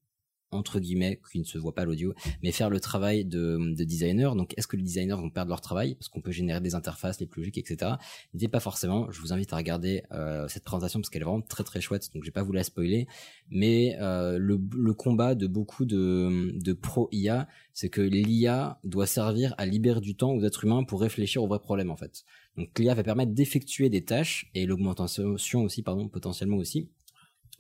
entre 0.53 0.81
guillemets, 0.81 1.21
qui 1.31 1.39
ne 1.39 1.45
se 1.45 1.59
voit 1.59 1.75
pas 1.75 1.85
l'audio, 1.85 2.15
mais 2.43 2.53
faire 2.53 2.71
le 2.71 2.81
travail 2.81 3.25
de, 3.25 3.75
de 3.75 3.85
designer. 3.85 4.37
Donc, 4.37 4.55
est-ce 4.57 4.67
que 4.67 4.77
les 4.77 4.83
designers 4.83 5.15
vont 5.15 5.31
perdre 5.31 5.49
leur 5.49 5.61
travail? 5.61 5.95
Parce 5.95 6.09
qu'on 6.09 6.21
peut 6.21 6.31
générer 6.31 6.61
des 6.61 6.75
interfaces 6.75 7.21
les 7.21 7.27
plus 7.27 7.41
logiques, 7.43 7.59
etc. 7.59 7.93
N'hésitez 8.33 8.51
pas 8.51 8.61
forcément. 8.61 9.11
Je 9.11 9.21
vous 9.21 9.33
invite 9.33 9.53
à 9.53 9.57
regarder 9.57 10.03
euh, 10.13 10.47
cette 10.49 10.65
présentation 10.65 11.01
parce 11.01 11.11
qu'elle 11.11 11.23
est 11.23 11.27
vraiment 11.27 11.43
très 11.43 11.65
très 11.65 11.81
chouette. 11.81 12.11
Donc, 12.15 12.23
je 12.23 12.29
vais 12.29 12.33
pas 12.33 12.43
vous 12.43 12.53
la 12.53 12.65
spoiler, 12.65 13.07
mais 13.51 13.97
euh, 14.01 14.39
le, 14.39 14.61
le 14.77 14.95
combat 14.95 15.35
de 15.35 15.47
beaucoup 15.47 15.85
de, 15.85 16.53
de 16.55 16.73
pro 16.73 17.09
IA, 17.13 17.49
c'est 17.73 17.89
que 17.89 18.03
l'IA 18.03 18.79
doit 18.85 19.07
servir 19.07 19.55
à 19.59 19.67
libérer 19.67 20.01
du 20.01 20.15
temps 20.15 20.33
aux 20.33 20.45
êtres 20.45 20.65
humains 20.65 20.85
pour 20.85 21.01
réfléchir 21.01 21.43
aux 21.43 21.47
vrais 21.47 21.61
problèmes 21.61 21.91
en 21.91 21.97
fait. 21.97 22.25
Donc, 22.57 22.79
l'IA 22.79 22.95
va 22.95 23.03
permettre 23.03 23.33
d'effectuer 23.33 23.89
des 23.89 24.05
tâches 24.05 24.51
et 24.55 24.67
l'augmentation 24.67 25.63
aussi, 25.63 25.83
pardon, 25.83 26.09
potentiellement 26.09 26.59
aussi 26.59 26.91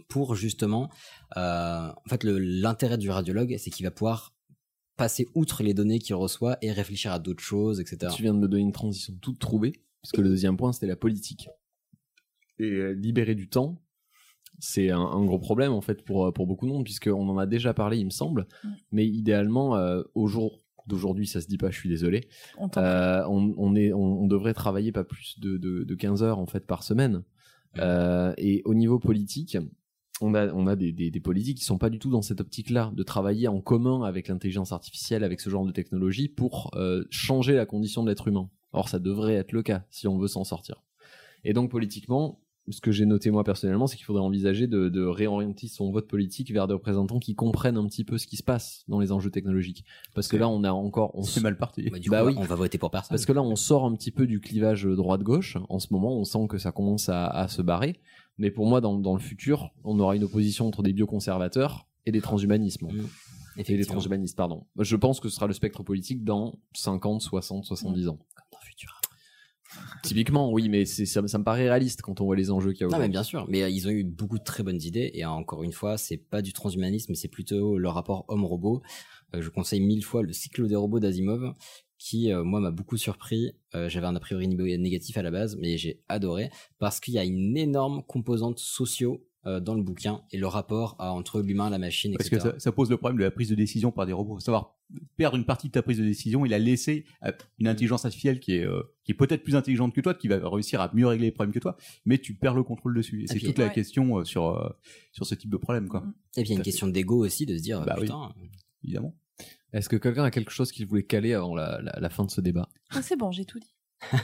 pour 0.08 0.34
justement, 0.34 0.90
euh, 1.36 1.88
en 1.88 2.08
fait, 2.08 2.24
l'intérêt 2.24 2.98
du 2.98 3.10
radiologue, 3.10 3.56
c'est 3.58 3.70
qu'il 3.70 3.84
va 3.84 3.90
pouvoir 3.90 4.34
passer 4.96 5.26
outre 5.34 5.62
les 5.62 5.74
données 5.74 5.98
qu'il 5.98 6.14
reçoit 6.14 6.58
et 6.62 6.70
réfléchir 6.72 7.12
à 7.12 7.18
d'autres 7.18 7.42
choses, 7.42 7.80
etc. 7.80 8.12
Tu 8.14 8.22
viens 8.22 8.34
de 8.34 8.38
me 8.38 8.48
donner 8.48 8.62
une 8.62 8.72
transition 8.72 9.14
toute 9.20 9.38
trouvée, 9.38 9.72
parce 10.02 10.12
que 10.12 10.20
le 10.20 10.28
deuxième 10.28 10.56
point, 10.56 10.72
c'était 10.72 10.86
la 10.86 10.96
politique. 10.96 11.48
Et 12.58 12.64
euh, 12.64 12.92
libérer 12.92 13.34
du 13.34 13.48
temps, 13.48 13.82
c'est 14.58 14.90
un, 14.90 15.00
un 15.00 15.24
gros 15.24 15.38
problème, 15.38 15.72
en 15.72 15.80
fait, 15.80 16.04
pour, 16.04 16.26
euh, 16.26 16.32
pour 16.32 16.46
beaucoup 16.46 16.66
de 16.66 16.72
monde, 16.72 16.84
puisqu'on 16.84 17.28
en 17.28 17.38
a 17.38 17.46
déjà 17.46 17.74
parlé, 17.74 17.98
il 17.98 18.04
me 18.04 18.10
semble. 18.10 18.46
Mais 18.92 19.06
idéalement, 19.06 19.76
euh, 19.76 20.02
au 20.14 20.26
jour 20.26 20.60
d'aujourd'hui, 20.86 21.26
ça 21.26 21.40
se 21.40 21.46
dit 21.46 21.58
pas, 21.58 21.70
je 21.70 21.78
suis 21.78 21.88
désolé, 21.88 22.28
On 22.58 22.68
t'en 22.68 22.82
euh, 22.82 23.24
on, 23.28 23.54
on 23.56 23.74
est, 23.74 23.92
on, 23.92 24.22
on 24.22 24.26
devrait 24.26 24.54
travailler 24.54 24.92
pas 24.92 25.04
plus 25.04 25.38
de, 25.40 25.56
de, 25.56 25.84
de 25.84 25.94
15 25.94 26.22
heures, 26.22 26.38
en 26.38 26.46
fait, 26.46 26.66
par 26.66 26.82
semaine. 26.82 27.22
Euh, 27.78 28.34
et 28.36 28.62
au 28.64 28.74
niveau 28.74 28.98
politique, 28.98 29.56
on 30.22 30.34
a, 30.34 30.52
on 30.52 30.66
a 30.66 30.76
des, 30.76 30.92
des, 30.92 31.10
des 31.10 31.20
politiques 31.20 31.58
qui 31.58 31.64
sont 31.64 31.78
pas 31.78 31.90
du 31.90 31.98
tout 31.98 32.10
dans 32.10 32.22
cette 32.22 32.40
optique-là, 32.40 32.92
de 32.94 33.02
travailler 33.02 33.48
en 33.48 33.60
commun 33.60 34.02
avec 34.04 34.28
l'intelligence 34.28 34.72
artificielle, 34.72 35.24
avec 35.24 35.40
ce 35.40 35.50
genre 35.50 35.66
de 35.66 35.72
technologie, 35.72 36.28
pour 36.28 36.70
euh, 36.76 37.04
changer 37.10 37.54
la 37.54 37.66
condition 37.66 38.02
de 38.02 38.08
l'être 38.08 38.28
humain. 38.28 38.48
Or, 38.72 38.88
ça 38.88 38.98
devrait 38.98 39.34
être 39.34 39.52
le 39.52 39.62
cas 39.62 39.84
si 39.90 40.08
on 40.08 40.16
veut 40.18 40.28
s'en 40.28 40.44
sortir. 40.44 40.76
Et 41.44 41.52
donc, 41.52 41.70
politiquement, 41.70 42.38
ce 42.70 42.80
que 42.80 42.92
j'ai 42.92 43.06
noté 43.06 43.32
moi 43.32 43.42
personnellement, 43.42 43.88
c'est 43.88 43.96
qu'il 43.96 44.04
faudrait 44.06 44.22
envisager 44.22 44.68
de, 44.68 44.88
de 44.88 45.04
réorienter 45.04 45.66
son 45.66 45.90
vote 45.90 46.06
politique 46.06 46.52
vers 46.52 46.68
des 46.68 46.74
représentants 46.74 47.18
qui 47.18 47.34
comprennent 47.34 47.76
un 47.76 47.86
petit 47.86 48.04
peu 48.04 48.18
ce 48.18 48.28
qui 48.28 48.36
se 48.36 48.44
passe 48.44 48.84
dans 48.86 49.00
les 49.00 49.10
enjeux 49.10 49.30
technologiques. 49.32 49.84
Parce 50.14 50.28
que 50.28 50.36
là, 50.36 50.48
on 50.48 50.62
a 50.62 50.70
encore, 50.70 51.10
on 51.14 51.24
C'est 51.24 51.40
mal 51.42 51.56
parti. 51.58 51.90
Bah, 51.90 51.98
du 51.98 52.08
Bah 52.08 52.20
coup, 52.22 52.28
oui. 52.28 52.34
on 52.38 52.44
va 52.44 52.54
voter 52.54 52.78
pour 52.78 52.92
personne. 52.92 53.08
parce 53.16 53.26
que 53.26 53.32
là, 53.32 53.42
on 53.42 53.56
sort 53.56 53.84
un 53.84 53.94
petit 53.96 54.12
peu 54.12 54.28
du 54.28 54.40
clivage 54.40 54.84
droite-gauche. 54.84 55.58
En 55.68 55.80
ce 55.80 55.88
moment, 55.90 56.16
on 56.16 56.22
sent 56.24 56.46
que 56.48 56.58
ça 56.58 56.70
commence 56.70 57.08
à, 57.08 57.26
à 57.26 57.48
se 57.48 57.62
barrer. 57.62 57.98
Mais 58.38 58.50
pour 58.50 58.66
moi, 58.66 58.80
dans, 58.80 58.98
dans 58.98 59.14
le 59.14 59.20
futur, 59.20 59.70
on 59.84 59.98
aura 60.00 60.16
une 60.16 60.24
opposition 60.24 60.66
entre 60.66 60.82
des 60.82 60.92
bioconservateurs 60.92 61.86
et 62.06 62.12
des 62.12 62.20
transhumanismes. 62.20 62.86
Mm. 62.86 63.08
Et 63.58 63.76
des 63.76 63.84
transhumanistes, 63.84 64.36
pardon. 64.36 64.66
Je 64.78 64.96
pense 64.96 65.20
que 65.20 65.28
ce 65.28 65.36
sera 65.36 65.46
le 65.46 65.52
spectre 65.52 65.82
politique 65.82 66.24
dans 66.24 66.58
50, 66.74 67.20
60, 67.20 67.64
70 67.66 68.08
ans. 68.08 68.18
Dans 68.50 68.58
le 68.60 68.66
futur. 68.66 69.00
Typiquement, 70.02 70.50
oui, 70.50 70.68
mais 70.68 70.84
ça, 70.86 71.26
ça 71.26 71.38
me 71.38 71.44
paraît 71.44 71.68
réaliste 71.68 72.02
quand 72.02 72.20
on 72.20 72.24
voit 72.24 72.36
les 72.36 72.50
enjeux 72.50 72.72
qu'il 72.72 72.82
y 72.82 72.84
a 72.84 72.86
Non, 72.86 72.92
mais 72.92 72.96
aujourd'hui. 72.96 73.12
bien 73.12 73.22
sûr. 73.22 73.46
Mais 73.48 73.62
euh, 73.62 73.68
ils 73.68 73.86
ont 73.86 73.90
eu 73.90 74.04
beaucoup 74.04 74.38
de 74.38 74.44
très 74.44 74.62
bonnes 74.62 74.80
idées. 74.82 75.10
Et 75.14 75.24
encore 75.24 75.62
une 75.62 75.72
fois, 75.72 75.98
c'est 75.98 76.16
pas 76.16 76.42
du 76.42 76.52
transhumanisme, 76.52 77.14
c'est 77.14 77.28
plutôt 77.28 77.78
le 77.78 77.88
rapport 77.88 78.24
homme-robot. 78.28 78.82
Euh, 79.34 79.42
je 79.42 79.50
conseille 79.50 79.80
mille 79.80 80.04
fois 80.04 80.22
le 80.22 80.32
cycle 80.32 80.66
des 80.66 80.76
robots 80.76 81.00
d'Asimov, 81.00 81.54
qui, 82.02 82.32
euh, 82.32 82.42
moi, 82.42 82.58
m'a 82.60 82.70
beaucoup 82.72 82.96
surpris. 82.96 83.52
Euh, 83.74 83.88
J'avais 83.88 84.06
un 84.06 84.16
a 84.16 84.20
priori 84.20 84.48
né- 84.48 84.76
négatif 84.78 85.16
à 85.18 85.22
la 85.22 85.30
base, 85.30 85.56
mais 85.56 85.78
j'ai 85.78 86.02
adoré 86.08 86.50
parce 86.78 86.98
qu'il 86.98 87.14
y 87.14 87.18
a 87.18 87.24
une 87.24 87.56
énorme 87.56 88.02
composante 88.02 88.58
socio 88.58 89.24
euh, 89.46 89.60
dans 89.60 89.74
le 89.74 89.82
bouquin 89.82 90.22
et 90.32 90.38
le 90.38 90.46
rapport 90.46 90.94
à- 90.98 91.12
entre 91.12 91.40
l'humain, 91.42 91.68
la 91.70 91.78
machine, 91.78 92.12
Parce 92.16 92.26
etc. 92.26 92.42
que 92.42 92.50
ça, 92.52 92.58
ça 92.60 92.72
pose 92.72 92.90
le 92.90 92.96
problème 92.96 93.18
de 93.18 93.24
la 93.24 93.30
prise 93.30 93.48
de 93.50 93.54
décision 93.54 93.90
par 93.92 94.06
des 94.06 94.12
robots. 94.12 94.38
Savoir 94.40 94.76
perdre 95.16 95.36
une 95.36 95.44
partie 95.44 95.68
de 95.68 95.72
ta 95.72 95.82
prise 95.82 95.98
de 95.98 96.04
décision 96.04 96.44
et 96.44 96.48
la 96.48 96.58
laisser 96.58 97.06
à 97.22 97.32
une 97.58 97.66
intelligence 97.68 98.04
artificielle 98.04 98.40
qui 98.40 98.52
est, 98.56 98.64
euh, 98.66 98.82
qui 99.04 99.12
est 99.12 99.16
peut-être 99.16 99.42
plus 99.42 99.56
intelligente 99.56 99.94
que 99.94 100.00
toi, 100.00 100.14
qui 100.14 100.28
va 100.28 100.38
réussir 100.48 100.80
à 100.80 100.90
mieux 100.94 101.06
régler 101.06 101.26
les 101.26 101.32
problèmes 101.32 101.52
que 101.54 101.58
toi, 101.60 101.76
mais 102.04 102.18
tu 102.18 102.34
perds 102.34 102.54
le 102.54 102.62
contrôle 102.62 102.94
dessus. 102.96 103.22
Et 103.24 103.26
c'est 103.28 103.38
toute 103.40 103.58
la 103.58 103.68
question 103.70 104.18
euh, 104.18 104.24
sur, 104.24 104.48
euh, 104.48 104.68
sur 105.12 105.24
ce 105.26 105.34
type 105.34 105.50
de 105.50 105.56
problème, 105.56 105.88
quoi. 105.88 106.04
Et 106.36 106.42
puis 106.42 106.50
il 106.50 106.52
y 106.52 106.54
a 106.54 106.58
une 106.58 106.62
question 106.64 106.86
d'ego 106.88 107.24
aussi, 107.24 107.46
de 107.46 107.56
se 107.56 107.62
dire, 107.62 107.84
Bah 107.84 107.94
oui. 107.96 108.02
putain, 108.02 108.32
Évidemment. 108.84 109.16
Est-ce 109.72 109.88
que 109.88 109.96
quelqu'un 109.96 110.24
a 110.24 110.30
quelque 110.30 110.50
chose 110.50 110.70
qu'il 110.72 110.86
voulait 110.86 111.02
caler 111.04 111.32
avant 111.34 111.54
la, 111.54 111.80
la- 111.80 111.98
la 111.98 112.10
fin 112.10 112.24
de 112.24 112.30
ce 112.30 112.40
débat? 112.40 112.68
Ah, 112.90 113.00
c'est 113.02 113.16
bon, 113.16 113.32
j'ai 113.32 113.44
tout 113.44 113.58
dit. 113.58 113.74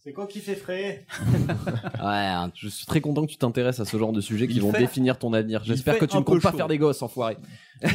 C'est 0.00 0.12
quoi 0.12 0.26
qui 0.26 0.40
fait 0.40 0.56
frais 0.56 1.06
ouais, 1.20 2.02
un- 2.02 2.50
Je 2.56 2.68
suis 2.68 2.86
très 2.86 3.00
content 3.00 3.24
que 3.24 3.30
tu 3.30 3.36
t'intéresses 3.38 3.78
à 3.78 3.84
ce 3.84 3.96
genre 3.96 4.12
de 4.12 4.20
sujets 4.20 4.48
qui 4.48 4.56
Il 4.56 4.62
vont 4.62 4.72
fait- 4.72 4.80
définir 4.80 5.16
ton 5.18 5.32
avenir. 5.32 5.62
J'espère 5.64 5.94
fait 5.94 6.00
que 6.00 6.04
tu 6.06 6.16
un 6.16 6.20
ne 6.20 6.24
comptes 6.24 6.42
pas 6.42 6.50
chaud. 6.50 6.56
faire 6.56 6.66
des 6.68 6.76
gosses, 6.78 7.02
enfoiré. 7.02 7.36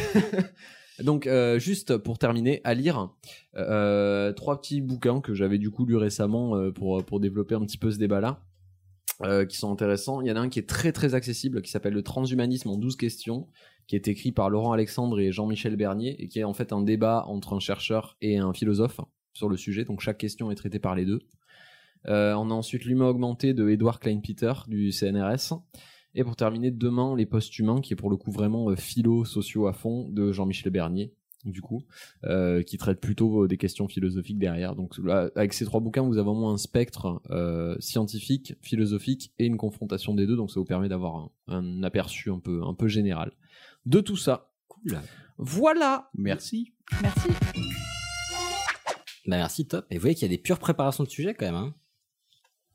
Donc, 1.03 1.27
euh, 1.27 1.59
juste 1.59 1.97
pour 1.97 2.17
terminer, 2.17 2.61
à 2.63 2.73
lire 2.73 3.09
euh, 3.55 4.33
trois 4.33 4.59
petits 4.59 4.81
bouquins 4.81 5.21
que 5.21 5.35
j'avais 5.35 5.57
du 5.59 5.69
coup 5.69 5.85
lu 5.85 5.95
récemment 5.95 6.55
euh, 6.55 6.71
pour, 6.71 7.03
pour 7.05 7.19
développer 7.19 7.53
un 7.55 7.61
petit 7.61 7.77
peu 7.77 7.91
ce 7.91 7.97
débat-là, 7.99 8.39
euh, 9.23 9.45
qui 9.45 9.57
sont 9.57 9.71
intéressants. 9.71 10.21
Il 10.21 10.27
y 10.27 10.31
en 10.31 10.35
a 10.35 10.39
un 10.39 10.49
qui 10.49 10.59
est 10.59 10.69
très 10.69 10.91
très 10.91 11.15
accessible, 11.15 11.61
qui 11.61 11.71
s'appelle 11.71 11.93
Le 11.93 12.03
transhumanisme 12.03 12.69
en 12.69 12.77
12 12.77 12.95
questions, 12.95 13.47
qui 13.87 13.95
est 13.95 14.07
écrit 14.07 14.31
par 14.31 14.49
Laurent 14.49 14.73
Alexandre 14.73 15.19
et 15.19 15.31
Jean-Michel 15.31 15.75
Bernier, 15.75 16.15
et 16.21 16.27
qui 16.27 16.39
est 16.39 16.43
en 16.43 16.53
fait 16.53 16.71
un 16.73 16.81
débat 16.81 17.25
entre 17.27 17.53
un 17.53 17.59
chercheur 17.59 18.17
et 18.21 18.37
un 18.37 18.53
philosophe 18.53 18.99
sur 19.33 19.49
le 19.49 19.57
sujet. 19.57 19.85
Donc 19.85 20.01
chaque 20.01 20.17
question 20.17 20.51
est 20.51 20.55
traitée 20.55 20.79
par 20.79 20.95
les 20.95 21.05
deux. 21.05 21.21
Euh, 22.07 22.33
on 22.35 22.51
a 22.51 22.53
ensuite 22.53 22.85
l'humain 22.85 23.07
augmenté 23.07 23.53
de 23.53 23.69
Edouard 23.69 23.99
Klein-Peter 23.99 24.53
du 24.67 24.91
CNRS. 24.91 25.53
Et 26.15 26.23
pour 26.23 26.35
terminer, 26.35 26.71
demain, 26.71 27.15
les 27.15 27.25
post-humains, 27.25 27.81
qui 27.81 27.93
est 27.93 27.95
pour 27.95 28.09
le 28.09 28.17
coup 28.17 28.31
vraiment 28.31 28.69
euh, 28.69 28.75
philo, 28.75 29.25
sociaux 29.25 29.67
à 29.67 29.73
fond, 29.73 30.07
de 30.09 30.31
Jean-Michel 30.31 30.71
Bernier, 30.71 31.13
du 31.45 31.61
coup, 31.61 31.83
euh, 32.25 32.63
qui 32.63 32.77
traite 32.77 32.99
plutôt 32.99 33.43
euh, 33.43 33.47
des 33.47 33.57
questions 33.57 33.87
philosophiques 33.87 34.39
derrière. 34.39 34.75
Donc 34.75 34.97
là, 34.97 35.29
avec 35.35 35.53
ces 35.53 35.65
trois 35.65 35.79
bouquins, 35.79 36.01
vous 36.01 36.17
avez 36.17 36.25
vraiment 36.25 36.51
un 36.51 36.57
spectre 36.57 37.21
euh, 37.29 37.75
scientifique, 37.79 38.55
philosophique 38.61 39.33
et 39.39 39.45
une 39.45 39.57
confrontation 39.57 40.13
des 40.13 40.25
deux. 40.27 40.35
Donc 40.35 40.51
ça 40.51 40.59
vous 40.59 40.65
permet 40.65 40.89
d'avoir 40.89 41.15
un, 41.15 41.31
un 41.47 41.83
aperçu 41.83 42.31
un 42.31 42.39
peu, 42.39 42.63
un 42.63 42.73
peu 42.73 42.87
général 42.87 43.31
de 43.85 44.01
tout 44.01 44.17
ça. 44.17 44.51
Cool. 44.67 44.99
Voilà. 45.37 46.09
Merci. 46.15 46.73
Merci. 47.01 47.29
Bah 49.27 49.35
merci, 49.37 49.67
top. 49.67 49.85
Et 49.89 49.95
vous 49.95 50.01
voyez 50.01 50.15
qu'il 50.15 50.23
y 50.23 50.33
a 50.33 50.35
des 50.35 50.41
pures 50.41 50.59
préparations 50.59 51.03
de 51.03 51.09
sujets 51.09 51.33
quand 51.33 51.45
même. 51.45 51.55
Hein. 51.55 51.75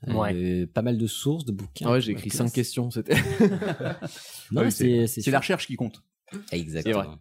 Euh, 0.08 0.66
pas 0.66 0.82
mal 0.82 0.98
de 0.98 1.06
sources, 1.06 1.44
de 1.44 1.52
bouquins. 1.52 1.86
Ah 1.88 1.92
ouais, 1.92 2.00
j'ai 2.00 2.12
écrit 2.12 2.28
Ouais, 2.30 2.36
cinq 2.36 2.52
questions. 2.52 2.90
C'était. 2.90 3.14
Non, 4.50 4.62
Ah 4.66 4.70
c'est 4.70 5.30
la 5.30 5.38
recherche 5.38 5.66
qui 5.66 5.76
compte. 5.76 6.02
Exactement. 6.50 7.18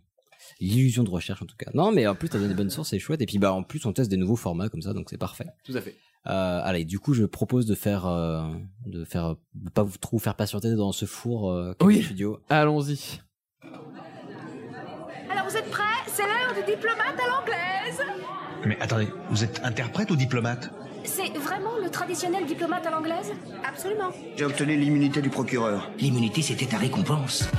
L'illusion 0.62 1.04
de 1.04 1.10
recherche 1.10 1.42
en 1.42 1.46
tout 1.46 1.56
cas. 1.58 1.72
Non, 1.74 1.92
mais 1.92 2.06
en 2.08 2.16
plus 2.16 2.30
t'as 2.30 2.38
donné 2.38 2.50
des 2.50 2.56
bonnes 2.56 2.70
sources, 2.70 2.90
c'est 2.90 3.00
chouette. 3.00 3.22
Et 3.22 3.26
puis 3.26 3.40
bah 3.40 3.52
en 3.52 3.64
plus 3.64 3.86
on 3.86 3.94
teste 3.94 4.10
des 4.12 4.18
nouveaux 4.18 4.36
formats 4.36 4.70
comme 4.70 4.82
ça, 4.82 4.94
donc 4.94 5.08
c'est 5.10 5.18
parfait. 5.18 5.48
Tout 5.66 5.76
à 5.76 5.82
fait. 5.82 5.96
Euh, 6.28 6.62
allez, 6.64 6.86
du 6.86 7.00
coup 7.00 7.14
je 7.16 7.24
propose 7.26 7.66
de 7.66 7.74
faire, 7.74 8.06
euh, 8.06 8.44
de 8.86 9.04
faire, 9.04 9.36
de 9.56 9.70
pas 9.72 9.82
vous 9.82 9.98
trop 9.98 10.20
faire 10.20 10.36
patienter 10.36 10.76
dans 10.76 10.92
ce 10.92 11.06
four 11.06 11.52
euh, 11.52 11.74
Oui. 11.82 12.04
studio. 12.04 12.40
Allons-y. 12.50 13.20
Alors 15.32 15.46
vous 15.50 15.58
êtes 15.58 15.70
prêts? 15.72 15.84
C'est 16.08 16.24
l'heure 16.24 16.54
du 16.56 16.64
diplomate 16.72 17.16
à 17.20 17.28
l'anglaise 17.28 18.02
Mais 18.66 18.78
attendez, 18.80 19.08
vous 19.32 19.44
êtes 19.44 19.62
interprète 19.64 20.12
ou 20.12 20.16
diplomate? 20.16 20.72
C'est 21.04 21.36
vraiment 21.40 21.78
le 21.84 21.90
traditionnel 21.90 22.46
diplomate 22.46 22.86
à 22.86 22.92
l'anglaise? 22.92 23.32
Absolument. 23.68 24.12
J'ai 24.38 24.46
obtenu 24.46 24.78
l'immunité 24.78 25.24
du 25.24 25.30
procureur. 25.32 25.90
L'immunité, 25.98 26.44
c'était 26.44 26.68
ta 26.68 26.78
récompense. 26.78 27.50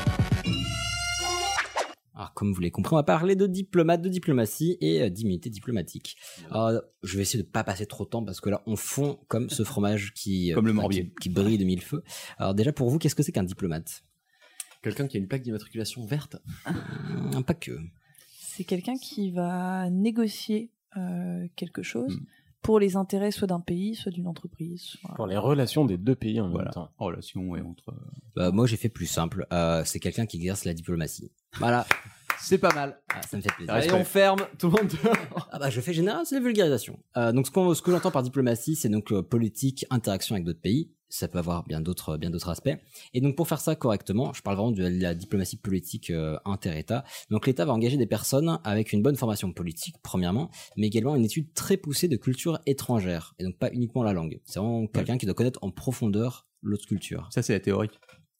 Alors 2.14 2.34
comme 2.34 2.52
vous 2.52 2.60
l'avez 2.60 2.70
compris, 2.70 2.92
on 2.92 2.96
va 2.96 3.02
parler 3.02 3.36
de 3.36 3.46
diplomate, 3.46 4.02
de 4.02 4.08
diplomatie 4.08 4.76
et 4.80 5.02
euh, 5.02 5.08
d'immunité 5.08 5.48
diplomatique. 5.50 6.16
Alors, 6.50 6.82
je 7.02 7.16
vais 7.16 7.22
essayer 7.22 7.42
de 7.42 7.48
pas 7.48 7.64
passer 7.64 7.86
trop 7.86 8.04
de 8.04 8.10
temps 8.10 8.22
parce 8.24 8.40
que 8.40 8.50
là 8.50 8.62
on 8.66 8.76
fond 8.76 9.18
comme 9.28 9.48
ce 9.48 9.62
fromage 9.64 10.12
qui, 10.14 10.52
euh, 10.52 10.54
Comme 10.56 10.66
le 10.66 10.72
morbier. 10.74 11.04
qui, 11.06 11.14
qui 11.22 11.28
brille 11.30 11.58
de 11.58 11.64
mille 11.64 11.80
feux. 11.82 12.02
Alors 12.38 12.54
déjà 12.54 12.72
pour 12.72 12.90
vous, 12.90 12.98
qu'est-ce 12.98 13.14
que 13.14 13.22
c'est 13.22 13.32
qu'un 13.32 13.44
diplomate? 13.44 14.04
Quelqu'un 14.82 15.06
qui 15.06 15.16
a 15.16 15.20
une 15.20 15.28
plaque 15.28 15.42
d'immatriculation 15.42 16.04
verte. 16.04 16.36
Hum, 16.66 17.44
Pas 17.44 17.54
que. 17.54 17.78
C'est 18.40 18.64
quelqu'un 18.64 18.96
qui 18.96 19.30
va 19.30 19.88
négocier 19.88 20.70
euh, 20.98 21.46
quelque 21.56 21.82
chose 21.82 22.16
Hmm. 22.18 22.24
Pour 22.62 22.78
les 22.78 22.96
intérêts 22.96 23.30
soit 23.32 23.46
d'un 23.48 23.60
pays, 23.60 23.94
soit 23.94 24.12
d'une 24.12 24.26
entreprise. 24.28 24.96
Voilà. 25.02 25.16
Pour 25.16 25.26
les 25.26 25.36
relations 25.36 25.84
des 25.84 25.98
deux 25.98 26.14
pays 26.14 26.40
en 26.40 26.48
Voilà. 26.48 26.66
même 26.66 26.72
temps. 26.74 26.90
Relation 26.98 27.56
et 27.56 27.60
entre. 27.60 27.94
Bah, 28.36 28.50
moi 28.52 28.66
j'ai 28.66 28.76
fait 28.76 28.88
plus 28.88 29.06
simple. 29.06 29.46
Euh, 29.52 29.82
c'est 29.84 29.98
quelqu'un 30.00 30.26
qui 30.26 30.36
exerce 30.38 30.64
la 30.64 30.74
diplomatie. 30.74 31.30
Voilà. 31.58 31.86
C'est 32.38 32.58
pas 32.58 32.72
mal. 32.74 32.98
Ah, 33.14 33.20
ça 33.22 33.36
me 33.36 33.42
fait 33.42 33.52
plaisir. 33.52 33.72
Allez, 33.72 33.92
on 33.92 34.04
ferme. 34.04 34.40
Tout 34.58 34.66
le 34.68 34.72
monde 34.72 34.90
dehors. 34.90 35.48
Ah 35.52 35.58
bah 35.60 35.70
je 35.70 35.80
fais 35.80 35.92
général, 35.92 36.24
c'est 36.26 36.34
la 36.34 36.40
vulgarisation. 36.40 36.98
Euh, 37.16 37.30
donc 37.30 37.46
ce, 37.46 37.52
qu'on- 37.52 37.72
ce 37.72 37.82
que 37.82 37.92
j'entends 37.92 38.10
par 38.10 38.22
diplomatie, 38.24 38.74
c'est 38.74 38.88
donc 38.88 39.12
euh, 39.12 39.22
politique, 39.22 39.84
interaction 39.90 40.34
avec 40.34 40.44
d'autres 40.44 40.60
pays. 40.60 40.90
Ça 41.14 41.28
peut 41.28 41.38
avoir 41.38 41.64
bien 41.64 41.82
d'autres 41.82 42.16
bien 42.16 42.30
d'autres 42.30 42.48
aspects. 42.48 42.74
Et 43.12 43.20
donc 43.20 43.36
pour 43.36 43.46
faire 43.46 43.60
ça 43.60 43.76
correctement, 43.76 44.32
je 44.32 44.40
parle 44.40 44.56
vraiment 44.56 44.72
de 44.72 44.82
la 44.82 45.14
diplomatie 45.14 45.58
politique 45.58 46.10
euh, 46.10 46.38
inter-État. 46.46 47.04
Donc 47.30 47.46
l'État 47.46 47.66
va 47.66 47.74
engager 47.74 47.98
des 47.98 48.06
personnes 48.06 48.58
avec 48.64 48.94
une 48.94 49.02
bonne 49.02 49.16
formation 49.16 49.52
politique, 49.52 49.96
premièrement, 50.02 50.50
mais 50.78 50.86
également 50.86 51.14
une 51.14 51.26
étude 51.26 51.52
très 51.52 51.76
poussée 51.76 52.08
de 52.08 52.16
culture 52.16 52.60
étrangère. 52.64 53.34
Et 53.38 53.44
donc 53.44 53.58
pas 53.58 53.70
uniquement 53.72 54.02
la 54.02 54.14
langue. 54.14 54.40
C'est 54.46 54.58
vraiment 54.58 54.86
quelqu'un 54.86 55.18
qui 55.18 55.26
doit 55.26 55.34
connaître 55.34 55.58
en 55.62 55.70
profondeur 55.70 56.46
l'autre 56.62 56.86
culture. 56.86 57.28
Ça, 57.30 57.42
c'est 57.42 57.52
la 57.52 57.60
théorie. 57.60 57.90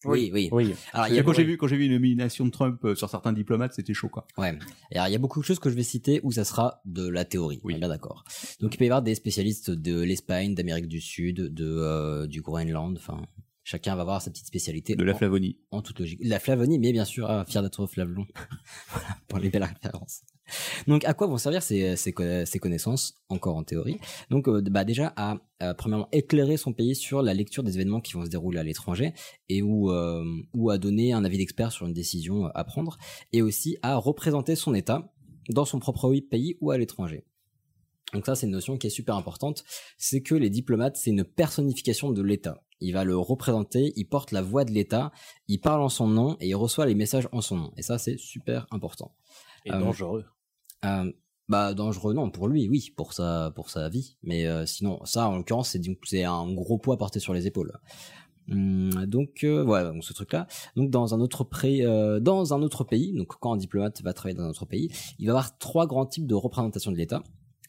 Oui, 0.05 0.31
oui. 0.33 0.49
Oui. 0.53 0.75
Alors, 0.93 1.09
il 1.09 1.15
y 1.15 1.19
a 1.19 1.23
quand 1.23 1.33
j'ai 1.33 1.45
vu, 1.45 1.57
quand 1.57 1.67
j'ai 1.67 1.77
vu 1.77 1.87
une 1.87 1.93
nomination 1.93 2.45
de 2.45 2.51
Trump 2.51 2.85
euh, 2.85 2.95
sur 2.95 3.09
certains 3.09 3.33
diplomates, 3.33 3.75
c'était 3.75 3.95
chaud, 3.95 4.09
quoi. 4.09 4.27
Ouais. 4.39 4.59
Et 4.91 4.97
alors, 4.97 5.09
il 5.09 5.13
y 5.13 5.17
a 5.17 5.19
beaucoup 5.19 5.41
de 5.41 5.45
choses 5.45 5.59
que 5.59 5.71
je 5.71 5.75
vais 5.75 5.83
citer 5.83 6.21
où 6.23 6.33
ça 6.33 6.45
sera 6.45 6.81
de 6.85 7.07
la 7.09 7.25
théorie. 7.25 7.61
Oui. 7.65 7.79
bien 7.79 7.89
d'accord. 7.89 8.25
Donc, 8.61 8.75
il 8.75 8.79
peut 8.79 8.85
y 8.85 8.89
avoir 8.89 9.03
des 9.03 9.15
spécialistes 9.15 9.71
de 9.71 10.01
l'Espagne, 10.01 10.55
d'Amérique 10.55 10.89
du 10.89 11.01
Sud, 11.01 11.53
de, 11.55 11.67
euh, 11.67 12.27
du 12.27 12.43
Groenland. 12.43 12.97
Enfin, 12.97 13.23
chacun 13.65 13.95
va 13.95 14.03
avoir 14.03 14.23
sa 14.23 14.31
petite 14.31 14.47
spécialité. 14.47 14.97
De 14.97 15.05
la 15.05 15.15
en- 15.15 15.17
Flavonie. 15.19 15.59
En, 15.71 15.83
toute 15.83 16.01
logique. 16.01 16.21
La 16.23 16.39
Flavonie, 16.41 16.79
mais 16.79 16.93
bien 16.93 17.05
sûr, 17.05 17.31
ah, 17.31 17.45
fier 17.47 17.63
d'être 17.63 17.87
flavelon. 17.87 18.27
voilà, 18.89 19.09
pour 19.29 19.39
les 19.39 19.51
belles 19.51 19.65
références. 19.65 20.23
Donc, 20.87 21.05
à 21.05 21.15
quoi 21.15 21.27
vont 21.27 21.39
servir 21.39 21.63
ces, 21.63 22.13
conna- 22.13 22.45
ces 22.45 22.59
connaissances, 22.59 23.15
encore 23.29 23.57
en 23.57 23.65
théorie? 23.65 23.99
Donc, 24.31 24.49
euh, 24.49 24.61
bah, 24.61 24.85
déjà, 24.85 25.13
à, 25.17 25.37
euh, 25.63 25.75
premièrement, 25.75 26.09
éclairer 26.13 26.57
son 26.57 26.73
pays 26.73 26.95
sur 26.95 27.23
la 27.23 27.35
lecture 27.35 27.63
des 27.63 27.75
événements 27.75 28.01
qui 28.01 28.15
vont 28.15 28.25
se 28.25 28.31
dérouler 28.31 28.59
à 28.59 28.65
l'étranger 28.65 29.15
et 29.49 29.63
euh, 29.63 30.25
ou 30.55 30.71
à 30.71 30.79
donner 30.79 31.13
un 31.13 31.25
avis 31.25 31.39
d'expert 31.39 31.73
sur 31.73 31.87
une 31.87 31.95
décision 31.95 32.47
à 32.47 32.65
prendre, 32.65 32.99
et 33.33 33.43
aussi 33.43 33.79
à 33.83 33.97
représenter 33.97 34.57
son 34.57 34.75
État 34.75 35.13
dans 35.49 35.65
son 35.65 35.79
propre 35.79 36.13
pays 36.31 36.57
ou 36.61 36.71
à 36.71 36.79
l'étranger. 36.79 37.25
Donc 38.13 38.27
ça, 38.27 38.35
c'est 38.35 38.47
une 38.47 38.53
notion 38.53 38.77
qui 38.77 38.89
est 38.89 38.91
super 38.91 39.17
importante, 39.17 39.65
c'est 39.97 40.21
que 40.21 40.35
les 40.35 40.51
diplomates, 40.51 40.97
c'est 40.97 41.11
une 41.11 41.25
personnification 41.25 42.11
de 42.11 42.21
l'État. 42.21 42.63
Il 42.81 42.93
va 42.93 43.05
le 43.05 43.17
représenter, 43.17 43.93
il 43.97 44.05
porte 44.05 44.33
la 44.33 44.43
voix 44.43 44.65
de 44.65 44.73
l'État, 44.73 45.13
il 45.49 45.61
parle 45.61 45.81
en 45.81 45.89
son 45.89 46.09
nom 46.09 46.37
et 46.41 46.49
il 46.49 46.55
reçoit 46.55 46.85
les 46.85 46.95
messages 46.95 47.29
en 47.33 47.41
son 47.41 47.57
nom. 47.57 47.73
Et 47.77 47.83
ça, 47.83 47.97
c'est 47.97 48.19
super 48.19 48.67
important. 48.71 49.15
Et 49.67 49.73
Euh, 49.73 49.79
dangereux. 49.81 50.25
euh, 50.85 51.13
bah 51.49 51.75
dangereux 51.75 52.15
non 52.15 52.31
pour 52.31 52.49
lui 52.49 52.69
oui 52.69 52.93
pour 52.97 53.13
sa 53.13 53.53
pour 53.55 53.69
sa 53.71 53.89
vie. 53.89 54.17
Mais 54.23 54.47
euh, 54.47 54.65
sinon 54.67 55.05
ça 55.05 55.29
en 55.29 55.37
l'occurrence 55.37 55.71
c'est 55.71 55.81
c'est 56.05 56.25
un 56.25 56.53
gros 56.53 56.79
poids 56.79 56.97
porté 56.99 57.21
sur 57.21 57.35
les 57.35 57.47
épaules. 57.47 57.73
Hum, 58.51 59.07
donc 59.07 59.45
euh, 59.45 59.63
voilà 59.63 59.93
donc 59.93 60.03
ce 60.05 60.13
truc 60.13 60.33
là 60.33 60.49
donc 60.75 60.91
dans 60.91 61.15
un 61.15 61.21
autre 61.21 61.45
pré- 61.45 61.85
euh, 61.87 62.19
dans 62.19 62.53
un 62.55 62.61
autre 62.63 62.83
pays 62.83 63.13
donc 63.15 63.29
quand 63.39 63.53
un 63.53 63.57
diplomate 63.57 64.03
va 64.03 64.13
travailler 64.13 64.37
dans 64.37 64.43
un 64.45 64.51
autre 64.51 64.67
pays 64.67 64.91
il 65.21 65.27
va 65.27 65.33
avoir 65.33 65.57
trois 65.59 65.87
grands 65.87 66.07
types 66.07 66.27
de 66.27 66.35
représentation 66.35 66.91
de 66.91 66.97
l'État. 66.97 67.23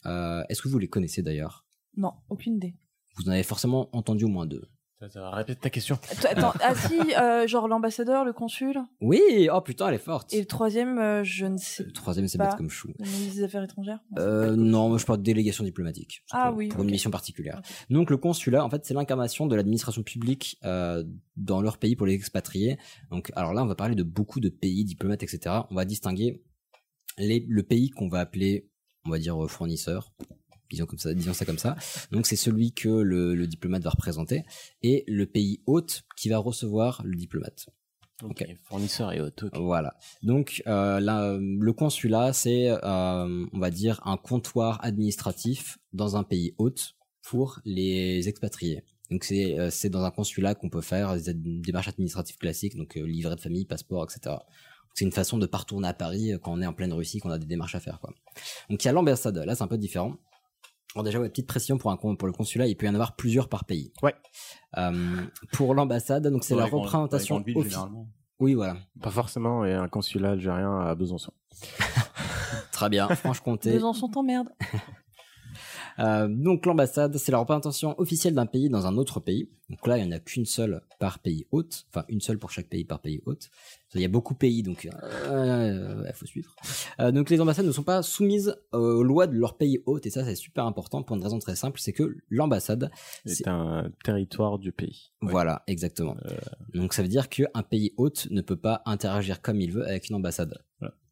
Euh, 0.06 0.42
est-ce 0.48 0.60
que 0.60 0.68
vous 0.68 0.78
les 0.80 0.88
connaissez 0.88 1.22
d'ailleurs? 1.22 1.64
Non, 1.96 2.12
aucune 2.28 2.56
idée. 2.56 2.74
vous 3.16 3.28
en 3.28 3.32
avez 3.32 3.44
forcément 3.44 3.88
entendu 3.96 4.24
au 4.24 4.28
moins 4.28 4.46
deux 4.46 4.64
Répète 5.12 5.60
ta 5.60 5.70
question. 5.70 5.98
Attends, 6.30 6.52
ah 6.60 6.74
si, 6.74 6.98
euh, 7.16 7.46
genre 7.46 7.68
l'ambassadeur, 7.68 8.24
le 8.24 8.32
consul? 8.32 8.78
oui 9.00 9.20
oh 9.52 9.60
putain 9.60 9.88
elle 9.88 9.94
est 9.94 9.98
forte 9.98 10.32
Et 10.32 10.40
le 10.40 10.46
troisième, 10.46 10.98
euh, 10.98 11.24
je 11.24 11.46
ne 11.46 11.56
sais 11.56 11.84
le 11.84 11.92
troisième 11.92 12.28
c'est 12.28 12.38
pas. 12.38 12.48
bête 12.48 12.56
comme 12.56 12.70
chou 12.70 12.92
Le 12.98 13.04
ministre 13.04 13.36
des 13.36 13.44
Affaires 13.44 13.62
étrangères? 13.62 14.00
Euh, 14.18 14.56
non, 14.56 14.88
moi 14.88 14.98
je 14.98 15.04
parle 15.04 15.18
de 15.18 15.24
délégation 15.24 15.64
diplomatique. 15.64 16.24
Ah 16.30 16.48
pour, 16.48 16.58
oui, 16.58 16.68
Pour 16.68 16.82
une 16.82 16.90
mission 16.90 17.10
particulière. 17.10 17.60
Donc 17.90 18.10
le 18.10 18.16
consulat, 18.16 18.64
en 18.64 18.70
fait, 18.70 18.84
c'est 18.84 18.94
l'incarnation 18.94 19.46
de 19.46 19.56
l'administration 19.56 20.02
publique 20.02 20.58
euh, 20.64 21.04
dans 21.36 21.60
leur 21.60 21.78
pays 21.78 21.96
pour 21.96 22.06
les 22.06 22.14
expatriés. 22.14 22.78
Donc, 23.10 23.32
alors 23.36 23.52
là, 23.54 23.62
on 23.62 23.66
va 23.66 23.74
parler 23.74 23.94
de 23.94 24.02
beaucoup 24.02 24.40
de 24.40 24.48
pays, 24.48 24.84
diplomates, 24.84 25.22
etc. 25.22 25.56
On 25.70 25.74
va 25.74 25.84
distinguer 25.84 26.42
les, 27.18 27.44
le 27.48 27.62
pays 27.62 27.90
qu'on 27.90 28.08
va 28.08 28.20
appeler, 28.20 28.70
on 29.04 29.10
va 29.10 29.18
dire, 29.18 29.36
fournisseur. 29.48 30.12
Disons, 30.70 30.86
comme 30.86 30.98
ça, 30.98 31.14
disons 31.14 31.34
ça 31.34 31.44
comme 31.44 31.58
ça. 31.58 31.76
Donc 32.10 32.26
c'est 32.26 32.36
celui 32.36 32.72
que 32.72 32.88
le, 32.88 33.34
le 33.34 33.46
diplomate 33.46 33.82
va 33.82 33.90
représenter 33.90 34.44
et 34.82 35.04
le 35.06 35.26
pays 35.26 35.60
hôte 35.66 36.02
qui 36.16 36.28
va 36.28 36.38
recevoir 36.38 37.02
le 37.04 37.16
diplomate. 37.16 37.66
Ok. 38.22 38.46
Fournisseur 38.62 39.12
et 39.12 39.20
auto. 39.20 39.48
Voilà. 39.54 39.96
Donc 40.22 40.62
euh, 40.66 41.00
le 41.40 41.72
consulat, 41.72 42.32
c'est, 42.32 42.68
euh, 42.70 43.46
on 43.52 43.58
va 43.58 43.70
dire, 43.70 44.00
un 44.04 44.16
comptoir 44.16 44.82
administratif 44.84 45.78
dans 45.92 46.16
un 46.16 46.22
pays 46.22 46.54
hôte 46.58 46.94
pour 47.22 47.60
les 47.64 48.28
expatriés. 48.28 48.84
Donc 49.10 49.24
c'est 49.24 49.58
euh, 49.58 49.68
c'est 49.70 49.90
dans 49.90 50.04
un 50.04 50.10
consulat 50.10 50.54
qu'on 50.54 50.70
peut 50.70 50.80
faire 50.80 51.16
des 51.16 51.34
démarches 51.34 51.88
administratives 51.88 52.38
classiques, 52.38 52.76
donc 52.76 52.94
livret 52.94 53.34
de 53.34 53.40
famille, 53.40 53.64
passeport, 53.64 54.04
etc. 54.04 54.36
C'est 54.94 55.04
une 55.04 55.12
façon 55.12 55.38
de 55.38 55.46
pas 55.46 55.58
retourner 55.58 55.88
à 55.88 55.94
Paris 55.94 56.32
quand 56.40 56.52
on 56.52 56.62
est 56.62 56.66
en 56.66 56.72
pleine 56.72 56.92
Russie, 56.92 57.18
qu'on 57.18 57.30
a 57.30 57.38
des 57.38 57.46
démarches 57.46 57.74
à 57.74 57.80
faire. 57.80 57.98
Quoi. 57.98 58.14
Donc 58.70 58.82
il 58.84 58.86
y 58.86 58.88
a 58.88 58.92
l'ambassade. 58.92 59.36
Là, 59.36 59.56
c'est 59.56 59.64
un 59.64 59.68
peu 59.68 59.78
différent. 59.78 60.16
Alors 60.94 61.02
déjà, 61.04 61.18
ouais, 61.18 61.28
petite 61.28 61.46
précision 61.48 61.76
pour 61.76 61.90
un 61.90 61.96
pour 61.96 62.26
le 62.26 62.32
consulat, 62.32 62.66
il 62.68 62.76
peut 62.76 62.86
y 62.86 62.88
en 62.88 62.94
avoir 62.94 63.16
plusieurs 63.16 63.48
par 63.48 63.64
pays. 63.64 63.92
Ouais. 64.02 64.14
Euh, 64.78 64.92
pour 65.52 65.74
l'ambassade, 65.74 66.28
donc 66.28 66.44
c'est 66.44 66.54
la 66.54 66.68
grandes- 66.68 66.82
représentation 66.84 67.40
villes, 67.40 67.56
offi- 67.56 67.64
généralement. 67.70 68.08
Oui, 68.38 68.54
voilà. 68.54 68.76
Pas 69.00 69.10
forcément, 69.10 69.64
et 69.64 69.72
un 69.72 69.88
consulat 69.88 70.30
algérien 70.32 70.78
à 70.80 70.94
Besançon. 70.94 71.32
Très 72.72 72.88
bien, 72.88 73.08
Franche-Comté. 73.14 73.72
Besançon 73.72 74.08
t'emmerde. 74.08 74.48
Euh, 75.98 76.28
donc 76.28 76.66
l'ambassade, 76.66 77.16
c'est 77.16 77.32
la 77.32 77.38
représentation 77.38 77.98
officielle 78.00 78.34
d'un 78.34 78.46
pays 78.46 78.68
dans 78.68 78.86
un 78.86 78.96
autre 78.96 79.20
pays. 79.20 79.48
Donc 79.70 79.86
là, 79.86 79.96
il 79.96 80.06
n'y 80.06 80.12
en 80.12 80.16
a 80.16 80.20
qu'une 80.20 80.44
seule 80.44 80.82
par 80.98 81.20
pays 81.20 81.46
hôte, 81.50 81.86
enfin 81.90 82.04
une 82.08 82.20
seule 82.20 82.38
pour 82.38 82.50
chaque 82.50 82.68
pays 82.68 82.84
par 82.84 83.00
pays 83.00 83.22
hôte. 83.24 83.48
Il 83.94 84.00
y 84.00 84.04
a 84.04 84.08
beaucoup 84.08 84.34
de 84.34 84.38
pays, 84.38 84.62
donc 84.62 84.84
il 84.84 86.12
faut 86.14 86.26
suivre. 86.26 86.54
Euh, 87.00 87.12
donc 87.12 87.30
les 87.30 87.40
ambassades 87.40 87.64
ne 87.64 87.72
sont 87.72 87.84
pas 87.84 88.02
soumises 88.02 88.56
euh, 88.74 88.78
aux 88.78 89.02
lois 89.02 89.26
de 89.26 89.34
leur 89.36 89.56
pays 89.56 89.78
hôte, 89.86 90.04
et 90.06 90.10
ça 90.10 90.24
c'est 90.24 90.34
super 90.34 90.66
important 90.66 91.02
pour 91.02 91.16
une 91.16 91.22
raison 91.22 91.38
très 91.38 91.56
simple, 91.56 91.78
c'est 91.80 91.92
que 91.92 92.16
l'ambassade, 92.28 92.90
C'est 93.24 93.46
un 93.48 93.90
territoire 94.02 94.58
du 94.58 94.72
pays. 94.72 95.12
voilà, 95.22 95.62
exactement. 95.66 96.16
Donc 96.74 96.92
ça 96.92 97.02
veut 97.02 97.08
dire 97.08 97.28
qu'un 97.28 97.62
pays 97.62 97.92
hôte 97.96 98.26
ne 98.30 98.40
peut 98.42 98.56
pas 98.56 98.82
interagir 98.84 99.40
comme 99.40 99.60
il 99.60 99.72
veut 99.72 99.86
avec 99.86 100.08
une 100.08 100.16
ambassade. 100.16 100.58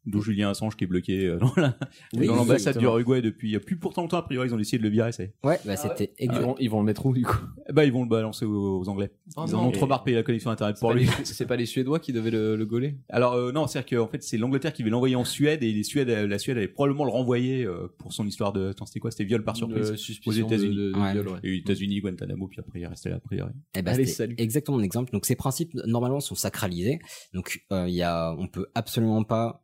D'où 0.05 0.21
Julien 0.21 0.49
Assange 0.49 0.75
qui 0.75 0.83
est 0.83 0.87
bloqué 0.87 1.25
euh, 1.27 1.37
dans 1.37 1.53
la- 1.55 1.77
Oui, 2.13 2.27
dans 2.27 2.35
l'ambassade 2.35 2.77
du. 2.77 2.83
Uruguay 2.85 3.21
depuis 3.21 3.57
plus 3.59 3.77
pourtant 3.77 4.01
longtemps. 4.01 4.17
A 4.17 4.21
priori, 4.23 4.49
ils 4.49 4.53
ont 4.53 4.59
essayé 4.59 4.77
de 4.77 4.83
le 4.83 4.89
virer. 4.89 5.11
C'est. 5.13 5.33
Ouais, 5.43 5.57
bah 5.65 5.77
c'était 5.77 6.11
Ils 6.19 6.25
exact- 6.25 6.41
vont, 6.43 6.55
ils 6.59 6.69
vont 6.69 6.79
le 6.79 6.85
mettre 6.85 7.05
où 7.05 7.13
du 7.13 7.23
coup? 7.23 7.37
Bah, 7.71 7.85
ils 7.85 7.91
vont 7.93 8.03
le 8.03 8.09
balancer 8.09 8.43
aux, 8.45 8.79
aux 8.81 8.89
Anglais. 8.89 9.11
Oh 9.37 9.45
ils 9.47 9.55
en 9.55 9.65
ont 9.67 9.71
trop 9.71 9.87
payer 10.03 10.17
la 10.17 10.23
connexion 10.23 10.51
internet 10.51 10.77
pour 10.79 10.91
lui. 10.93 11.05
les- 11.05 11.11
C'est 11.25 11.45
pas 11.45 11.55
les 11.55 11.65
Suédois 11.65 11.99
qui 11.99 12.11
devaient 12.11 12.31
le, 12.31 12.55
le 12.57 12.65
gauler? 12.65 12.97
Alors 13.09 13.33
euh, 13.33 13.51
non, 13.53 13.67
c'est-à-dire 13.67 13.97
qu'en 13.99 14.07
fait 14.07 14.21
c'est 14.23 14.37
l'Angleterre 14.37 14.73
qui 14.73 14.83
veut 14.83 14.89
l'envoyer 14.89 15.15
en 15.15 15.23
Suède 15.25 15.63
et 15.63 15.71
les 15.71 15.83
Suèdes, 15.83 16.09
euh, 16.09 16.27
la 16.27 16.37
Suède 16.39 16.57
allait 16.57 16.67
probablement 16.67 17.05
le 17.05 17.11
renvoyer 17.11 17.63
euh, 17.63 17.87
pour 17.97 18.11
son 18.11 18.27
histoire 18.27 18.51
de, 18.53 18.69
attends 18.69 18.85
c'était 18.85 18.99
quoi? 18.99 19.11
C'était 19.11 19.23
viol 19.23 19.43
par 19.43 19.55
surprise 19.55 19.91
aux 20.25 20.31
États-Unis. 20.31 20.75
de- 20.75 20.91
de 20.91 20.99
Ouais. 20.99 21.13
viol, 21.13 21.27
ouais. 21.29 21.39
Et 21.43 21.51
les 21.51 21.57
États-Unis, 21.59 22.01
Guantanamo, 22.01 22.47
puis 22.47 22.59
après 22.59 22.79
il 22.81 22.85
restait 22.87 23.09
là 23.09 23.15
a 23.15 23.19
priori. 23.19 23.51
Eh 23.75 23.81
ben, 23.81 23.93
Allez, 23.93 24.03
c'était 24.05 24.17
salut. 24.17 24.35
exactement 24.37 24.77
mon 24.77 24.83
exemple. 24.83 25.11
Donc 25.13 25.25
ces 25.25 25.35
principes 25.35 25.73
normalement 25.85 26.19
sont 26.19 26.35
sacralisés. 26.35 26.99
Donc 27.33 27.63
euh, 27.71 27.85
il 27.87 27.95
y 27.95 28.01
a, 28.03 28.35
on 28.37 28.47
peut 28.47 28.67
absolument 28.75 29.23
pas 29.23 29.62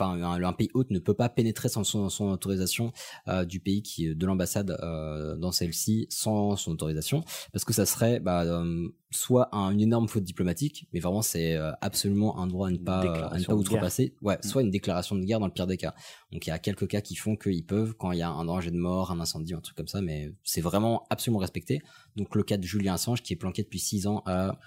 Un, 0.00 0.52
pays 0.52 0.70
hôte 0.74 0.90
ne 0.90 0.98
peut 0.98 1.14
pas 1.14 1.28
pénétrer 1.28 1.68
sans 1.68 1.84
son, 1.84 2.08
son 2.08 2.30
autorisation 2.30 2.92
euh, 3.28 3.44
du 3.44 3.60
pays 3.60 3.82
qui 3.82 4.14
de 4.14 4.26
l'ambassade 4.26 4.76
euh, 4.82 5.36
dans 5.36 5.52
celle-ci 5.52 6.06
sans 6.10 6.56
son 6.56 6.72
autorisation, 6.72 7.22
parce 7.52 7.64
que 7.64 7.72
ça 7.72 7.86
serait 7.86 8.20
bah, 8.20 8.44
euh, 8.44 8.88
soit 9.14 9.48
un- 9.54 9.70
une 9.70 9.80
énorme 9.80 10.08
faute 10.08 10.24
diplomatique, 10.24 10.88
mais 10.92 11.00
vraiment 11.00 11.22
c'est 11.22 11.54
euh, 11.54 11.70
absolument 11.80 12.38
un 12.40 12.46
droit 12.46 12.68
à 12.68 12.70
ne 12.70 12.78
pas, 12.78 13.00
à 13.28 13.38
ne 13.38 13.44
pas 13.44 13.54
outrepasser. 13.54 14.14
Ouais, 14.22 14.38
soit 14.42 14.62
une 14.62 14.70
déclaration 14.70 15.16
de 15.16 15.24
guerre 15.24 15.40
dans 15.40 15.46
le 15.46 15.52
pire 15.52 15.66
des 15.66 15.76
cas. 15.76 15.94
Donc 16.32 16.46
il 16.46 16.50
y 16.50 16.52
a 16.52 16.58
quelques 16.58 16.88
cas 16.88 17.00
qui 17.00 17.14
font 17.14 17.36
qu'ils 17.36 17.64
peuvent 17.64 17.94
quand 17.94 18.12
il 18.12 18.18
y 18.18 18.22
a 18.22 18.28
un 18.28 18.44
danger 18.44 18.70
de 18.70 18.76
mort, 18.76 19.10
un 19.12 19.20
incendie, 19.20 19.54
un 19.54 19.60
truc 19.60 19.76
comme 19.76 19.88
ça, 19.88 20.00
mais 20.02 20.32
c'est 20.42 20.60
vraiment 20.60 21.06
absolument 21.10 21.38
respecté. 21.38 21.80
Donc 22.16 22.34
le 22.34 22.42
cas 22.42 22.56
de 22.56 22.64
Julien 22.64 22.94
Assange 22.94 23.22
qui 23.22 23.32
est 23.32 23.36
planqué 23.36 23.62
depuis 23.62 23.78
six 23.78 24.06
ans 24.06 24.22
à, 24.26 24.58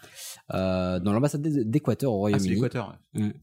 euh, 0.54 1.00
dans 1.00 1.12
l'ambassade 1.14 1.42
d'É- 1.42 1.66
d'Équateur 1.66 2.12
au 2.14 2.16
Ah, 2.16 2.20
Royaume-Uni. 2.20 2.56
l'Équateur. 2.56 2.98
ouais. 3.16 3.22
Mm. 3.24 3.34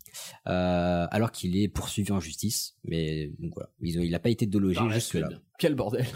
Euh, 0.48 1.06
alors 1.10 1.32
qu'il 1.32 1.56
est 1.56 1.68
poursuivi 1.68 2.12
en 2.12 2.20
justice, 2.20 2.76
mais 2.84 3.32
donc 3.38 3.52
voilà, 3.54 3.70
il 3.80 4.10
n'a 4.10 4.18
pas 4.18 4.30
été 4.30 4.46
délogé 4.46 4.76
Dans 4.80 4.86
la 4.86 4.94
jusque 4.94 5.14
là. 5.14 5.28
Suède. 5.28 5.40
Quel 5.58 5.74
bordel 5.74 6.06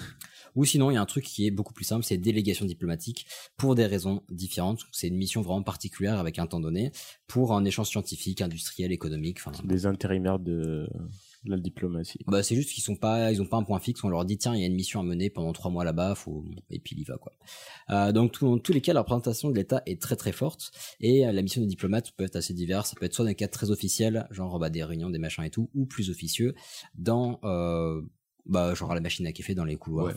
Ou 0.58 0.64
sinon, 0.64 0.90
il 0.90 0.94
y 0.94 0.96
a 0.96 1.00
un 1.00 1.06
truc 1.06 1.24
qui 1.24 1.46
est 1.46 1.52
beaucoup 1.52 1.72
plus 1.72 1.84
simple, 1.84 2.04
c'est 2.04 2.16
délégation 2.18 2.66
diplomatique 2.66 3.26
pour 3.56 3.76
des 3.76 3.86
raisons 3.86 4.22
différentes. 4.28 4.80
C'est 4.92 5.06
une 5.08 5.16
mission 5.16 5.40
vraiment 5.40 5.62
particulière 5.62 6.18
avec 6.18 6.38
un 6.40 6.46
temps 6.48 6.58
donné 6.60 6.90
pour 7.28 7.52
un 7.54 7.64
échange 7.64 7.88
scientifique, 7.88 8.42
industriel, 8.42 8.90
économique. 8.90 9.38
Enfin, 9.38 9.52
Des 9.64 9.86
intérimaires 9.86 10.38
de 10.40 10.88
la 11.44 11.56
diplomatie. 11.56 12.18
bah, 12.26 12.42
c'est 12.42 12.56
juste 12.56 12.70
qu'ils 12.72 12.82
sont 12.82 12.96
pas, 12.96 13.30
ils 13.32 13.40
ont 13.40 13.46
pas 13.46 13.56
un 13.56 13.62
point 13.62 13.78
fixe. 13.78 14.02
On 14.02 14.08
leur 14.08 14.24
dit 14.24 14.36
tiens, 14.36 14.54
il 14.56 14.60
y 14.60 14.64
a 14.64 14.66
une 14.66 14.74
mission 14.74 14.98
à 15.00 15.04
mener 15.04 15.30
pendant 15.30 15.52
trois 15.52 15.70
mois 15.70 15.84
là-bas, 15.84 16.16
faut 16.16 16.44
et 16.70 16.80
puis 16.80 16.96
il 16.96 17.02
y 17.02 17.04
va 17.04 17.16
quoi. 17.18 17.32
Euh, 17.90 18.10
donc 18.10 18.32
tout- 18.32 18.46
dans 18.46 18.58
tous 18.58 18.72
les 18.72 18.80
cas, 18.80 18.92
la 18.92 19.00
représentation 19.02 19.48
de 19.50 19.54
l'État 19.54 19.82
est 19.86 20.02
très 20.02 20.16
très 20.16 20.32
forte 20.32 20.72
et 21.00 21.24
euh, 21.24 21.30
la 21.32 21.42
mission 21.42 21.60
des 21.60 21.68
diplomates 21.68 22.10
peut 22.16 22.24
être 22.24 22.34
assez 22.36 22.54
diverse. 22.54 22.90
Ça 22.90 22.96
peut 22.98 23.06
être 23.06 23.14
soit 23.14 23.24
dans 23.24 23.30
des 23.30 23.36
cas 23.36 23.46
très 23.48 23.70
officiels, 23.70 24.26
genre 24.32 24.58
bah, 24.58 24.68
des 24.70 24.82
réunions, 24.82 25.10
des 25.10 25.20
machins 25.20 25.44
et 25.44 25.50
tout, 25.50 25.70
ou 25.74 25.86
plus 25.86 26.10
officieux 26.10 26.54
dans 26.96 27.38
euh, 27.44 28.02
bah 28.48 28.74
genre 28.74 28.90
à 28.90 28.94
la 28.94 29.00
machine 29.00 29.26
à 29.26 29.32
café 29.32 29.54
dans 29.54 29.64
les 29.64 29.76
couloirs. 29.76 30.06
Ouais. 30.06 30.12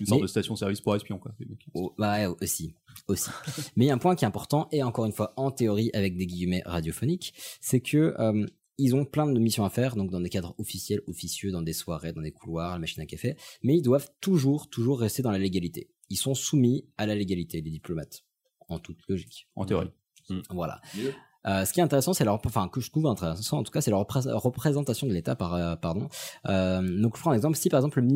Une 0.00 0.06
sorte 0.06 0.20
Mais- 0.20 0.22
de 0.22 0.26
station-service 0.28 0.80
pour 0.80 0.94
espions 0.96 1.18
quoi. 1.18 1.32
les 1.40 1.46
mecs. 1.46 1.66
Oh, 1.74 1.94
bah 1.98 2.14
ouais, 2.28 2.36
aussi, 2.42 2.74
aussi. 3.08 3.30
Mais 3.76 3.86
il 3.86 3.88
y 3.88 3.90
a 3.90 3.94
un 3.94 3.98
point 3.98 4.14
qui 4.16 4.24
est 4.24 4.28
important 4.28 4.68
et 4.72 4.82
encore 4.82 5.06
une 5.06 5.12
fois 5.12 5.32
en 5.36 5.50
théorie 5.50 5.90
avec 5.94 6.16
des 6.16 6.26
guillemets 6.26 6.62
radiophoniques, 6.66 7.32
c'est 7.60 7.80
que 7.80 8.14
euh, 8.18 8.46
ils 8.78 8.94
ont 8.94 9.04
plein 9.04 9.26
de 9.30 9.38
missions 9.38 9.64
à 9.64 9.70
faire, 9.70 9.94
donc 9.96 10.10
dans 10.10 10.20
des 10.20 10.30
cadres 10.30 10.54
officiels, 10.58 11.02
officieux, 11.06 11.50
dans 11.52 11.60
des 11.62 11.74
soirées, 11.74 12.12
dans 12.12 12.22
des 12.22 12.32
couloirs, 12.32 12.72
la 12.72 12.78
machine 12.78 13.02
à 13.02 13.06
café, 13.06 13.36
mais 13.62 13.76
ils 13.76 13.82
doivent 13.82 14.08
toujours, 14.22 14.70
toujours 14.70 15.00
rester 15.00 15.22
dans 15.22 15.30
la 15.30 15.38
légalité. 15.38 15.90
Ils 16.08 16.16
sont 16.16 16.34
soumis 16.34 16.88
à 16.96 17.04
la 17.06 17.14
légalité, 17.14 17.60
les 17.60 17.70
diplomates, 17.70 18.24
en 18.68 18.78
toute 18.78 18.98
logique. 19.08 19.48
En 19.54 19.64
théorie. 19.66 19.90
Voilà. 20.48 20.80
Euh, 21.46 21.64
ce 21.64 21.72
qui 21.72 21.80
est 21.80 21.82
intéressant, 21.82 22.12
c'est 22.12 22.24
leur, 22.24 22.38
enfin 22.44 22.68
que 22.68 22.80
je 22.80 22.90
trouve 22.90 23.06
intéressant, 23.06 23.58
en 23.58 23.62
tout 23.62 23.72
cas, 23.72 23.80
c'est 23.80 23.90
leur 23.90 24.00
repré- 24.02 24.30
représentation 24.32 25.06
de 25.06 25.12
l'État, 25.12 25.34
par, 25.36 25.54
euh, 25.54 25.74
pardon. 25.76 26.08
Euh, 26.48 26.80
donc, 27.00 27.16
je 27.16 27.20
prends 27.22 27.30
un 27.30 27.34
exemple. 27.34 27.56
Si 27.56 27.68
par 27.68 27.78
exemple 27.78 28.00
le 28.00 28.06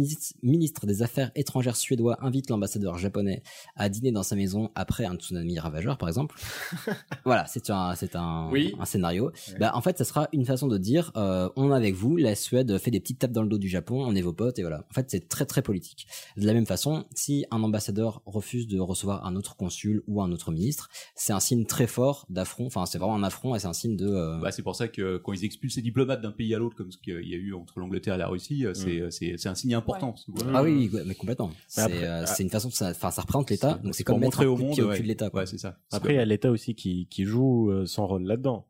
ministre, 0.43 0.87
des 0.87 1.03
Affaires 1.03 1.31
étrangères 1.35 1.77
suédois 1.77 2.19
invite 2.21 2.51
l'ambassadeur 2.51 2.99
japonais 2.99 3.43
à 3.77 3.89
dîner 3.89 4.13
dans 4.13 4.23
sa 4.23 4.37
maison 4.37 4.71
après 4.75 5.05
un 5.05 5.15
tsunami 5.17 5.59
ravageur, 5.59 5.97
par 5.99 6.09
exemple, 6.09 6.37
voilà, 7.25 7.47
c'est 7.47 7.71
un, 7.71 7.95
c'est 7.95 8.17
un, 8.17 8.49
Oui. 8.51 8.75
un 8.79 8.85
scénario. 8.85 9.33
Bah, 9.59 9.73
en 9.75 9.81
fait, 9.81 9.97
ça 9.99 10.05
sera 10.05 10.29
une 10.33 10.45
façon 10.45 10.67
de 10.67 10.79
dire, 10.79 11.13
euh, 11.17 11.49
on 11.57 11.73
est 11.73 11.75
avec 11.77 11.95
vous, 11.95 12.17
la 12.17 12.35
Suède 12.35 12.77
fait 12.79 12.91
des 12.91 13.01
petites 13.01 13.19
tapes 13.21 13.33
dans 13.33 13.43
le 13.43 13.49
dos 13.49 13.59
du 13.59 13.69
Japon, 13.69 14.05
on 14.07 14.15
est 14.15 14.23
vos 14.23 14.33
potes, 14.33 14.59
et 14.59 14.63
voilà. 14.63 14.85
En 14.91 14.95
fait, 14.95 15.11
c'est 15.11 15.29
très 15.29 15.47
très 15.47 15.63
politique. 15.63 16.07
De 16.37 16.47
la 16.47 16.53
même 16.55 16.67
façon, 16.67 17.05
si 17.15 17.47
un 17.51 17.63
ambassadeur 17.63 18.23
refuse 18.27 18.67
de 18.67 18.79
recevoir 18.79 19.25
un 19.27 19.37
autre 19.37 19.57
consul 19.57 20.03
ou 20.07 20.21
un 20.23 20.31
autre 20.33 20.51
ministre, 20.53 20.89
c'est 21.15 21.33
un 21.33 21.41
signe 21.41 21.65
très 21.65 21.87
fort 21.87 22.27
d'affront. 22.29 22.67
Enfin, 22.67 22.87
c'est 22.87 22.99
vraiment 22.99 23.14
un 23.15 23.23
affront 23.23 23.55
et 23.55 23.59
c'est 23.59 23.67
un 23.67 23.73
signe 23.73 23.97
de. 23.97 24.07
euh, 24.07 24.39
Bah, 24.41 24.51
c'est 24.51 24.63
pour 24.63 24.77
ça 24.77 24.89
que 24.89 25.17
quand 25.19 25.33
ils 25.33 25.45
expulsent 25.45 25.77
les 25.77 25.83
diplomates 25.83 26.21
d'un 26.21 26.31
pays 26.33 26.55
à 26.55 26.59
l'autre, 26.59 26.77
comme 26.77 26.91
ce 26.93 26.99
qu'il 26.99 27.15
y 27.29 27.35
a 27.35 27.39
eu 27.39 27.55
entre 27.55 27.79
l'Angleterre 27.81 28.15
et 28.15 28.19
la 28.19 28.29
Russie, 28.29 28.67
euh, 28.67 28.75
c'est 28.75 29.11
c'est 29.11 29.37
c'est 29.37 29.49
un 29.49 29.55
signe 29.55 29.75
important. 29.75 30.15
Ah 30.53 30.63
oui, 30.63 30.91
oui, 30.93 31.01
mais 31.07 31.15
complètement. 31.15 31.51
C'est 31.69 32.05
euh, 32.05 32.27
c'est 32.27 32.43
une 32.43 32.51
façon, 32.51 32.69
de 32.69 32.75
ça, 32.75 32.91
enfin, 32.91 33.11
ça 33.11 33.23
représente 33.23 33.51
l'État, 33.51 33.75
donc 33.83 33.95
c'est 33.95 34.05
comme 34.05 34.21
mettre 34.21 34.41
un 34.43 34.47
au 34.47 34.57
monde, 34.57 34.79
au 34.81 34.91
cul 34.93 35.03
de 35.03 35.09
l'État. 35.09 35.31
quoi. 35.31 35.41
Ouais, 35.41 35.47
c'est 35.47 35.59
ça. 35.59 35.79
Après, 35.93 36.15
il 36.15 36.17
y 36.17 36.21
a 36.21 36.25
l'État 36.25 36.51
aussi 36.51 36.75
qui, 36.75 37.07
qui 37.09 37.25
joue 37.25 37.71
son 37.87 38.07
rôle 38.07 38.25
là-dedans. 38.25 38.67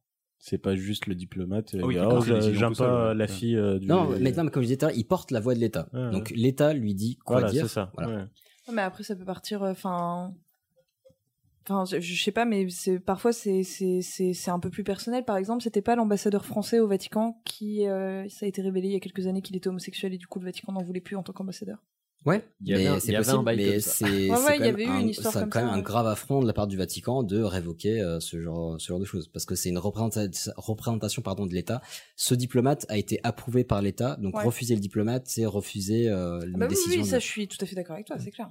C'est 0.46 0.58
pas 0.58 0.76
juste 0.76 1.06
le 1.06 1.14
diplomate. 1.14 1.74
Ah 1.80 1.86
oui, 1.86 1.96
oh, 1.98 2.18
décisions 2.22 2.52
j'aime 2.52 2.76
pas 2.76 3.08
ouais. 3.08 3.14
la 3.14 3.26
fille 3.26 3.56
euh, 3.56 3.78
du. 3.78 3.86
Non, 3.86 4.10
mais, 4.20 4.30
non, 4.32 4.44
mais 4.44 4.50
comme 4.50 4.62
je 4.62 4.68
disais 4.74 4.92
il 4.94 5.04
porte 5.06 5.30
la 5.30 5.40
voix 5.40 5.54
de 5.54 5.58
l'État. 5.58 5.88
Ouais, 5.94 6.10
donc 6.10 6.28
ouais. 6.30 6.36
l'État 6.36 6.74
lui 6.74 6.94
dit 6.94 7.16
quoi 7.16 7.36
Voilà, 7.36 7.50
dire. 7.50 7.62
c'est 7.66 7.72
ça. 7.72 7.90
Voilà. 7.94 8.28
Mais 8.70 8.82
après, 8.82 9.04
ça 9.04 9.16
peut 9.16 9.24
partir. 9.24 9.62
euh, 9.62 9.72
Enfin. 11.68 11.84
Je, 11.96 12.00
je 12.00 12.22
sais 12.22 12.32
pas, 12.32 12.44
mais 12.44 12.68
c'est 12.68 12.98
parfois 13.00 13.32
c'est 13.32 13.62
c'est 13.62 14.00
c'est 14.02 14.32
c'est 14.34 14.50
un 14.50 14.58
peu 14.60 14.70
plus 14.70 14.84
personnel. 14.84 15.24
Par 15.24 15.36
exemple, 15.36 15.62
c'était 15.62 15.82
pas 15.82 15.96
l'ambassadeur 15.96 16.44
français 16.44 16.78
au 16.80 16.86
Vatican 16.88 17.40
qui 17.44 17.86
euh, 17.86 18.28
ça 18.28 18.46
a 18.46 18.48
été 18.48 18.60
révélé 18.62 18.88
il 18.88 18.92
y 18.92 18.96
a 18.96 19.00
quelques 19.00 19.26
années 19.26 19.42
qu'il 19.42 19.56
était 19.56 19.68
homosexuel 19.68 20.12
et 20.14 20.18
du 20.18 20.26
coup 20.26 20.38
le 20.40 20.44
Vatican 20.46 20.72
n'en 20.72 20.82
voulait 20.82 21.00
plus 21.00 21.16
en 21.16 21.22
tant 21.22 21.32
qu'ambassadeur. 21.32 21.78
Ouais, 22.26 22.42
Il 22.62 22.68
y 22.70 22.74
avait 22.74 22.84
mais 22.84 23.00
c'est 23.00 23.12
y 23.12 23.16
avait 23.16 23.22
possible, 23.24 23.44
mais 23.54 23.70
comme 23.72 23.80
ça. 23.80 23.90
c'est 23.92 24.04
Ouais, 24.04 24.10
c'est 24.10 24.30
ouais, 24.30 24.38
quand 24.38 24.52
il 24.54 24.56
y 24.56 24.60
même 24.60 24.74
avait 24.74 24.84
eu 24.84 24.88
un- 24.88 25.00
une 25.00 25.08
histoire 25.10 25.30
ça 25.34 25.38
a 25.40 25.42
comme 25.42 25.50
quand 25.50 25.58
même 25.60 25.68
ça, 25.68 25.74
un 25.74 25.76
ouais. 25.76 25.82
grave 25.82 26.06
affront 26.06 26.40
de 26.40 26.46
la 26.46 26.54
part 26.54 26.66
du 26.66 26.78
Vatican 26.78 27.22
de 27.22 27.42
révoquer 27.42 28.00
euh, 28.00 28.18
ce 28.18 28.40
genre 28.40 28.80
ce 28.80 28.86
genre 28.88 28.98
de 28.98 29.04
choses 29.04 29.28
parce 29.28 29.44
que 29.44 29.54
c'est 29.54 29.68
une 29.68 29.76
représentation 29.76 30.52
représentation 30.56 31.20
pardon 31.20 31.44
de 31.44 31.52
l'État. 31.52 31.82
Ce 32.16 32.34
diplomate 32.34 32.86
a 32.88 32.96
été 32.96 33.20
approuvé 33.24 33.62
par 33.62 33.82
l'État, 33.82 34.16
donc 34.16 34.38
Ouais. 34.38 34.44
refuser 34.44 34.74
le 34.74 34.80
diplomate, 34.80 35.24
c'est 35.26 35.44
refuser 35.44 36.08
euh, 36.08 36.38
Ah 36.42 36.46
une 36.46 36.52
bah 36.52 36.64
oui, 36.66 36.68
décision. 36.70 37.00
oui, 37.02 37.06
de- 37.06 37.10
ça 37.10 37.18
je 37.18 37.26
suis 37.26 37.46
tout 37.46 37.58
à 37.60 37.66
fait 37.66 37.76
d'accord 37.76 37.92
avec 37.94 38.06
toi, 38.06 38.16
c'est 38.18 38.30
clair. 38.30 38.50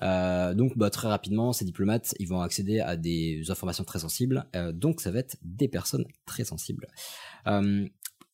Euh, 0.00 0.54
donc 0.54 0.76
bah, 0.78 0.90
très 0.90 1.08
rapidement, 1.08 1.52
ces 1.52 1.64
diplomates, 1.64 2.14
ils 2.18 2.28
vont 2.28 2.40
accéder 2.40 2.80
à 2.80 2.96
des 2.96 3.42
informations 3.50 3.84
très 3.84 3.98
sensibles, 3.98 4.46
euh, 4.56 4.72
donc 4.72 5.00
ça 5.00 5.10
va 5.10 5.18
être 5.18 5.36
des 5.42 5.68
personnes 5.68 6.06
très 6.24 6.44
sensibles. 6.44 6.86
Euh, 7.46 7.86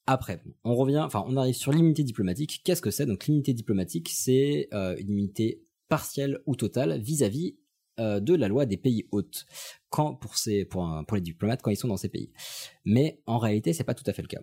après, 0.06 0.42
on 0.64 0.74
revient, 0.74 1.02
enfin 1.04 1.24
on 1.26 1.36
arrive 1.36 1.56
sur 1.56 1.72
l'immunité 1.72 2.02
diplomatique. 2.02 2.62
Qu'est-ce 2.64 2.80
que 2.80 2.90
c'est? 2.90 3.06
Donc 3.06 3.26
l'immunité 3.26 3.52
diplomatique, 3.52 4.08
c'est 4.08 4.68
une 4.72 5.10
immunité 5.10 5.62
partielle 5.88 6.38
ou 6.46 6.56
totale 6.56 6.98
vis-à-vis 6.98 7.58
de 7.98 8.34
la 8.34 8.48
loi 8.48 8.64
des 8.64 8.78
pays 8.78 9.06
hôtes, 9.10 9.44
quand 9.90 10.14
pour 10.14 10.38
ces 10.38 10.64
pour, 10.64 10.88
pour 11.06 11.16
les 11.16 11.20
diplomates 11.20 11.60
quand 11.60 11.70
ils 11.70 11.76
sont 11.76 11.88
dans 11.88 11.98
ces 11.98 12.08
pays. 12.08 12.32
Mais 12.86 13.20
en 13.26 13.36
réalité, 13.36 13.74
c'est 13.74 13.84
pas 13.84 13.92
tout 13.92 14.04
à 14.06 14.14
fait 14.14 14.22
le 14.22 14.28
cas. 14.28 14.40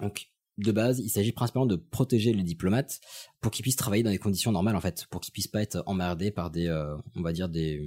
Donc 0.00 0.31
de 0.58 0.72
base, 0.72 0.98
il 1.00 1.08
s'agit 1.08 1.32
principalement 1.32 1.66
de 1.66 1.76
protéger 1.76 2.32
les 2.32 2.42
diplomates 2.42 3.00
pour 3.40 3.50
qu'ils 3.50 3.62
puissent 3.62 3.76
travailler 3.76 4.02
dans 4.02 4.10
des 4.10 4.18
conditions 4.18 4.52
normales 4.52 4.76
en 4.76 4.80
fait, 4.80 5.06
pour 5.10 5.20
qu'ils 5.20 5.32
puissent 5.32 5.48
pas 5.48 5.62
être 5.62 5.82
emmerdés 5.86 6.30
par 6.30 6.50
des, 6.50 6.66
euh, 6.66 6.94
on 7.16 7.22
va 7.22 7.32
dire 7.32 7.48
des, 7.48 7.82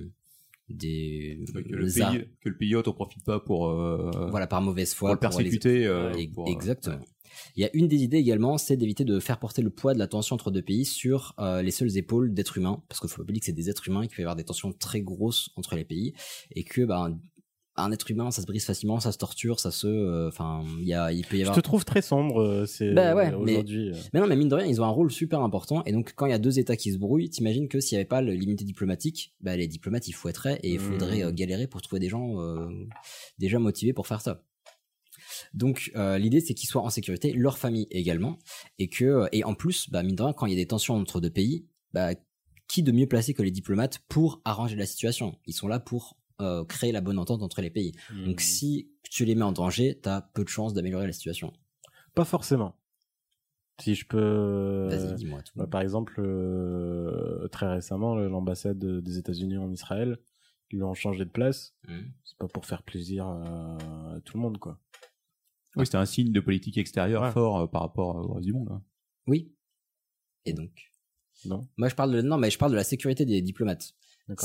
des, 0.69 1.39
Que 1.53 1.59
le, 1.59 1.85
pays, 1.91 2.27
que 2.41 2.49
le 2.49 2.57
pays 2.57 2.75
hôte 2.75 2.87
en 2.87 2.93
profite 2.93 3.23
pas 3.23 3.39
pour, 3.39 3.67
euh, 3.69 4.27
voilà 4.29 4.47
par 4.47 4.61
mauvaise 4.61 4.93
foi 4.93 5.09
pour 5.09 5.13
le 5.15 5.19
persécuter. 5.19 5.79
les- 5.79 5.85
euh, 5.85 6.11
pour, 6.33 6.47
exactement. 6.49 6.99
Il 7.57 7.61
y 7.61 7.65
a 7.65 7.69
une 7.75 7.87
des 7.89 8.01
idées 8.01 8.17
également, 8.17 8.57
c'est 8.57 8.77
d'éviter 8.77 9.03
de 9.03 9.19
faire 9.19 9.39
porter 9.39 9.61
le 9.61 9.69
poids 9.69 9.93
de 9.93 9.99
la 9.99 10.07
tension 10.07 10.35
entre 10.35 10.51
deux 10.51 10.61
pays 10.61 10.85
sur 10.85 11.35
les 11.61 11.71
seules 11.71 11.97
épaules 11.97 12.33
d'êtres 12.33 12.57
humains, 12.57 12.81
parce 12.87 12.99
qu'il 13.01 13.09
faut 13.09 13.17
pas 13.17 13.23
oublier 13.23 13.41
que 13.41 13.45
c'est 13.45 13.51
des 13.51 13.69
êtres 13.69 13.87
humains 13.89 14.03
et 14.03 14.07
qu'il 14.07 14.15
peut 14.15 14.21
y 14.21 14.25
avoir 14.25 14.37
des 14.37 14.45
tensions 14.45 14.71
très 14.71 15.01
grosses 15.01 15.49
entre 15.57 15.75
les 15.75 15.83
pays, 15.83 16.13
et 16.51 16.63
que 16.63 16.81
ben 16.85 17.19
un 17.77 17.91
être 17.91 18.09
humain, 18.09 18.31
ça 18.31 18.41
se 18.41 18.47
brise 18.47 18.63
facilement, 18.65 18.99
ça 18.99 19.11
se 19.11 19.17
torture, 19.17 19.59
ça 19.59 19.69
se, 19.71 19.87
euh, 19.87 20.27
enfin, 20.29 20.63
il 20.79 20.87
y 20.87 20.93
a, 20.93 21.11
il 21.11 21.25
peut 21.25 21.35
y 21.35 21.39
Je 21.39 21.43
avoir. 21.43 21.55
te 21.57 21.61
trouve 21.61 21.83
très 21.83 22.01
sombre, 22.01 22.41
euh, 22.41 22.65
c'est 22.65 22.93
Bah 22.93 23.13
ouais, 23.15 23.33
aujourd'hui. 23.33 23.89
euh. 23.89 23.95
Mais 24.13 24.19
non, 24.21 24.27
mais 24.27 24.35
mine 24.37 24.47
de 24.47 24.55
rien, 24.55 24.65
ils 24.65 24.79
ont 24.81 24.85
un 24.85 24.89
rôle 24.89 25.11
super 25.11 25.41
important. 25.41 25.83
Et 25.85 25.91
donc, 25.91 26.13
quand 26.15 26.25
il 26.25 26.29
y 26.31 26.33
a 26.33 26.39
deux 26.39 26.57
États 26.57 26.77
qui 26.77 26.93
se 26.93 26.97
brouillent, 26.97 27.29
t'imagines 27.29 27.67
que 27.67 27.79
s'il 27.81 27.95
n'y 27.97 27.99
avait 27.99 28.07
pas 28.07 28.21
le- 28.21 28.31
l'immunité 28.33 28.63
diplomatique, 28.63 29.33
bah, 29.41 29.57
les 29.57 29.67
diplomates, 29.67 30.07
ils 30.07 30.13
fouetteraient 30.13 30.59
et 30.63 30.71
il 30.73 30.77
Mmh. 30.79 30.79
faudrait 30.79 31.23
euh, 31.23 31.31
galérer 31.33 31.67
pour 31.67 31.81
trouver 31.81 31.99
des 31.99 32.09
gens 32.09 32.39
euh, 32.39 32.67
déjà 33.39 33.59
motivés 33.59 33.91
pour 33.93 34.07
faire 34.07 34.21
ça. 34.21 34.41
Donc, 35.53 35.91
euh, 35.95 36.17
l'idée, 36.17 36.41
c'est 36.41 36.53
qu'ils 36.53 36.69
soient 36.69 36.81
en 36.81 36.89
sécurité, 36.89 37.33
leur 37.33 37.57
famille 37.57 37.87
également. 37.91 38.37
Et 38.79 38.87
que, 38.87 39.27
et 39.31 39.43
en 39.43 39.53
plus, 39.53 39.89
bah, 39.89 40.03
mine 40.03 40.15
de 40.15 40.23
rien, 40.23 40.33
quand 40.33 40.45
il 40.45 40.51
y 40.51 40.55
a 40.55 40.57
des 40.57 40.67
tensions 40.67 40.95
entre 40.95 41.19
deux 41.21 41.29
pays, 41.29 41.65
bah, 41.93 42.11
qui 42.67 42.83
de 42.83 42.91
mieux 42.91 43.07
placé 43.07 43.33
que 43.33 43.43
les 43.43 43.51
diplomates 43.51 43.99
pour 44.09 44.41
arranger 44.45 44.75
la 44.75 44.85
situation? 44.85 45.35
Ils 45.45 45.53
sont 45.53 45.67
là 45.67 45.79
pour 45.79 46.17
euh, 46.41 46.65
créer 46.65 46.91
la 46.91 47.01
bonne 47.01 47.17
entente 47.19 47.41
entre 47.41 47.61
les 47.61 47.69
pays. 47.69 47.93
Mmh. 48.11 48.25
Donc, 48.25 48.41
si 48.41 48.91
tu 49.03 49.25
les 49.25 49.35
mets 49.35 49.43
en 49.43 49.51
danger, 49.51 49.99
t'as 50.01 50.21
peu 50.21 50.43
de 50.43 50.49
chances 50.49 50.73
d'améliorer 50.73 51.07
la 51.07 51.13
situation. 51.13 51.53
Pas 52.13 52.25
forcément. 52.25 52.75
Si 53.81 53.93
je 53.93 54.05
peux. 54.07 54.87
Vas-y, 54.89 55.15
dis-moi 55.15 55.41
tout. 55.41 55.51
Bah, 55.55 55.67
par 55.67 55.81
exemple, 55.81 56.15
euh, 56.19 57.47
très 57.49 57.67
récemment, 57.67 58.15
l'ambassade 58.15 58.79
des 58.79 59.17
États-Unis 59.17 59.57
en 59.57 59.69
Israël, 59.71 60.17
ils 60.71 60.81
ont 60.83 60.93
changé 60.93 61.25
de 61.25 61.29
place. 61.29 61.75
Mhm. 61.87 62.11
C'est 62.23 62.37
pas 62.37 62.47
pour 62.47 62.65
faire 62.65 62.83
plaisir 62.83 63.25
à, 63.27 63.77
à 64.15 64.21
tout 64.21 64.37
le 64.37 64.41
monde, 64.43 64.57
quoi. 64.59 64.79
Oui, 65.75 65.85
c'était 65.85 65.97
un 65.97 66.05
signe 66.05 66.31
de 66.31 66.39
politique 66.39 66.77
extérieure 66.77 67.29
fort 67.33 67.59
euh, 67.59 67.67
par 67.67 67.81
rapport 67.81 68.15
au 68.15 68.33
reste 68.35 68.45
du 68.45 68.53
monde. 68.53 68.69
hein. 68.71 68.81
Oui. 69.27 69.51
Et 70.45 70.53
donc? 70.53 70.71
Non. 71.43 71.67
Moi, 71.75 71.89
je 71.89 71.95
parle 71.95 72.13
de 72.13 72.21
non, 72.21 72.37
mais 72.37 72.49
je 72.49 72.57
parle 72.57 72.71
de 72.71 72.77
la 72.77 72.83
sécurité 72.85 73.25
des 73.25 73.41
diplomates. 73.41 73.93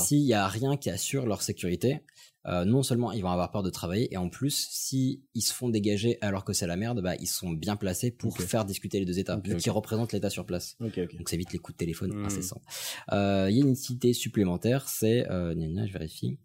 S'il 0.03 0.19
y 0.21 0.33
a 0.33 0.47
rien 0.47 0.77
qui 0.77 0.89
assure 0.89 1.25
leur 1.25 1.41
sécurité, 1.41 2.01
euh, 2.47 2.65
non 2.65 2.83
seulement 2.83 3.11
ils 3.11 3.21
vont 3.21 3.29
avoir 3.31 3.51
peur 3.51 3.63
de 3.63 3.69
travailler, 3.69 4.11
et 4.13 4.17
en 4.17 4.29
plus, 4.29 4.67
si 4.71 5.23
ils 5.33 5.41
se 5.41 5.53
font 5.53 5.69
dégager 5.69 6.17
alors 6.21 6.43
que 6.43 6.53
c'est 6.53 6.67
la 6.67 6.75
merde, 6.75 7.01
bah 7.01 7.15
ils 7.19 7.27
sont 7.27 7.49
bien 7.51 7.75
placés 7.75 8.11
pour 8.11 8.37
faire 8.37 8.65
discuter 8.65 8.99
les 8.99 9.05
deux 9.05 9.17
États, 9.19 9.37
qu'ils 9.59 9.71
représentent 9.71 10.13
l'État 10.13 10.29
sur 10.29 10.45
place. 10.45 10.75
Donc 11.17 11.29
ça 11.29 11.35
évite 11.35 11.51
les 11.53 11.59
coups 11.59 11.75
de 11.75 11.77
téléphone 11.77 12.13
Mhm. 12.13 12.25
incessants. 12.25 12.61
Euh, 13.11 13.47
Il 13.49 13.57
y 13.57 13.61
a 13.61 13.65
une 13.65 13.71
utilité 13.73 14.13
supplémentaire, 14.13 14.87
c'est, 14.87 15.29
euh, 15.31 15.53
gna 15.55 15.67
gna, 15.67 15.85
je 15.87 15.93
vérifie. 15.93 16.37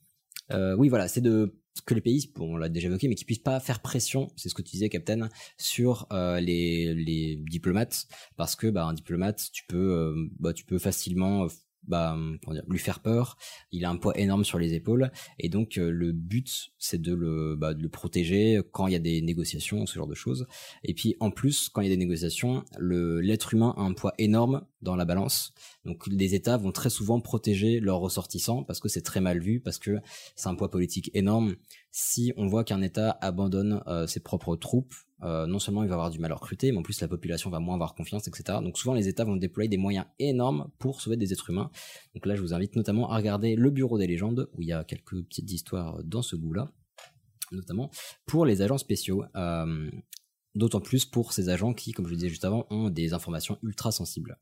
Euh, 0.53 0.77
oui, 0.77 0.89
voilà, 0.89 1.09
c'est 1.09 1.21
de 1.21 1.59
que 1.85 1.93
les 1.93 2.01
pays, 2.01 2.33
bon, 2.35 2.55
on 2.55 2.57
l'a 2.57 2.71
déjà 2.71 2.89
évoqué, 2.89 3.07
mais 3.07 3.15
qui 3.17 3.27
puissent 3.27 3.39
pas 3.39 3.61
faire 3.61 3.81
pression, 3.81 4.31
c'est 4.37 4.49
ce 4.49 4.55
que 4.55 4.63
tu 4.63 4.71
disais, 4.73 4.89
Captain, 4.89 5.29
sur 5.59 6.07
euh, 6.11 6.41
les, 6.41 6.95
les 6.95 7.37
diplomates, 7.51 8.07
parce 8.37 8.57
que 8.57 8.67
bah, 8.69 8.87
un 8.87 8.95
diplomate, 8.95 9.51
tu 9.53 9.65
peux, 9.69 9.93
euh, 9.95 10.27
bah, 10.41 10.55
tu 10.55 10.65
peux 10.65 10.79
facilement 10.79 11.47
bah, 11.87 12.17
dire, 12.51 12.63
lui 12.69 12.79
faire 12.79 13.01
peur. 13.01 13.37
Il 13.73 13.85
a 13.85 13.91
un 13.91 13.97
poids 13.97 14.17
énorme 14.19 14.45
sur 14.45 14.59
les 14.59 14.75
épaules, 14.75 15.11
et 15.39 15.49
donc 15.49 15.79
euh, 15.79 15.91
le 15.91 16.13
but, 16.13 16.73
c'est 16.79 17.01
de 17.01 17.15
le, 17.15 17.57
bah, 17.57 17.75
de 17.75 17.83
le 17.83 17.89
protéger 17.89 18.61
quand 18.73 18.87
il 18.87 18.93
y 18.93 18.97
a 18.97 19.01
des 19.01 19.23
négociations, 19.23 19.87
ce 19.87 19.95
genre 19.95 20.07
de 20.07 20.15
choses. 20.15 20.47
Et 20.85 20.95
puis 20.95 21.17
en 21.21 21.31
plus, 21.31 21.69
quand 21.69 21.81
il 21.81 21.85
y 21.85 21.93
a 21.93 21.95
des 21.95 21.97
négociations, 21.97 22.65
l'être 22.79 23.55
humain 23.55 23.75
a 23.77 23.83
un 23.83 23.93
poids 23.93 24.15
énorme 24.19 24.67
dans 24.83 24.97
la 24.97 25.05
balance. 25.05 25.53
Donc 25.85 26.07
les 26.07 26.35
États 26.35 26.57
vont 26.57 26.73
très 26.73 26.91
souvent 26.91 27.21
protéger 27.21 27.81
leurs 27.81 27.99
ressortissants 27.99 28.63
parce 28.63 28.81
que 28.81 28.89
c'est 28.89 29.03
très 29.03 29.21
mal 29.21 29.41
vu, 29.41 29.61
parce 29.61 29.79
que 29.79 29.99
c'est 30.35 30.49
un 30.49 30.55
poids 30.55 30.71
politique 30.71 31.11
énorme. 31.15 31.57
Si 31.91 32.33
on 32.37 32.47
voit 32.47 32.65
qu'un 32.65 32.83
État 32.83 33.17
abandonne 33.21 33.83
euh, 33.87 34.07
ses 34.07 34.21
propres 34.21 34.57
troupes, 34.57 34.95
euh, 35.23 35.47
non 35.47 35.59
seulement 35.59 35.83
il 35.83 35.89
va 35.89 35.95
avoir 35.95 36.11
du 36.11 36.19
mal 36.19 36.31
à 36.33 36.35
recruter, 36.35 36.71
mais 36.73 36.79
en 36.79 36.83
plus 36.83 37.01
la 37.01 37.09
population 37.09 37.49
va 37.49 37.59
moins 37.59 37.75
avoir 37.75 37.95
confiance, 37.95 38.29
etc. 38.29 38.59
Donc 38.63 38.77
souvent 38.77 38.95
les 38.95 39.09
États 39.09 39.25
vont 39.25 39.37
déployer 39.37 39.69
des 39.69 39.79
moyens 39.79 40.07
énormes 40.19 40.71
pour 40.79 41.01
sauver 41.01 41.17
des 41.17 41.33
êtres 41.33 41.51
humains. 41.51 41.71
Donc 42.15 42.27
là 42.27 42.37
je 42.37 42.43
vous 42.43 42.53
invite 42.53 42.77
notamment 42.77 43.11
à 43.11 43.17
regarder 43.17 43.57
le 43.57 43.71
Bureau 43.71 43.99
des 43.99 44.07
légendes, 44.07 44.49
où 44.55 44.63
il 44.63 44.69
y 44.69 44.73
a 44.73 44.85
quelques 44.85 45.23
petites 45.23 45.51
histoires 45.51 46.03
dans 46.05 46.23
ce 46.23 46.37
goût-là, 46.37 46.71
notamment 47.51 47.91
pour 48.27 48.45
les 48.45 48.61
agents 48.61 48.79
spéciaux. 48.79 49.25
Euh, 49.37 49.91
D'autant 50.57 50.81
plus 50.81 51.05
pour 51.05 51.33
ces 51.33 51.49
agents 51.51 51.75
qui, 51.75 51.93
comme 51.93 52.07
je 52.07 52.11
le 52.11 52.17
disais 52.17 52.31
juste 52.31 52.45
avant, 52.45 52.67
ont 52.71 52.89
des 52.89 53.13
informations 53.13 53.59
ultra 53.63 53.93
sensibles. 53.93 54.39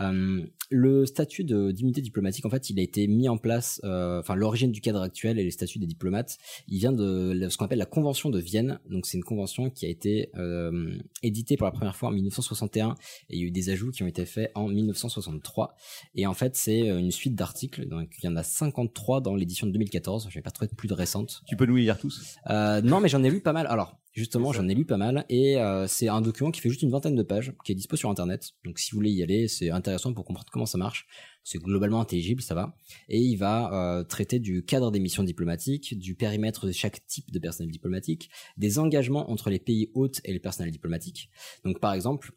Euh, 0.00 0.42
le 0.70 1.06
statut 1.06 1.44
de 1.44 1.70
d'immunité 1.70 2.00
diplomatique, 2.00 2.44
en 2.44 2.50
fait, 2.50 2.70
il 2.70 2.78
a 2.78 2.82
été 2.82 3.06
mis 3.06 3.28
en 3.28 3.38
place, 3.38 3.80
euh, 3.84 4.20
enfin 4.20 4.34
l'origine 4.34 4.72
du 4.72 4.80
cadre 4.80 5.00
actuel 5.00 5.38
et 5.38 5.44
les 5.44 5.50
statuts 5.50 5.78
des 5.78 5.86
diplomates, 5.86 6.38
il 6.68 6.78
vient 6.78 6.92
de 6.92 7.48
ce 7.48 7.56
qu'on 7.56 7.64
appelle 7.64 7.78
la 7.78 7.86
Convention 7.86 8.30
de 8.30 8.38
Vienne. 8.38 8.80
Donc 8.90 9.06
c'est 9.06 9.16
une 9.16 9.24
convention 9.24 9.70
qui 9.70 9.86
a 9.86 9.88
été 9.88 10.30
euh, 10.36 10.98
éditée 11.22 11.56
pour 11.56 11.66
la 11.66 11.72
première 11.72 11.96
fois 11.96 12.10
en 12.10 12.12
1961 12.12 12.94
et 13.30 13.36
il 13.36 13.40
y 13.40 13.44
a 13.44 13.46
eu 13.46 13.50
des 13.50 13.70
ajouts 13.70 13.90
qui 13.90 14.02
ont 14.02 14.06
été 14.06 14.26
faits 14.26 14.50
en 14.54 14.68
1963. 14.68 15.74
Et 16.14 16.26
en 16.26 16.34
fait, 16.34 16.56
c'est 16.56 16.88
une 16.88 17.10
suite 17.10 17.34
d'articles. 17.34 17.86
Donc 17.88 18.10
il 18.22 18.26
y 18.26 18.28
en 18.28 18.36
a 18.36 18.42
53 18.42 19.20
dans 19.20 19.34
l'édition 19.34 19.66
de 19.66 19.72
2014. 19.72 20.28
Je 20.30 20.34
vais 20.34 20.42
pas 20.42 20.50
trouvé 20.50 20.68
de 20.68 20.74
plus 20.74 20.88
de 20.88 20.94
récente. 20.94 21.42
Tu 21.46 21.56
peux 21.56 21.66
nous 21.66 21.76
les 21.76 21.82
lire 21.82 21.98
tous? 21.98 22.36
Non, 22.48 23.00
mais 23.00 23.08
j'en 23.08 23.22
ai 23.22 23.30
lu 23.30 23.40
pas 23.40 23.52
mal. 23.52 23.66
Alors, 23.66 23.98
justement, 24.16 24.52
j'en 24.52 24.66
ai 24.66 24.74
lu 24.74 24.84
pas 24.84 24.96
mal. 24.96 25.26
Et 25.28 25.58
euh, 25.58 25.86
c'est 25.86 26.08
un 26.08 26.22
document 26.22 26.50
qui 26.50 26.60
fait 26.60 26.70
juste 26.70 26.82
une 26.82 26.90
vingtaine 26.90 27.14
de 27.14 27.22
pages, 27.22 27.52
qui 27.64 27.72
est 27.72 27.74
dispo 27.74 27.96
sur 27.96 28.10
Internet. 28.10 28.52
Donc, 28.64 28.78
si 28.78 28.90
vous 28.90 28.96
voulez 28.96 29.10
y 29.10 29.22
aller, 29.22 29.46
c'est 29.46 29.70
intéressant 29.70 30.12
pour 30.14 30.24
comprendre 30.24 30.48
comment 30.50 30.66
ça 30.66 30.78
marche. 30.78 31.06
C'est 31.44 31.58
globalement 31.58 32.00
intelligible, 32.00 32.42
ça 32.42 32.54
va. 32.54 32.74
Et 33.08 33.20
il 33.20 33.36
va 33.36 33.72
euh, 33.72 34.04
traiter 34.04 34.38
du 34.38 34.64
cadre 34.64 34.90
des 34.90 34.98
missions 34.98 35.22
diplomatiques, 35.22 35.96
du 35.98 36.14
périmètre 36.14 36.66
de 36.66 36.72
chaque 36.72 37.06
type 37.06 37.30
de 37.30 37.38
personnel 37.38 37.70
diplomatique, 37.70 38.30
des 38.56 38.78
engagements 38.78 39.30
entre 39.30 39.50
les 39.50 39.60
pays 39.60 39.90
hôtes 39.94 40.20
et 40.24 40.32
les 40.32 40.40
personnels 40.40 40.72
diplomatiques. 40.72 41.30
Donc, 41.64 41.78
par 41.78 41.92
exemple, 41.92 42.32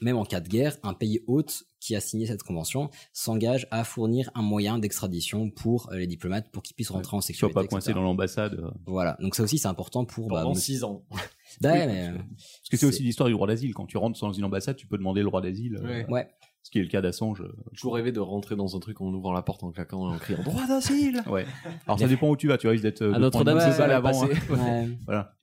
même 0.00 0.16
en 0.16 0.24
cas 0.24 0.40
de 0.40 0.48
guerre, 0.48 0.76
un 0.82 0.92
pays 0.94 1.20
hôte 1.26 1.64
qui 1.80 1.94
a 1.96 2.00
signé 2.00 2.26
cette 2.26 2.42
convention 2.42 2.90
s'engage 3.12 3.66
à 3.70 3.84
fournir 3.84 4.30
un 4.34 4.42
moyen 4.42 4.78
d'extradition 4.78 5.50
pour 5.50 5.90
euh, 5.92 5.96
les 5.98 6.06
diplomates 6.06 6.50
pour 6.50 6.62
qu'ils 6.62 6.74
puissent 6.74 6.90
rentrer 6.90 7.16
en 7.16 7.20
Sois 7.20 7.28
sécurité. 7.28 7.54
pas 7.54 7.64
coincé 7.66 7.90
etc. 7.90 7.94
dans 7.94 8.02
l'ambassade. 8.02 8.54
euh. 8.54 8.70
Voilà, 8.86 9.16
donc 9.20 9.34
ça 9.36 9.42
aussi 9.42 9.58
c'est 9.58 9.68
important 9.68 10.04
pour 10.04 10.28
Pendant 10.28 10.52
bah, 10.54 10.58
6 10.60 10.84
ans. 10.84 11.04
Ouais, 11.62 11.86
mais, 11.86 12.08
euh, 12.08 12.12
Parce 12.14 12.68
que 12.70 12.76
c'est 12.76 12.86
aussi 12.86 13.02
l'histoire 13.04 13.28
du 13.28 13.34
droit 13.34 13.46
d'asile. 13.46 13.72
Quand 13.72 13.86
tu 13.86 13.96
rentres 13.96 14.18
dans 14.20 14.32
une 14.32 14.44
ambassade, 14.44 14.76
tu 14.76 14.86
peux 14.86 14.98
demander 14.98 15.20
le 15.20 15.26
droit 15.26 15.40
d'asile. 15.40 15.76
euh, 15.82 15.86
Ouais. 15.86 16.06
Ouais. 16.10 16.28
Ce 16.62 16.70
qui 16.72 16.80
est 16.80 16.82
le 16.82 16.88
cas 16.88 17.00
d'Assange. 17.00 17.42
euh. 17.42 17.54
J'ai 17.70 17.76
toujours 17.76 17.94
rêvé 17.94 18.10
de 18.10 18.18
rentrer 18.18 18.56
dans 18.56 18.74
un 18.76 18.80
truc 18.80 19.00
en 19.00 19.06
ouvrant 19.14 19.32
la 19.32 19.42
porte 19.42 19.62
en 19.62 19.70
claquant 19.70 20.10
et 20.10 20.14
en 20.16 20.18
criant 20.18 20.42
droit 20.42 20.66
d'asile. 20.66 21.22
Ouais. 21.28 21.46
Alors 21.86 21.98
ça 22.00 22.08
dépend 22.08 22.28
où 22.28 22.36
tu 22.36 22.48
vas. 22.48 22.58
Tu 22.58 22.66
risques 22.66 22.82
d'être. 22.82 23.02
euh, 23.02 23.12
À 23.14 23.18
Notre-Dame, 23.20 23.60
c'est 23.60 23.70
ça. 23.72 24.00
Ouais. 24.00 24.88
Voilà. 25.06 25.36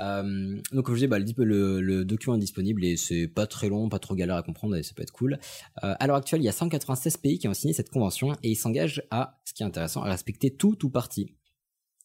Euh, 0.00 0.56
donc 0.72 0.86
comme 0.86 0.94
je 0.94 1.00
disais, 1.00 1.06
bah, 1.08 1.18
le, 1.18 1.24
dip- 1.24 1.38
le, 1.38 1.80
le 1.80 2.04
document 2.04 2.36
est 2.36 2.38
disponible 2.40 2.84
et 2.84 2.96
c'est 2.96 3.28
pas 3.28 3.46
très 3.46 3.68
long, 3.68 3.88
pas 3.88 3.98
trop 3.98 4.14
galère 4.14 4.36
à 4.36 4.42
comprendre 4.42 4.74
et 4.76 4.82
ça 4.82 4.94
peut 4.94 5.02
être 5.02 5.12
cool. 5.12 5.34
Euh, 5.84 5.94
à 5.98 6.06
l'heure 6.06 6.16
actuelle, 6.16 6.40
il 6.40 6.44
y 6.44 6.48
a 6.48 6.52
196 6.52 7.16
pays 7.18 7.38
qui 7.38 7.48
ont 7.48 7.54
signé 7.54 7.72
cette 7.74 7.90
convention 7.90 8.32
et 8.42 8.50
ils 8.50 8.56
s'engagent 8.56 9.02
à, 9.10 9.40
ce 9.44 9.52
qui 9.52 9.62
est 9.62 9.66
intéressant, 9.66 10.02
à 10.02 10.10
respecter 10.10 10.50
tout 10.54 10.84
ou 10.84 10.90
partie. 10.90 11.34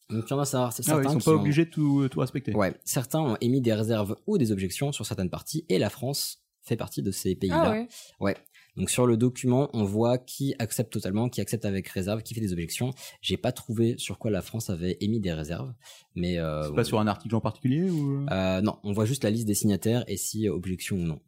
Donc 0.09 0.25
il 0.27 0.31
y 0.31 0.33
en 0.33 0.39
a 0.39 0.45
ça- 0.45 0.69
certains 0.71 0.91
Ah 0.93 0.97
ouais, 0.97 1.03
ils 1.05 1.11
sont 1.11 1.17
qui 1.19 1.25
pas 1.25 1.31
ont- 1.31 1.39
obligés 1.39 1.65
de 1.65 1.69
tout, 1.71 2.07
tout 2.09 2.19
respecter. 2.19 2.53
Ouais, 2.53 2.75
certains 2.83 3.19
ont 3.21 3.37
émis 3.41 3.61
des 3.61 3.73
réserves 3.73 4.15
ou 4.27 4.37
des 4.37 4.51
objections 4.51 4.91
sur 4.91 5.05
certaines 5.05 5.29
parties 5.31 5.65
et 5.69 5.79
la 5.79 5.89
France 5.89 6.43
fait 6.61 6.75
partie 6.75 7.01
de 7.01 7.11
ces 7.11 7.35
pays-là. 7.35 7.63
Ah 7.65 7.71
ouais. 7.71 7.87
Ouais. 8.19 8.37
Donc 8.75 8.89
sur 8.89 9.07
le 9.07 9.17
document, 9.17 9.69
on 9.73 9.83
voit 9.83 10.17
qui 10.17 10.53
accepte 10.59 10.91
totalement, 10.91 11.29
qui 11.29 11.41
accepte 11.41 11.65
avec 11.65 11.87
réserve, 11.87 12.21
qui 12.23 12.33
fait 12.33 12.41
des 12.41 12.51
objections. 12.51 12.91
J'ai 13.21 13.37
pas 13.37 13.51
trouvé 13.51 13.95
sur 13.97 14.17
quoi 14.17 14.31
la 14.31 14.41
France 14.41 14.69
avait 14.69 14.97
émis 14.99 15.19
des 15.19 15.33
réserves, 15.33 15.73
mais 16.15 16.39
euh, 16.39 16.63
C'est 16.67 16.75
pas 16.75 16.83
sur 16.83 16.99
un 16.99 17.07
article 17.07 17.35
en 17.35 17.41
particulier 17.41 17.89
ou 17.89 18.25
euh, 18.29 18.61
non, 18.61 18.77
on 18.83 18.91
voit 18.91 19.05
juste 19.05 19.23
la 19.23 19.29
liste 19.29 19.47
des 19.47 19.53
signataires 19.53 20.03
et 20.07 20.17
si 20.17 20.47
euh, 20.47 20.53
objection 20.53 20.97
ou 20.97 21.03
non. 21.03 21.19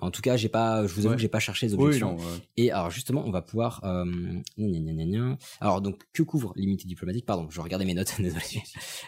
En 0.00 0.10
tout 0.10 0.22
cas, 0.22 0.36
j'ai 0.36 0.48
pas, 0.48 0.86
je 0.86 0.92
vous 0.94 1.00
avoue 1.00 1.08
Ouais. 1.10 1.16
que 1.16 1.22
j'ai 1.22 1.28
pas 1.28 1.40
cherché 1.40 1.66
les 1.66 1.74
Oui, 1.74 1.84
objections. 1.84 2.12
non, 2.16 2.18
ouais. 2.18 2.38
Et 2.56 2.70
alors 2.70 2.90
justement, 2.90 3.24
on 3.26 3.30
va 3.30 3.42
pouvoir. 3.42 3.80
Euh, 3.84 4.04
gna, 4.58 4.68
gna, 4.68 4.78
gna, 4.80 4.92
gna, 4.92 5.04
gna. 5.06 5.38
Alors 5.60 5.80
donc 5.80 6.02
que 6.12 6.22
couvre 6.22 6.52
l'immunité 6.56 6.86
diplomatique? 6.86 7.26
Pardon, 7.26 7.48
je 7.50 7.60
regardais 7.60 7.84
mes 7.84 7.94
notes. 7.94 8.12
Désolé, 8.18 8.62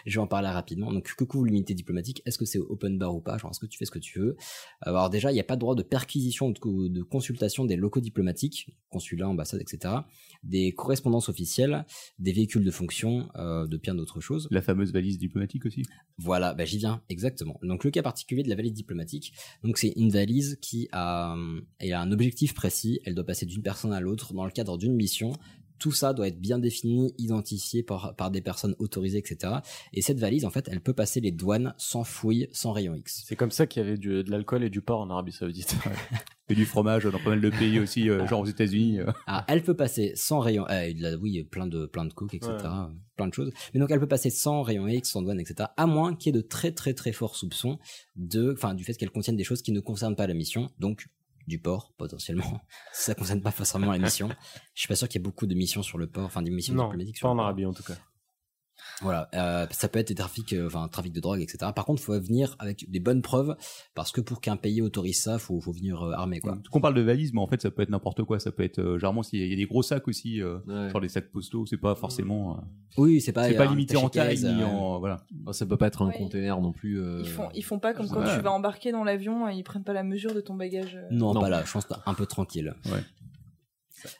je 0.05 0.19
vais 0.19 0.21
en 0.23 0.27
parler 0.27 0.49
rapidement. 0.49 0.91
Donc 0.91 1.13
que 1.15 1.23
couvre 1.23 1.45
l'immunité 1.45 1.73
diplomatique? 1.73 2.21
Est-ce 2.25 2.37
que 2.37 2.45
c'est 2.45 2.59
open 2.59 2.97
bar 2.97 3.15
ou 3.15 3.21
pas? 3.21 3.37
Genre 3.37 3.51
est-ce 3.51 3.59
que 3.59 3.65
tu 3.65 3.77
fais 3.77 3.85
ce 3.85 3.91
que 3.91 3.99
tu 3.99 4.19
veux? 4.19 4.35
Alors 4.81 5.09
déjà, 5.09 5.31
il 5.31 5.35
n'y 5.35 5.39
a 5.39 5.43
pas 5.45 5.55
de 5.55 5.61
droit 5.61 5.75
de 5.75 5.83
perquisition 5.83 6.47
ou 6.47 6.53
de, 6.53 6.87
de 6.89 7.03
consultation 7.03 7.65
des 7.65 7.75
locaux 7.75 8.01
diplomatiques, 8.01 8.67
consulats, 8.89 9.29
ambassades, 9.29 9.61
etc. 9.61 9.93
Des 10.43 10.73
correspondances 10.73 11.29
officielles, 11.29 11.85
des 12.19 12.31
véhicules 12.33 12.63
de 12.65 12.71
fonction, 12.71 13.29
euh, 13.35 13.67
de 13.67 13.77
bien 13.77 13.95
d'autres 13.95 14.19
choses. 14.19 14.47
La 14.51 14.61
fameuse 14.61 14.91
valise 14.91 15.17
diplomatique 15.17 15.65
aussi. 15.65 15.83
Voilà, 16.17 16.53
bah 16.53 16.65
j'y 16.65 16.77
viens, 16.77 17.01
exactement. 17.09 17.59
Donc 17.63 17.83
le 17.83 17.91
cas 17.91 18.01
particulier 18.03 18.43
de 18.43 18.49
la 18.49 18.55
valise 18.55 18.73
diplomatique, 18.73 19.33
donc 19.63 19.77
c'est 19.77 19.93
une 19.95 20.09
valise 20.09 20.57
qui 20.61 20.80
a, 20.91 21.35
elle 21.79 21.93
a 21.93 22.01
un 22.01 22.11
objectif 22.11 22.53
précis, 22.53 22.99
elle 23.05 23.15
doit 23.15 23.25
passer 23.25 23.45
d'une 23.45 23.61
personne 23.61 23.93
à 23.93 23.99
l'autre 23.99 24.33
dans 24.33 24.45
le 24.45 24.51
cadre 24.51 24.77
d'une 24.77 24.95
mission. 24.95 25.33
Tout 25.81 25.91
ça 25.91 26.13
doit 26.13 26.27
être 26.27 26.39
bien 26.39 26.59
défini, 26.59 27.11
identifié 27.17 27.81
par, 27.81 28.15
par 28.15 28.29
des 28.29 28.41
personnes 28.41 28.75
autorisées, 28.77 29.17
etc. 29.17 29.55
Et 29.93 30.03
cette 30.03 30.19
valise, 30.19 30.45
en 30.45 30.51
fait, 30.51 30.69
elle 30.71 30.79
peut 30.79 30.93
passer 30.93 31.21
les 31.21 31.31
douanes 31.31 31.73
sans 31.79 32.03
fouille, 32.03 32.47
sans 32.51 32.71
rayon 32.71 32.93
X. 32.93 33.23
C'est 33.25 33.35
comme 33.35 33.49
ça 33.49 33.65
qu'il 33.65 33.81
y 33.81 33.85
avait 33.87 33.97
du- 33.97 34.23
de 34.23 34.29
l'alcool 34.29 34.63
et 34.63 34.69
du 34.69 34.81
porc 34.81 35.01
en 35.01 35.09
Arabie 35.09 35.31
Saoudite. 35.31 35.75
Et 36.49 36.53
du 36.55 36.65
fromage 36.65 37.05
dans 37.05 37.17
pas 37.17 37.29
mal 37.29 37.39
de 37.39 37.49
pays 37.49 37.79
aussi, 37.79 38.09
euh, 38.09 38.27
genre 38.27 38.41
aux 38.41 38.45
États-Unis. 38.45 38.99
euh. 38.99 39.09
Ah, 39.25 39.45
elle 39.47 39.63
peut 39.63 39.75
passer 39.75 40.11
sans 40.15 40.39
rayon, 40.41 40.65
euh, 40.69 40.81
et 40.81 40.93
de 40.93 41.01
la- 41.01 41.15
oui, 41.15 41.41
plein 41.45 41.65
de, 41.65 41.85
plein 41.85 42.03
de 42.03 42.11
coke, 42.11 42.33
etc. 42.33 42.51
Ouais. 42.53 42.93
Plein 43.15 43.27
de 43.29 43.33
choses. 43.33 43.51
Mais 43.73 43.79
donc, 43.79 43.89
elle 43.89 44.01
peut 44.01 44.07
passer 44.07 44.29
sans 44.29 44.61
rayon 44.61 44.85
X, 44.85 45.09
sans 45.11 45.21
douane, 45.21 45.39
etc. 45.39 45.69
À 45.77 45.87
moins 45.87 46.13
qu'il 46.13 46.35
y 46.35 46.37
ait 46.37 46.41
de 46.41 46.45
très, 46.45 46.73
très, 46.73 46.93
très 46.93 47.13
forts 47.13 47.37
soupçons 47.37 47.79
de, 48.17 48.51
enfin, 48.51 48.73
du 48.73 48.83
fait 48.83 48.93
qu'elle 48.95 49.11
contienne 49.11 49.37
des 49.37 49.45
choses 49.45 49.61
qui 49.61 49.71
ne 49.71 49.79
concernent 49.79 50.17
pas 50.17 50.27
la 50.27 50.33
mission. 50.33 50.69
Donc, 50.77 51.07
du 51.47 51.59
porc, 51.59 51.93
potentiellement. 51.97 52.61
Ça 52.93 53.15
concerne 53.15 53.41
pas 53.41 53.51
forcément 53.51 53.91
la 53.91 53.97
mission. 53.97 54.29
Je 54.73 54.81
suis 54.81 54.87
pas 54.87 54.95
sûr 54.95 55.07
qu'il 55.07 55.19
y 55.19 55.21
ait 55.21 55.23
beaucoup 55.23 55.47
de 55.47 55.55
missions 55.55 55.83
sur 55.83 55.97
le 55.97 56.07
port, 56.07 56.25
enfin, 56.25 56.41
des 56.41 56.51
missions 56.51 56.73
non, 56.73 56.85
diplomatiques 56.85 57.17
sur 57.17 57.27
pas 57.27 57.31
en 57.31 57.35
port. 57.35 57.45
Arabie 57.45 57.65
en 57.65 57.73
tout 57.73 57.83
cas. 57.83 57.95
Voilà, 59.01 59.29
euh, 59.33 59.65
ça 59.71 59.87
peut 59.87 59.99
être 59.99 60.09
des 60.09 60.15
trafics, 60.15 60.53
euh, 60.53 60.67
enfin 60.67 60.87
trafic 60.87 61.13
de 61.13 61.19
drogue, 61.19 61.41
etc. 61.41 61.71
Par 61.75 61.85
contre, 61.85 62.01
faut 62.01 62.19
venir 62.19 62.55
avec 62.59 62.89
des 62.89 62.99
bonnes 62.99 63.21
preuves, 63.21 63.55
parce 63.95 64.11
que 64.11 64.21
pour 64.21 64.41
qu'un 64.41 64.57
pays 64.57 64.81
autorise 64.81 65.21
ça, 65.21 65.39
faut, 65.39 65.59
faut 65.59 65.71
venir 65.71 66.01
euh, 66.03 66.11
armé, 66.13 66.39
quoi. 66.39 66.57
Qu'on 66.71 66.81
parle 66.81 66.93
de 66.93 67.01
valise, 67.01 67.33
mais 67.33 67.41
en 67.41 67.47
fait, 67.47 67.61
ça 67.61 67.71
peut 67.71 67.81
être 67.81 67.89
n'importe 67.89 68.23
quoi. 68.23 68.39
Ça 68.39 68.51
peut 68.51 68.63
être, 68.63 68.79
euh, 68.79 68.97
généralement, 68.97 69.23
s'il 69.23 69.39
y 69.39 69.43
a- 69.43 69.45
il 69.45 69.49
y 69.51 69.53
a 69.53 69.57
des 69.57 69.65
gros 69.65 69.81
sacs 69.83 70.07
aussi, 70.07 70.41
euh, 70.41 70.59
genre 70.89 71.01
des 71.01 71.09
sacs 71.09 71.31
postaux, 71.31 71.65
c'est 71.65 71.77
pas 71.77 71.95
forcément. 71.95 72.57
euh, 72.57 72.61
Oui, 72.97 73.21
c'est 73.21 73.31
pas. 73.31 73.47
c'est 73.47 73.55
pas 73.55 73.65
un 73.67 73.71
limité 73.71 73.95
en 73.97 74.09
taille 74.09 74.35
cachet-case, 74.35 74.55
ni 74.55 74.61
euh, 74.61 74.65
en 74.67 74.99
voilà. 74.99 75.25
Ça 75.51 75.65
peut 75.65 75.77
pas 75.77 75.87
être 75.87 76.01
un 76.03 76.07
Ouais. 76.07 76.17
container 76.17 76.59
non 76.61 76.71
plus. 76.73 76.99
euh, 77.01 77.21
Ils 77.23 77.27
font, 77.29 77.49
ils 77.55 77.63
font 77.63 77.79
pas 77.79 77.93
comme 77.93 78.07
quand 78.07 78.19
Ouais. 78.21 78.35
tu 78.35 78.41
vas 78.41 78.51
embarquer 78.51 78.91
dans 78.91 79.03
l'avion 79.03 79.49
et 79.49 79.55
ils 79.55 79.63
prennent 79.63 79.83
pas 79.83 79.93
la 79.93 80.03
mesure 80.03 80.33
de 80.35 80.41
ton 80.41 80.55
bagage. 80.55 80.95
euh. 80.95 81.07
Non, 81.11 81.33
Non. 81.33 81.41
pas 81.41 81.49
là, 81.49 81.63
je 81.65 81.71
pense 81.71 81.87
un 82.05 82.13
peu 82.13 82.25
tranquille. 82.25 82.73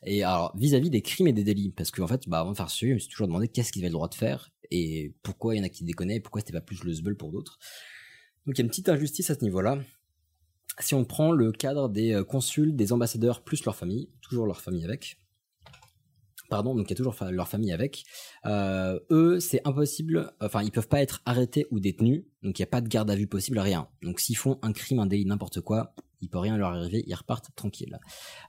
Et 0.05 0.23
alors, 0.23 0.55
vis-à-vis 0.57 0.89
des 0.89 1.01
crimes 1.01 1.27
et 1.27 1.33
des 1.33 1.43
délits, 1.43 1.71
parce 1.71 1.91
qu'en 1.91 2.07
fait, 2.07 2.27
bah, 2.27 2.39
avant 2.39 2.51
de 2.51 2.57
faire 2.57 2.69
ce, 2.69 2.85
je 2.85 2.93
me 2.93 2.99
suis 2.99 3.09
toujours 3.09 3.27
demandé 3.27 3.47
qu'est-ce 3.47 3.71
qu'ils 3.71 3.81
avaient 3.81 3.89
le 3.89 3.93
droit 3.93 4.09
de 4.09 4.15
faire 4.15 4.51
et 4.69 5.13
pourquoi 5.21 5.53
il 5.53 5.57
y 5.57 5.61
en 5.61 5.65
a 5.65 5.69
qui 5.69 5.83
déconnaient 5.83 6.15
et 6.15 6.19
pourquoi 6.21 6.41
c'était 6.41 6.53
pas 6.53 6.61
plus 6.61 6.83
le 6.83 6.93
zbeul 6.93 7.17
pour 7.17 7.31
d'autres. 7.31 7.59
Donc, 8.45 8.57
il 8.57 8.59
y 8.59 8.61
a 8.61 8.63
une 8.63 8.69
petite 8.69 8.89
injustice 8.89 9.29
à 9.29 9.35
ce 9.35 9.41
niveau-là. 9.41 9.79
Si 10.79 10.95
on 10.95 11.03
prend 11.03 11.31
le 11.31 11.51
cadre 11.51 11.89
des 11.89 12.13
euh, 12.13 12.23
consuls, 12.23 12.75
des 12.75 12.93
ambassadeurs 12.93 13.43
plus 13.43 13.63
leur 13.65 13.75
famille, 13.75 14.09
toujours 14.21 14.45
leur 14.45 14.61
famille 14.61 14.85
avec. 14.85 15.17
Pardon, 16.49 16.75
donc 16.75 16.87
il 16.87 16.89
y 16.89 16.93
a 16.93 16.95
toujours 16.97 17.15
leur 17.31 17.47
famille 17.47 17.71
avec. 17.71 18.03
Euh, 18.45 18.99
eux, 19.09 19.39
c'est 19.39 19.65
impossible. 19.65 20.33
Enfin, 20.41 20.61
ils 20.63 20.71
peuvent 20.71 20.89
pas 20.89 21.01
être 21.01 21.21
arrêtés 21.25 21.65
ou 21.71 21.79
détenus. 21.79 22.25
Donc 22.43 22.59
il 22.59 22.61
y 22.61 22.63
a 22.63 22.67
pas 22.67 22.81
de 22.81 22.89
garde 22.89 23.09
à 23.09 23.15
vue 23.15 23.27
possible, 23.27 23.57
rien. 23.57 23.87
Donc 24.01 24.19
s'ils 24.19 24.35
font 24.35 24.59
un 24.61 24.73
crime, 24.73 24.99
un 24.99 25.05
délit, 25.05 25.25
n'importe 25.25 25.61
quoi, 25.61 25.95
il 26.22 26.30
peut 26.30 26.38
rien 26.39 26.57
leur 26.57 26.69
arriver. 26.69 27.03
Ils 27.07 27.14
repartent 27.15 27.49
tranquilles. 27.56 27.99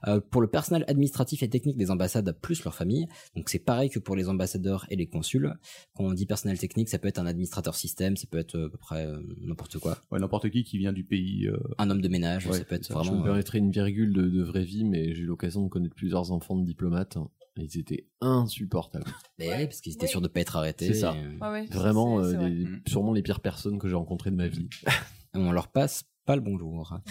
Euh, 0.07 0.19
pour 0.19 0.41
le 0.41 0.47
personnel 0.47 0.85
administratif 0.87 1.43
et 1.43 1.49
technique 1.49 1.77
des 1.77 1.91
ambassades 1.91 2.31
plus 2.41 2.63
leur 2.63 2.73
famille, 2.75 3.07
donc 3.35 3.49
c'est 3.49 3.59
pareil 3.59 3.89
que 3.89 3.99
pour 3.99 4.15
les 4.15 4.29
ambassadeurs 4.29 4.85
et 4.89 4.95
les 4.95 5.07
consuls. 5.07 5.53
Quand 5.95 6.03
on 6.05 6.11
dit 6.13 6.25
personnel 6.25 6.57
technique, 6.59 6.89
ça 6.89 6.99
peut 6.99 7.07
être 7.07 7.19
un 7.19 7.25
administrateur 7.25 7.75
système, 7.75 8.15
ça 8.17 8.27
peut 8.29 8.37
être 8.37 8.55
euh, 8.55 8.67
à 8.67 8.69
peu 8.69 8.77
près 8.77 9.05
euh, 9.05 9.19
n'importe 9.41 9.77
quoi. 9.79 9.97
Ouais, 10.11 10.19
n'importe 10.19 10.49
qui 10.49 10.63
qui 10.63 10.77
vient 10.77 10.93
du 10.93 11.03
pays. 11.03 11.47
euh, 11.47 11.57
Un 11.77 11.89
homme 11.89 12.01
de 12.01 12.07
ménage, 12.07 12.47
Ouais, 12.47 12.57
ça 12.57 12.63
peut 12.65 12.75
être 12.75 12.87
Je 12.87 12.93
vraiment. 12.93 13.13
me 13.15 13.21
euh, 13.21 13.23
permettrais 13.23 13.57
une 13.59 13.71
virgule 13.71 14.13
de, 14.13 14.23
de 14.29 14.43
vraie 14.43 14.63
vie, 14.63 14.83
mais 14.83 15.13
j'ai 15.13 15.21
eu 15.23 15.25
l'occasion 15.25 15.63
de 15.63 15.69
connaître 15.69 15.95
plusieurs 15.95 16.31
enfants 16.31 16.55
de 16.55 16.65
diplomates. 16.65 17.17
hein, 17.17 17.29
Ils 17.57 17.77
étaient 17.77 18.07
insupportables. 18.21 19.05
Mais 19.39 19.49
oui, 19.55 19.65
parce 19.65 19.81
qu'ils 19.81 19.93
étaient 19.93 20.07
sûrs 20.07 20.21
de 20.21 20.27
pas 20.27 20.39
être 20.41 20.55
arrêtés. 20.55 20.87
C'est 20.87 20.93
ça. 21.01 21.15
et, 21.15 21.37
Ouais, 21.41 21.49
ouais, 21.49 21.65
Vraiment, 21.67 22.19
euh, 22.19 22.33
vrai. 22.33 22.49
les- 22.49 22.67
sûrement 22.87 23.13
les 23.13 23.21
pires 23.21 23.39
personnes 23.41 23.79
que 23.79 23.87
j'ai 23.87 23.95
rencontrées 23.95 24.31
de 24.31 24.35
ma 24.35 24.47
vie. 24.47 24.69
on 25.33 25.51
leur 25.51 25.67
passe 25.69 26.03
pas 26.25 26.35
le 26.35 26.41
bonjour. 26.41 26.97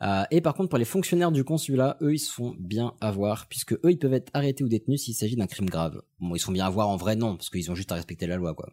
Euh, 0.00 0.22
et 0.30 0.40
par 0.40 0.54
contre, 0.54 0.68
pour 0.68 0.78
les 0.78 0.84
fonctionnaires 0.84 1.32
du 1.32 1.42
consulat, 1.42 1.96
eux, 2.02 2.14
ils 2.14 2.20
se 2.20 2.32
font 2.32 2.54
bien 2.60 2.94
avoir, 3.00 3.48
puisque 3.48 3.72
eux, 3.72 3.90
ils 3.90 3.98
peuvent 3.98 4.14
être 4.14 4.30
arrêtés 4.32 4.62
ou 4.62 4.68
détenus 4.68 5.02
s'il 5.02 5.14
s'agit 5.14 5.34
d'un 5.34 5.48
crime 5.48 5.68
grave. 5.68 6.00
Bon, 6.20 6.36
ils 6.36 6.38
sont 6.38 6.52
bien 6.52 6.66
à 6.66 6.70
voir 6.70 6.88
en 6.88 6.96
vrai, 6.96 7.16
non, 7.16 7.34
parce 7.34 7.50
qu'ils 7.50 7.68
ont 7.72 7.74
juste 7.74 7.90
à 7.90 7.96
respecter 7.96 8.28
la 8.28 8.36
loi, 8.36 8.54
quoi. 8.54 8.72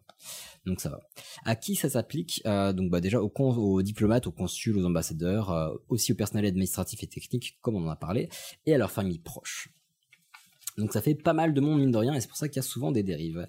Donc 0.68 0.82
ça 0.82 0.90
va. 0.90 1.00
À 1.44 1.56
qui 1.56 1.74
ça 1.74 1.90
s'applique? 1.90 2.44
Euh, 2.46 2.74
Donc 2.74 2.92
bah 2.92 3.02
déjà 3.02 3.24
aux, 3.24 3.32
aux 3.36 3.82
diplomates, 3.82 4.28
aux 4.28 4.32
consuls, 4.32 4.78
aux 4.78 4.86
ambassadeurs, 4.86 5.50
euh, 5.50 5.74
aussi 5.90 6.12
au 6.12 6.16
personnel 6.16 6.46
administratif 6.46 7.02
et 7.02 7.08
technique, 7.08 7.58
comme 7.62 7.76
on 7.76 7.88
en 7.88 7.90
a 7.90 7.96
parlé, 7.96 8.30
et 8.68 8.76
à 8.76 8.78
leurs 8.78 8.92
familles 8.92 9.18
proches. 9.18 9.70
Donc 10.78 10.94
ça 10.94 11.02
fait 11.02 11.16
pas 11.16 11.34
mal 11.34 11.56
de 11.56 11.62
monde 11.62 11.80
mine 11.80 11.92
de 11.92 11.98
rien, 11.98 12.14
et 12.14 12.22
c'est 12.22 12.28
pour 12.28 12.38
ça 12.38 12.50
qu'il 12.50 12.58
y 12.58 12.60
a 12.60 12.68
souvent 12.68 12.92
des 12.92 13.02
dérives. 13.02 13.48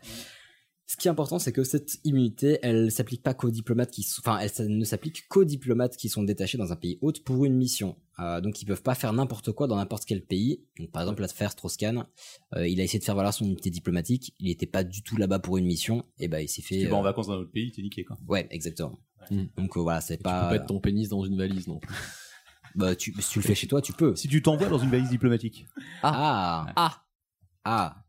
Ce 0.89 0.97
qui 0.97 1.09
est 1.09 1.11
important, 1.11 1.41
c'est 1.41 1.51
que 1.53 1.65
cette 1.65 1.97
immunité, 2.05 2.59
elle 2.63 2.93
s'applique 2.93 3.23
pas 3.23 3.35
qu'aux 3.35 3.51
diplomates 3.51 3.91
qui, 3.91 4.05
sont- 4.05 4.21
enfin, 4.25 4.39
elle 4.39 4.51
ça 4.51 4.65
ne 4.65 4.85
s'applique 4.85 5.27
qu'aux 5.29 5.45
diplomates 5.45 5.97
qui 5.97 6.09
sont 6.09 6.23
détachés 6.23 6.59
dans 6.59 6.71
un 6.73 6.77
pays 6.77 6.97
hôte 7.01 7.25
pour 7.25 7.45
une 7.45 7.57
mission. 7.57 7.97
Euh, 8.21 8.41
donc, 8.41 8.63
ils 8.63 8.67
peuvent 8.67 8.83
pas 8.85 8.95
faire 8.95 9.13
n'importe 9.13 9.51
quoi 9.53 9.67
dans 9.67 9.75
n'importe 9.77 10.05
quel 10.05 10.25
pays. 10.25 10.63
Donc, 10.79 10.93
par 10.93 11.03
exemple, 11.03 11.23
l'affaire 11.23 11.51
Strauss-Kahn, 11.51 12.07
euh, 12.55 12.69
il 12.69 12.81
a 12.81 12.85
essayé 12.85 13.01
de 13.01 13.05
faire 13.05 13.17
valoir 13.17 13.35
son 13.35 13.45
immunité 13.45 13.69
diplomatique. 13.71 14.33
Il 14.39 14.49
était 14.49 14.67
pas 14.67 14.85
du 14.85 15.03
tout 15.03 15.17
là-bas 15.17 15.41
pour 15.41 15.57
une 15.59 15.67
mission. 15.67 16.05
Et 16.21 16.29
ben, 16.29 16.39
il 16.39 16.49
s'est 16.49 16.63
fait. 16.63 16.77
Si 16.77 16.81
tu 16.83 16.87
vas 16.87 16.97
en 16.97 17.01
euh, 17.01 17.03
vacances 17.03 17.27
dans 17.27 17.35
un 17.35 17.39
autre 17.39 17.51
pays, 17.53 17.73
t'es 17.73 17.83
niqué 17.83 18.05
quoi. 18.05 18.17
Ouais, 18.29 18.47
exactement. 18.51 18.99
Mm. 19.31 19.43
Donc 19.57 19.77
euh, 19.77 19.81
voilà, 19.81 20.01
c'est 20.01 20.19
Tu 20.19 20.23
pas. 20.23 20.43
peux 20.45 20.49
pas 20.51 20.63
être 20.63 20.67
ton 20.67 20.79
pénis 20.81 21.09
dans 21.09 21.25
une 21.25 21.37
valise 21.37 21.67
non 21.67 21.79
plus. 21.81 21.95
Bah, 22.77 22.95
tu, 22.95 23.13
si 23.21 23.31
tu 23.31 23.39
le 23.41 23.45
fais 23.45 23.55
chez 23.55 23.67
toi, 23.67 23.83
tu 23.83 23.93
peux. 23.93 24.15
Si 24.15 24.29
tu 24.29 24.41
t'envoies 24.41 24.69
dans 24.69 24.79
une 24.79 24.91
valise 24.91 25.11
diplomatique. 25.11 25.67
Ah. 26.03 26.67
Ah. 26.69 26.73
Ah. 26.77 27.03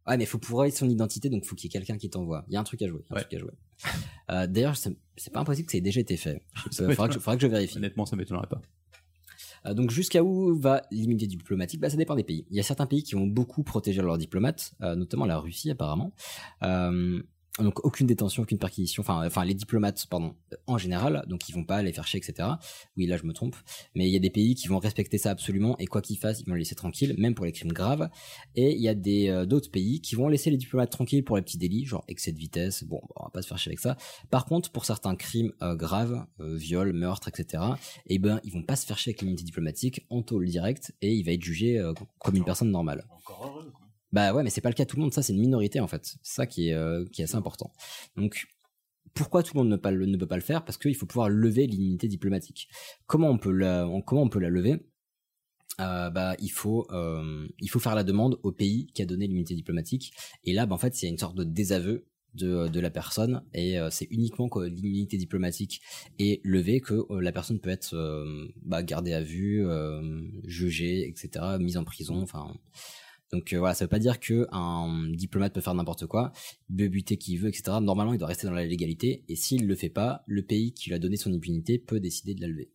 Ouais, 0.08 0.18
mais 0.18 0.26
faut 0.26 0.38
prouver 0.38 0.72
son 0.72 0.90
identité, 0.90 1.30
donc 1.30 1.44
faut 1.46 1.56
qu'il 1.56 1.66
y 1.66 1.70
ait 1.70 1.80
quelqu'un 1.80 1.98
qui 1.98 2.10
t'envoie. 2.10 2.46
Il 2.48 2.54
y 2.54 2.58
a 2.58 2.60
un 2.60 2.64
truc 2.64 2.82
à 2.82 2.88
jouer. 2.88 3.04
il 3.10 3.14
y 3.14 3.16
a 3.16 3.20
un 3.20 3.22
truc 3.22 3.34
à 3.34 3.40
jouer. 3.40 3.52
Euh, 4.32 4.48
D'ailleurs, 4.48 4.78
c'est 4.78 5.34
pas 5.34 5.42
impossible 5.42 5.66
que 5.66 5.72
ça 5.74 5.78
ait 5.78 5.82
déjà 5.82 6.00
été 6.00 6.16
fait. 6.16 6.42
Il 6.72 6.76
faudra, 6.76 6.86
que, 6.86 6.88
m'étonnerait. 6.88 7.14
faudra 7.20 7.36
que 7.36 7.42
je 7.42 7.48
vérifie. 7.48 7.78
Honnêtement, 7.78 8.06
ça 8.06 8.16
m'étonnerait 8.16 8.48
pas. 8.48 8.62
Euh, 9.66 9.74
donc 9.74 9.92
jusqu'à 9.92 10.24
où 10.24 10.56
va 10.58 10.82
l'immunité 10.92 11.28
diplomatique? 11.28 11.80
Bah, 11.80 11.90
Ça 11.90 11.98
dépend 11.98 12.16
des 12.16 12.24
pays. 12.24 12.46
Il 12.50 12.58
y 12.58 12.60
a 12.60 12.64
certains 12.64 12.86
pays 12.86 13.04
qui 13.04 13.16
vont 13.16 13.28
beaucoup 13.28 13.64
protéger 13.64 14.02
leurs 14.02 14.18
diplomates, 14.18 14.74
euh, 14.82 14.96
notamment 14.96 15.26
la 15.26 15.38
Russie 15.40 15.72
apparemment. 15.72 16.14
Euh, 16.64 17.22
donc 17.60 17.84
aucune 17.86 18.08
détention, 18.08 18.44
aucune 18.44 18.60
perquisition, 18.60 19.02
enfin, 19.02 19.26
enfin 19.26 19.44
les 19.46 19.54
diplomates, 19.54 20.06
pardon, 20.10 20.36
euh, 20.54 20.58
en 20.68 20.78
général, 20.78 21.24
donc 21.28 21.50
ils 21.50 21.54
vont 21.54 21.64
pas 21.64 21.82
les 21.82 21.94
faire 21.94 22.08
chier, 22.08 22.20
etc. 22.20 22.50
Oui, 22.96 23.06
là 23.08 23.18
je 23.18 23.24
me 23.24 23.34
trompe, 23.34 23.56
mais 23.96 24.08
il 24.08 24.12
y 24.12 24.16
a 24.16 24.20
des 24.20 24.30
pays 24.30 24.56
qui 24.56 24.68
vont 24.68 24.80
respecter 24.80 25.18
ça 25.18 25.32
absolument 25.32 25.78
et 25.80 25.86
quoi 25.86 26.02
qu'ils 26.02 26.18
fassent, 26.18 26.42
ils 26.42 26.48
vont 26.48 26.54
les 26.54 26.60
laisser 26.60 26.76
tranquilles, 26.76 27.16
même 27.18 27.36
pour 27.36 27.46
les 27.46 27.52
crimes 27.52 27.72
graves. 27.72 28.10
Et 28.56 28.74
il 28.74 28.82
y 28.82 28.90
a 28.90 28.96
des 28.96 29.30
euh, 29.30 29.46
d'autres 29.46 29.72
pays 29.72 30.02
qui 30.02 30.16
vont 30.16 30.28
laisser 30.28 30.50
les 30.50 30.58
diplomates 30.58 30.92
tranquilles 30.92 31.24
pour 31.24 31.36
les 31.36 31.42
petits 31.42 31.58
délits, 31.58 31.86
genre 31.86 32.04
excès 32.08 32.32
de 32.32 32.38
vitesse. 32.38 32.84
Bon, 32.84 33.02
on 33.16 33.24
va 33.24 33.30
pas 33.30 33.42
se 33.42 33.48
faire 33.48 33.58
chier 33.58 33.70
avec 33.70 33.80
ça. 33.80 33.98
Par 34.30 34.46
contre, 34.46 34.72
pour 34.72 34.86
certains 34.86 35.16
crimes 35.16 35.52
euh, 35.62 35.76
graves, 35.76 36.26
euh, 36.40 36.56
viol, 36.56 36.94
meurtre, 36.94 37.28
etc. 37.28 37.64
Eh 38.08 38.20
ben, 38.20 38.40
ils 38.44 38.52
vont 38.52 38.64
pas 38.64 38.76
se 38.76 38.86
faire 38.86 38.98
chier 38.98 39.12
avec 39.12 39.22
l'immunité 39.22 39.44
diplomatique, 39.44 40.06
en 40.10 40.22
tôle 40.22 40.48
direct, 40.48 40.94
et 41.02 41.14
il 41.14 41.24
va 41.24 41.32
être 41.32 41.44
jugé 41.44 41.82
comme 42.20 42.36
une 42.36 42.46
personne 42.46 42.72
normale. 42.72 43.06
Bah 44.12 44.34
ouais, 44.34 44.44
mais 44.44 44.50
c'est 44.50 44.62
pas 44.62 44.70
le 44.70 44.76
cas 44.76 44.86
tout 44.86 44.96
le 44.96 45.02
monde, 45.02 45.14
ça 45.14 45.22
c'est 45.22 45.34
une 45.34 45.40
minorité 45.40 45.80
en 45.80 45.88
fait. 45.88 46.06
C'est 46.06 46.20
ça 46.24 46.48
qui 46.48 46.70
est, 46.70 46.74
euh, 46.74 47.06
qui 47.12 47.22
est 47.22 47.26
assez 47.26 47.36
important. 47.36 47.74
Donc, 48.16 48.48
pourquoi 49.14 49.44
tout 49.44 49.54
le 49.56 49.64
monde 49.64 49.70
ne, 49.70 50.18
peut 50.18 50.28
pas 50.28 50.36
le 50.36 50.42
faire? 50.42 50.64
Parce 50.64 50.78
qu'il 50.78 50.96
faut 50.96 51.06
pouvoir 51.06 51.30
lever 51.30 51.68
l'immunité 51.68 52.08
diplomatique. 52.08 52.70
Comment 53.08 53.30
on 53.30 53.38
peut 53.38 53.52
la, 53.52 53.90
comment 54.06 54.22
on 54.22 54.30
peut 54.30 54.40
la 54.40 54.50
lever? 54.50 54.80
Euh, 55.80 56.10
bah, 56.10 56.36
il 56.40 56.50
faut, 56.50 56.88
euh, 56.92 57.48
il 57.60 57.70
faut 57.70 57.80
faire 57.80 57.96
la 57.96 58.04
demande 58.04 58.40
au 58.44 58.52
pays 58.52 58.88
qui 58.94 59.02
a 59.02 59.06
donné 59.06 59.28
l'immunité 59.28 59.56
diplomatique. 59.56 60.14
Et 60.44 60.54
là, 60.54 60.66
bah, 60.66 60.76
en 60.76 60.78
fait, 60.78 61.02
il 61.02 61.06
y 61.06 61.08
a 61.08 61.12
une 61.12 61.18
sorte 61.18 61.36
de 61.36 61.44
désaveu 61.44 62.06
de, 62.38 62.68
de 62.68 62.80
la 62.80 62.90
personne 62.90 63.44
et 63.54 63.80
euh, 63.80 63.90
c'est 63.90 64.08
uniquement 64.12 64.48
quand 64.48 64.62
l'immunité 64.62 65.18
diplomatique 65.18 65.82
est 66.20 66.40
levée 66.46 66.82
que 66.82 66.94
euh, 66.94 67.20
la 67.22 67.32
personne 67.32 67.60
peut 67.60 67.70
être 67.70 67.96
euh, 67.96 68.48
bah, 68.64 68.84
gardée 68.84 69.14
à 69.14 69.22
vue, 69.22 69.66
euh, 69.66 70.22
jugée, 70.46 71.08
etc., 71.08 71.30
mise 71.60 71.78
en 71.78 71.84
prison. 71.84 72.22
Enfin, 72.22 72.56
donc 73.32 73.52
euh, 73.54 73.60
voilà, 73.60 73.74
ça 73.74 73.86
veut 73.86 73.90
pas 73.90 74.00
dire 74.00 74.20
que 74.20 74.48
un 74.52 75.10
diplomate 75.10 75.54
peut 75.54 75.62
faire 75.62 75.76
n'importe 75.76 76.06
quoi, 76.06 76.32
peut 76.70 77.18
qui 77.18 77.38
veut, 77.38 77.50
etc. 77.50 77.78
Normalement, 77.82 78.14
il 78.14 78.20
doit 78.20 78.28
rester 78.28 78.48
dans 78.48 78.54
la 78.54 78.66
légalité 78.66 79.24
et 79.28 79.36
s'il 79.36 79.68
le 79.68 79.76
fait 79.76 79.90
pas, 79.90 80.24
le 80.28 80.44
pays 80.44 80.74
qui 80.74 80.90
lui 80.90 80.96
a 80.96 81.00
donné 81.00 81.18
son 81.18 81.34
immunité 81.34 81.78
peut 81.78 82.00
décider 82.00 82.34
de 82.34 82.42
la 82.42 82.48
lever. 82.48 82.70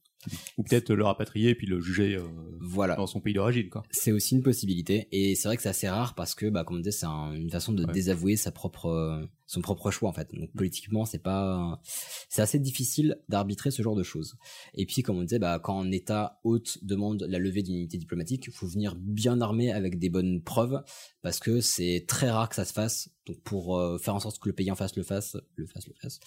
Ou 0.56 0.62
peut-être 0.62 0.92
le 0.92 1.02
rapatrier 1.04 1.50
et 1.50 1.54
puis 1.54 1.66
le 1.66 1.80
juger 1.80 2.14
euh, 2.16 2.22
Voilà. 2.60 2.94
dans 2.96 3.06
son 3.06 3.20
pays 3.20 3.34
d'origine. 3.34 3.68
C'est 3.90 4.12
aussi 4.12 4.34
une 4.36 4.42
possibilité 4.42 5.08
et 5.10 5.34
c'est 5.34 5.48
vrai 5.48 5.56
que 5.56 5.62
c'est 5.62 5.68
assez 5.68 5.88
rare 5.88 6.14
parce 6.14 6.34
que 6.34 6.46
bah 6.46 6.62
comme 6.64 6.76
on 6.76 6.80
disait 6.80 6.92
c'est 6.92 7.06
un- 7.06 7.32
une 7.34 7.50
façon 7.50 7.72
de 7.72 7.84
Ouais. 7.84 7.92
désavouer 7.92 8.36
sa 8.36 8.52
propre 8.52 8.86
euh, 8.86 9.24
son 9.46 9.60
propre 9.60 9.90
choix 9.90 10.08
en 10.08 10.12
fait. 10.12 10.28
Donc 10.32 10.50
politiquement 10.52 11.04
c'est 11.04 11.22
pas 11.22 11.80
c'est 12.28 12.40
assez 12.40 12.58
difficile 12.60 13.18
d'arbitrer 13.28 13.70
ce 13.72 13.82
genre 13.82 13.96
de 13.96 14.02
choses. 14.04 14.36
Et 14.74 14.86
puis 14.86 15.02
comme 15.02 15.18
on 15.18 15.22
disait 15.22 15.38
bah 15.40 15.58
quand 15.62 15.80
un 15.80 15.90
État 15.90 16.40
hôte 16.44 16.78
demande 16.82 17.26
la 17.28 17.38
levée 17.38 17.62
d'une 17.62 17.74
unité 17.76 17.98
diplomatique, 17.98 18.44
il 18.46 18.52
faut 18.52 18.66
venir 18.66 18.94
bien 18.96 19.40
armé 19.40 19.72
avec 19.72 19.98
des 19.98 20.08
bonnes 20.08 20.40
preuves 20.40 20.82
parce 21.22 21.40
que 21.40 21.60
c'est 21.60 22.04
très 22.06 22.30
rare 22.30 22.48
que 22.48 22.54
ça 22.54 22.64
se 22.64 22.72
fasse. 22.72 23.10
Donc 23.26 23.40
pour 23.42 23.76
euh, 23.78 23.98
faire 23.98 24.14
en 24.14 24.20
sorte 24.20 24.38
que 24.38 24.48
le 24.48 24.54
pays 24.54 24.70
en 24.70 24.76
face 24.76 24.96
le 24.96 25.02
fasse, 25.02 25.36
le 25.56 25.66
fasse, 25.66 25.86
le 25.88 25.94
fasse. 26.00 26.20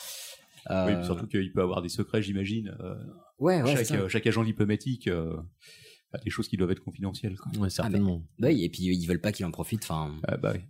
Oui, 0.70 0.74
Euh, 0.94 1.04
surtout 1.04 1.28
qu'il 1.28 1.52
peut 1.54 1.62
avoir 1.62 1.82
des 1.82 1.90
secrets, 1.90 2.22
j'imagine. 2.22 2.76
euh, 2.80 2.96
Ouais, 3.40 3.62
ouais, 3.62 3.68
chaque, 3.68 3.78
c'est 3.80 3.86
ça. 3.86 3.96
euh, 3.96 4.08
chaque 4.10 4.26
agent 4.28 4.44
diplomatique 4.44 5.08
euh, 5.08 5.38
a 6.14 6.18
des 6.20 6.30
choses 6.30 6.48
qui 6.48 6.58
doivent 6.58 6.72
être 6.72 6.84
confidentielles. 6.84 7.38
Quoi. 7.38 7.52
Ouais, 7.60 7.70
certainement. 7.70 8.24
Bah 8.40 8.48
oui, 8.48 8.64
et 8.64 8.70
puis 8.70 8.84
ils 8.84 9.06
veulent 9.06 9.22
pas 9.22 9.32
qu'il 9.32 9.46
en 9.46 9.52
profite. 9.52 9.84
Enfin. 9.84 10.16
Ah 10.28 10.38
bah 10.38 10.54
oui. 10.56 10.62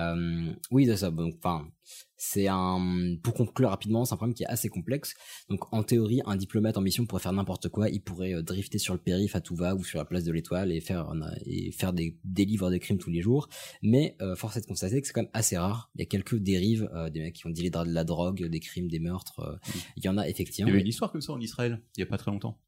Euh, 0.00 0.52
oui, 0.70 0.86
c'est 0.86 0.96
ça. 0.96 1.10
Donc, 1.10 1.34
enfin, 1.38 1.68
c'est 2.16 2.46
un. 2.48 3.16
Pour 3.22 3.34
conclure 3.34 3.68
rapidement, 3.68 4.04
c'est 4.04 4.14
un 4.14 4.16
problème 4.16 4.34
qui 4.34 4.44
est 4.44 4.46
assez 4.46 4.68
complexe. 4.68 5.14
Donc, 5.50 5.72
en 5.72 5.82
théorie, 5.82 6.22
un 6.24 6.36
diplomate 6.36 6.78
en 6.78 6.80
mission 6.80 7.04
pourrait 7.04 7.20
faire 7.22 7.32
n'importe 7.32 7.68
quoi. 7.68 7.90
Il 7.90 8.00
pourrait 8.00 8.34
euh, 8.34 8.42
drifter 8.42 8.78
sur 8.78 8.94
le 8.94 9.00
périph' 9.00 9.36
à 9.36 9.40
tout 9.40 9.54
va 9.54 9.74
ou 9.74 9.84
sur 9.84 9.98
la 9.98 10.04
place 10.04 10.24
de 10.24 10.32
l'Étoile 10.32 10.72
et 10.72 10.80
faire 10.80 11.12
et 11.44 11.72
faire 11.72 11.92
des 11.92 12.16
délits 12.24 12.56
voire 12.56 12.70
des 12.70 12.78
crimes 12.80 12.98
tous 12.98 13.10
les 13.10 13.20
jours. 13.20 13.48
Mais 13.82 14.16
euh, 14.22 14.34
force 14.36 14.56
est 14.56 14.62
de 14.62 14.66
constater 14.66 15.00
que 15.00 15.06
c'est 15.06 15.12
quand 15.12 15.22
même 15.22 15.30
assez 15.34 15.58
rare. 15.58 15.90
Il 15.94 16.00
y 16.00 16.02
a 16.02 16.06
quelques 16.06 16.36
dérives, 16.36 16.88
euh, 16.94 17.10
des 17.10 17.20
mecs 17.20 17.34
qui 17.34 17.46
ont 17.46 17.50
dealé 17.50 17.70
de 17.70 17.78
la 17.92 18.04
drogue, 18.04 18.46
des 18.46 18.60
crimes, 18.60 18.88
des 18.88 19.00
meurtres. 19.00 19.40
euh, 19.40 19.56
Il 19.96 20.04
y 20.04 20.08
en 20.08 20.16
a 20.16 20.24
Il 20.24 20.28
y 20.28 20.30
effectivement. 20.30 20.70
avait 20.70 20.80
une 20.80 20.86
histoire 20.86 21.12
comme 21.12 21.20
ça 21.22 21.32
en 21.32 21.40
Israël, 21.40 21.82
il 21.96 22.00
y 22.00 22.02
a 22.02 22.06
pas 22.06 22.18
très 22.18 22.30
longtemps. 22.30 22.58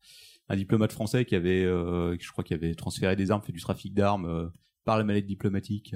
Un 0.50 0.56
diplomate 0.56 0.92
français 0.92 1.24
qui 1.24 1.34
avait, 1.36 1.64
euh, 1.64 2.18
je 2.20 2.30
crois, 2.30 2.44
qui 2.44 2.52
avait 2.52 2.74
transféré 2.74 3.16
des 3.16 3.30
armes, 3.30 3.40
fait 3.42 3.52
du 3.52 3.60
trafic 3.62 3.94
d'armes 3.94 4.26
euh, 4.26 4.46
par 4.84 4.98
la 4.98 5.04
mallette 5.04 5.24
diplomatique. 5.26 5.94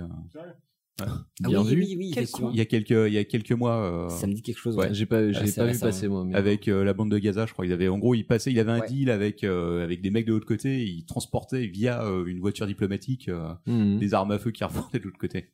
Ouais. 1.01 1.07
Ah 1.45 1.49
Bien 1.49 1.63
oui, 1.63 1.75
vu. 1.75 1.77
oui, 1.83 1.97
oui, 1.99 2.11
Quel 2.13 2.25
effectivement. 2.25 2.51
Il 2.51 2.57
y 2.57 2.61
a 2.61 2.65
quelques, 2.65 2.91
il 2.91 3.13
y 3.13 3.19
a 3.19 3.25
quelques 3.25 3.53
mois. 3.53 3.77
euh, 3.77 4.09
Ça 4.09 4.27
me 4.27 4.33
dit 4.35 4.43
quelque 4.43 4.59
chose. 4.59 4.77
Ouais. 4.77 4.93
J'ai 4.93 5.07
pas, 5.07 5.31
j'ai 5.33 5.47
c'est 5.47 5.57
pas 5.61 5.65
vu 5.67 5.69
récemment. 5.71 5.91
passer 5.93 6.09
moi. 6.09 6.25
Mais... 6.25 6.35
avec 6.35 6.67
euh, 6.69 6.83
la 6.83 6.93
bande 6.93 7.11
de 7.11 7.19
Gaza, 7.19 7.47
je 7.47 7.53
crois. 7.53 7.67
Il 7.67 7.73
avait, 7.73 7.89
en 7.89 7.99
gros, 7.99 8.15
il 8.15 8.27
passait, 8.27 8.51
il 8.51 8.59
avait 8.59 8.73
un 8.73 8.81
Ouais. 8.81 8.89
deal 8.89 9.11
avec 9.11 9.45
euh, 9.45 9.85
avec 9.85 10.03
des 10.03 10.11
mecs 10.11 10.27
de 10.27 10.33
l'autre 10.33 10.47
côté. 10.47 10.85
Il 10.85 11.05
transportait 11.05 11.67
via 11.67 12.03
euh, 12.05 12.25
une 12.27 12.41
voiture 12.41 12.67
diplomatique 12.67 13.29
euh, 13.29 13.53
Mhm. 13.67 13.99
des 13.99 14.15
armes 14.15 14.33
à 14.33 14.39
feu 14.39 14.51
qui 14.51 14.65
remontaient 14.65 14.99
de 14.99 15.05
l'autre 15.05 15.19
côté. 15.19 15.51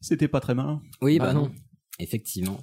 C'était 0.00 0.28
pas 0.28 0.40
très 0.40 0.54
malin. 0.54 0.80
Oui, 1.02 1.18
Bah 1.18 1.26
bah 1.26 1.32
non. 1.34 1.42
non. 1.46 1.50
Effectivement. 2.00 2.58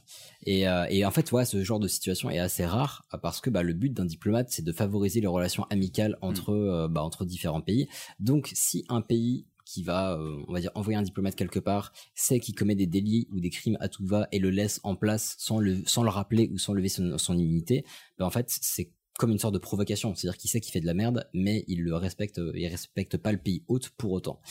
Et, 0.46 0.68
euh, 0.68 0.86
et 0.90 1.06
en 1.06 1.12
fait, 1.12 1.32
ouais, 1.32 1.46
ce 1.46 1.64
genre 1.64 1.80
de 1.80 1.88
situation 1.88 2.30
est 2.30 2.40
assez 2.40 2.66
rare 2.66 3.06
parce 3.22 3.40
que 3.40 3.50
bah, 3.50 3.64
le 3.64 3.72
but 3.74 3.94
d'un 3.94 4.04
diplomate, 4.04 4.48
c'est 4.50 4.62
de 4.64 4.72
favoriser 4.74 5.22
les 5.22 5.28
relations 5.28 5.64
amicales 5.70 6.18
entre, 6.22 6.50
euh, 6.52 6.88
bah, 6.90 7.02
entre 7.02 7.24
différents 7.24 7.62
pays. 7.62 7.88
Donc, 8.20 8.52
si 8.54 8.84
un 8.90 9.00
pays 9.00 9.46
qui 9.72 9.84
va, 9.84 10.14
euh, 10.14 10.44
on 10.48 10.54
va 10.54 10.60
dire, 10.60 10.72
envoyer 10.76 10.98
un 10.98 11.02
diplomate 11.02 11.36
quelque 11.36 11.60
part, 11.60 11.94
sait 12.14 12.40
qu'il 12.40 12.56
commet 12.56 12.76
des 12.76 12.88
délits 12.88 13.28
ou 13.32 13.40
des 13.40 13.50
crimes 13.50 13.78
à 13.80 13.88
tout 13.88 14.06
va 14.06 14.28
et 14.34 14.40
le 14.40 14.50
laisse 14.50 14.82
en 14.84 14.96
place 14.96 15.36
sans 15.38 15.60
le, 15.60 15.82
sans 15.86 16.04
le 16.04 16.10
rappeler 16.10 16.50
ou 16.54 16.58
sans 16.58 16.74
lever 16.74 16.90
son, 16.90 17.18
son 17.18 17.38
immunité, 17.38 17.86
bah, 18.18 18.26
en 18.26 18.30
fait, 18.30 18.48
c'est 18.50 18.92
comme 19.18 19.32
une 19.32 19.40
sorte 19.40 19.54
de 19.54 19.60
provocation. 19.60 20.16
C'est-à-dire 20.16 20.38
qu'il 20.38 20.50
sait 20.50 20.60
qu'il 20.60 20.72
fait 20.72 20.82
de 20.82 20.86
la 20.86 20.94
merde, 20.94 21.28
mais 21.34 21.64
il 21.68 21.84
le 21.84 21.96
respecte, 21.96 22.42
il 22.56 22.68
respecte 22.68 23.18
pas 23.18 23.32
le 23.32 23.38
pays 23.38 23.64
hôte 23.68 23.90
pour 23.98 24.12
autant. 24.12 24.42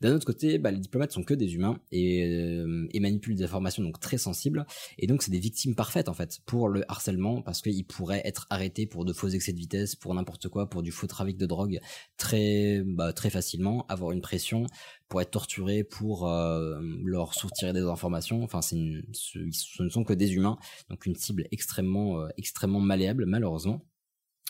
D'un 0.00 0.14
autre 0.14 0.26
côté, 0.26 0.58
bah, 0.58 0.70
les 0.70 0.80
diplomates 0.80 1.12
sont 1.12 1.22
que 1.22 1.34
des 1.34 1.54
humains 1.54 1.78
et, 1.92 2.24
euh, 2.24 2.88
et 2.92 3.00
manipulent 3.00 3.36
des 3.36 3.44
informations 3.44 3.82
donc 3.82 4.00
très 4.00 4.18
sensibles. 4.18 4.66
Et 4.98 5.06
donc 5.06 5.22
c'est 5.22 5.30
des 5.30 5.38
victimes 5.38 5.74
parfaites 5.74 6.08
en 6.08 6.14
fait 6.14 6.40
pour 6.46 6.68
le 6.68 6.84
harcèlement 6.90 7.42
parce 7.42 7.62
qu'ils 7.62 7.86
pourraient 7.86 8.22
être 8.24 8.46
arrêtés 8.50 8.86
pour 8.86 9.04
de 9.04 9.12
faux 9.12 9.28
excès 9.28 9.52
de 9.52 9.58
vitesse, 9.58 9.94
pour 9.94 10.14
n'importe 10.14 10.48
quoi, 10.48 10.68
pour 10.68 10.82
du 10.82 10.92
faux 10.92 11.06
trafic 11.06 11.36
de 11.36 11.46
drogue 11.46 11.80
très 12.16 12.82
bah, 12.84 13.12
très 13.12 13.30
facilement, 13.30 13.86
avoir 13.88 14.12
une 14.12 14.20
pression, 14.20 14.66
pour 15.08 15.20
être 15.20 15.30
torturés, 15.30 15.84
pour 15.84 16.28
euh, 16.28 16.80
leur 17.04 17.34
soutirer 17.34 17.72
des 17.72 17.82
informations. 17.82 18.42
Enfin, 18.42 18.62
ce, 18.62 18.74
ne 18.74 19.88
sont 19.88 20.04
que 20.04 20.14
des 20.14 20.34
humains, 20.34 20.58
donc 20.90 21.06
une 21.06 21.14
cible 21.14 21.46
extrêmement 21.52 22.20
euh, 22.20 22.28
extrêmement 22.36 22.80
malléable 22.80 23.26
malheureusement. 23.26 23.84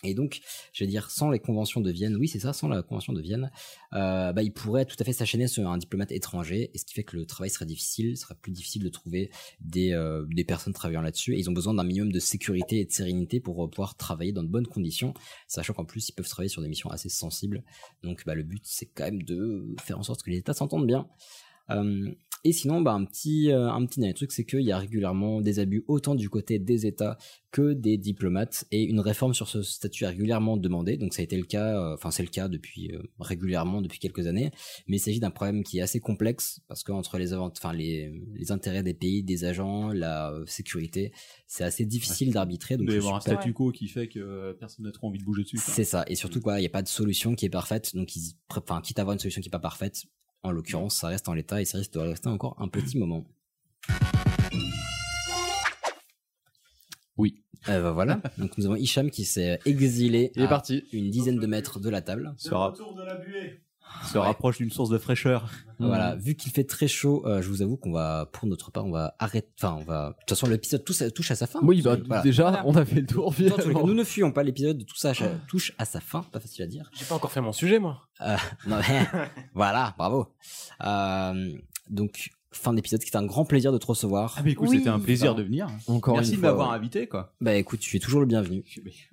Et 0.04 0.14
donc, 0.14 0.40
je 0.72 0.84
vais 0.84 0.88
dire, 0.88 1.10
sans 1.10 1.30
les 1.30 1.38
conventions 1.38 1.80
de 1.80 1.90
Vienne, 1.90 2.16
oui, 2.16 2.28
c'est 2.28 2.38
ça, 2.38 2.52
sans 2.52 2.68
la 2.68 2.82
convention 2.82 3.14
de 3.14 3.20
Vienne, 3.22 3.50
euh, 3.94 4.32
bah, 4.32 4.42
il 4.42 4.52
pourrait 4.52 4.84
tout 4.84 4.96
à 4.98 5.04
fait 5.04 5.14
s'enchaîner 5.14 5.48
sur 5.48 5.66
un 5.68 5.78
diplomate 5.78 6.12
étranger, 6.12 6.70
et 6.74 6.78
ce 6.78 6.84
qui 6.84 6.92
fait 6.92 7.02
que 7.02 7.16
le 7.16 7.24
travail 7.24 7.48
serait 7.48 7.64
difficile, 7.64 8.16
serait 8.16 8.34
plus 8.34 8.52
difficile 8.52 8.84
de 8.84 8.90
trouver 8.90 9.30
des, 9.60 9.92
euh, 9.92 10.26
des 10.28 10.44
personnes 10.44 10.74
travaillant 10.74 11.00
là-dessus, 11.00 11.34
et 11.34 11.38
ils 11.38 11.48
ont 11.48 11.54
besoin 11.54 11.72
d'un 11.72 11.84
minimum 11.84 12.12
de 12.12 12.20
sécurité 12.20 12.80
et 12.80 12.84
de 12.84 12.92
sérénité 12.92 13.40
pour 13.40 13.64
euh, 13.64 13.70
pouvoir 13.70 13.96
travailler 13.96 14.32
dans 14.32 14.42
de 14.42 14.48
bonnes 14.48 14.66
conditions, 14.66 15.14
sachant 15.48 15.72
qu'en 15.72 15.86
plus, 15.86 16.10
ils 16.10 16.12
peuvent 16.12 16.28
travailler 16.28 16.50
sur 16.50 16.60
des 16.60 16.68
missions 16.68 16.90
assez 16.90 17.08
sensibles. 17.08 17.64
Donc, 18.02 18.24
bah, 18.26 18.34
le 18.34 18.42
but, 18.42 18.62
c'est 18.64 18.86
quand 18.86 19.04
même 19.04 19.22
de 19.22 19.74
faire 19.80 19.98
en 19.98 20.02
sorte 20.02 20.22
que 20.22 20.30
les 20.30 20.38
États 20.38 20.54
s'entendent 20.54 20.86
bien. 20.86 21.08
Euh, 21.70 22.10
et 22.44 22.52
sinon, 22.52 22.80
bah, 22.80 22.92
un 22.92 23.04
petit, 23.04 23.50
euh, 23.50 23.68
un 23.70 23.84
petit 23.86 24.00
dernier 24.00 24.14
truc, 24.14 24.30
c'est 24.32 24.44
qu'il 24.44 24.60
y 24.62 24.72
a 24.72 24.78
régulièrement 24.78 25.40
des 25.40 25.58
abus 25.58 25.84
autant 25.88 26.14
du 26.14 26.28
côté 26.30 26.58
des 26.58 26.86
États 26.86 27.18
que 27.50 27.72
des 27.72 27.96
diplomates, 27.96 28.66
et 28.70 28.82
une 28.82 29.00
réforme 29.00 29.32
sur 29.32 29.48
ce 29.48 29.62
statut 29.62 30.04
est 30.04 30.08
régulièrement 30.08 30.56
demandée. 30.58 30.96
Donc 30.98 31.14
ça 31.14 31.22
a 31.22 31.24
été 31.24 31.36
le 31.36 31.44
cas, 31.44 31.80
euh, 31.80 31.94
enfin 31.94 32.10
c'est 32.10 32.22
le 32.22 32.28
cas 32.28 32.48
depuis 32.48 32.92
euh, 32.94 33.02
régulièrement 33.18 33.80
depuis 33.80 33.98
quelques 33.98 34.26
années, 34.26 34.50
mais 34.86 34.98
il 34.98 35.00
s'agit 35.00 35.20
d'un 35.20 35.30
problème 35.30 35.64
qui 35.64 35.78
est 35.78 35.80
assez 35.80 35.98
complexe 35.98 36.60
parce 36.68 36.82
que 36.82 36.92
entre 36.92 37.16
les, 37.18 37.32
enfin 37.32 37.72
les, 37.72 38.12
les 38.34 38.52
intérêts 38.52 38.82
des 38.82 38.92
pays, 38.94 39.22
des 39.22 39.44
agents, 39.44 39.88
la 39.88 40.34
sécurité, 40.46 41.12
c'est 41.46 41.64
assez 41.64 41.86
difficile 41.86 42.32
d'arbitrer. 42.32 42.74
Il 42.74 42.78
Donc 42.78 42.86
doit 42.88 42.94
y 42.96 42.98
avoir 42.98 43.14
un 43.14 43.18
pas- 43.20 43.32
statu 43.32 43.52
quo 43.54 43.72
qui 43.72 43.88
fait 43.88 44.08
que 44.08 44.52
personne 44.60 44.84
n'a 44.84 44.92
trop 44.92 45.06
envie 45.08 45.18
de 45.18 45.24
bouger 45.24 45.42
dessus. 45.44 45.56
c'est 45.58 45.84
ça. 45.84 46.04
Et 46.08 46.14
surtout, 46.14 46.40
quoi, 46.42 46.58
il 46.58 46.60
n'y 46.60 46.66
a 46.66 46.70
pas 46.70 46.82
de 46.82 46.88
solution 46.88 47.34
qui 47.34 47.46
est 47.46 47.50
parfaite. 47.50 47.94
Donc, 47.96 48.14
ils, 48.16 48.34
enfin, 48.50 48.82
quitte 48.82 48.98
à 48.98 49.02
avoir 49.02 49.14
une 49.14 49.18
solution 49.20 49.40
qui 49.40 49.48
n'est 49.48 49.52
pas 49.52 49.58
parfaite, 49.58 50.02
en 50.42 50.50
l'occurrence, 50.50 50.96
ça 50.96 51.08
reste 51.08 51.28
en 51.28 51.34
l'état 51.34 51.60
et 51.60 51.64
ça 51.64 51.78
risque 51.78 51.92
de 51.92 51.98
rester 51.98 52.28
encore 52.28 52.56
un 52.58 52.68
petit 52.68 52.98
moment. 52.98 53.24
Oui. 57.16 57.42
Euh, 57.68 57.82
bah, 57.82 57.92
voilà. 57.92 58.20
Donc, 58.38 58.56
nous 58.58 58.66
avons 58.66 58.76
Hicham 58.76 59.10
qui 59.10 59.24
s'est 59.24 59.58
exilé. 59.64 60.32
Il 60.36 60.42
est 60.42 60.46
à 60.46 60.48
parti. 60.48 60.84
Une 60.92 61.10
dizaine 61.10 61.38
de 61.38 61.46
mètres 61.46 61.80
de 61.80 61.88
la 61.88 62.02
table. 62.02 62.34
De 62.44 63.04
la 63.04 63.16
buée. 63.16 63.60
Se 64.04 64.18
rapproche 64.18 64.58
d'une 64.58 64.70
source 64.70 64.90
de 64.90 64.98
fraîcheur. 64.98 65.48
Voilà. 65.78 66.14
Vu 66.16 66.34
qu'il 66.36 66.52
fait 66.52 66.64
très 66.64 66.88
chaud, 66.88 67.22
euh, 67.26 67.42
je 67.42 67.48
vous 67.48 67.60
avoue 67.62 67.76
qu'on 67.76 67.92
va, 67.92 68.28
pour 68.32 68.46
notre 68.48 68.70
part, 68.70 68.86
on 68.86 68.90
va 68.90 69.14
arrêter, 69.18 69.48
enfin, 69.58 69.76
on 69.80 69.84
va, 69.84 70.10
de 70.10 70.14
toute 70.20 70.30
façon, 70.30 70.46
l'épisode 70.48 70.84
touche, 70.84 71.02
touche 71.14 71.30
à 71.30 71.34
sa 71.34 71.46
fin. 71.46 71.60
Oui, 71.62 71.82
bah, 71.82 71.96
Voilà. 72.06 72.22
déjà, 72.22 72.62
on 72.64 72.74
a 72.76 72.84
fait 72.84 73.00
le 73.00 73.06
tour. 73.06 73.34
Cas, 73.34 73.64
nous 73.84 73.94
ne 73.94 74.04
fuyons 74.04 74.32
pas 74.32 74.42
l'épisode, 74.42 74.84
tout 74.86 74.96
ça 74.96 75.12
touche 75.48 75.72
à 75.78 75.84
sa 75.84 76.00
fin, 76.00 76.22
pas 76.32 76.40
facile 76.40 76.64
à 76.64 76.66
dire. 76.66 76.90
J'ai 76.94 77.04
pas 77.04 77.14
encore 77.14 77.32
fait 77.32 77.40
mon 77.40 77.52
sujet, 77.52 77.78
moi. 77.78 78.02
Euh, 78.22 78.36
non, 78.66 78.78
mais, 78.88 79.06
voilà, 79.54 79.94
bravo. 79.98 80.28
Euh, 80.84 81.52
donc, 81.90 82.30
fin 82.52 82.72
d'épisode, 82.72 83.02
c'était 83.02 83.16
un 83.16 83.26
grand 83.26 83.44
plaisir 83.44 83.70
de 83.72 83.78
te 83.78 83.86
recevoir. 83.86 84.34
Ah, 84.38 84.42
mais 84.44 84.52
écoute, 84.52 84.68
Oui. 84.70 84.78
c'était 84.78 84.88
un 84.88 84.98
plaisir 84.98 85.32
Enfin, 85.32 85.40
de 85.40 85.44
venir. 85.44 85.68
Encore 85.88 86.14
Merci 86.14 86.30
une 86.32 86.36
de 86.38 86.42
m'avoir 86.42 86.70
ouais. 86.70 86.76
invité, 86.76 87.06
quoi. 87.06 87.34
Bah 87.40 87.54
écoute, 87.54 87.80
tu 87.80 87.96
es 87.96 88.00
toujours 88.00 88.20
le 88.20 88.26
bienvenu. 88.26 88.64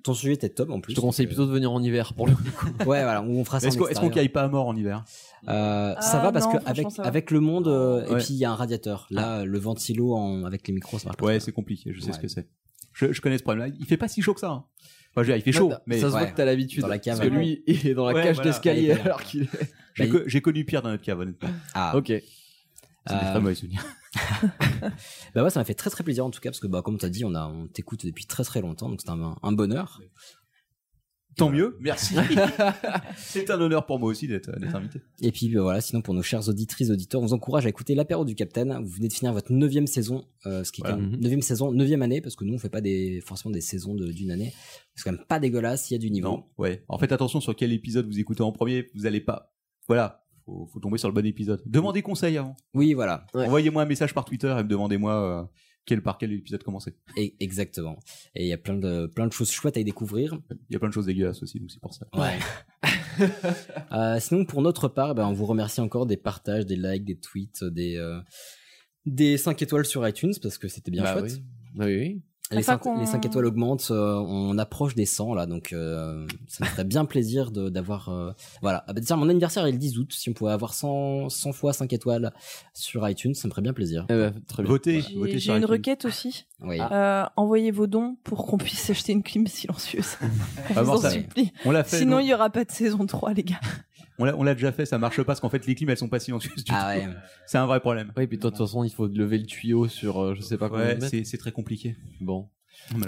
Ton 0.02 0.14
sujet 0.14 0.32
était 0.32 0.48
top 0.48 0.70
en 0.70 0.80
plus. 0.80 0.92
Je 0.92 0.96
te 0.96 1.00
conseille 1.00 1.26
plutôt 1.26 1.44
de 1.46 1.52
venir 1.52 1.70
en 1.70 1.82
hiver 1.82 2.14
pour 2.14 2.26
le 2.26 2.34
coup. 2.34 2.42
Ouais, 2.80 3.02
voilà, 3.02 3.22
on 3.22 3.44
fera 3.44 3.60
ça. 3.60 3.68
Est-ce 3.68 3.76
qu'on 4.00 4.08
caille 4.10 4.28
pas 4.30 4.42
à 4.42 4.48
mort 4.48 4.66
en 4.66 4.76
hiver? 4.76 5.04
Euh, 5.48 5.94
Ça 6.00 6.20
Ah, 6.20 6.22
va 6.24 6.32
parce 6.32 6.46
non, 6.46 6.52
que 6.58 7.00
avec 7.02 7.30
le 7.30 7.40
monde 7.40 7.68
euh, 7.68 8.04
et 8.06 8.16
puis 8.16 8.28
il 8.30 8.36
y 8.36 8.44
a 8.44 8.50
un 8.50 8.54
radiateur. 8.54 9.06
Là, 9.10 9.44
le 9.44 9.58
ventilo 9.58 10.14
en, 10.14 10.44
avec 10.44 10.66
les 10.66 10.72
micros, 10.72 10.98
ça 10.98 11.06
marche 11.06 11.16
pas. 11.18 11.26
Ouais, 11.26 11.40
c'est 11.40 11.52
compliqué, 11.52 11.92
je 11.92 12.00
sais 12.00 12.06
Ouais. 12.08 12.12
ce 12.14 12.18
que 12.20 12.28
c'est. 12.28 12.48
Je, 12.92 13.12
je 13.12 13.20
connais 13.20 13.36
ce 13.38 13.42
problème-là. 13.42 13.74
Il 13.78 13.86
fait 13.86 13.96
pas 13.96 14.08
si 14.08 14.22
chaud 14.22 14.34
que 14.34 14.40
ça. 14.40 14.50
hein. 14.50 14.64
Enfin, 15.10 15.16
je 15.16 15.20
veux 15.20 15.26
dire, 15.26 15.36
il 15.36 15.42
fait 15.42 15.52
chaud, 15.52 15.68
Ouais, 15.68 15.76
mais 15.86 15.98
ça 15.98 16.06
se 16.06 16.12
voit 16.12 16.26
que 16.26 16.34
t'as 16.36 16.44
l'habitude. 16.44 16.80
Dans 16.82 16.88
la 16.88 16.98
cave, 16.98 17.18
parce 17.18 17.28
que 17.28 17.34
lui, 17.34 17.62
il 17.66 17.86
est 17.86 17.94
dans 17.94 18.06
la 18.10 18.22
cage 18.22 18.40
d'escalier 18.40 18.92
alors 18.92 19.22
qu'il 19.22 19.42
est. 19.42 19.48
j'ai 19.94 20.06
Bah, 20.06 20.18
j'ai 20.26 20.40
connu 20.40 20.64
pire 20.64 20.82
dans 20.82 20.88
notre 20.90 21.02
cave, 21.04 21.18
honnêtement. 21.20 21.50
Ah, 21.74 21.96
Ok. 21.96 22.12
C'est 23.06 23.14
des 23.14 23.20
Euh, 23.20 23.30
très 23.30 23.40
mauvais 23.40 23.54
souvenirs. 23.54 23.84
bah 25.34 25.42
ouais, 25.42 25.50
ça 25.50 25.60
m'a 25.60 25.64
fait 25.64 25.74
très 25.74 25.90
très 25.90 26.04
plaisir 26.04 26.24
en 26.24 26.30
tout 26.30 26.40
cas 26.40 26.50
parce 26.50 26.60
que 26.60 26.66
bah 26.66 26.82
comme 26.82 26.98
t'as 26.98 27.08
dit, 27.08 27.24
on 27.24 27.34
a 27.34 27.46
on 27.46 27.66
t'écoute 27.68 28.06
depuis 28.06 28.26
très 28.26 28.44
très 28.44 28.60
longtemps, 28.60 28.88
donc 28.88 29.00
c'est 29.02 29.10
un, 29.10 29.36
un 29.42 29.52
bonheur. 29.52 30.00
Tant 31.36 31.50
mieux, 31.50 31.76
merci. 31.80 32.14
c'est 33.16 33.50
un 33.50 33.60
honneur 33.60 33.86
pour 33.86 33.98
moi 33.98 34.08
aussi 34.08 34.28
d'être 34.28 34.56
d'être 34.60 34.76
invité. 34.76 35.00
Et 35.20 35.32
puis 35.32 35.48
bah, 35.48 35.62
voilà, 35.62 35.80
sinon 35.80 36.00
pour 36.00 36.14
nos 36.14 36.22
chers 36.22 36.48
auditrices 36.48 36.90
auditeurs, 36.90 37.20
on 37.20 37.26
vous 37.26 37.32
encourage 37.32 37.66
à 37.66 37.68
écouter 37.68 37.96
l'apéro 37.96 38.24
du 38.24 38.36
Capitaine. 38.36 38.78
Vous 38.84 38.88
venez 38.92 39.08
de 39.08 39.12
finir 39.12 39.32
votre 39.32 39.52
neuvième 39.52 39.88
saison, 39.88 40.24
euh, 40.46 40.62
ce 40.62 40.70
qui 40.70 40.80
est 40.80 40.84
quand 40.84 40.96
même 40.96 41.16
neuvième 41.16 41.42
saison, 41.42 41.72
neuvième 41.72 42.02
année, 42.02 42.20
parce 42.20 42.36
que 42.36 42.44
nous 42.44 42.54
on 42.54 42.58
fait 42.58 42.68
pas 42.68 42.80
des 42.80 43.20
forcément 43.20 43.52
des 43.52 43.60
saisons 43.60 43.94
de- 43.96 44.12
d'une 44.12 44.30
année. 44.30 44.54
C'est 44.94 45.02
quand 45.02 45.10
même 45.12 45.24
pas 45.26 45.40
dégueulasse, 45.40 45.90
il 45.90 45.94
y 45.94 45.96
a 45.96 45.98
du 45.98 46.10
niveau. 46.12 46.28
Non, 46.28 46.44
ouais. 46.58 46.84
En 46.88 46.98
fait, 46.98 47.10
attention 47.10 47.40
sur 47.40 47.56
quel 47.56 47.72
épisode 47.72 48.06
vous 48.06 48.20
écoutez 48.20 48.42
en 48.44 48.52
premier. 48.52 48.88
Vous 48.94 49.06
allez 49.06 49.20
pas. 49.20 49.52
Voilà. 49.88 50.23
Faut, 50.44 50.66
faut 50.72 50.80
tomber 50.80 50.98
sur 50.98 51.08
le 51.08 51.14
bon 51.14 51.24
épisode. 51.24 51.62
Demandez 51.66 52.02
conseil 52.02 52.36
avant. 52.36 52.56
Oui, 52.74 52.92
voilà, 52.94 53.26
Ouais. 53.34 53.46
Envoyez-moi 53.46 53.82
un 53.82 53.86
message 53.86 54.12
par 54.14 54.24
Twitter 54.24 54.48
et 54.58 54.62
me 54.62 54.68
demandez-moi 54.68 55.40
euh, 55.42 55.44
quel 55.86 56.02
par 56.02 56.18
quel 56.18 56.32
épisode 56.32 56.62
commencer. 56.62 56.94
Et- 57.16 57.34
exactement. 57.40 57.98
Et 58.34 58.44
il 58.44 58.48
y 58.48 58.52
a 58.52 58.58
plein 58.58 58.74
de 58.76 59.06
plein 59.06 59.26
de 59.26 59.32
choses 59.32 59.50
chouettes 59.50 59.76
à 59.76 59.80
y 59.80 59.84
découvrir. 59.84 60.38
Il 60.50 60.72
y 60.74 60.76
a 60.76 60.78
plein 60.78 60.88
de 60.88 60.94
choses 60.94 61.06
dégueulasses 61.06 61.42
aussi, 61.42 61.60
donc 61.60 61.70
c'est 61.70 61.80
pour 61.80 61.94
ça. 61.94 62.06
Ouais. 62.14 62.38
Euh, 63.92 64.18
sinon, 64.18 64.44
pour 64.44 64.60
notre 64.60 64.88
part, 64.88 65.14
ben, 65.14 65.26
on 65.28 65.32
vous 65.32 65.46
remercie 65.46 65.80
encore 65.80 66.04
des 66.06 66.16
partages, 66.16 66.66
des 66.66 66.74
likes, 66.76 67.04
des 67.04 67.16
tweets, 67.16 67.62
des, 67.62 67.96
euh, 67.96 68.18
des 69.06 69.36
5 69.38 69.60
étoiles 69.62 69.84
sur 69.86 70.06
iTunes 70.08 70.32
parce 70.42 70.58
que 70.58 70.66
c'était 70.68 70.90
bien 70.90 71.04
Bah 71.04 71.12
chouette. 71.18 71.32
oui. 71.32 71.44
Oui, 71.76 71.84
oui. 71.96 72.22
Les, 72.54 72.60
Enfin 72.60 72.72
5, 72.74 72.78
qu'on- 72.78 72.98
les 73.00 73.06
cinq 73.06 73.24
étoiles 73.26 73.46
augmentent, 73.46 73.88
euh, 73.90 74.14
on 74.26 74.56
approche 74.58 74.94
des 74.94 75.06
100 75.06 75.34
là, 75.34 75.46
donc 75.46 75.72
euh, 75.72 76.26
ça 76.48 76.64
me 76.64 76.68
ferait 76.70 76.84
bien 76.84 77.04
plaisir 77.04 77.50
de- 77.50 77.68
d'avoir... 77.68 78.08
euh, 78.08 78.32
voilà, 78.62 78.84
ah 78.86 78.92
bah, 78.92 79.00
tiens, 79.04 79.16
mon 79.16 79.28
anniversaire 79.28 79.66
est 79.66 79.72
le 79.72 79.78
10 79.78 79.98
août, 79.98 80.12
si 80.12 80.30
on 80.30 80.32
pouvait 80.32 80.52
avoir 80.52 80.74
100, 80.74 81.28
100 81.28 81.52
fois 81.52 81.72
5 81.72 81.92
étoiles 81.92 82.32
sur 82.72 83.08
iTunes, 83.08 83.34
ça 83.34 83.48
me 83.48 83.50
ferait 83.50 83.62
bien 83.62 83.72
plaisir. 83.72 84.06
Eh 84.08 84.14
ben, 84.14 84.34
très 84.48 84.62
bien. 84.62 84.70
Votez, 84.72 85.00
J'ai 85.00 85.14
votez 85.16 85.32
j'ai 85.32 85.40
sur 85.40 85.54
une 85.54 85.62
iTunes. 85.62 85.70
requête 85.72 86.04
aussi. 86.04 86.46
Oui. 86.62 86.78
Euh, 86.80 87.24
envoyez 87.36 87.70
vos 87.70 87.86
dons 87.86 88.16
pour 88.24 88.46
qu'on 88.46 88.56
puisse 88.58 88.88
acheter 88.90 89.12
une 89.12 89.22
clim 89.22 89.46
silencieuse. 89.46 90.16
Ah, 90.76 90.82
vous 90.82 90.90
en 90.92 91.10
supplie. 91.10 91.52
On 91.64 91.70
l'a 91.70 91.84
fait. 91.84 91.98
Sinon, 91.98 92.18
il 92.20 92.26
y 92.26 92.34
aura 92.34 92.48
pas 92.50 92.64
de 92.64 92.70
saison 92.70 93.04
3, 93.06 93.34
les 93.34 93.42
gars. 93.44 93.60
On 94.18 94.24
l'a 94.24 94.36
on 94.36 94.42
l'a 94.44 94.54
déjà 94.54 94.70
fait, 94.70 94.86
ça 94.86 94.96
marche 94.98 95.16
pas 95.16 95.24
parce 95.24 95.40
qu'en 95.40 95.48
fait 95.50 95.66
les 95.66 95.74
clims 95.74 95.90
elles 95.90 95.96
sont 95.96 96.08
pas 96.08 96.20
silencieuses 96.20 96.62
du 96.64 96.72
Ah 96.74 96.94
tout. 96.94 97.00
ouais. 97.00 97.14
C'est 97.46 97.58
un 97.58 97.66
vrai 97.66 97.80
problème. 97.80 98.12
Oui, 98.16 98.26
puis 98.26 98.38
toi, 98.38 98.50
de 98.50 98.56
toute 98.56 98.64
façon, 98.66 98.84
il 98.84 98.90
faut 98.90 99.06
lever 99.08 99.38
le 99.38 99.46
tuyau 99.46 99.88
sur 99.88 100.20
euh, 100.22 100.34
je 100.34 100.40
sais 100.42 100.56
pas 100.56 100.68
combien 100.68 100.84
Ouais, 100.98 101.00
c'est 101.00 101.24
c'est 101.24 101.38
très 101.38 101.50
compliqué. 101.52 101.96
Bon. 102.20 102.48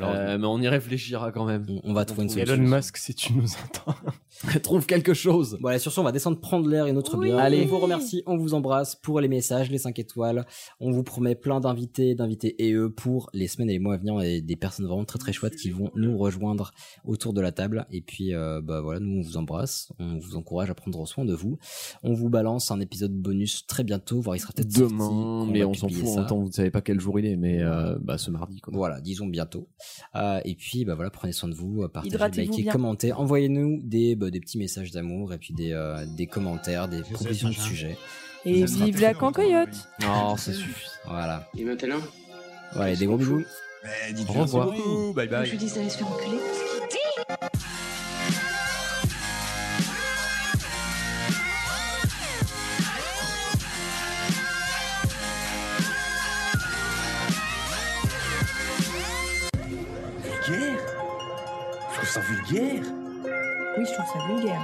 Euh, 0.01 0.39
mais 0.39 0.47
on 0.47 0.61
y 0.61 0.69
réfléchira 0.69 1.33
quand 1.33 1.45
même. 1.45 1.67
On, 1.69 1.81
on 1.91 1.93
va 1.93 2.05
trouver 2.05 2.25
une 2.25 2.39
Elon 2.39 2.55
solution. 2.55 2.77
Musk, 2.77 2.97
si 2.97 3.15
tu 3.15 3.33
nous 3.35 3.49
entends. 3.65 3.95
Trouve 4.63 4.87
quelque 4.87 5.15
chose. 5.15 5.57
Voilà, 5.61 5.79
sur 5.79 5.93
ce, 5.93 6.01
on 6.01 6.05
va 6.05 6.13
descendre 6.13 6.41
prendre 6.41 6.69
l'air 6.69 6.87
et 6.87 6.93
notre 6.93 7.17
Oui. 7.17 7.29
bien. 7.29 7.39
Allez. 7.39 7.63
On 7.65 7.67
vous 7.67 7.79
remercie, 7.79 8.23
on 8.27 8.37
vous 8.37 8.55
embrasse 8.55 8.95
pour 8.97 9.21
les 9.21 9.29
messages, 9.29 9.71
les 9.71 9.79
5 9.79 9.99
étoiles. 9.99 10.47
On 10.81 10.91
vous 10.91 11.03
promet 11.03 11.35
plein 11.35 11.61
d'invités, 11.61 12.15
d'invités 12.15 12.55
et 12.67 12.73
eux 12.73 12.91
pour 12.91 13.31
les 13.33 13.49
semaines 13.49 13.71
et 13.71 13.75
les 13.75 13.79
mois 13.79 13.95
à 13.95 13.97
venir 13.97 14.21
et 14.21 14.41
des 14.43 14.57
personnes 14.57 14.87
vraiment 14.87 15.05
très 15.05 15.19
très 15.19 15.33
chouettes 15.33 15.57
qui 15.57 15.71
vont 15.71 15.91
nous 15.95 16.17
rejoindre 16.19 16.73
autour 17.05 17.33
de 17.33 17.41
la 17.41 17.53
table. 17.53 17.87
Et 17.91 18.01
puis, 18.03 18.35
euh, 18.35 18.61
bah 18.63 18.81
voilà, 18.81 19.01
nous 19.01 19.19
on 19.19 19.23
vous 19.23 19.37
embrasse, 19.37 19.93
on 19.99 20.19
vous 20.19 20.37
encourage 20.37 20.71
à 20.71 20.75
prendre 20.75 21.07
soin 21.07 21.25
de 21.25 21.35
vous. 21.35 21.59
On 22.03 22.13
vous 22.13 22.29
balance 22.29 22.71
un 22.71 22.81
épisode 22.81 23.13
bonus 23.13 23.67
très 23.67 23.85
bientôt, 23.85 24.21
voire 24.21 24.37
il 24.37 24.41
sera 24.41 24.53
peut-être 24.53 24.73
sorti, 24.73 24.93
Demain, 24.93 25.09
qu'on 25.09 25.47
mais 25.47 25.65
on 25.65 25.75
s'en 25.75 25.89
fout. 25.89 26.19
En 26.19 26.25
temps, 26.27 26.41
vous 26.41 26.49
ne 26.49 26.53
savez 26.53 26.71
pas 26.71 26.81
quel 26.83 27.01
jour 27.01 27.19
il 27.19 27.27
est, 27.27 27.37
mais 27.37 27.63
euh, 27.63 27.97
bah, 28.01 28.19
ce 28.19 28.31
mardi. 28.31 28.61
Quoi. 28.61 28.73
Voilà, 28.77 29.01
disons 29.01 29.27
bientôt. 29.27 29.66
Euh, 30.15 30.41
et 30.45 30.55
puis, 30.55 30.85
bah 30.85 30.95
voilà, 30.95 31.11
prenez 31.11 31.33
soin 31.33 31.49
de 31.49 31.55
vous, 31.55 31.83
euh, 31.83 31.89
partagez, 31.89 32.43
likez, 32.43 32.63
bien. 32.63 32.73
commentez, 32.73 33.13
envoyez-nous 33.13 33.81
des, 33.83 34.17
bah, 34.17 34.31
des 34.31 34.41
petits 34.41 34.59
messages 34.59 34.91
d'amour 34.91 35.33
et 35.33 35.39
puis 35.39 35.55
des, 35.55 35.73
euh, 35.73 36.05
des 36.17 36.27
commentaires, 36.27 36.89
des 36.89 37.03
propositions 37.03 37.49
de 37.49 37.55
sujets. 37.55 37.97
Et 38.45 38.65
vive 38.65 39.01
la 39.01 39.13
cancoyote. 39.15 39.89
Non, 40.03 40.37
ça 40.37 40.53
suffit. 40.53 40.87
Voilà. 41.07 41.49
Et 41.59 41.65
maintenant 41.65 41.99
Voilà, 42.75 42.95
des 42.95 43.07
gros 43.07 43.17
bisous. 43.17 43.45
Au 44.29 44.33
revoir. 44.33 44.71
Bye 45.15 45.29
bye. 45.29 45.47
Je 45.47 45.53
lui 45.53 45.59
dis 45.59 45.71
d'aller 45.73 45.91
se 45.91 45.99
faire 45.99 46.09
enculer. 46.09 46.39
Vulgaire. 62.21 62.83
Oui, 63.79 63.85
je 63.87 63.93
trouve 63.93 64.07
ça 64.07 64.27
vulgaire. 64.29 64.63